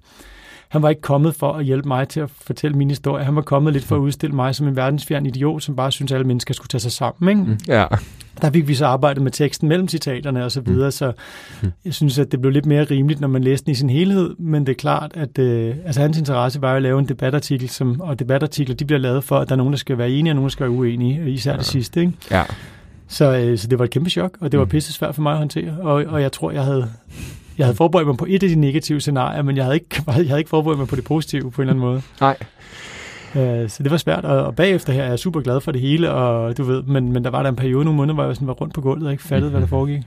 han 0.74 0.82
var 0.82 0.90
ikke 0.90 1.02
kommet 1.02 1.36
for 1.36 1.54
at 1.54 1.66
hjælpe 1.66 1.88
mig 1.88 2.08
til 2.08 2.20
at 2.20 2.30
fortælle 2.42 2.78
min 2.78 2.90
historie. 2.90 3.24
Han 3.24 3.36
var 3.36 3.42
kommet 3.42 3.74
lidt 3.74 3.86
for 3.86 3.96
at 3.96 4.00
udstille 4.00 4.36
mig 4.36 4.56
som 4.56 4.68
en 4.68 4.76
verdensfjern 4.76 5.26
idiot, 5.26 5.64
som 5.64 5.76
bare 5.76 5.92
synes, 5.92 6.12
at 6.12 6.16
alle 6.16 6.28
mennesker 6.28 6.54
skulle 6.54 6.68
tage 6.68 6.82
sig 6.82 6.92
sammen. 6.92 7.30
Ikke? 7.30 7.52
Mm. 7.52 7.58
Ja. 7.68 7.86
Der 8.42 8.52
fik 8.52 8.68
vi 8.68 8.76
så 8.76 8.86
arbejdet 8.86 9.24
med 9.24 9.32
teksten 9.32 9.70
mellem 9.70 9.88
citaterne 9.88 10.44
og 10.46 10.52
så 10.52 10.62
videre, 10.62 10.92
så 10.92 11.12
jeg 11.86 11.94
synes, 11.94 12.20
at 12.20 12.32
det 12.32 12.42
blev 12.42 12.52
lidt 12.52 12.66
mere 12.66 12.84
rimeligt, 12.84 13.20
når 13.22 13.28
man 13.28 13.44
læste 13.44 13.66
den 13.66 13.72
i 13.72 13.76
sin 13.76 13.90
helhed, 13.90 14.36
men 14.40 14.66
det 14.66 14.72
er 14.72 14.78
klart, 14.78 15.12
at 15.14 15.40
øh, 15.40 15.76
altså, 15.86 16.02
hans 16.02 16.18
interesse 16.18 16.62
var 16.62 16.70
jo 16.70 16.76
at 16.76 16.82
lave 16.82 17.00
en 17.00 17.08
debatartikel, 17.08 17.70
som, 17.70 18.02
og 18.02 18.20
debatartikler 18.20 18.76
de 18.76 18.86
bliver 18.86 19.00
lavet 19.00 19.24
for, 19.24 19.38
at 19.40 19.50
der 19.50 19.56
er 19.56 19.58
nogen, 19.58 19.74
der 19.74 19.78
skal 19.78 19.98
være 19.98 20.10
enige, 20.12 20.32
og 20.32 20.36
nogen, 20.36 20.48
der 20.48 20.52
skal 20.52 20.64
være 20.64 20.72
uenige, 20.72 21.32
især 21.32 21.56
det 21.58 21.66
sidste. 21.66 22.00
Ikke? 22.02 22.14
Ja. 22.32 22.44
Så, 23.08 23.38
øh, 23.38 23.58
så 23.58 23.68
det 23.68 23.80
var 23.80 23.86
et 23.86 23.92
kæmpe 23.92 24.10
chok, 24.10 24.38
og 24.40 24.52
det 24.52 24.60
var 24.60 24.66
Mm. 24.66 24.70
pisse 24.70 24.94
svært 24.94 25.16
for 25.16 25.22
mig 25.22 25.32
at 25.32 25.38
håndtere, 25.38 25.78
og, 25.82 25.94
og 25.94 26.22
jeg 26.22 26.32
tror, 26.32 26.52
jeg 26.52 26.64
havde, 26.64 26.90
jeg 27.58 27.66
havde 27.66 27.76
forberedt 27.76 28.08
mig 28.08 28.18
på 28.18 28.26
et 28.30 28.44
af 28.44 28.50
de 28.50 28.56
negative 28.56 29.02
scenarier, 29.02 29.42
men 29.42 29.56
jeg 29.56 29.64
havde 29.64 29.76
ikke, 29.76 30.04
jeg 30.08 30.14
havde 30.14 30.40
ikke 30.40 30.50
forberedt 30.50 30.80
mig 30.80 30.88
på 30.88 30.96
det 30.96 31.04
positive 31.04 31.52
på 31.52 31.62
en 31.62 31.70
eller 31.70 31.74
anden 31.74 31.86
måde. 31.86 32.02
Nej. 32.22 32.38
Øh, 33.36 33.70
så 33.70 33.84
det 33.84 33.92
var 33.92 33.98
svært, 33.98 34.26
og, 34.26 34.46
og 34.46 34.56
bagefter 34.56 34.94
her 34.94 35.04
er 35.04 35.10
jeg 35.10 35.20
super 35.20 35.42
glad 35.42 35.62
for 35.62 35.72
det 35.72 35.82
hele, 35.82 36.12
og 36.12 36.58
du 36.58 36.64
ved, 36.64 36.84
men, 36.84 37.12
men 37.12 37.24
der 37.24 37.30
var 37.30 37.44
der 37.44 37.50
en 37.50 37.56
periode, 37.56 37.86
nogle 37.86 37.98
måneder, 37.98 38.14
hvor 38.14 38.24
jeg 38.26 38.36
sådan 38.36 38.48
var 38.48 38.54
rundt 38.54 38.74
på 38.74 38.82
gulvet 38.82 39.06
og 39.06 39.12
ikke 39.12 39.24
fattede, 39.24 39.52
hvad 39.52 39.62
der 39.62 39.68
foregik. 39.78 40.02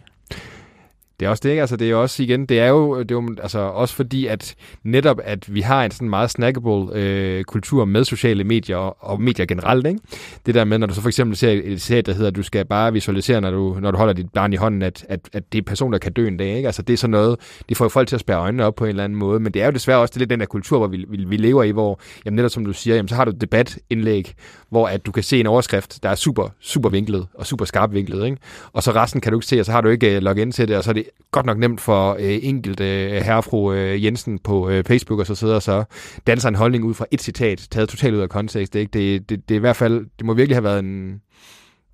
Det 1.20 1.26
er 1.26 1.30
også 1.30 1.40
det, 1.44 1.50
ikke? 1.50 1.60
Altså, 1.60 1.76
det 1.76 1.86
er 1.86 1.90
jo 1.90 2.02
også 2.02 2.22
igen, 2.22 2.46
det 2.46 2.60
er 2.60 2.68
jo, 2.68 2.98
det 2.98 3.10
er 3.10 3.14
jo 3.14 3.36
altså, 3.42 3.58
også 3.58 3.94
fordi, 3.94 4.26
at 4.26 4.54
netop, 4.84 5.20
at 5.24 5.54
vi 5.54 5.60
har 5.60 5.84
en 5.84 5.90
sådan 5.90 6.10
meget 6.10 6.30
snackable 6.30 7.00
øh, 7.00 7.44
kultur 7.44 7.84
med 7.84 8.04
sociale 8.04 8.44
medier 8.44 8.76
og, 8.76 8.96
og 9.00 9.20
medier 9.20 9.46
generelt, 9.46 9.86
ikke? 9.86 10.00
Det 10.46 10.54
der 10.54 10.64
med, 10.64 10.78
når 10.78 10.86
du 10.86 10.94
så 10.94 11.00
for 11.00 11.08
eksempel 11.08 11.36
ser 11.36 11.60
et 11.64 11.80
serie, 11.80 12.02
der 12.02 12.12
hedder, 12.12 12.28
at 12.28 12.36
du 12.36 12.42
skal 12.42 12.64
bare 12.64 12.92
visualisere, 12.92 13.40
når 13.40 13.50
du, 13.50 13.76
når 13.80 13.90
du 13.90 13.98
holder 13.98 14.14
dit 14.14 14.26
barn 14.34 14.52
i 14.52 14.56
hånden, 14.56 14.82
at, 14.82 15.06
at, 15.08 15.20
at 15.32 15.52
det 15.52 15.58
er 15.58 15.62
person, 15.62 15.92
der 15.92 15.98
kan 15.98 16.12
dø 16.12 16.26
en 16.28 16.36
dag, 16.36 16.56
ikke? 16.56 16.68
Altså, 16.68 16.82
det 16.82 16.92
er 16.92 16.96
sådan 16.96 17.10
noget, 17.10 17.40
det 17.68 17.76
får 17.76 17.84
jo 17.84 17.88
folk 17.88 18.08
til 18.08 18.16
at 18.16 18.20
spære 18.20 18.38
øjnene 18.38 18.64
op 18.64 18.74
på 18.74 18.84
en 18.84 18.88
eller 18.88 19.04
anden 19.04 19.18
måde, 19.18 19.40
men 19.40 19.54
det 19.54 19.62
er 19.62 19.66
jo 19.66 19.72
desværre 19.72 19.98
også 19.98 20.12
det 20.12 20.18
lidt 20.18 20.30
den 20.30 20.40
der 20.40 20.46
kultur, 20.46 20.78
hvor 20.78 20.86
vi, 20.86 21.04
vi, 21.08 21.24
vi 21.24 21.36
lever 21.36 21.62
i, 21.62 21.70
hvor, 21.70 22.00
jamen 22.24 22.36
netop 22.36 22.50
som 22.50 22.64
du 22.64 22.72
siger, 22.72 22.96
jamen, 22.96 23.08
så 23.08 23.14
har 23.14 23.24
du 23.24 23.30
et 23.30 23.40
debatindlæg, 23.40 24.34
hvor 24.70 24.86
at 24.86 25.06
du 25.06 25.12
kan 25.12 25.22
se 25.22 25.40
en 25.40 25.46
overskrift, 25.46 26.02
der 26.02 26.08
er 26.08 26.14
super, 26.14 26.48
super 26.60 26.88
vinklet 26.88 27.26
og 27.34 27.46
super 27.46 27.64
skarp 27.64 27.92
vinklet, 27.92 28.24
ikke? 28.24 28.36
Og 28.72 28.82
så 28.82 28.90
resten 28.90 29.20
kan 29.20 29.32
du 29.32 29.38
ikke 29.38 29.46
se, 29.46 29.60
og 29.60 29.66
så 29.66 29.72
har 29.72 29.80
du 29.80 29.88
ikke 29.88 30.16
øh, 30.16 30.22
login 30.22 30.52
til 30.52 30.68
det, 30.68 30.76
og 30.76 30.84
så 30.84 30.90
er 30.90 30.94
det 30.94 31.05
godt 31.30 31.46
nok 31.46 31.58
nemt 31.58 31.80
for 31.80 32.16
øh, 32.18 32.38
enkelt 32.42 32.80
uh, 32.80 32.86
øh, 32.86 33.10
herrefru 33.10 33.72
øh, 33.72 34.04
Jensen 34.04 34.38
på 34.38 34.68
øh, 34.68 34.84
Facebook, 34.84 35.20
og 35.20 35.26
så 35.26 35.34
sidder 35.34 35.54
og 35.54 35.62
så 35.62 35.84
danser 36.26 36.48
en 36.48 36.54
holdning 36.54 36.84
ud 36.84 36.94
fra 36.94 37.06
et 37.10 37.22
citat, 37.22 37.66
taget 37.70 37.88
totalt 37.88 38.14
ud 38.14 38.20
af 38.20 38.28
kontekst, 38.28 38.72
Det, 38.72 38.80
ikke? 38.80 38.90
Det, 38.90 39.30
det, 39.30 39.48
det 39.48 39.54
er 39.54 39.58
i 39.58 39.60
hvert 39.60 39.76
fald, 39.76 40.06
det 40.18 40.26
må 40.26 40.34
virkelig 40.34 40.56
have 40.56 40.64
været 40.64 40.78
en, 40.78 41.20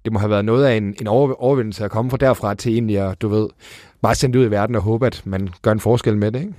det 0.05 0.13
må 0.13 0.19
have 0.19 0.31
været 0.31 0.45
noget 0.45 0.65
af 0.65 0.77
en, 0.77 0.95
en 1.01 1.07
over, 1.07 1.43
overvindelse 1.43 1.85
at 1.85 1.91
komme 1.91 2.11
fra 2.11 2.17
derfra 2.17 2.55
til 2.55 2.73
egentlig 2.73 2.99
at, 2.99 3.23
du 3.23 3.29
ved, 3.29 3.49
bare 4.03 4.15
sende 4.15 4.39
det 4.39 4.41
ud 4.45 4.49
i 4.49 4.51
verden 4.51 4.77
og 4.77 4.83
håbe, 4.83 5.07
at 5.07 5.23
man 5.25 5.49
gør 5.63 5.73
en 5.73 5.81
forskel 5.81 6.17
med 6.17 6.33
det, 6.33 6.41
ikke? 6.41 6.53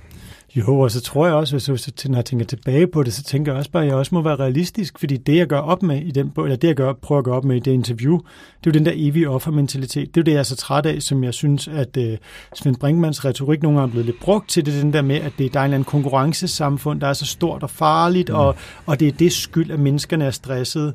Jo, 0.56 0.80
og 0.80 0.90
så 0.90 1.00
tror 1.00 1.26
jeg 1.26 1.34
også, 1.34 1.54
hvis 1.54 1.68
jeg, 1.68 1.78
jeg- 2.04 2.10
når 2.10 2.18
jeg 2.18 2.24
tænker 2.24 2.46
tilbage 2.46 2.86
på 2.86 3.02
det, 3.02 3.12
så 3.12 3.22
tænker 3.22 3.52
jeg 3.52 3.58
også 3.58 3.70
bare, 3.70 3.82
at 3.82 3.88
jeg 3.88 3.96
også 3.96 4.14
må 4.14 4.22
være 4.22 4.36
realistisk, 4.36 4.98
fordi 4.98 5.16
det, 5.16 5.36
jeg 5.36 5.46
gør 5.46 5.58
op 5.58 5.82
med 5.82 6.02
i 6.02 6.10
den 6.10 6.30
bog, 6.30 6.44
eller 6.44 6.56
det, 6.56 6.68
jeg 6.68 6.74
gør, 6.76 6.92
prøver 6.92 7.18
at 7.18 7.24
gøre 7.24 7.34
op 7.34 7.44
med 7.44 7.56
i 7.56 7.58
det 7.58 7.70
interview, 7.72 8.16
det 8.18 8.66
er 8.66 8.70
jo 8.70 8.72
den 8.72 8.86
der 8.86 8.92
evige 8.94 9.30
offermentalitet. 9.30 10.08
Det 10.14 10.16
er 10.16 10.20
jo 10.20 10.24
det, 10.24 10.32
jeg 10.32 10.38
er 10.38 10.42
så 10.42 10.56
træt 10.56 10.86
af, 10.86 11.02
som 11.02 11.24
jeg 11.24 11.34
synes, 11.34 11.68
at 11.68 11.96
øh, 11.96 12.18
Svend 12.54 12.76
Brinkmans 12.76 13.24
retorik 13.24 13.62
nogle 13.62 13.78
gange 13.78 13.88
er 13.88 13.92
blevet 13.92 14.06
lidt 14.06 14.20
brugt 14.20 14.48
til. 14.48 14.66
Det 14.66 14.76
er 14.76 14.80
den 14.80 14.92
der 14.92 15.02
med, 15.02 15.16
at 15.16 15.32
det, 15.38 15.44
er 15.44 15.48
en 15.60 15.64
eller 15.64 15.74
anden 15.74 15.84
konkurrencesamfund, 15.84 17.00
der 17.00 17.06
er 17.06 17.12
så 17.12 17.26
stort 17.26 17.62
og 17.62 17.70
farligt, 17.70 18.28
mm. 18.28 18.34
og, 18.34 18.56
og 18.86 19.00
det 19.00 19.08
er 19.08 19.12
det 19.12 19.32
skyld, 19.32 19.70
at 19.70 19.80
menneskerne 19.80 20.24
er 20.24 20.30
stressede. 20.30 20.94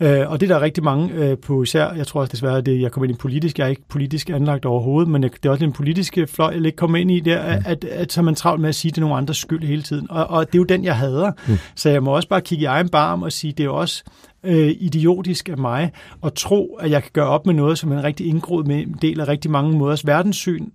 Øh, 0.00 0.30
og 0.30 0.40
det 0.40 0.50
er 0.50 0.54
der 0.54 0.62
rigtig 0.62 0.84
mange 0.84 1.14
øh, 1.14 1.38
på 1.38 1.62
især, 1.62 1.92
jeg 1.92 2.06
tror 2.06 2.20
også 2.20 2.32
desværre, 2.32 2.58
at 2.58 2.66
det, 2.66 2.80
jeg 2.80 2.92
kommer 2.92 3.08
ind 3.08 3.16
i 3.16 3.20
politisk, 3.20 3.58
jeg 3.58 3.64
er 3.64 3.68
ikke 3.68 3.88
politisk 3.88 4.30
anlagt 4.30 4.64
overhovedet, 4.64 5.10
men 5.10 5.22
det 5.22 5.46
er 5.46 5.50
også 5.50 5.64
den 5.64 5.72
politiske 5.72 6.26
fløj, 6.26 6.54
jeg 6.54 6.66
ikke 6.66 6.76
kommer 6.76 6.98
ind 6.98 7.10
i 7.10 7.20
der, 7.20 7.38
at, 7.38 7.62
at, 7.66 7.84
at 7.84 8.12
så 8.12 8.20
er 8.20 8.24
man 8.24 8.34
travlt 8.34 8.60
med 8.60 8.68
at 8.68 8.74
sige, 8.74 8.90
at 8.90 8.94
det 8.96 9.02
er 9.02 9.06
nogen 9.06 9.22
andres 9.22 9.36
skyld 9.36 9.64
hele 9.64 9.82
tiden. 9.82 10.06
Og, 10.10 10.26
og 10.26 10.46
det 10.46 10.54
er 10.54 10.58
jo 10.58 10.64
den, 10.64 10.84
jeg 10.84 10.96
hader. 10.96 11.32
Mm. 11.48 11.58
Så 11.74 11.90
jeg 11.90 12.02
må 12.02 12.16
også 12.16 12.28
bare 12.28 12.40
kigge 12.40 12.62
i 12.62 12.66
egen 12.66 12.88
barm 12.88 13.22
og 13.22 13.32
sige, 13.32 13.52
det 13.52 13.60
er 13.60 13.64
jo 13.64 13.76
også 13.76 14.04
øh, 14.44 14.74
idiotisk 14.80 15.48
af 15.48 15.58
mig 15.58 15.92
at 16.24 16.32
tro, 16.34 16.78
at 16.80 16.90
jeg 16.90 17.02
kan 17.02 17.10
gøre 17.12 17.28
op 17.28 17.46
med 17.46 17.54
noget, 17.54 17.78
som 17.78 17.92
er 17.92 17.98
en 17.98 18.04
rigtig 18.04 18.26
indgroet 18.26 18.66
med 18.66 18.76
en 18.76 18.98
del 19.02 19.20
af 19.20 19.28
rigtig 19.28 19.50
mange 19.50 19.78
måders 19.78 20.06
verdenssyn, 20.06 20.66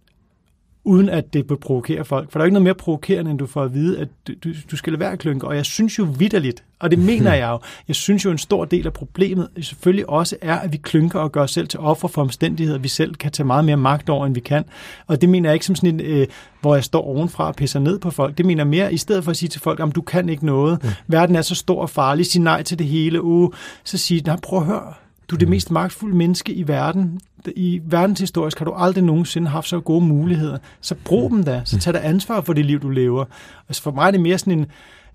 uden 0.88 1.10
at 1.10 1.34
det 1.34 1.50
vil 1.50 1.58
provokere 1.58 2.06
folk. 2.06 2.32
For 2.32 2.40
der 2.40 2.44
er 2.44 2.46
jo 2.46 2.48
ikke 2.48 2.54
noget 2.54 2.64
mere 2.64 2.76
provokerende, 2.76 3.32
end 3.32 3.40
du 3.40 3.46
får 3.46 3.64
at 3.64 3.74
vide, 3.74 4.00
at 4.00 4.08
du, 4.28 4.34
du, 4.44 4.50
du 4.72 4.78
skal 4.78 4.94
lade 4.94 5.00
være 5.00 5.12
at 5.12 5.20
klynke. 5.20 5.48
Og 5.48 5.56
jeg 5.56 5.66
synes 5.66 6.00
jo 6.00 6.08
vidderligt, 6.18 6.64
og 6.80 6.92
det 6.92 7.00
mener 7.00 7.34
jeg 7.34 7.50
jo, 7.50 7.60
jeg 7.88 7.96
synes 7.96 8.26
jo 8.26 8.32
en 8.32 8.38
stor 8.38 8.66
del 8.66 8.86
af 8.86 8.94
problemet 8.94 9.48
selvfølgelig 9.62 10.10
også 10.10 10.36
er, 10.42 10.56
at 10.56 10.74
vi 10.74 10.78
klynker 10.78 11.20
og 11.20 11.32
gør 11.32 11.42
os 11.42 11.52
selv 11.52 11.68
til 11.68 11.80
offer 11.80 12.08
for 12.08 12.22
omstændigheder, 12.22 12.80
vi 12.80 12.88
selv 12.88 13.16
kan 13.16 13.32
tage 13.32 13.48
meget 13.48 13.66
mere 13.66 13.78
magt 13.78 14.10
over, 14.10 14.26
end 14.26 14.34
vi 14.34 14.40
kan. 14.40 14.64
Og 15.08 15.22
det 15.22 15.30
mener 15.30 15.50
jeg 15.50 15.54
ikke 15.54 15.66
som 15.66 15.76
sådan 15.76 15.94
en, 15.94 16.02
øh, 16.02 16.28
hvor 16.62 16.76
jeg 16.76 16.84
står 16.84 17.02
ovenfra 17.02 17.48
og 17.48 17.56
pisser 17.56 17.80
ned 17.80 18.00
på 18.00 18.12
folk. 18.12 18.38
Det 18.38 18.46
mener 18.46 18.64
jeg 18.64 18.68
mere, 18.68 18.94
i 18.94 18.98
stedet 18.98 19.24
for 19.24 19.32
at 19.32 19.38
sige 19.38 19.50
til 19.50 19.62
folk, 19.62 19.80
om 19.80 19.92
du 19.92 20.02
kan 20.02 20.30
ikke 20.30 20.46
noget, 20.46 20.84
mm. 20.84 20.90
verden 21.08 21.36
er 21.36 21.42
så 21.42 21.56
stor 21.56 21.82
og 21.82 21.90
farlig, 21.90 22.26
sig 22.26 22.42
nej 22.42 22.64
til 22.64 22.80
det 22.80 22.88
hele, 22.88 23.22
uh, 23.22 23.54
så 23.84 23.98
sige, 23.98 24.22
nej, 24.26 24.38
prøv 24.44 24.60
at 24.60 24.66
høre, 24.66 24.94
du 25.30 25.36
er 25.36 25.40
det 25.40 25.48
mest 25.48 25.72
magtfulde 25.72 26.16
menneske 26.16 26.54
i 26.54 26.68
verden. 26.68 27.20
I 27.56 27.82
verdenshistorisk 27.86 28.58
har 28.58 28.66
du 28.66 28.74
aldrig 28.74 29.04
nogensinde 29.04 29.48
haft 29.48 29.68
så 29.68 29.80
gode 29.80 30.06
muligheder. 30.06 30.58
Så 30.82 30.96
brug 31.06 31.32
dem 31.32 31.44
da. 31.44 31.62
Så 31.66 31.80
tag 31.80 31.94
dig 31.94 32.06
ansvar 32.06 32.42
for 32.42 32.54
det 32.54 32.66
liv, 32.66 32.80
du 32.80 32.90
lever. 32.90 33.26
Altså 33.70 33.82
for 33.82 33.92
mig 33.92 34.08
er 34.08 34.12
det 34.12 34.20
mere 34.20 34.38
sådan 34.38 34.60
en... 34.60 34.66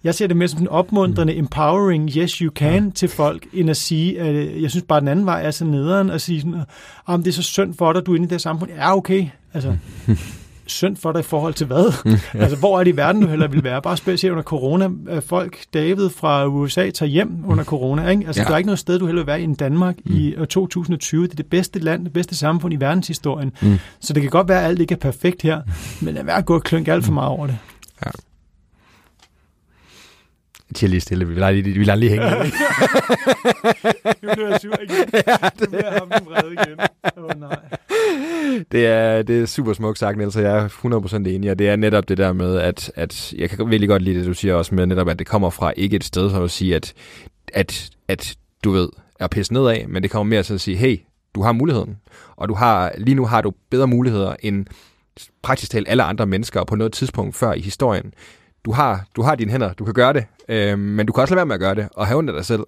Jeg 0.05 0.15
ser 0.15 0.27
det 0.27 0.37
mere 0.37 0.49
som 0.49 0.61
en 0.61 0.69
opmuntrende, 0.69 1.37
empowering, 1.37 2.11
yes 2.17 2.33
you 2.33 2.53
can 2.55 2.85
ja. 2.85 2.91
til 2.91 3.09
folk, 3.09 3.47
end 3.53 3.71
at 3.71 3.77
sige, 3.77 4.21
at 4.21 4.35
øh, 4.35 4.63
jeg 4.63 4.71
synes 4.71 4.85
bare, 4.89 4.97
at 4.97 5.01
den 5.01 5.09
anden 5.09 5.27
vej 5.27 5.47
er 5.47 5.51
så 5.51 5.65
nederen, 5.65 6.11
at 6.11 6.21
sige 6.21 6.41
sådan, 6.41 6.63
om 7.07 7.23
det 7.23 7.31
er 7.31 7.35
så 7.35 7.43
synd 7.43 7.75
for 7.75 7.93
dig, 7.93 8.07
du 8.07 8.13
er 8.13 8.17
inde 8.17 8.27
i 8.27 8.29
det 8.29 8.33
her 8.33 8.39
samfund. 8.39 8.71
Ja, 8.71 8.97
okay. 8.97 9.27
Altså, 9.55 9.77
synd 10.73 10.97
for 10.97 11.13
dig 11.13 11.21
i 11.21 11.23
forhold 11.23 11.55
til 11.55 11.67
hvad? 11.67 11.93
altså, 12.43 12.57
hvor 12.57 12.81
er 12.81 12.85
det 12.85 12.93
i 12.93 12.97
verden, 12.97 13.23
du 13.23 13.29
heller 13.29 13.49
vil 13.49 13.65
være? 13.65 13.83
Bare 13.83 14.17
se 14.19 14.31
under 14.31 14.43
corona, 14.43 14.89
øh, 15.11 15.23
folk, 15.23 15.59
David 15.75 16.11
fra 16.11 16.47
USA, 16.47 16.91
tager 16.91 17.11
hjem 17.11 17.45
under 17.47 17.65
corona. 17.65 18.09
Ikke? 18.09 18.27
Altså, 18.27 18.41
Ja. 18.41 18.45
ja. 18.45 18.49
der 18.49 18.55
er 18.55 18.59
ikke 18.59 18.67
noget 18.67 18.79
sted, 18.79 18.99
du 18.99 19.07
heller 19.07 19.23
vil 19.23 19.27
være 19.27 19.41
end 19.41 19.57
Danmark 19.57 19.97
mm. 20.05 20.17
i 20.17 20.37
år 20.37 20.45
2020. 20.45 21.23
Det 21.23 21.33
er 21.33 21.37
det 21.37 21.47
bedste 21.47 21.79
land, 21.79 22.05
det 22.05 22.13
bedste 22.13 22.37
samfund 22.37 22.75
i 22.75 22.77
verdenshistorien. 22.77 23.53
Mm. 23.63 23.79
Så 24.01 24.13
det 24.13 24.23
kan 24.23 24.31
godt 24.31 24.49
være, 24.49 24.61
at 24.63 24.69
alt 24.69 24.81
ikke 24.81 24.95
er 24.95 24.99
perfekt 24.99 25.43
her, 25.43 25.61
men 26.01 26.15
lad 26.15 26.25
være 26.25 26.37
at 26.37 26.47
gå 26.47 26.55
og 26.55 26.63
klynke 26.63 26.93
alt 26.93 27.05
for 27.05 27.13
meget 27.13 27.29
over 27.29 27.47
det. 27.47 27.57
Til 30.75 30.91
lige 30.91 31.01
stille, 31.01 31.29
vi 31.29 31.41
aldrig, 31.41 31.65
vi 31.65 31.73
vil 31.73 31.91
aldrig 31.91 32.11
hænge. 32.11 32.27
Nu 34.23 34.29
bliver 34.35 34.49
jeg 34.49 34.61
sur 34.61 34.75
igen. 34.83 35.09
Nu 35.61 35.67
bliver 35.67 35.91
jeg 35.91 35.99
ham 35.99 36.11
den 36.11 36.27
vrede 36.27 36.53
igen. 36.53 36.79
Åh 37.17 37.25
oh, 37.25 37.41
nej. 37.41 37.59
det, 38.73 38.87
er, 38.87 39.23
det 39.23 39.43
er 39.43 39.47
super 39.47 39.73
smukt 39.73 39.99
sagt, 39.99 40.19
Niels, 40.19 40.37
og 40.37 40.43
jeg 40.43 40.59
er 40.59 40.69
100% 40.69 41.17
enig, 41.17 41.51
og 41.51 41.59
det 41.59 41.69
er 41.69 41.77
netop 41.77 42.09
det 42.09 42.19
der 42.19 42.33
med, 42.33 42.59
at, 42.59 42.93
at 42.95 43.33
jeg 43.33 43.51
kan 43.51 43.71
virkelig 43.71 43.89
godt 43.89 44.03
lide 44.03 44.19
det, 44.19 44.27
du 44.27 44.35
siger 44.35 44.55
også 44.55 44.75
med 44.75 44.87
netop, 44.87 45.09
at 45.09 45.19
det 45.19 45.27
kommer 45.27 45.51
fra 45.51 45.73
ikke 45.77 45.97
et 45.97 46.05
sted, 46.05 46.31
som 46.31 46.43
at 46.43 46.51
sige, 46.51 46.77
at, 46.77 46.93
at, 47.53 47.91
at 48.09 48.35
du 48.65 48.71
ved, 48.71 48.89
er 49.21 49.27
pisse 49.27 49.53
nedad, 49.53 49.87
men 49.87 50.03
det 50.03 50.11
kommer 50.11 50.31
mere 50.31 50.43
til 50.43 50.55
at 50.55 50.61
sige, 50.61 50.77
hey, 50.77 51.01
du 51.35 51.43
har 51.43 51.53
muligheden, 51.53 51.97
og 52.37 52.49
du 52.49 52.55
har, 52.55 52.93
lige 52.97 53.15
nu 53.15 53.25
har 53.25 53.41
du 53.41 53.53
bedre 53.71 53.87
muligheder 53.87 54.37
end 54.41 54.67
praktisk 55.43 55.71
talt 55.71 55.89
alle 55.89 56.03
andre 56.03 56.27
mennesker 56.27 56.65
på 56.65 56.77
noget 56.77 56.93
tidspunkt 56.93 57.37
før 57.37 57.53
i 57.53 57.61
historien. 57.61 58.15
Du 58.65 58.73
har, 58.73 59.05
du 59.17 59.23
har 59.23 59.35
dine 59.35 59.51
hænder, 59.51 59.73
du 59.73 59.85
kan 59.85 59.95
gøre 59.95 60.13
det, 60.13 60.25
øh, 60.53 60.79
men 60.79 61.07
du 61.07 61.13
kan 61.13 61.21
også 61.23 61.35
lade 61.35 61.37
være 61.37 61.47
med 61.47 61.55
at 61.55 61.61
gøre 61.61 61.75
det, 61.75 61.89
og 61.97 62.07
have 62.07 62.19
ondt 62.19 62.31
af 62.31 62.37
dig 62.37 62.45
selv. 62.45 62.63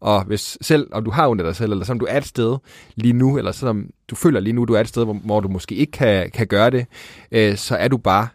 Og 0.00 0.24
hvis 0.24 0.58
selv, 0.60 0.88
om 0.92 1.04
du 1.04 1.10
har 1.10 1.28
ondt 1.28 1.42
af 1.42 1.46
dig 1.46 1.56
selv, 1.56 1.72
eller 1.72 1.84
som 1.84 1.98
du 1.98 2.06
er 2.08 2.16
et 2.16 2.26
sted 2.26 2.56
lige 2.96 3.12
nu, 3.12 3.38
eller 3.38 3.52
selvom 3.52 3.86
du 4.10 4.14
føler 4.14 4.40
lige 4.40 4.52
nu, 4.52 4.64
du 4.64 4.74
er 4.74 4.80
et 4.80 4.88
sted, 4.88 5.04
hvor, 5.04 5.14
hvor 5.24 5.40
du 5.40 5.48
måske 5.48 5.74
ikke 5.74 5.92
kan, 5.92 6.30
kan 6.30 6.46
gøre 6.46 6.70
det, 6.70 6.86
øh, 7.32 7.56
så 7.56 7.76
er 7.76 7.88
du 7.88 7.96
bare, 7.96 8.28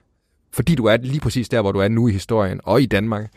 fordi 0.53 0.75
du 0.75 0.85
er 0.85 0.97
lige 0.97 1.19
præcis 1.19 1.49
der, 1.49 1.61
hvor 1.61 1.71
du 1.71 1.79
er 1.79 1.87
nu 1.87 2.07
i 2.07 2.11
historien, 2.11 2.59
og 2.63 2.81
i 2.81 2.85
Danmark, 2.85 3.31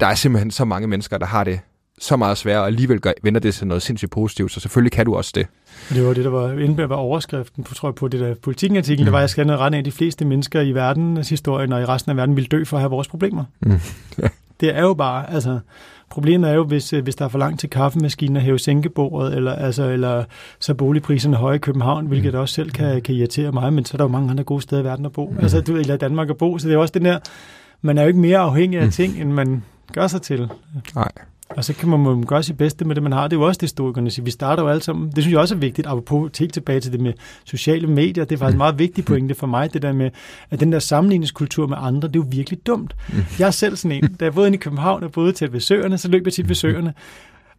der 0.00 0.06
er 0.06 0.14
simpelthen 0.14 0.50
så 0.50 0.64
mange 0.64 0.88
mennesker, 0.88 1.18
der 1.18 1.26
har 1.26 1.44
det 1.44 1.60
så 2.00 2.16
meget 2.16 2.38
sværere, 2.38 2.60
og 2.60 2.66
alligevel 2.66 3.00
gør, 3.00 3.12
vender 3.22 3.40
det 3.40 3.54
til 3.54 3.66
noget 3.66 3.82
sindssygt 3.82 4.10
positivt, 4.10 4.52
så 4.52 4.60
selvfølgelig 4.60 4.92
kan 4.92 5.06
du 5.06 5.14
også 5.14 5.32
det. 5.34 5.46
Det 5.88 6.06
var 6.06 6.14
det, 6.14 6.24
der 6.24 6.30
var 6.30 6.52
inde 6.52 6.88
var 6.88 6.96
overskriften 6.96 7.64
på, 7.64 7.74
tror 7.74 7.88
jeg, 7.88 7.94
på 7.94 8.08
det 8.08 8.20
der 8.20 8.34
politikken-artikel. 8.42 9.02
Mm. 9.02 9.04
Der 9.04 9.12
var, 9.12 9.20
jeg 9.20 9.30
skal 9.30 9.50
rette 9.50 9.78
af, 9.78 9.84
de 9.84 9.92
fleste 9.92 10.24
mennesker 10.24 10.60
i 10.60 10.72
verdens 10.72 11.28
historien 11.28 11.72
og 11.72 11.82
i 11.82 11.84
resten 11.84 12.10
af 12.10 12.16
verden 12.16 12.36
vil 12.36 12.50
dø 12.50 12.64
for 12.64 12.76
at 12.76 12.80
have 12.80 12.90
vores 12.90 13.08
problemer. 13.08 13.44
Mm. 13.60 13.80
Det 14.60 14.76
er 14.76 14.82
jo 14.82 14.94
bare, 14.94 15.30
altså, 15.30 15.58
problemet 16.10 16.50
er 16.50 16.54
jo, 16.54 16.64
hvis, 16.64 16.92
øh, 16.92 17.02
hvis 17.02 17.14
der 17.16 17.24
er 17.24 17.28
for 17.28 17.38
langt 17.38 17.60
til 17.60 17.70
kaffemaskinen 17.70 18.36
at 18.36 18.42
hæve 18.42 18.58
sænkebordet, 18.58 19.36
eller, 19.36 19.52
altså, 19.52 19.88
eller 19.88 20.24
så 20.58 20.74
boligpriserne 20.74 21.36
høje 21.36 21.56
i 21.56 21.58
København, 21.58 22.06
hvilket 22.06 22.32
mm. 22.32 22.40
også 22.40 22.54
selv 22.54 22.70
kan, 22.70 23.02
kan 23.02 23.14
irritere 23.14 23.52
mig, 23.52 23.72
men 23.72 23.84
så 23.84 23.94
er 23.94 23.96
der 23.96 24.04
jo 24.04 24.08
mange 24.08 24.30
andre 24.30 24.44
gode 24.44 24.62
steder 24.62 24.82
i 24.82 24.84
verden 24.84 25.06
at 25.06 25.12
bo. 25.12 25.30
Mm. 25.30 25.38
Altså, 25.38 25.60
du, 25.60 25.76
eller 25.76 25.96
Danmark 25.96 26.30
at 26.30 26.36
bo, 26.36 26.58
så 26.58 26.68
det 26.68 26.74
er 26.74 26.78
også 26.78 26.92
den 26.92 27.04
der, 27.04 27.18
man 27.82 27.98
er 27.98 28.02
jo 28.02 28.08
ikke 28.08 28.20
mere 28.20 28.38
afhængig 28.38 28.78
af 28.78 28.84
mm. 28.84 28.90
ting, 28.90 29.20
end 29.20 29.32
man 29.32 29.62
gør 29.92 30.06
sig 30.06 30.22
til. 30.22 30.50
Nej. 30.94 31.12
Og 31.56 31.64
så 31.64 31.74
kan 31.74 31.88
man, 31.88 32.00
man 32.00 32.22
gøre 32.22 32.42
sit 32.42 32.56
bedste 32.56 32.84
med 32.84 32.94
det, 32.94 33.02
man 33.02 33.12
har. 33.12 33.28
Det 33.28 33.36
er 33.36 33.40
jo 33.40 33.46
også 33.46 33.58
det, 33.58 33.62
historikerne 33.62 34.10
siger. 34.10 34.24
Vi 34.24 34.30
starter 34.30 34.62
jo 34.62 34.68
alle 34.68 34.82
sammen. 34.82 35.06
Det 35.06 35.22
synes 35.22 35.32
jeg 35.32 35.40
også 35.40 35.54
er 35.54 35.58
vigtigt, 35.58 35.86
apropos 35.86 36.38
helt 36.38 36.54
tilbage 36.54 36.80
til 36.80 36.92
det 36.92 37.00
med 37.00 37.12
sociale 37.44 37.86
medier. 37.86 38.24
Det 38.24 38.34
er 38.34 38.38
faktisk 38.38 38.54
en 38.54 38.58
meget 38.58 38.78
vigtig 38.78 39.04
pointe 39.04 39.34
for 39.34 39.46
mig, 39.46 39.72
det 39.72 39.82
der 39.82 39.92
med, 39.92 40.10
at 40.50 40.60
den 40.60 40.72
der 40.72 40.78
sammenligningskultur 40.78 41.66
med 41.66 41.76
andre, 41.80 42.08
det 42.08 42.16
er 42.16 42.20
jo 42.20 42.26
virkelig 42.30 42.66
dumt. 42.66 42.96
Jeg 43.38 43.46
er 43.46 43.50
selv 43.50 43.76
sådan 43.76 44.04
en, 44.04 44.12
da 44.20 44.24
jeg 44.24 44.34
boede 44.34 44.54
i 44.54 44.56
København 44.56 45.04
og 45.04 45.12
boede 45.12 45.32
tæt 45.32 45.52
ved 45.52 45.60
søerne, 45.60 45.98
så 45.98 46.08
løb 46.08 46.24
jeg 46.24 46.32
tit 46.32 46.48
ved 46.48 46.54
søerne. 46.54 46.94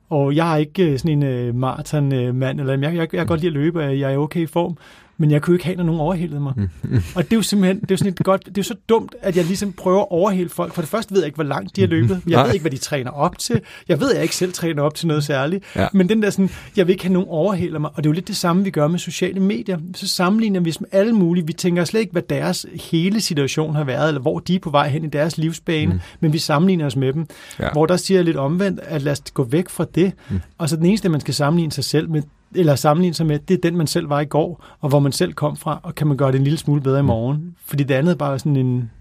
Og 0.10 0.36
jeg 0.36 0.54
er 0.54 0.58
ikke 0.58 0.92
øh, 0.92 1.00
sådan 1.00 1.24
en 1.24 1.50
uh, 1.50 1.56
maratonmand, 1.56 2.60
eller 2.60 2.74
jeg, 2.74 2.84
jeg, 2.84 2.96
jeg 2.96 3.10
kan 3.10 3.26
godt 3.26 3.40
lide 3.40 3.50
at 3.50 3.54
løbe, 3.54 3.84
og 3.84 4.00
jeg 4.00 4.14
er 4.14 4.18
okay 4.18 4.42
i 4.42 4.46
form 4.46 4.78
men 5.24 5.32
jeg 5.32 5.42
kunne 5.42 5.56
ikke 5.56 5.66
have, 5.66 5.76
når 5.76 5.84
nogen 5.84 6.02
overhældede 6.02 6.40
mig. 6.40 6.54
og 7.16 7.24
det 7.24 7.34
er 7.34 7.36
jo 7.36 7.42
simpelthen, 7.42 7.76
det 7.82 7.92
er 7.92 7.94
jo 7.94 7.98
sådan 7.98 8.14
et 8.14 8.20
godt, 8.20 8.46
det 8.46 8.52
er 8.52 8.54
jo 8.58 8.64
så 8.64 8.76
dumt, 8.90 9.16
at 9.22 9.38
jeg 9.38 9.46
ligesom 9.46 9.74
prøver 9.74 10.02
at 10.02 10.08
overhælde 10.10 10.50
folk. 10.50 10.74
For 10.74 10.82
det 10.82 10.90
første 10.90 11.14
ved 11.14 11.22
jeg 11.22 11.26
ikke, 11.26 11.36
hvor 11.36 11.44
langt 11.44 11.76
de 11.76 11.82
har 11.82 11.88
løbet. 11.98 12.22
Jeg 12.28 12.46
ved 12.46 12.54
ikke, 12.54 12.64
hvad 12.64 12.72
de 12.72 12.78
træner 12.78 13.12
op 13.12 13.38
til. 13.38 13.62
Jeg 13.88 14.00
ved, 14.00 14.10
at 14.10 14.16
jeg 14.16 14.24
ikke 14.24 14.36
selv 14.36 14.54
træner 14.54 14.84
op 14.84 14.96
til 14.96 15.08
noget 15.08 15.24
særligt. 15.24 15.64
Ja. 15.76 15.88
Men 15.94 16.10
den 16.10 16.22
der 16.22 16.30
sådan, 16.30 16.50
jeg 16.78 16.88
vil 16.88 16.94
ikke 16.94 17.04
have 17.04 17.14
nogen 17.14 17.28
overhælder 17.30 17.80
mig. 17.80 17.90
Og 17.94 17.98
det 17.98 18.06
er 18.06 18.10
jo 18.10 18.14
lidt 18.14 18.28
det 18.28 18.36
samme, 18.36 18.64
vi 18.64 18.70
gør 18.70 18.88
med 18.88 19.00
sociale 19.00 19.40
medier. 19.40 19.78
Så 19.96 20.08
sammenligner 20.08 20.60
vi 20.60 20.74
med 20.80 20.90
alle 20.92 21.14
mulige. 21.14 21.48
Vi 21.48 21.54
tænker 21.54 21.84
slet 21.84 22.00
ikke, 22.00 22.12
hvad 22.12 22.22
deres 22.30 22.66
hele 22.92 23.22
situation 23.22 23.76
har 23.76 23.84
været, 23.84 24.08
eller 24.08 24.22
hvor 24.22 24.40
de 24.40 24.56
er 24.56 24.60
på 24.60 24.70
vej 24.70 24.90
hen 24.90 25.04
i 25.04 25.10
deres 25.10 25.38
livsbane, 25.38 25.94
mm. 25.94 26.00
men 26.20 26.34
vi 26.34 26.38
sammenligner 26.38 26.86
os 26.86 26.96
med 26.96 27.14
dem. 27.14 27.26
Ja. 27.60 27.70
Hvor 27.72 27.86
der 27.86 27.98
siger 27.98 28.18
jeg 28.18 28.26
lidt 28.26 28.38
omvendt, 28.38 28.80
at 28.84 29.02
lad 29.02 29.12
os 29.12 29.22
gå 29.34 29.44
væk 29.44 29.70
fra 29.70 29.86
det. 29.96 30.14
Mm. 30.30 30.40
Og 30.58 30.70
så 30.70 30.76
den 30.76 30.86
eneste, 30.86 31.10
man 31.10 31.22
skal 31.22 31.34
sammenligne 31.34 31.72
sig 31.72 31.84
selv 31.84 32.10
med, 32.10 32.22
eller 32.56 32.76
sammenligne 32.76 33.14
sig 33.14 33.26
med, 33.26 33.40
det 33.40 33.54
er 33.54 33.62
den, 33.62 33.78
man 33.78 33.88
selv 33.88 34.10
var 34.10 34.20
i 34.20 34.26
går, 34.26 34.66
og 34.80 34.90
hvor 34.90 35.00
man 35.00 35.12
selv 35.12 35.34
kom 35.34 35.58
fra, 35.58 35.80
og 35.84 35.96
kan 35.96 36.08
man 36.08 36.18
gøre 36.18 36.32
det 36.32 36.38
en 36.38 36.44
lille 36.44 36.60
smule 36.60 36.82
bedre 36.82 37.00
i 37.00 37.02
mm. 37.02 37.08
morgen. 37.08 37.56
Fordi 37.66 37.84
det 37.84 37.94
andet 37.94 38.12
er 38.12 38.16
bare 38.16 38.40
sådan 38.40 38.56
en, 38.56 38.92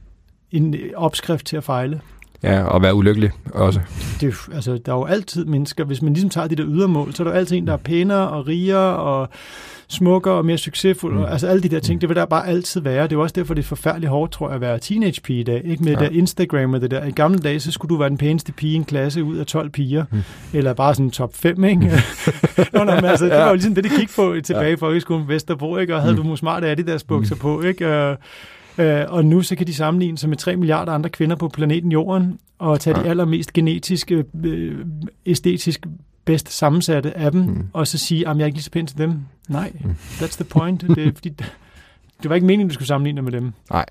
en 0.50 0.76
opskrift 0.96 1.46
til 1.46 1.56
at 1.56 1.64
fejle. 1.64 2.00
Ja, 2.42 2.64
og 2.64 2.82
være 2.82 2.94
ulykkelig 2.94 3.30
også. 3.54 3.80
Det, 4.20 4.34
altså, 4.54 4.78
der 4.86 4.92
er 4.92 4.96
jo 4.96 5.04
altid 5.04 5.44
mennesker, 5.44 5.84
hvis 5.84 6.02
man 6.02 6.12
ligesom 6.12 6.30
tager 6.30 6.48
de 6.48 6.56
der 6.56 6.64
ydermål, 6.66 7.14
så 7.14 7.22
er 7.22 7.28
der 7.28 7.34
altid 7.34 7.56
en, 7.56 7.66
der 7.66 7.72
er 7.72 7.76
pænere 7.76 8.28
og 8.28 8.46
rigere 8.46 8.96
og 8.96 9.28
smukkere 9.88 10.34
og 10.34 10.44
mere 10.44 10.58
succesfuld. 10.58 11.14
Mm. 11.14 11.24
Altså 11.24 11.46
alle 11.46 11.62
de 11.62 11.68
der 11.68 11.80
ting, 11.80 12.00
det 12.00 12.08
vil 12.08 12.16
der 12.16 12.24
bare 12.24 12.46
altid 12.46 12.80
være. 12.80 13.02
Det 13.02 13.12
er 13.12 13.20
også 13.20 13.32
derfor, 13.32 13.54
det 13.54 13.62
er 13.62 13.66
forfærdeligt 13.66 14.10
hårdt, 14.10 14.32
tror 14.32 14.48
jeg, 14.48 14.54
at 14.54 14.60
være 14.60 14.78
teenage 14.78 15.20
pige 15.20 15.40
i 15.40 15.42
dag. 15.42 15.62
Ikke 15.64 15.84
med 15.84 15.92
ja. 15.92 15.98
det 15.98 16.10
der 16.10 16.18
Instagram 16.18 16.74
og 16.74 16.80
det 16.80 16.90
der. 16.90 17.04
I 17.04 17.10
gamle 17.10 17.38
dage, 17.38 17.60
så 17.60 17.72
skulle 17.72 17.90
du 17.90 17.98
være 17.98 18.08
den 18.08 18.18
pæneste 18.18 18.52
pige 18.52 18.72
i 18.72 18.76
en 18.76 18.84
klasse 18.84 19.24
ud 19.24 19.36
af 19.36 19.46
12 19.46 19.70
piger. 19.70 20.04
Mm. 20.10 20.22
Eller 20.52 20.74
bare 20.74 20.94
sådan 20.94 21.10
top 21.10 21.36
5, 21.36 21.64
ikke? 21.64 21.80
Nå, 22.72 22.84
nå, 22.84 22.94
men 22.94 23.04
altså, 23.04 23.24
det 23.24 23.34
var 23.34 23.48
jo 23.48 23.54
ligesom 23.54 23.74
det, 23.74 23.84
de 23.84 23.88
kiggede 23.88 24.12
på 24.16 24.34
tilbage 24.44 24.66
ja. 24.66 24.72
i 24.72 24.76
folkeskolen 24.76 25.28
Vesterbro, 25.28 25.76
ikke? 25.76 25.94
Og 25.94 26.00
havde 26.02 26.16
mm. 26.16 26.22
du 26.22 26.36
smarte 26.36 26.68
Adidas 26.68 27.04
bukser 27.04 27.34
mm. 27.34 27.40
på, 27.40 27.62
ikke? 27.62 28.16
Øh, 28.78 29.04
og 29.08 29.24
nu 29.24 29.42
så 29.42 29.56
kan 29.56 29.66
de 29.66 29.74
sammenligne 29.74 30.18
sig 30.18 30.28
med 30.28 30.36
3 30.36 30.56
milliarder 30.56 30.92
andre 30.92 31.10
kvinder 31.10 31.36
på 31.36 31.48
planeten 31.48 31.92
Jorden, 31.92 32.38
og 32.58 32.80
tage 32.80 32.98
ja. 32.98 33.04
de 33.04 33.08
allermest 33.08 33.52
genetiske, 33.52 34.24
øh, 34.44 34.86
æstetisk 35.26 35.86
bedst 36.24 36.52
sammensatte 36.52 37.16
af 37.16 37.32
dem, 37.32 37.40
mm. 37.40 37.68
og 37.72 37.86
så 37.86 37.98
sige, 37.98 38.28
at 38.28 38.36
jeg 38.36 38.42
er 38.42 38.46
ikke 38.46 38.56
lige 38.56 38.64
så 38.64 38.70
pæn 38.70 38.86
til 38.86 38.98
dem. 38.98 39.18
Nej, 39.48 39.72
mm. 39.84 39.94
that's 40.00 40.36
the 40.36 40.44
point. 40.44 40.80
Det, 40.80 41.06
er, 41.06 41.12
fordi, 41.14 41.28
det 42.22 42.28
var 42.28 42.34
ikke 42.34 42.46
meningen, 42.46 42.68
du 42.68 42.74
skulle 42.74 42.88
sammenligne 42.88 43.22
med 43.22 43.32
dem. 43.32 43.52
Nej. 43.70 43.86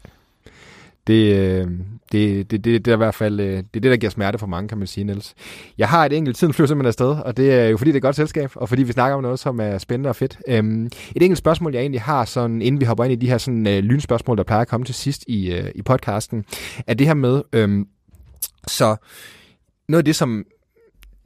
Det, 1.07 1.35
øh, 1.35 1.67
det, 2.11 2.51
det, 2.51 2.65
det, 2.65 2.85
det, 2.85 2.91
er 2.91 2.95
i 2.95 2.97
hvert 2.97 3.15
fald 3.15 3.39
øh, 3.39 3.47
det, 3.47 3.57
er 3.57 3.79
det, 3.79 3.83
der 3.83 3.97
giver 3.97 4.09
smerte 4.09 4.37
for 4.37 4.47
mange, 4.47 4.67
kan 4.67 4.77
man 4.77 4.87
sige, 4.87 5.03
Niels. 5.03 5.33
Jeg 5.77 5.89
har 5.89 6.05
et 6.05 6.13
enkelt 6.13 6.37
tiden 6.37 6.53
flyver 6.53 6.67
simpelthen 6.67 6.87
afsted, 6.87 7.07
og 7.07 7.37
det 7.37 7.53
er 7.53 7.67
jo 7.67 7.77
fordi, 7.77 7.91
det 7.91 7.95
er 7.95 7.99
et 7.99 8.03
godt 8.03 8.15
selskab, 8.15 8.51
og 8.55 8.69
fordi 8.69 8.83
vi 8.83 8.91
snakker 8.91 9.15
om 9.15 9.21
noget, 9.21 9.39
som 9.39 9.59
er 9.59 9.77
spændende 9.77 10.09
og 10.09 10.15
fedt. 10.15 10.37
Øhm, 10.47 10.85
et 10.85 11.23
enkelt 11.23 11.37
spørgsmål, 11.37 11.73
jeg 11.73 11.81
egentlig 11.81 12.01
har, 12.01 12.25
sådan, 12.25 12.61
inden 12.61 12.81
vi 12.81 12.85
hopper 12.85 13.03
ind 13.03 13.13
i 13.13 13.15
de 13.15 13.29
her 13.29 13.37
sådan, 13.37 13.67
øh, 13.67 13.79
lynspørgsmål, 13.79 14.37
der 14.37 14.43
plejer 14.43 14.61
at 14.61 14.67
komme 14.67 14.85
til 14.85 14.95
sidst 14.95 15.23
i, 15.27 15.51
øh, 15.51 15.71
i 15.75 15.81
podcasten, 15.81 16.45
er 16.87 16.93
det 16.93 17.07
her 17.07 17.13
med, 17.13 17.41
øhm, 17.53 17.87
så 18.67 18.95
noget 19.89 20.01
af 20.01 20.05
det, 20.05 20.15
som 20.15 20.45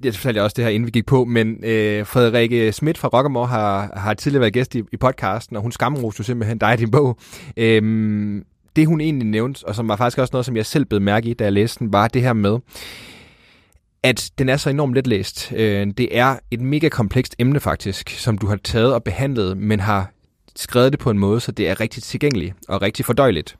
jeg 0.03 0.13
fortalte 0.13 0.43
også 0.43 0.53
det 0.57 0.63
her, 0.63 0.71
inden 0.71 0.85
vi 0.85 0.91
gik 0.91 1.05
på, 1.05 1.25
men 1.25 1.63
øh, 1.63 2.05
Frederikke 2.05 2.71
Schmidt 2.71 2.97
fra 2.97 3.07
Rockamore 3.07 3.47
har, 3.47 3.91
har 3.95 4.13
tidligere 4.13 4.41
været 4.41 4.53
gæst 4.53 4.75
i, 4.75 4.81
i 4.91 4.97
podcasten, 4.97 5.55
og 5.55 5.61
hun 5.61 5.71
skamroste 5.71 6.23
simpelthen 6.23 6.57
dig 6.57 6.73
i 6.73 6.77
din 6.77 6.91
bog. 6.91 7.17
Øhm, 7.57 8.43
det 8.75 8.87
hun 8.87 9.01
egentlig 9.01 9.27
nævnte, 9.27 9.67
og 9.67 9.75
som 9.75 9.87
var 9.87 9.95
faktisk 9.95 10.17
også 10.17 10.31
noget, 10.33 10.45
som 10.45 10.57
jeg 10.57 10.65
selv 10.65 10.85
blev 10.85 11.01
mærke 11.01 11.29
i, 11.29 11.33
da 11.33 11.43
jeg 11.43 11.53
læste 11.53 11.79
den, 11.79 11.93
var 11.93 12.07
det 12.07 12.21
her 12.21 12.33
med, 12.33 12.59
at 14.03 14.31
den 14.37 14.49
er 14.49 14.57
så 14.57 14.69
enormt 14.69 14.95
let 14.95 15.07
læst. 15.07 15.53
Øh, 15.55 15.87
det 15.97 16.17
er 16.17 16.35
et 16.51 16.61
mega 16.61 16.89
komplekst 16.89 17.35
emne 17.39 17.59
faktisk, 17.59 18.09
som 18.09 18.37
du 18.37 18.47
har 18.47 18.55
taget 18.55 18.93
og 18.93 19.03
behandlet, 19.03 19.57
men 19.57 19.79
har 19.79 20.11
skrevet 20.55 20.91
det 20.91 20.99
på 20.99 21.09
en 21.09 21.19
måde, 21.19 21.39
så 21.39 21.51
det 21.51 21.69
er 21.69 21.79
rigtig 21.79 22.03
tilgængeligt 22.03 22.53
og 22.67 22.81
rigtig 22.81 23.05
fordøjeligt. 23.05 23.55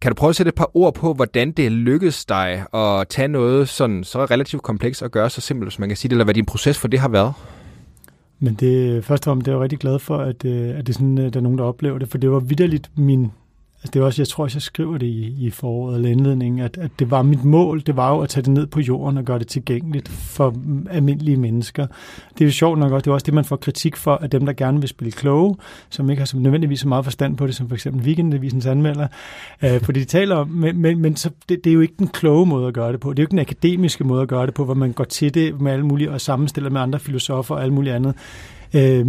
Kan 0.00 0.10
du 0.10 0.14
prøve 0.14 0.30
at 0.30 0.36
sætte 0.36 0.48
et 0.48 0.54
par 0.54 0.76
ord 0.76 0.94
på, 0.94 1.14
hvordan 1.14 1.52
det 1.52 1.72
lykkedes 1.72 2.24
dig 2.24 2.64
at 2.74 3.08
tage 3.08 3.28
noget 3.28 3.68
sådan, 3.68 4.04
så 4.04 4.24
relativt 4.24 4.62
komplekst 4.62 5.02
og 5.02 5.10
gøre 5.10 5.30
så 5.30 5.40
simpelt, 5.40 5.72
som 5.72 5.82
man 5.82 5.88
kan 5.88 5.96
sige 5.96 6.08
det, 6.08 6.12
eller 6.12 6.24
hvad 6.24 6.34
din 6.34 6.46
proces 6.46 6.78
for 6.78 6.88
det 6.88 7.00
har 7.00 7.08
været? 7.08 7.32
Men 8.38 8.54
det, 8.54 9.04
først 9.04 9.26
og 9.26 9.30
fremmest 9.30 9.46
det 9.46 9.52
er 9.52 9.56
jeg 9.56 9.62
rigtig 9.62 9.78
glad 9.78 9.98
for, 9.98 10.18
at, 10.18 10.44
øh, 10.44 10.78
at 10.78 10.86
det 10.86 10.94
sådan, 10.94 11.18
at 11.18 11.34
der 11.34 11.40
er 11.40 11.42
nogen, 11.42 11.58
der 11.58 11.64
oplever 11.64 11.98
det, 11.98 12.08
for 12.08 12.18
det 12.18 12.30
var 12.30 12.38
vidderligt 12.38 12.90
min 12.96 13.30
Altså 13.82 13.90
det 13.92 14.00
er 14.00 14.04
også, 14.04 14.22
jeg 14.22 14.28
tror 14.28 14.44
også, 14.44 14.56
jeg 14.56 14.62
skriver 14.62 14.98
det 14.98 15.06
i, 15.06 15.46
i 15.46 15.50
foråret 15.50 15.96
eller 15.96 16.10
indledningen, 16.10 16.60
at, 16.60 16.78
at 16.78 16.90
det 16.98 17.10
var 17.10 17.22
mit 17.22 17.44
mål, 17.44 17.82
det 17.86 17.96
var 17.96 18.10
jo 18.14 18.20
at 18.20 18.28
tage 18.28 18.42
det 18.42 18.52
ned 18.52 18.66
på 18.66 18.80
jorden 18.80 19.18
og 19.18 19.24
gøre 19.24 19.38
det 19.38 19.46
tilgængeligt 19.46 20.08
for 20.08 20.54
almindelige 20.90 21.36
mennesker. 21.36 21.86
Det 22.34 22.40
er 22.40 22.44
jo 22.44 22.52
sjovt 22.52 22.78
nok 22.78 22.92
også, 22.92 23.04
det 23.04 23.10
er 23.10 23.14
også 23.14 23.24
det, 23.24 23.34
man 23.34 23.44
får 23.44 23.56
kritik 23.56 23.96
for, 23.96 24.14
at 24.14 24.32
dem, 24.32 24.46
der 24.46 24.52
gerne 24.52 24.80
vil 24.80 24.88
spille 24.88 25.12
kloge, 25.12 25.56
som 25.90 26.10
ikke 26.10 26.20
har 26.20 26.26
som 26.26 26.40
nødvendigvis 26.40 26.80
så 26.80 26.88
meget 26.88 27.04
forstand 27.04 27.36
på 27.36 27.46
det, 27.46 27.54
som 27.54 27.68
for 27.68 27.74
eksempel 27.74 28.02
Weekendavisens 28.02 28.66
anmelder, 28.66 29.06
øh, 29.62 29.80
fordi 29.80 30.00
de 30.00 30.04
taler 30.04 30.36
om, 30.36 30.48
men, 30.48 30.78
men, 30.78 30.98
men 30.98 31.16
så, 31.16 31.30
det, 31.48 31.64
det, 31.64 31.70
er 31.70 31.74
jo 31.74 31.80
ikke 31.80 31.94
den 31.98 32.08
kloge 32.08 32.46
måde 32.46 32.68
at 32.68 32.74
gøre 32.74 32.92
det 32.92 33.00
på, 33.00 33.10
det 33.10 33.18
er 33.18 33.22
jo 33.22 33.24
ikke 33.24 33.30
den 33.30 33.38
akademiske 33.38 34.04
måde 34.04 34.22
at 34.22 34.28
gøre 34.28 34.46
det 34.46 34.54
på, 34.54 34.64
hvor 34.64 34.74
man 34.74 34.92
går 34.92 35.04
til 35.04 35.34
det 35.34 35.60
med 35.60 35.72
alle 35.72 35.86
mulige 35.86 36.10
og 36.10 36.20
sammenstiller 36.20 36.70
med 36.70 36.80
andre 36.80 36.98
filosofer 36.98 37.54
og 37.54 37.62
alt 37.62 37.72
muligt 37.72 37.94
andet. 37.94 38.14
Øh, 38.74 39.06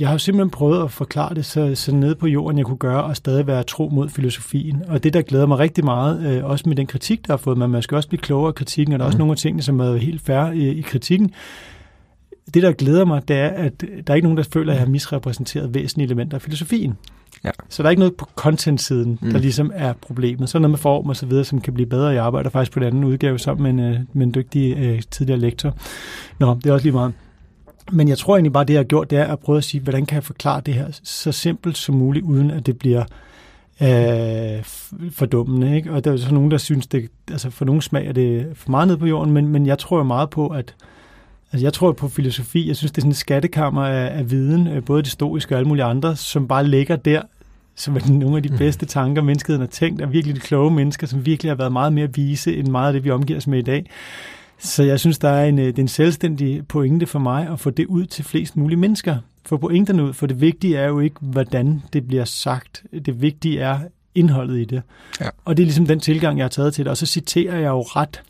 jeg 0.00 0.08
har 0.08 0.14
jo 0.14 0.18
simpelthen 0.18 0.50
prøvet 0.50 0.84
at 0.84 0.90
forklare 0.90 1.34
det 1.34 1.44
så, 1.44 1.74
så 1.74 1.94
nede 1.94 2.14
på 2.14 2.26
jorden, 2.26 2.58
jeg 2.58 2.66
kunne 2.66 2.76
gøre, 2.76 3.04
og 3.04 3.16
stadig 3.16 3.46
være 3.46 3.62
tro 3.62 3.88
mod 3.92 4.08
filosofien. 4.08 4.82
Og 4.88 5.04
det, 5.04 5.14
der 5.14 5.22
glæder 5.22 5.46
mig 5.46 5.58
rigtig 5.58 5.84
meget, 5.84 6.26
øh, 6.26 6.44
også 6.44 6.68
med 6.68 6.76
den 6.76 6.86
kritik, 6.86 7.26
der 7.26 7.32
har 7.32 7.38
fået 7.38 7.58
mig, 7.58 7.70
man 7.70 7.82
skal 7.82 7.96
også 7.96 8.08
blive 8.08 8.20
klogere 8.20 8.48
af 8.48 8.54
kritikken, 8.54 8.92
og 8.92 8.98
der 8.98 9.04
er 9.04 9.06
mm. 9.06 9.10
også 9.10 9.18
nogle 9.18 9.32
af 9.32 9.36
tingene, 9.36 9.62
som 9.62 9.80
er 9.80 9.96
helt 9.96 10.20
færre 10.20 10.56
i, 10.56 10.68
i 10.68 10.80
kritikken. 10.80 11.30
Det, 12.54 12.62
der 12.62 12.72
glæder 12.72 13.04
mig, 13.04 13.28
det 13.28 13.36
er, 13.36 13.48
at 13.48 13.80
der 13.80 14.12
er 14.12 14.14
ikke 14.14 14.26
nogen, 14.26 14.38
der 14.38 14.44
føler, 14.52 14.72
at 14.72 14.76
jeg 14.76 14.86
har 14.86 14.90
misrepræsenteret 14.90 15.74
væsentlige 15.74 16.06
elementer 16.06 16.36
af 16.36 16.42
filosofien. 16.42 16.94
Ja. 17.44 17.50
Så 17.68 17.82
der 17.82 17.86
er 17.86 17.90
ikke 17.90 18.00
noget 18.00 18.16
på 18.16 18.28
content-siden, 18.36 19.18
mm. 19.22 19.30
der 19.30 19.38
ligesom 19.38 19.72
er 19.74 19.92
problemet. 19.92 20.48
Så 20.48 20.58
noget 20.58 20.70
med 20.70 20.78
form 20.78 21.08
og 21.08 21.16
så 21.16 21.26
videre, 21.26 21.44
som 21.44 21.60
kan 21.60 21.74
blive 21.74 21.86
bedre. 21.86 22.08
Jeg 22.08 22.24
arbejder 22.24 22.50
faktisk 22.50 22.72
på 22.72 22.78
den 22.78 22.86
anden 22.86 23.04
udgave 23.04 23.38
sammen 23.38 23.76
med 23.76 23.84
en, 23.84 23.94
øh, 23.94 24.00
med 24.12 24.26
en 24.26 24.34
dygtig 24.34 24.76
øh, 24.78 25.02
tidligere 25.10 25.40
lektor. 25.40 25.74
Nå, 26.38 26.54
det 26.54 26.66
er 26.66 26.72
også 26.72 26.84
lige 26.84 26.94
meget. 26.94 27.12
Men 27.92 28.08
jeg 28.08 28.18
tror 28.18 28.36
egentlig 28.36 28.52
bare, 28.52 28.64
det 28.64 28.72
jeg 28.72 28.78
har 28.80 28.84
gjort, 28.84 29.10
det 29.10 29.18
er 29.18 29.24
at 29.24 29.38
prøve 29.38 29.58
at 29.58 29.64
sige, 29.64 29.80
hvordan 29.80 30.06
kan 30.06 30.14
jeg 30.14 30.24
forklare 30.24 30.60
det 30.66 30.74
her 30.74 30.86
så 31.02 31.32
simpelt 31.32 31.78
som 31.78 31.94
muligt, 31.94 32.24
uden 32.24 32.50
at 32.50 32.66
det 32.66 32.78
bliver 32.78 33.04
øh, 33.82 34.64
fordummende. 35.10 35.76
Ikke? 35.76 35.92
Og 35.92 36.04
der 36.04 36.12
er 36.12 36.16
så 36.16 36.34
nogen, 36.34 36.50
der 36.50 36.58
synes, 36.58 36.86
det, 36.86 37.08
altså 37.30 37.50
for 37.50 37.64
nogen 37.64 37.82
smager 37.82 38.12
det 38.12 38.46
for 38.54 38.70
meget 38.70 38.88
ned 38.88 38.96
på 38.96 39.06
jorden, 39.06 39.32
men, 39.34 39.48
men 39.48 39.66
jeg 39.66 39.78
tror 39.78 39.96
jo 39.98 40.04
meget 40.04 40.30
på, 40.30 40.48
at 40.48 40.74
Altså, 41.52 41.66
jeg 41.66 41.72
tror 41.72 41.92
på 41.92 42.08
filosofi. 42.08 42.68
Jeg 42.68 42.76
synes, 42.76 42.92
det 42.92 42.98
er 42.98 43.02
sådan 43.02 43.10
en 43.10 43.14
skattekammer 43.14 43.84
af, 43.84 44.18
af 44.18 44.30
viden, 44.30 44.66
øh, 44.66 44.84
både 44.84 45.02
det 45.02 45.10
stoiske 45.10 45.54
og 45.54 45.58
alle 45.58 45.68
mulige 45.68 45.84
andre, 45.84 46.16
som 46.16 46.48
bare 46.48 46.66
ligger 46.66 46.96
der, 46.96 47.22
som 47.74 47.96
er 47.96 48.00
nogle 48.10 48.36
af 48.36 48.42
de 48.42 48.48
mm. 48.48 48.58
bedste 48.58 48.86
tanker, 48.86 49.22
menneskeheden 49.22 49.60
har 49.60 49.68
tænkt, 49.68 50.02
er 50.02 50.06
virkelig 50.06 50.36
de 50.36 50.40
kloge 50.40 50.70
mennesker, 50.70 51.06
som 51.06 51.26
virkelig 51.26 51.50
har 51.50 51.56
været 51.56 51.72
meget 51.72 51.92
mere 51.92 52.14
vise, 52.14 52.56
end 52.56 52.68
meget 52.68 52.86
af 52.86 52.92
det, 52.92 53.04
vi 53.04 53.10
omgiver 53.10 53.36
os 53.36 53.46
med 53.46 53.58
i 53.58 53.62
dag. 53.62 53.90
Så 54.58 54.82
jeg 54.82 55.00
synes, 55.00 55.18
der 55.18 55.28
er 55.28 55.44
en, 55.44 55.58
øh, 55.58 55.66
det 55.66 55.78
er 55.78 55.82
en 55.82 55.88
selvstændig 55.88 56.68
pointe 56.68 57.06
for 57.06 57.18
mig 57.18 57.48
at 57.48 57.60
få 57.60 57.70
det 57.70 57.86
ud 57.86 58.06
til 58.06 58.24
flest 58.24 58.56
mulige 58.56 58.78
mennesker. 58.78 59.16
Få 59.46 59.56
pointerne 59.56 60.04
ud, 60.04 60.12
for 60.12 60.26
det 60.26 60.40
vigtige 60.40 60.76
er 60.76 60.86
jo 60.86 61.00
ikke, 61.00 61.16
hvordan 61.20 61.82
det 61.92 62.06
bliver 62.08 62.24
sagt. 62.24 62.82
Det 63.06 63.22
vigtige 63.22 63.60
er 63.60 63.80
indholdet 64.14 64.58
i 64.58 64.64
det. 64.64 64.82
Ja. 65.20 65.28
Og 65.44 65.56
det 65.56 65.62
er 65.62 65.66
ligesom 65.66 65.86
den 65.86 66.00
tilgang, 66.00 66.38
jeg 66.38 66.44
har 66.44 66.48
taget 66.48 66.74
til 66.74 66.84
det. 66.84 66.90
Og 66.90 66.96
så 66.96 67.06
citerer 67.06 67.56
jeg 67.56 67.68
jo 67.68 67.80
ret 67.80 68.22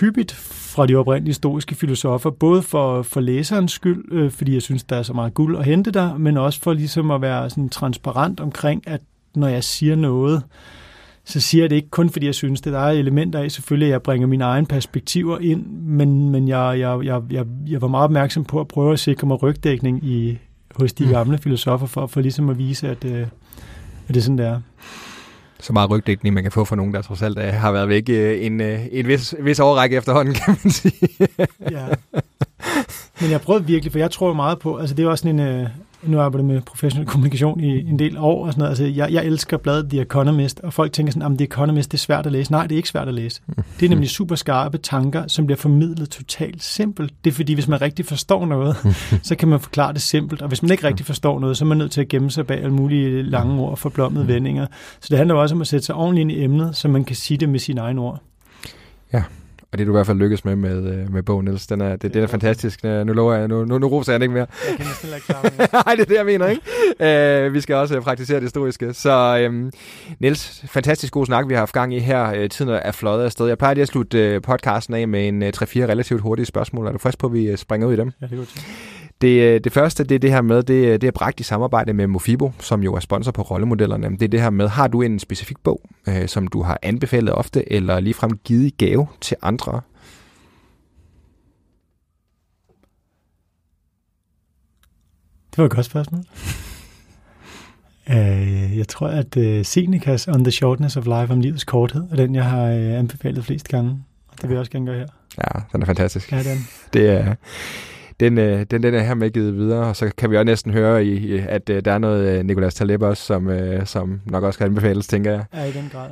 hyppigt 0.00 0.32
fra 0.74 0.86
de 0.86 0.94
oprindelige 0.94 1.30
historiske 1.30 1.74
filosofer, 1.74 2.30
både 2.30 2.62
for, 2.62 3.02
for 3.02 3.20
læserens 3.20 3.72
skyld, 3.72 4.04
øh, 4.12 4.30
fordi 4.30 4.54
jeg 4.54 4.62
synes, 4.62 4.84
der 4.84 4.96
er 4.96 5.02
så 5.02 5.12
meget 5.12 5.34
guld 5.34 5.58
at 5.58 5.64
hente 5.64 5.90
der, 5.90 6.18
men 6.18 6.36
også 6.36 6.60
for 6.60 6.72
ligesom 6.72 7.10
at 7.10 7.20
være 7.20 7.50
sådan 7.50 7.68
transparent 7.68 8.40
omkring, 8.40 8.88
at 8.88 9.00
når 9.34 9.48
jeg 9.48 9.64
siger 9.64 9.96
noget, 9.96 10.42
så 11.24 11.40
siger 11.40 11.62
jeg 11.62 11.70
det 11.70 11.76
ikke 11.76 11.90
kun, 11.90 12.10
fordi 12.10 12.26
jeg 12.26 12.34
synes, 12.34 12.60
det 12.60 12.72
der 12.72 12.78
er 12.78 12.90
elementer 12.90 13.38
af, 13.38 13.50
selvfølgelig, 13.50 13.86
at 13.86 13.92
jeg 13.92 14.02
bringer 14.02 14.26
mine 14.26 14.44
egne 14.44 14.66
perspektiver 14.66 15.38
ind, 15.38 15.66
men, 15.66 16.30
men 16.30 16.48
jeg, 16.48 16.76
jeg, 16.78 17.04
jeg, 17.04 17.22
jeg, 17.30 17.46
jeg 17.66 17.82
var 17.82 17.88
meget 17.88 18.04
opmærksom 18.04 18.44
på 18.44 18.60
at 18.60 18.68
prøve 18.68 18.92
at 18.92 18.98
sikre 18.98 19.26
mig 19.26 19.42
rygdækning 19.42 20.04
i, 20.04 20.38
hos 20.74 20.92
de 20.92 21.04
mm. 21.04 21.10
gamle 21.10 21.38
filosofer, 21.38 21.86
for, 21.86 22.06
for 22.06 22.20
ligesom 22.20 22.48
at 22.48 22.58
vise, 22.58 22.88
at, 22.88 23.04
øh, 23.04 23.20
at 23.20 23.28
det 24.08 24.16
er 24.16 24.20
sådan, 24.20 24.38
det 24.38 24.46
er 24.46 24.60
så 25.60 25.72
meget 25.72 25.90
rygdækning, 25.90 26.34
man 26.34 26.42
kan 26.42 26.52
få 26.52 26.64
fra 26.64 26.76
nogen, 26.76 26.94
der 26.94 27.02
trods 27.02 27.22
alt 27.22 27.38
øh, 27.38 27.44
har 27.44 27.72
været 27.72 27.88
væk 27.88 28.08
øh, 28.08 28.46
en, 28.46 28.60
en 28.60 29.06
vis, 29.06 29.34
vis 29.40 29.60
overrække 29.60 29.96
efterhånden, 29.96 30.34
kan 30.34 30.56
man 30.64 30.72
sige. 30.72 31.08
ja. 31.70 31.86
Men 33.20 33.30
jeg 33.30 33.40
prøvede 33.40 33.66
virkelig, 33.66 33.92
for 33.92 33.98
jeg 33.98 34.10
tror 34.10 34.32
meget 34.32 34.58
på, 34.58 34.76
altså 34.76 34.94
det 34.94 35.04
er 35.04 35.08
også 35.08 35.22
sådan 35.22 35.40
en, 35.40 35.66
nu 36.06 36.20
arbejder 36.20 36.46
jeg 36.46 36.54
med 36.54 36.62
professionel 36.62 37.08
kommunikation 37.08 37.60
i 37.60 37.88
en 37.88 37.98
del 37.98 38.18
år 38.18 38.46
og 38.46 38.52
sådan 38.52 38.60
noget. 38.60 38.70
Altså, 38.70 38.84
jeg, 38.84 39.12
jeg 39.12 39.24
elsker 39.24 39.56
bladet 39.56 39.90
The 39.90 40.00
Economist, 40.00 40.60
og 40.60 40.72
folk 40.72 40.92
tænker 40.92 41.12
sådan, 41.12 41.32
at 41.32 41.38
The 41.38 41.44
Economist 41.44 41.92
det 41.92 41.98
er 41.98 42.00
svært 42.00 42.26
at 42.26 42.32
læse. 42.32 42.52
Nej, 42.52 42.62
det 42.62 42.72
er 42.72 42.76
ikke 42.76 42.88
svært 42.88 43.08
at 43.08 43.14
læse. 43.14 43.40
Det 43.80 43.86
er 43.86 43.90
nemlig 43.90 44.10
super 44.10 44.34
skarpe 44.34 44.78
tanker, 44.78 45.26
som 45.28 45.46
bliver 45.46 45.56
formidlet 45.56 46.10
totalt 46.10 46.62
simpelt. 46.62 47.12
Det 47.24 47.30
er 47.30 47.34
fordi, 47.34 47.54
hvis 47.54 47.68
man 47.68 47.80
rigtig 47.80 48.06
forstår 48.06 48.46
noget, 48.46 48.76
så 49.28 49.36
kan 49.36 49.48
man 49.48 49.60
forklare 49.60 49.92
det 49.92 50.02
simpelt. 50.02 50.42
Og 50.42 50.48
hvis 50.48 50.62
man 50.62 50.70
ikke 50.70 50.86
rigtig 50.86 51.06
forstår 51.06 51.40
noget, 51.40 51.56
så 51.56 51.64
er 51.64 51.68
man 51.68 51.78
nødt 51.78 51.92
til 51.92 52.00
at 52.00 52.08
gemme 52.08 52.30
sig 52.30 52.46
bag 52.46 52.58
alle 52.58 52.74
mulige 52.74 53.22
lange 53.22 53.60
ord 53.62 53.70
og 53.70 53.78
forblommede 53.78 54.28
vendinger. 54.28 54.66
Så 55.00 55.06
det 55.10 55.18
handler 55.18 55.34
også 55.34 55.54
om 55.54 55.60
at 55.60 55.66
sætte 55.66 55.86
sig 55.86 55.94
ordentligt 55.94 56.22
ind 56.22 56.32
i 56.32 56.44
emnet, 56.44 56.76
så 56.76 56.88
man 56.88 57.04
kan 57.04 57.16
sige 57.16 57.38
det 57.38 57.48
med 57.48 57.58
sine 57.58 57.80
egne 57.80 58.00
ord. 58.00 58.22
Ja, 59.12 59.22
og 59.74 59.78
det 59.78 59.86
du 59.86 59.92
i 59.92 59.96
hvert 59.96 60.06
fald 60.06 60.18
lykkes 60.18 60.44
med 60.44 60.56
med, 60.56 60.92
øh, 60.92 61.12
med 61.12 61.22
bogen, 61.22 61.44
Niels. 61.44 61.66
Den 61.66 61.80
er, 61.80 61.90
det, 61.90 62.02
det, 62.02 62.14
det 62.14 62.22
er 62.22 62.26
fantastisk. 62.26 62.84
Nu 62.84 63.12
lover 63.12 63.34
jeg, 63.34 63.48
nu, 63.48 63.64
nu, 63.64 63.78
nu 63.78 63.86
roser 63.88 64.12
jeg 64.12 64.22
ikke 64.22 64.34
mere. 64.34 64.46
Jeg 64.68 64.76
kan 64.76 64.86
næsten 64.86 65.08
ikke 65.14 65.26
klare 65.26 65.42
Nej, 65.86 65.94
det 65.94 66.00
er 66.00 66.04
det, 66.04 66.14
jeg 66.14 66.26
mener, 66.26 66.46
ikke? 66.46 67.46
Uh, 67.46 67.54
vi 67.54 67.60
skal 67.60 67.76
også 67.76 68.00
praktisere 68.00 68.36
det 68.36 68.42
historiske. 68.44 68.92
Så 68.92 69.46
um, 69.48 69.70
Niels, 70.20 70.64
fantastisk 70.68 71.12
god 71.12 71.26
snak, 71.26 71.48
vi 71.48 71.54
har 71.54 71.58
haft 71.58 71.72
gang 71.72 71.94
i 71.94 71.98
her. 71.98 72.48
Tiden 72.48 72.70
er 72.82 72.92
fløjet 72.92 73.24
afsted. 73.24 73.46
Jeg 73.46 73.58
plejer 73.58 73.74
lige 73.74 73.82
at 73.82 73.88
slutte 73.88 74.40
podcasten 74.40 74.94
af 74.94 75.08
med 75.08 75.28
en 75.28 75.42
uh, 75.42 75.48
3-4 75.48 75.52
relativt 75.62 76.20
hurtige 76.20 76.46
spørgsmål. 76.46 76.86
Er 76.86 76.92
du 76.92 76.98
frisk 76.98 77.18
på, 77.18 77.26
at 77.26 77.32
vi 77.32 77.56
springer 77.56 77.86
ud 77.86 77.92
i 77.92 77.96
dem? 77.96 78.10
Ja, 78.20 78.26
det 78.26 78.32
er 78.32 78.36
godt. 78.36 78.66
Det, 79.24 79.40
øh, 79.42 79.60
det 79.64 79.72
første, 79.72 80.04
det 80.04 80.14
er 80.14 80.18
det 80.18 80.30
her 80.30 80.42
med, 80.42 80.62
det, 80.62 81.00
det 81.00 81.06
er 81.06 81.10
bragt 81.10 81.40
i 81.40 81.42
samarbejde 81.42 81.92
med 81.92 82.06
Mofibo, 82.06 82.52
som 82.60 82.82
jo 82.82 82.94
er 82.94 83.00
sponsor 83.00 83.32
på 83.32 83.42
rollemodellerne. 83.42 84.10
Det 84.10 84.22
er 84.22 84.28
det 84.28 84.40
her 84.40 84.50
med, 84.50 84.68
har 84.68 84.88
du 84.88 85.02
en 85.02 85.18
specifik 85.18 85.56
bog, 85.62 85.80
øh, 86.08 86.28
som 86.28 86.48
du 86.48 86.62
har 86.62 86.78
anbefalet 86.82 87.34
ofte, 87.34 87.72
eller 87.72 88.00
ligefrem 88.00 88.38
givet 88.44 88.66
i 88.66 88.74
gave 88.78 89.06
til 89.20 89.36
andre? 89.42 89.80
Det 95.50 95.58
var 95.58 95.64
et 95.64 95.70
godt 95.70 95.86
spørgsmål. 95.86 96.20
uh, 98.10 98.76
jeg 98.78 98.88
tror, 98.88 99.08
at 99.08 99.36
uh, 99.36 99.62
Senecas 99.62 100.28
On 100.28 100.44
the 100.44 100.50
Shortness 100.50 100.96
of 100.96 101.04
Life, 101.04 101.32
om 101.32 101.40
livets 101.40 101.64
korthed, 101.64 102.04
er 102.10 102.16
den, 102.16 102.34
jeg 102.34 102.44
har 102.44 102.64
uh, 102.64 102.98
anbefalet 102.98 103.44
flest 103.44 103.68
gange. 103.68 104.04
Og 104.28 104.34
det 104.42 104.48
vil 104.48 104.54
jeg 104.54 104.60
også 104.60 104.72
gerne 104.72 104.86
gøre 104.86 104.98
her. 104.98 105.06
Ja, 105.38 105.60
den 105.72 105.82
er 105.82 105.86
fantastisk. 105.86 106.32
Ja, 106.32 106.42
den. 106.42 106.58
Det 106.92 107.10
er 107.10 107.34
den, 108.20 108.38
øh, 108.38 108.66
den, 108.70 108.82
den 108.82 108.94
er 108.94 109.02
her 109.02 109.14
med 109.14 109.30
givet 109.30 109.56
videre, 109.56 109.86
og 109.86 109.96
så 109.96 110.10
kan 110.18 110.30
vi 110.30 110.36
også 110.36 110.44
næsten 110.44 110.72
høre, 110.72 111.04
i, 111.04 111.38
at 111.38 111.70
øh, 111.70 111.84
der 111.84 111.92
er 111.92 111.98
noget 111.98 112.38
øh, 112.38 112.44
Nicolas 112.44 112.74
Taleb 112.74 113.02
også, 113.02 113.22
som, 113.22 113.48
øh, 113.48 113.86
som 113.86 114.20
nok 114.26 114.44
også 114.44 114.58
kan 114.58 114.66
anbefales, 114.66 115.06
tænker 115.06 115.30
jeg. 115.30 115.44
Ja, 115.54 115.64
i 115.64 115.72
den 115.72 115.90
grad. 115.92 116.10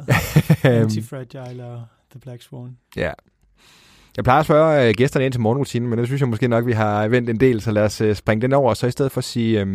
Antifragile 0.81 1.65
og 1.65 1.83
The 2.11 2.21
Black 2.21 2.43
Swan. 2.43 2.77
Ja. 2.97 3.11
Jeg 4.17 4.25
plejer 4.25 4.41
at 4.41 4.47
spørge 4.47 4.89
øh, 4.89 4.95
gæsterne 4.97 5.25
ind 5.25 5.33
til 5.33 5.41
morgenrutinen, 5.41 5.91
men 5.91 5.99
det 5.99 6.07
synes 6.07 6.21
jeg 6.21 6.29
måske 6.29 6.49
nok, 6.49 6.67
vi 6.67 6.73
har 6.73 7.09
vendt 7.09 7.31
en 7.31 7.41
del, 7.41 7.61
så 7.61 7.71
lad 7.71 7.83
os 7.83 8.01
øh, 8.01 8.15
springe 8.15 8.43
den 8.43 8.53
over, 8.53 8.71
og 8.71 8.77
så 8.77 8.87
i 8.87 8.91
stedet 8.91 9.13
for 9.13 9.19
at 9.19 9.25
sige, 9.25 9.61
øh, 9.61 9.67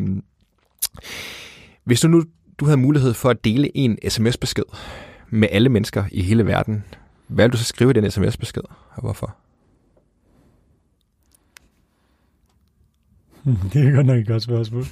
hvis 1.84 2.01
du 2.01 2.07
nu 2.07 2.23
du 2.59 2.65
havde 2.65 2.78
mulighed 2.78 3.13
for 3.13 3.30
at 3.30 3.45
dele 3.45 3.78
en 3.78 3.97
sms-besked 4.09 4.63
med 5.30 5.47
alle 5.51 5.69
mennesker 5.69 6.03
i 6.11 6.21
hele 6.21 6.45
verden, 6.45 6.84
hvad 7.28 7.45
vil 7.45 7.51
du 7.51 7.57
så 7.57 7.63
skrive 7.63 7.89
i 7.89 7.93
den 7.93 8.11
sms-besked, 8.11 8.61
og 8.95 9.01
hvorfor? 9.01 9.36
Det 13.73 13.87
er 13.87 13.91
godt 13.91 14.05
nok 14.05 14.17
et 14.17 14.27
godt 14.27 14.43
spørgsmål. 14.43 14.83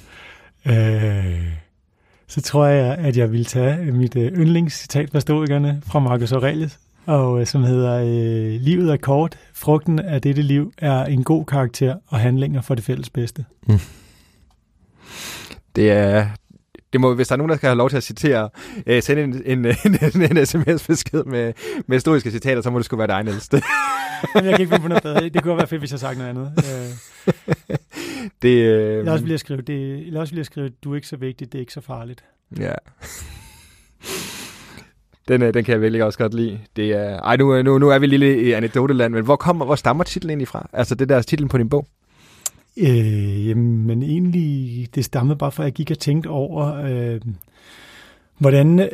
Øh, 0.66 1.52
så 2.26 2.40
tror 2.40 2.66
jeg, 2.66 2.94
at 2.94 3.16
jeg 3.16 3.32
vil 3.32 3.44
tage 3.44 3.92
mit 3.92 4.16
øh, 4.16 4.32
yndlingscitat 4.32 5.10
fra 5.10 5.20
stoikerne 5.20 5.82
fra 5.86 5.98
Marcus 5.98 6.32
Aurelius, 6.32 6.78
og 7.06 7.40
øh, 7.40 7.46
som 7.46 7.62
hedder 7.62 8.00
øh, 8.00 8.60
Livet 8.60 8.92
er 8.92 8.96
kort, 8.96 9.38
frugten 9.54 9.98
af 9.98 10.22
dette 10.22 10.42
liv 10.42 10.72
er 10.78 11.04
en 11.04 11.24
god 11.24 11.44
karakter 11.44 11.94
og 12.06 12.18
handlinger 12.18 12.60
for 12.60 12.74
det 12.74 12.84
fælles 12.84 13.10
bedste. 13.10 13.44
Mm. 13.66 13.78
Det 15.76 15.90
er, 15.90 16.26
det 16.92 17.00
må, 17.00 17.14
hvis 17.14 17.28
der 17.28 17.32
er 17.32 17.36
nogen, 17.36 17.50
der 17.50 17.56
skal 17.56 17.66
have 17.66 17.76
lov 17.76 17.90
til 17.90 17.96
at 17.96 18.02
citere, 18.02 18.48
øh, 18.86 19.02
sende 19.02 19.22
en, 19.22 19.42
en, 19.44 19.64
en, 19.66 19.98
en, 20.14 20.36
en 20.36 20.46
sms-besked 20.46 21.24
med, 21.24 21.52
med 21.86 21.96
historiske 21.96 22.30
citater, 22.30 22.62
så 22.62 22.70
må 22.70 22.78
det 22.78 22.84
skulle 22.84 22.98
være 22.98 23.18
dig, 23.18 23.24
Niels. 23.24 23.50
jeg 24.34 24.42
kan 24.42 24.60
ikke 24.60 24.66
finde 24.66 24.82
på 24.82 24.88
noget 24.88 25.02
bedre. 25.02 25.28
Det 25.28 25.42
kunne 25.42 25.56
være 25.56 25.66
fedt, 25.66 25.80
hvis 25.80 25.90
jeg 25.90 26.00
sagde 26.00 26.18
noget 26.18 26.30
andet. 26.30 26.52
Øh. 27.68 27.76
det, 28.42 28.48
øh... 28.48 28.98
Eller 28.98 29.12
også 29.12 29.24
vil 29.24 29.30
jeg 29.30 29.40
skrive, 29.40 29.62
det, 29.62 30.06
eller 30.06 30.20
også 30.20 30.32
vil 30.32 30.38
jeg 30.38 30.46
skrive, 30.46 30.68
du 30.68 30.92
er 30.92 30.96
ikke 30.96 31.08
så 31.08 31.16
vigtig, 31.16 31.52
det 31.52 31.58
er 31.58 31.60
ikke 31.60 31.72
så 31.72 31.80
farligt. 31.80 32.24
Ja. 32.60 32.74
Den, 35.28 35.42
øh, 35.42 35.54
den 35.54 35.64
kan 35.64 35.72
jeg 35.72 35.80
virkelig 35.80 36.04
også 36.04 36.18
godt 36.18 36.34
lide. 36.34 36.60
Det 36.76 36.92
er, 36.92 37.20
ej, 37.20 37.36
nu, 37.36 37.62
nu, 37.62 37.78
nu 37.78 37.88
er 37.88 37.98
vi 37.98 38.06
lille 38.06 38.42
i 38.42 38.52
anekdoteland, 38.52 39.14
men 39.14 39.24
hvor, 39.24 39.36
kommer, 39.36 39.64
hvor 39.64 39.74
stammer 39.74 40.04
titlen 40.04 40.30
egentlig 40.30 40.48
fra? 40.48 40.68
Altså 40.72 40.94
det 40.94 41.08
der 41.08 41.22
titlen 41.22 41.48
på 41.48 41.58
din 41.58 41.68
bog? 41.68 41.86
Øh, 42.78 43.48
jamen 43.48 44.02
egentlig, 44.02 44.88
det 44.94 45.04
stammede 45.04 45.38
bare 45.38 45.52
fra, 45.52 45.62
at 45.62 45.64
jeg 45.64 45.72
gik 45.72 45.90
og 45.90 45.98
tænkte 45.98 46.28
over, 46.28 46.74
øh, 46.74 47.20
hvordan, 48.38 48.80
øh, 48.80 48.88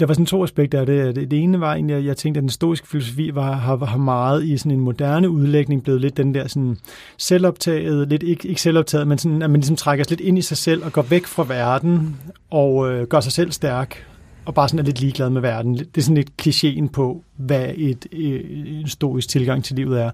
der 0.00 0.06
var 0.06 0.14
sådan 0.14 0.26
to 0.26 0.44
aspekter 0.44 0.80
af 0.80 0.86
det. 0.86 1.16
Det, 1.16 1.32
ene 1.32 1.60
var 1.60 1.74
egentlig, 1.74 1.96
at 1.96 2.04
jeg 2.04 2.16
tænkte, 2.16 2.38
at 2.38 2.42
den 2.42 2.50
stoiske 2.50 2.88
filosofi 2.88 3.34
var, 3.34 3.52
har, 3.52 3.76
har 3.76 3.98
meget 3.98 4.44
i 4.44 4.56
sådan 4.56 4.72
en 4.72 4.80
moderne 4.80 5.30
udlægning 5.30 5.82
blevet 5.82 6.00
lidt 6.00 6.16
den 6.16 6.34
der 6.34 6.48
sådan 6.48 6.76
selvoptaget, 7.18 8.08
lidt 8.08 8.22
ikke, 8.22 8.48
ikke 8.48 8.62
selvoptaget, 8.62 9.08
men 9.08 9.18
sådan, 9.18 9.42
at 9.42 9.50
man 9.50 9.60
ligesom 9.60 9.76
trækker 9.76 10.04
sig 10.04 10.10
lidt 10.10 10.20
ind 10.20 10.38
i 10.38 10.42
sig 10.42 10.56
selv 10.56 10.84
og 10.84 10.92
går 10.92 11.02
væk 11.02 11.26
fra 11.26 11.44
verden 11.48 12.16
og 12.50 12.92
øh, 12.92 13.06
gør 13.06 13.20
sig 13.20 13.32
selv 13.32 13.52
stærk 13.52 14.06
og 14.44 14.54
bare 14.54 14.68
sådan 14.68 14.78
er 14.78 14.84
lidt 14.84 15.00
ligeglad 15.00 15.30
med 15.30 15.40
verden. 15.40 15.74
Det 15.74 15.98
er 15.98 16.02
sådan 16.02 16.14
lidt 16.14 16.30
klichéen 16.42 16.88
på, 16.88 17.22
hvad 17.36 17.68
et, 17.76 18.06
et, 18.12 18.80
en 18.80 18.88
stoisk 18.88 19.28
tilgang 19.28 19.64
til 19.64 19.76
livet 19.76 20.00
er. 20.00 20.10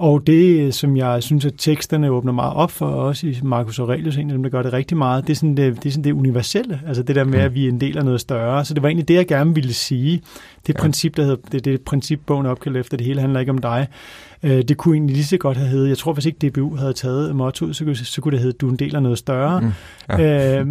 Og 0.00 0.26
det, 0.26 0.74
som 0.74 0.96
jeg 0.96 1.22
synes, 1.22 1.44
at 1.44 1.52
teksterne 1.58 2.10
åbner 2.10 2.32
meget 2.32 2.54
op 2.54 2.70
for, 2.70 2.86
også 2.86 3.26
i 3.26 3.38
Marcus 3.42 3.78
Aurelius, 3.78 4.16
en 4.16 4.30
af 4.30 4.34
dem, 4.34 4.42
der 4.42 4.50
gør 4.50 4.62
det 4.62 4.72
rigtig 4.72 4.96
meget, 4.96 5.26
det 5.26 5.32
er 5.32 5.36
sådan 5.36 5.56
det, 5.56 5.76
det, 5.76 5.86
er 5.86 5.90
sådan 5.90 6.04
det 6.04 6.12
universelle, 6.12 6.80
altså 6.86 7.02
det 7.02 7.16
der 7.16 7.24
med, 7.24 7.38
mm. 7.38 7.44
at 7.44 7.54
vi 7.54 7.64
er 7.64 7.68
en 7.68 7.80
del 7.80 7.98
af 7.98 8.04
noget 8.04 8.20
større. 8.20 8.64
Så 8.64 8.74
det 8.74 8.82
var 8.82 8.88
egentlig 8.88 9.08
det, 9.08 9.14
jeg 9.14 9.26
gerne 9.26 9.54
ville 9.54 9.72
sige. 9.74 10.22
Det 10.66 10.74
ja. 10.74 10.80
princip, 10.80 11.16
der 11.16 11.22
hedder, 11.22 11.36
det, 11.52 11.64
det 11.64 11.80
princip, 11.80 12.20
bogen 12.26 12.46
opkaldt 12.46 12.76
efter, 12.76 12.96
det 12.96 13.06
hele 13.06 13.20
handler 13.20 13.40
ikke 13.40 13.52
om 13.52 13.58
dig. 13.58 13.86
Øh, 14.42 14.62
det 14.62 14.76
kunne 14.76 14.94
egentlig 14.94 15.16
lige 15.16 15.26
så 15.26 15.36
godt 15.36 15.56
have 15.56 15.68
heddet, 15.68 15.88
jeg 15.88 15.98
tror, 15.98 16.12
hvis 16.12 16.26
ikke 16.26 16.48
DBU 16.48 16.76
havde 16.76 16.92
taget 16.92 17.36
mottoet, 17.36 17.76
så 17.76 17.84
kunne, 17.84 17.96
så 17.96 18.20
kunne 18.20 18.32
det 18.32 18.40
hedde, 18.40 18.58
du 18.58 18.66
er 18.66 18.70
en 18.70 18.78
del 18.78 18.96
af 18.96 19.02
noget 19.02 19.18
større. 19.18 19.60
Mm. 19.60 19.70
Ja. 20.08 20.58
Øh, 20.58 20.66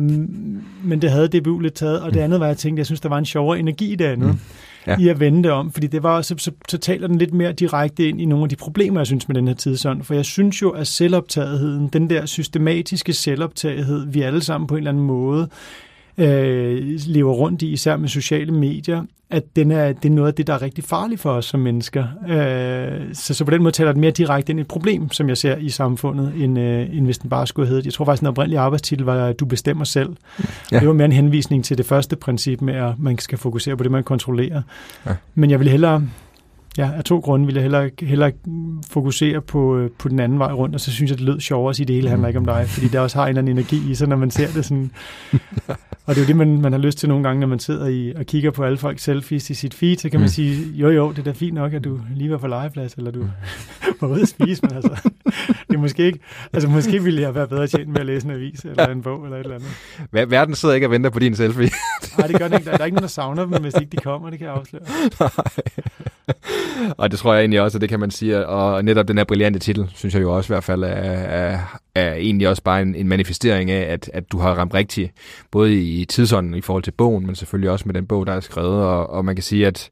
men 0.84 1.02
det 1.02 1.12
havde 1.12 1.40
DBU 1.40 1.60
lidt 1.60 1.74
taget, 1.74 2.02
og 2.02 2.10
det 2.10 2.18
mm. 2.18 2.24
andet 2.24 2.40
var, 2.40 2.46
at 2.46 2.50
jeg 2.50 2.58
tænkte, 2.58 2.80
jeg 2.80 2.86
synes, 2.86 3.02
der 3.02 3.10
var 3.10 3.18
en 3.18 3.26
sjovere 3.26 3.60
energi 3.60 3.92
i 3.92 3.96
det 3.96 4.06
andet. 4.06 4.28
Mm 4.28 4.40
ja. 4.88 4.98
i 5.00 5.08
at 5.08 5.20
vende 5.20 5.44
det 5.44 5.52
om, 5.52 5.72
fordi 5.72 5.88
det 5.88 6.04
var 6.04 6.22
så, 6.22 6.36
så, 6.38 6.52
så 6.70 6.78
taler 6.78 7.08
den 7.08 7.18
lidt 7.18 7.34
mere 7.34 7.52
direkte 7.52 8.08
ind 8.10 8.22
i 8.22 8.26
nogle 8.26 8.44
af 8.44 8.50
de 8.50 8.56
problemer, 8.56 9.00
jeg 9.00 9.08
synes 9.08 9.28
med 9.28 9.36
den 9.36 9.48
her 9.48 9.56
tidsånd. 9.56 10.04
For 10.04 10.14
jeg 10.14 10.26
synes 10.26 10.62
jo, 10.62 10.70
at 10.70 10.88
selvoptagetheden, 10.88 11.88
den 11.88 12.10
der 12.10 12.26
systematiske 12.26 13.14
selvoptagethed, 13.14 14.08
vi 14.08 14.22
alle 14.22 14.42
sammen 14.42 14.68
på 14.68 14.76
en 14.76 14.78
eller 14.78 14.92
anden 14.92 15.04
måde 15.04 15.50
øh, 16.20 17.00
lever 17.08 17.34
rundt 17.34 17.62
i, 17.62 17.72
især 17.72 17.98
med 17.98 18.10
sociale 18.10 18.52
medier, 18.52 19.04
at 19.30 19.56
den 19.56 19.72
er, 19.72 19.92
det 19.92 20.10
er 20.10 20.14
noget 20.14 20.28
af 20.28 20.34
det, 20.34 20.48
der 20.48 20.54
er 20.54 20.62
rigtig 20.62 20.84
farligt 20.84 21.22
for 21.22 21.32
os 21.32 21.46
som 21.46 21.60
mennesker. 21.60 22.06
Øh, 22.30 23.14
så, 23.14 23.34
så 23.34 23.46
på 23.46 23.52
den 23.52 23.64
måde 23.64 23.72
taler 23.72 23.92
det 23.92 24.00
mere 24.00 24.12
direkte 24.12 24.50
ind 24.50 24.60
i 24.60 24.62
et 24.62 24.68
problem, 24.68 25.12
som 25.12 25.30
jeg 25.30 25.38
ser 25.38 25.58
i 25.58 25.70
samfundet, 25.70 26.34
end, 26.38 26.60
øh, 26.60 26.98
end 26.98 27.06
hvis 27.06 27.18
den 27.18 27.30
bare 27.30 27.48
skulle 27.48 27.68
hedde. 27.68 27.82
Jeg 27.86 27.94
tror 27.94 28.06
faktisk, 28.06 28.20
den 28.20 28.28
oprindelige 28.28 28.60
arbejdstitel 28.60 29.06
var, 29.06 29.26
at 29.26 29.40
du 29.40 29.46
bestemmer 29.46 29.84
selv. 29.84 30.16
Ja. 30.72 30.80
Det 30.80 30.88
var 30.88 30.94
mere 30.94 31.06
en 31.06 31.12
henvisning 31.12 31.66
til 31.66 31.78
det 31.78 31.86
første 31.86 32.16
princip 32.16 32.62
med, 32.62 32.74
at 32.74 33.00
man 33.00 33.18
skal 33.18 33.38
fokusere 33.38 33.78
på 33.78 33.84
det, 33.84 33.92
man 33.92 34.04
kontrollerer. 34.04 34.62
Ja. 35.06 35.12
Men 35.36 35.52
jeg 35.52 35.60
vil 35.60 35.70
hellere 35.70 36.08
ja, 36.78 36.92
af 36.98 37.04
to 37.04 37.20
grunde 37.20 37.46
vil 37.46 37.56
jeg 37.56 37.62
hellere, 37.62 37.90
hellere 38.02 38.32
fokusere 38.90 39.42
på, 39.42 39.78
øh, 39.78 39.92
på 39.92 40.10
den 40.10 40.20
anden 40.20 40.40
vej 40.40 40.52
rundt, 40.52 40.76
og 40.76 40.82
så 40.82 40.92
synes 40.92 41.12
jeg, 41.12 41.18
det 41.18 41.26
lød 41.26 41.40
sjovere 41.40 41.70
at 41.70 41.76
sige, 41.76 41.86
det 41.86 41.96
hele 41.96 42.10
handler 42.10 42.28
ikke 42.28 42.40
om 42.40 42.46
dig, 42.46 42.66
fordi 42.68 42.88
der 42.88 43.00
også 43.00 43.18
har 43.18 43.24
en 43.26 43.30
eller 43.30 43.42
anden 43.42 43.58
energi 43.58 43.92
i 43.92 43.96
sig, 43.96 44.08
når 44.08 44.16
man 44.16 44.32
ser 44.32 44.48
det 44.48 44.66
sådan. 44.66 44.92
og 46.06 46.16
det 46.16 46.18
er 46.18 46.22
jo 46.22 46.28
det, 46.28 46.36
man, 46.36 46.62
man 46.62 46.72
har 46.72 46.80
lyst 46.80 46.98
til 46.98 47.10
nogle 47.10 47.24
gange, 47.24 47.40
når 47.40 47.48
man 47.48 47.60
sidder 47.60 47.88
i, 47.88 48.14
og 48.14 48.26
kigger 48.26 48.52
på 48.52 48.64
alle 48.64 48.78
folks 48.78 49.04
selfies 49.04 49.50
i 49.50 49.54
sit 49.54 49.74
feed, 49.74 49.98
så 49.98 50.10
kan 50.10 50.20
man 50.20 50.28
mm. 50.28 50.32
sige, 50.32 50.72
jo 50.74 50.90
jo, 50.90 51.10
det 51.12 51.20
er 51.20 51.24
da 51.24 51.32
fint 51.32 51.54
nok, 51.54 51.74
at 51.74 51.84
du 51.84 52.00
lige 52.16 52.32
var 52.32 52.38
på 52.38 52.48
legeplads, 52.48 52.94
eller 52.94 53.12
du 53.12 53.26
var 54.02 54.08
ude 54.08 54.22
at 54.22 54.28
spise, 54.28 54.62
men 54.62 54.76
altså, 54.76 55.10
det 55.68 55.76
er 55.76 55.80
måske 55.80 56.06
ikke, 56.06 56.20
altså 56.54 56.70
måske 56.70 57.04
ville 57.04 57.22
jeg 57.22 57.36
være 57.36 57.48
bedre 57.48 57.68
tjent 57.68 57.88
med 57.88 58.00
at 58.00 58.06
læse 58.06 58.28
en 58.28 58.32
avis, 58.34 58.66
eller 58.66 58.88
en 58.88 59.02
bog, 59.02 59.24
eller 59.24 59.38
et 59.38 59.44
eller 59.44 59.56
andet. 59.56 60.32
Verden 60.32 60.56
sidder 60.56 60.76
ikke 60.76 60.88
og 60.88 60.92
venter 60.92 61.10
på 61.10 61.20
din 61.20 61.36
selfie. 61.36 61.70
Nej, 62.18 62.28
det 62.28 62.40
gør 62.40 62.48
den 62.48 62.58
ikke. 62.58 62.66
Der, 62.66 62.72
der 62.72 62.82
er 62.82 62.86
ikke 62.86 62.96
nogen, 62.96 63.04
der 63.04 63.10
savner 63.10 63.46
dem, 63.46 63.62
hvis 63.62 63.74
ikke 63.82 63.92
de 63.92 63.98
kommer, 63.98 64.30
det 64.30 64.40
kan 64.40 64.48
jeg 64.48 64.56
afsløre. 64.56 64.84
og 66.98 67.12
det 67.12 67.20
tror 67.20 67.34
jeg 67.34 67.40
egentlig 67.42 67.62
også, 67.62 67.78
at 67.78 67.82
det 67.82 67.90
kan 67.90 68.00
man 68.00 68.12
sige. 68.12 68.48
Og 68.48 68.86
netop 68.86 69.08
den 69.08 69.18
her 69.18 69.24
brillante 69.24 69.60
titel, 69.60 69.92
synes 69.96 70.14
jeg 70.14 70.22
jo 70.22 70.36
også 70.36 70.54
i 70.54 70.56
hvert 70.56 70.64
fald 70.64 70.84
er, 70.84 70.88
er, 70.88 71.80
er 71.96 72.14
egentlig 72.14 72.48
også 72.48 72.64
bare 72.64 72.82
en, 72.82 72.96
en 72.96 73.08
manifestering 73.08 73.72
af, 73.72 73.94
at, 73.94 74.10
at 74.14 74.32
du 74.32 74.38
har 74.38 74.54
ramt 74.54 74.74
rigtigt, 74.74 75.12
både 75.52 75.76
i 75.76 76.06
tidsånden 76.06 76.54
i 76.54 76.62
forhold 76.62 76.84
til 76.84 76.92
bogen, 76.92 77.26
men 77.26 77.36
selvfølgelig 77.36 77.72
også 77.72 77.86
med 77.86 77.94
den 77.94 78.06
bog, 78.06 78.28
der 78.28 78.34
er 78.34 78.40
skrevet. 78.40 78.84
Og, 78.84 79.10
og 79.10 79.26
man 79.26 79.36
kan 79.36 79.44
sige, 79.44 79.68
at 79.68 79.90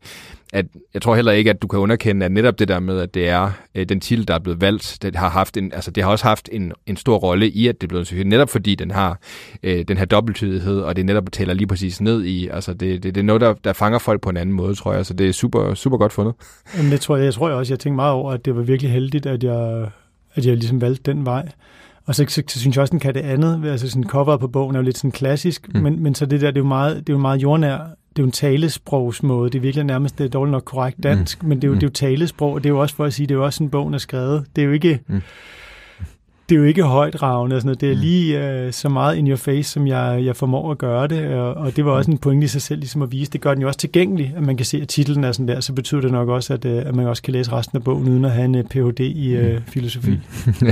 at 0.54 0.66
jeg 0.93 1.02
tror 1.02 1.16
heller 1.16 1.32
ikke, 1.32 1.50
at 1.50 1.62
du 1.62 1.68
kan 1.68 1.80
underkende, 1.80 2.26
at 2.26 2.32
netop 2.32 2.60
det 2.60 2.68
der 2.68 2.80
med, 2.80 3.00
at 3.00 3.14
det 3.14 3.30
er 3.30 3.52
øh, 3.76 3.86
den 3.89 4.00
titel, 4.00 4.28
der 4.28 4.34
er 4.34 4.39
blevet 4.39 4.62
valgt, 4.62 4.98
det 5.02 5.16
har, 5.16 5.30
haft 5.30 5.58
en, 5.58 5.74
altså, 5.74 5.91
det 5.91 6.04
har 6.04 6.12
også 6.12 6.26
haft 6.26 6.50
en, 6.52 6.74
en 6.86 6.98
stor 6.98 7.18
rolle 7.18 7.50
i, 7.50 7.68
at 7.68 7.82
det 7.82 7.88
er 7.88 7.89
blevet 7.89 8.08
selvfølgelig, 8.08 8.30
netop 8.30 8.50
fordi 8.50 8.76
den 8.76 8.91
har 8.91 9.20
øh, 9.64 9.86
den 9.88 9.98
her 9.98 10.06
dobbelttydighed, 10.06 10.80
og 10.80 10.95
det 10.95 11.06
netop 11.06 11.32
tæller 11.32 11.54
lige 11.54 11.68
præcis 11.68 12.02
ned 12.02 12.24
i, 12.24 12.48
altså 12.48 12.74
det, 12.74 13.04
det, 13.04 13.16
det 13.16 13.22
er 13.22 13.26
noget, 13.26 13.41
der, 13.41 13.54
der 13.54 13.74
fanger 13.74 14.00
folk 14.00 14.22
på 14.22 14.30
en 14.30 14.38
anden 14.38 14.56
måde, 14.56 14.76
tror 14.76 14.93
jeg, 14.93 15.06
så 15.06 15.14
det 15.14 15.30
er 15.30 15.34
super, 15.34 15.74
super 15.74 15.98
godt 15.98 16.14
fundet. 16.14 16.34
Jamen, 16.78 16.91
det 16.91 17.02
tror 17.02 17.16
jeg, 17.16 17.26
jeg 17.26 17.34
tror 17.34 17.48
jeg 17.48 17.58
også, 17.58 17.74
jeg 17.74 17.80
tænkte 17.80 17.95
meget 17.95 18.14
over, 18.14 18.32
at 18.32 18.45
det 18.45 18.56
var 18.56 18.62
virkelig 18.62 18.91
heldigt, 18.91 19.26
at 19.26 19.43
jeg, 19.43 19.89
at 20.36 20.45
jeg 20.45 20.56
ligesom 20.56 20.82
valgte 20.82 21.12
den 21.12 21.26
vej. 21.26 21.50
Og 22.06 22.16
så, 22.16 22.26
så, 22.28 22.43
så 22.48 22.60
synes 22.60 22.76
jeg 22.76 22.82
også, 22.82 22.91
den 22.91 23.00
kan 23.00 23.14
det 23.14 23.22
andet. 23.22 23.66
Altså 23.66 23.89
sådan 23.89 24.04
coveret 24.04 24.39
på 24.39 24.48
bogen 24.48 24.76
er 24.76 24.80
jo 24.80 24.84
lidt 24.84 24.98
sådan 24.98 25.12
klassisk, 25.12 25.74
mm. 25.74 25.82
men, 25.82 26.04
men 26.04 26.16
så 26.16 26.26
det 26.26 26.41
der, 26.41 26.48
det 26.52 26.58
er 26.58 26.64
jo 26.64 26.68
meget, 26.68 26.95
det 26.95 27.10
er 27.10 27.14
jo 27.14 27.22
meget 27.22 27.43
jordnær 27.43 27.80
det 28.18 28.22
er 28.22 28.26
jo 28.26 28.28
en 28.28 28.32
talesprogsmåde. 28.32 29.49
Det 29.49 29.57
er 29.57 29.61
virkelig 29.61 29.86
nærmest 29.86 30.18
det 30.18 30.24
er 30.26 30.30
dårligt 30.30 30.51
nok 30.51 30.63
korrekt 30.65 31.03
dansk, 31.03 31.43
mm. 31.43 31.49
men 31.49 31.57
det 31.57 31.63
er, 31.63 31.68
jo, 31.68 31.74
mm. 31.74 31.80
det 31.80 31.86
er 31.86 31.89
jo 31.89 31.93
talesprog, 31.93 32.53
og 32.53 32.63
det 32.63 32.70
er 32.70 32.74
jo 32.74 32.80
også 32.80 32.95
for 32.95 33.05
at 33.05 33.13
sige, 33.13 33.28
det 33.28 33.34
er 33.34 33.38
jo 33.38 33.45
også 33.45 33.63
en 33.63 33.70
bog, 33.70 33.89
der 33.89 33.93
er 33.95 33.99
skrevet. 33.99 34.45
Det 34.55 34.61
er 34.61 34.65
jo 34.65 34.72
ikke... 34.72 34.99
Mm. 35.07 35.22
Det 36.49 36.55
er 36.55 36.59
jo 36.59 36.65
ikke 36.65 36.84
højt 36.84 37.22
ravne 37.22 37.55
og 37.55 37.61
sådan 37.61 37.68
noget. 37.68 37.82
Det 37.82 37.91
er 37.91 37.95
mm. 37.95 38.01
lige 38.01 38.65
uh, 38.68 38.74
så 38.74 38.89
meget 38.89 39.15
in 39.15 39.28
your 39.28 39.38
face, 39.38 39.63
som 39.63 39.88
jeg, 39.88 40.22
jeg 40.26 40.36
formår 40.36 40.72
at 40.72 40.78
gøre 40.78 41.07
det. 41.07 41.34
Og, 41.34 41.53
og 41.53 41.76
det 41.76 41.86
var 41.86 41.91
også 41.91 42.11
en 42.11 42.18
pointe 42.18 42.45
i 42.45 42.47
sig 42.47 42.61
selv, 42.61 42.80
ligesom 42.80 43.01
at 43.01 43.11
vise. 43.11 43.32
Det 43.32 43.41
gør 43.41 43.53
den 43.53 43.61
jo 43.61 43.68
også 43.68 43.80
tilgængelig, 43.80 44.34
at 44.36 44.43
man 44.43 44.57
kan 44.57 44.65
se, 44.65 44.82
at 44.82 44.88
titlen 44.88 45.24
er 45.24 45.32
sådan 45.32 45.47
der. 45.47 45.59
Så 45.59 45.74
betyder 45.74 46.01
det 46.01 46.11
nok 46.11 46.30
også, 46.30 46.53
at, 46.53 46.65
uh, 46.65 46.72
at 46.72 46.95
man 46.95 47.07
også 47.07 47.24
kan 47.24 47.34
læse 47.34 47.51
resten 47.51 47.78
af 47.78 47.84
bogen, 47.84 48.09
uden 48.09 48.26
at 48.26 48.32
have 48.32 48.45
en 48.45 48.55
uh, 48.55 48.63
Ph.D. 48.63 48.99
i 48.99 49.38
uh, 49.38 49.61
filosofi. 49.68 50.20
Mm. 50.61 50.68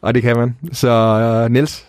og 0.00 0.14
det 0.14 0.22
kan 0.22 0.36
man. 0.36 0.56
Så 0.72 1.44
uh, 1.44 1.52
Niels, 1.52 1.86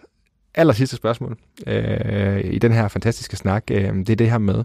aller 0.57 0.73
sidste 0.73 0.95
spørgsmål 0.95 1.37
øh, 1.67 2.39
i 2.43 2.59
den 2.59 2.71
her 2.71 2.87
fantastiske 2.87 3.35
snak, 3.35 3.63
øh, 3.71 3.95
det 3.95 4.09
er 4.09 4.15
det 4.15 4.31
her 4.31 4.37
med, 4.37 4.63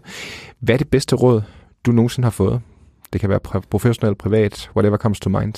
hvad 0.59 0.75
er 0.75 0.77
det 0.77 0.89
bedste 0.89 1.15
råd, 1.15 1.41
du 1.85 1.91
nogensinde 1.91 2.25
har 2.25 2.31
fået? 2.31 2.61
Det 3.13 3.21
kan 3.21 3.29
være 3.29 3.39
professionelt, 3.69 4.17
privat, 4.17 4.71
whatever 4.75 4.97
comes 4.97 5.19
to 5.19 5.29
mind. 5.29 5.53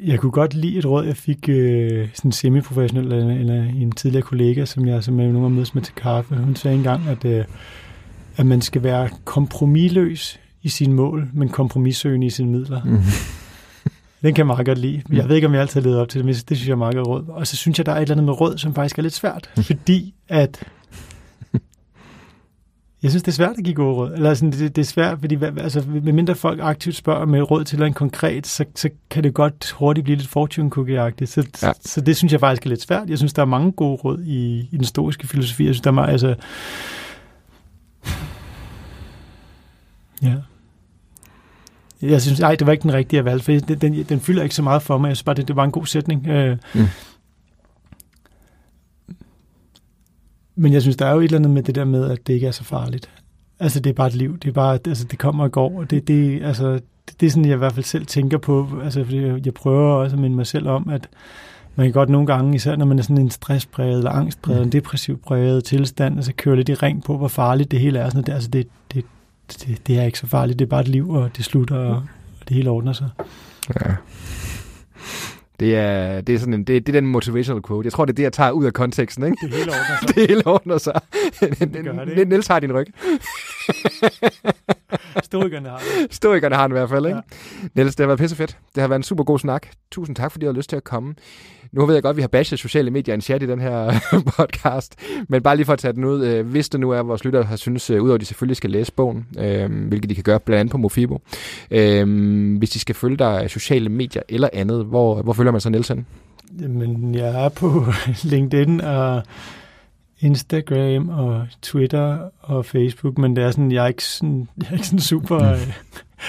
Jeg 0.00 0.18
kunne 0.18 0.32
godt 0.32 0.54
lide 0.54 0.78
et 0.78 0.86
råd, 0.86 1.04
jeg 1.06 1.16
fik 1.16 1.48
øh, 1.48 2.08
sådan 2.14 2.32
semi-professionel 2.32 3.12
eller, 3.12 3.34
eller 3.34 3.64
en 3.64 3.92
tidligere 3.92 4.22
kollega, 4.22 4.64
som 4.64 4.86
jeg 4.86 5.04
som 5.04 5.20
jeg 5.20 5.26
nogle 5.26 5.40
gange 5.40 5.54
mødes 5.54 5.74
med 5.74 5.82
til 5.82 5.94
kaffe. 5.94 6.36
Hun 6.36 6.56
sagde 6.56 6.76
engang, 6.76 7.08
at, 7.08 7.24
øh, 7.24 7.44
at 8.36 8.46
man 8.46 8.60
skal 8.60 8.82
være 8.82 9.08
kompromilløs 9.24 10.40
i 10.62 10.68
sine 10.68 10.94
mål, 10.94 11.28
men 11.34 11.48
kompromissøgende 11.48 12.26
i 12.26 12.30
sine 12.30 12.50
midler. 12.50 12.84
Mm-hmm. 12.84 13.47
Den 14.22 14.34
kan 14.34 14.38
jeg 14.38 14.46
meget 14.46 14.66
godt 14.66 14.78
lide. 14.78 15.02
Jeg 15.12 15.28
ved 15.28 15.36
ikke, 15.36 15.46
om 15.46 15.52
jeg 15.54 15.60
altid 15.60 15.80
levet 15.80 15.98
op 15.98 16.08
til 16.08 16.18
det, 16.18 16.24
men 16.24 16.34
det 16.34 16.56
synes 16.56 16.66
jeg 16.66 16.72
er 16.72 16.76
meget 16.76 16.94
godt 16.94 17.06
råd. 17.06 17.24
Og 17.28 17.46
så 17.46 17.56
synes 17.56 17.78
jeg, 17.78 17.86
der 17.86 17.92
er 17.92 17.96
et 17.96 18.02
eller 18.02 18.14
andet 18.14 18.24
med 18.24 18.40
råd, 18.40 18.58
som 18.58 18.74
faktisk 18.74 18.98
er 18.98 19.02
lidt 19.02 19.14
svært. 19.14 19.50
Fordi 19.62 20.14
at... 20.28 20.64
Jeg 23.02 23.10
synes, 23.10 23.22
det 23.22 23.32
er 23.32 23.36
svært 23.36 23.58
at 23.58 23.64
give 23.64 23.74
gode 23.74 23.94
råd. 23.94 24.12
Eller 24.12 24.34
sådan, 24.34 24.52
det, 24.52 24.76
det 24.76 24.82
er 24.82 24.86
svært, 24.86 25.18
fordi 25.20 25.38
altså, 25.58 25.84
medmindre 25.88 26.34
folk 26.34 26.60
aktivt 26.62 26.96
spørger 26.96 27.26
med 27.26 27.50
råd 27.50 27.64
til 27.64 27.82
en 27.82 27.92
konkret, 27.92 28.46
så, 28.46 28.64
så 28.74 28.90
kan 29.10 29.24
det 29.24 29.34
godt 29.34 29.70
hurtigt 29.70 30.04
blive 30.04 30.16
lidt 30.16 30.28
fortune 30.28 30.70
cookie-agtigt. 30.76 31.26
Så, 31.26 31.40
ja. 31.62 31.72
så, 31.72 31.80
så 31.84 32.00
det 32.00 32.16
synes 32.16 32.32
jeg 32.32 32.40
faktisk 32.40 32.66
er 32.66 32.70
lidt 32.70 32.82
svært. 32.82 33.10
Jeg 33.10 33.18
synes, 33.18 33.32
der 33.32 33.42
er 33.42 33.46
mange 33.46 33.72
gode 33.72 33.96
råd 33.96 34.22
i, 34.22 34.68
i 34.72 34.76
den 34.76 34.84
stoiske 34.84 35.26
filosofi. 35.26 35.64
Jeg 35.64 35.74
synes, 35.74 35.82
der 35.82 35.90
er 35.90 35.94
meget, 35.94 36.12
altså... 36.12 36.34
Ja. 40.22 40.34
Jeg 42.02 42.22
synes, 42.22 42.40
ej, 42.40 42.54
det 42.54 42.66
var 42.66 42.72
ikke 42.72 42.82
den 42.82 42.92
rigtige 42.92 43.24
valg, 43.24 43.42
for 43.42 43.52
den, 43.52 43.78
den, 43.80 44.04
den 44.04 44.20
fylder 44.20 44.42
ikke 44.42 44.54
så 44.54 44.62
meget 44.62 44.82
for 44.82 44.98
mig. 44.98 45.08
Jeg 45.08 45.16
synes 45.16 45.24
bare, 45.24 45.34
det, 45.34 45.48
det 45.48 45.56
var 45.56 45.64
en 45.64 45.70
god 45.70 45.86
sætning. 45.86 46.26
Øh, 46.26 46.56
mm. 46.74 46.86
Men 50.56 50.72
jeg 50.72 50.82
synes, 50.82 50.96
der 50.96 51.06
er 51.06 51.12
jo 51.12 51.20
et 51.20 51.24
eller 51.24 51.38
andet 51.38 51.50
med 51.50 51.62
det 51.62 51.74
der 51.74 51.84
med, 51.84 52.10
at 52.10 52.26
det 52.26 52.34
ikke 52.34 52.46
er 52.46 52.50
så 52.50 52.64
farligt. 52.64 53.10
Altså, 53.60 53.80
det 53.80 53.90
er 53.90 53.94
bare 53.94 54.06
et 54.06 54.14
liv. 54.14 54.38
Det 54.38 54.48
er 54.48 54.52
bare, 54.52 54.78
altså, 54.86 55.04
det 55.04 55.18
kommer 55.18 55.44
og 55.44 55.52
går. 55.52 55.78
Og 55.78 55.90
det, 55.90 56.08
det, 56.08 56.42
altså, 56.42 56.72
det, 56.72 57.20
det 57.20 57.26
er 57.26 57.30
sådan, 57.30 57.44
jeg 57.44 57.54
i 57.54 57.58
hvert 57.58 57.72
fald 57.72 57.84
selv 57.84 58.06
tænker 58.06 58.38
på. 58.38 58.68
Altså, 58.84 59.04
fordi 59.04 59.20
jeg, 59.22 59.46
jeg 59.46 59.54
prøver 59.54 59.92
også 59.92 60.16
at 60.16 60.22
minde 60.22 60.36
mig 60.36 60.46
selv 60.46 60.68
om, 60.68 60.88
at 60.88 61.08
man 61.76 61.86
kan 61.86 61.92
godt 61.92 62.08
nogle 62.08 62.26
gange, 62.26 62.54
især 62.54 62.76
når 62.76 62.84
man 62.84 62.98
er 62.98 63.02
sådan 63.02 63.18
en 63.18 63.30
stresspræget 63.30 63.98
eller 63.98 64.10
angstpræget, 64.10 64.60
mm. 64.60 64.66
en 64.66 64.72
depressiv 64.72 65.20
præget 65.20 65.64
tilstand, 65.64 66.16
altså 66.16 66.32
køre 66.36 66.56
lidt 66.56 66.68
i 66.68 66.74
ring 66.74 67.04
på, 67.04 67.16
hvor 67.16 67.28
farligt 67.28 67.70
det 67.70 67.80
hele 67.80 67.98
er. 67.98 68.08
Sådan, 68.08 68.24
det, 68.24 68.32
altså, 68.32 68.48
det, 68.48 68.68
det, 68.94 69.04
det, 69.52 69.86
det 69.86 69.98
er 69.98 70.02
ikke 70.04 70.18
så 70.18 70.26
farligt, 70.26 70.58
det 70.58 70.64
er 70.64 70.68
bare 70.68 70.80
et 70.80 70.88
liv, 70.88 71.10
og 71.10 71.30
det 71.36 71.44
slutter, 71.44 71.76
og, 71.76 71.96
og 72.40 72.48
det 72.48 72.56
hele 72.56 72.70
ordner 72.70 72.92
sig. 72.92 73.08
Ja. 73.84 73.90
Det 75.60 75.76
er, 75.76 76.20
det 76.20 76.34
er 76.34 76.38
sådan 76.38 76.54
en, 76.54 76.64
det, 76.64 76.86
det 76.86 76.96
er 76.96 77.00
den 77.00 77.10
motivational 77.10 77.62
quote. 77.62 77.86
Jeg 77.86 77.92
tror, 77.92 78.04
det 78.04 78.12
er 78.12 78.14
det, 78.14 78.22
jeg 78.22 78.32
tager 78.32 78.50
ud 78.50 78.64
af 78.64 78.72
konteksten, 78.72 79.24
ikke? 79.24 79.36
Det 79.42 79.54
hele 79.54 79.70
ordner 79.70 79.98
sig. 80.00 80.08
det 80.14 80.28
hele 80.28 80.46
ordner 80.46 80.78
sig. 80.78 81.00
Det 81.40 81.84
gør 81.84 82.04
det, 82.04 82.28
Niels 82.28 82.46
har 82.46 82.60
din 82.60 82.72
ryg. 82.72 82.86
Stoikerne 85.22 85.68
har 85.68 85.78
det. 85.78 86.14
Stoikerne 86.14 86.54
har 86.54 86.66
den 86.66 86.76
i 86.76 86.78
hvert 86.78 86.88
fald, 86.88 87.06
ikke? 87.06 87.20
Ja. 87.62 87.68
Niels, 87.74 87.96
det 87.96 88.04
har 88.04 88.06
været 88.06 88.18
pissefedt. 88.18 88.58
Det 88.74 88.80
har 88.80 88.88
været 88.88 88.98
en 88.98 89.02
super 89.02 89.24
god 89.24 89.38
snak. 89.38 89.66
Tusind 89.90 90.16
tak, 90.16 90.32
fordi 90.32 90.46
du 90.46 90.52
har 90.52 90.56
lyst 90.56 90.70
til 90.70 90.76
at 90.76 90.84
komme. 90.84 91.14
Nu 91.72 91.86
ved 91.86 91.94
jeg 91.94 92.02
godt, 92.02 92.10
at 92.10 92.16
vi 92.16 92.20
har 92.20 92.28
bashed 92.28 92.58
sociale 92.58 92.90
medier 92.90 93.14
en 93.14 93.20
chat 93.20 93.42
i 93.42 93.46
den 93.46 93.60
her 93.60 93.92
podcast, 94.36 94.94
men 95.28 95.42
bare 95.42 95.56
lige 95.56 95.66
for 95.66 95.72
at 95.72 95.78
tage 95.78 95.92
den 95.92 96.04
ud, 96.04 96.24
øh, 96.24 96.46
hvis 96.46 96.68
det 96.68 96.80
nu 96.80 96.90
er, 96.90 97.00
at 97.00 97.08
vores 97.08 97.24
lyttere 97.24 97.42
har 97.42 97.56
synes, 97.56 97.90
øh, 97.90 98.02
udover 98.02 98.14
at 98.14 98.20
de 98.20 98.26
selvfølgelig 98.26 98.56
skal 98.56 98.70
læse 98.70 98.92
bogen, 98.92 99.26
øh, 99.38 99.88
hvilket 99.88 100.10
de 100.10 100.14
kan 100.14 100.24
gøre 100.24 100.40
blandt 100.40 100.60
andet 100.60 100.72
på 100.72 100.78
Mofibo, 100.78 101.20
øh, 101.70 102.58
hvis 102.58 102.70
de 102.70 102.78
skal 102.78 102.94
følge 102.94 103.16
dig 103.16 103.50
sociale 103.50 103.88
medier 103.88 104.22
eller 104.28 104.48
andet, 104.52 104.84
hvor, 104.84 105.22
hvor 105.22 105.32
følger 105.32 105.52
man 105.52 105.60
så 105.60 105.70
Nielsen? 105.70 106.06
Jamen, 106.60 107.14
jeg 107.14 107.44
er 107.44 107.48
på 107.48 107.84
LinkedIn 108.22 108.80
og 108.80 109.22
Instagram 110.20 111.08
og 111.08 111.46
Twitter 111.62 112.18
og 112.40 112.66
Facebook, 112.66 113.18
men 113.18 113.36
det 113.36 113.44
er 113.44 113.50
sådan, 113.50 113.72
jeg 113.72 113.84
er 113.84 113.88
ikke 113.88 114.04
sådan, 114.04 114.48
jeg 114.58 114.66
er 114.68 114.72
ikke 114.72 114.86
sådan 114.86 115.00
super... 115.00 115.52
Øh, 115.52 115.72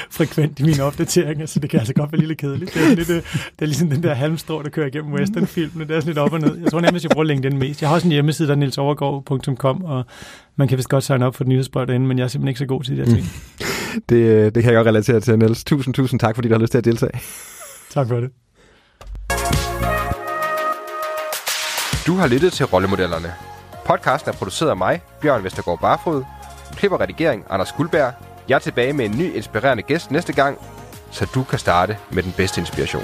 frekvent 0.09 0.59
i 0.59 0.63
mine 0.63 0.83
opdateringer, 0.83 1.45
så 1.45 1.59
det 1.59 1.69
kan 1.69 1.79
altså 1.79 1.93
godt 1.93 2.11
være 2.11 2.21
lidt 2.21 2.39
kedeligt. 2.39 2.73
Det 2.73 2.91
er, 2.91 2.95
lidt, 2.95 3.09
øh, 3.09 3.15
det 3.15 3.61
er 3.61 3.65
ligesom 3.65 3.89
den 3.89 4.03
der 4.03 4.13
halmstrå, 4.13 4.63
der 4.63 4.69
kører 4.69 4.87
igennem 4.87 5.13
westernfilmene. 5.13 5.87
Det 5.87 5.95
er 5.95 5.99
sådan 5.99 6.09
lidt 6.09 6.17
op 6.17 6.33
og 6.33 6.39
ned. 6.39 6.57
Jeg 6.57 6.71
tror 6.71 6.79
nærmest, 6.79 7.03
jeg 7.03 7.11
bruger 7.11 7.23
LinkedIn 7.23 7.57
mest. 7.57 7.81
Jeg 7.81 7.89
har 7.89 7.95
også 7.95 8.07
en 8.07 8.11
hjemmeside, 8.11 8.47
der 8.47 8.53
er 8.53 8.57
nilsovergaard.com, 8.57 9.83
og 9.83 10.05
man 10.55 10.67
kan 10.67 10.77
vist 10.77 10.89
godt 10.89 11.03
signe 11.03 11.25
op 11.25 11.35
for 11.35 11.43
et 11.43 11.47
nyhedsbrev 11.47 11.87
derinde, 11.87 12.07
men 12.07 12.17
jeg 12.17 12.23
er 12.23 12.27
simpelthen 12.27 12.47
ikke 12.47 12.59
så 12.59 12.65
god 12.65 12.83
til 12.83 12.97
de 12.97 13.01
der 13.01 13.07
ting. 13.07 13.19
Mm. 13.19 14.01
Det, 14.09 14.15
øh, 14.15 14.45
det 14.45 14.63
kan 14.63 14.73
jeg 14.73 14.73
godt 14.73 14.87
relatere 14.87 15.19
til, 15.19 15.39
Niels. 15.39 15.63
Tusind, 15.63 15.93
tusind 15.93 16.19
tak, 16.19 16.35
fordi 16.35 16.47
du 16.47 16.53
har 16.53 16.61
lyst 16.61 16.71
til 16.71 16.77
at 16.77 16.85
deltage. 16.85 17.11
Tak 17.89 18.07
for 18.07 18.15
det. 18.15 18.29
Du 22.07 22.13
har 22.15 22.27
lyttet 22.27 22.53
til 22.53 22.65
Rollemodellerne. 22.65 23.58
Podcasten 23.89 24.29
er 24.31 24.35
produceret 24.37 24.69
af 24.69 24.77
mig, 24.77 25.01
Bjørn 25.21 25.43
Vestergaard 25.43 25.79
Barfod. 25.79 26.23
Klipper 26.75 27.01
redigering, 27.01 27.45
Anders 27.49 27.71
Guldberg. 27.71 28.13
Jeg 28.49 28.55
er 28.55 28.59
tilbage 28.59 28.93
med 28.93 29.05
en 29.05 29.17
ny 29.17 29.35
inspirerende 29.35 29.83
gæst 29.83 30.11
næste 30.11 30.33
gang, 30.33 30.57
så 31.11 31.27
du 31.35 31.43
kan 31.43 31.59
starte 31.59 31.97
med 32.11 32.23
den 32.23 32.31
bedste 32.37 32.61
inspiration. 32.61 33.03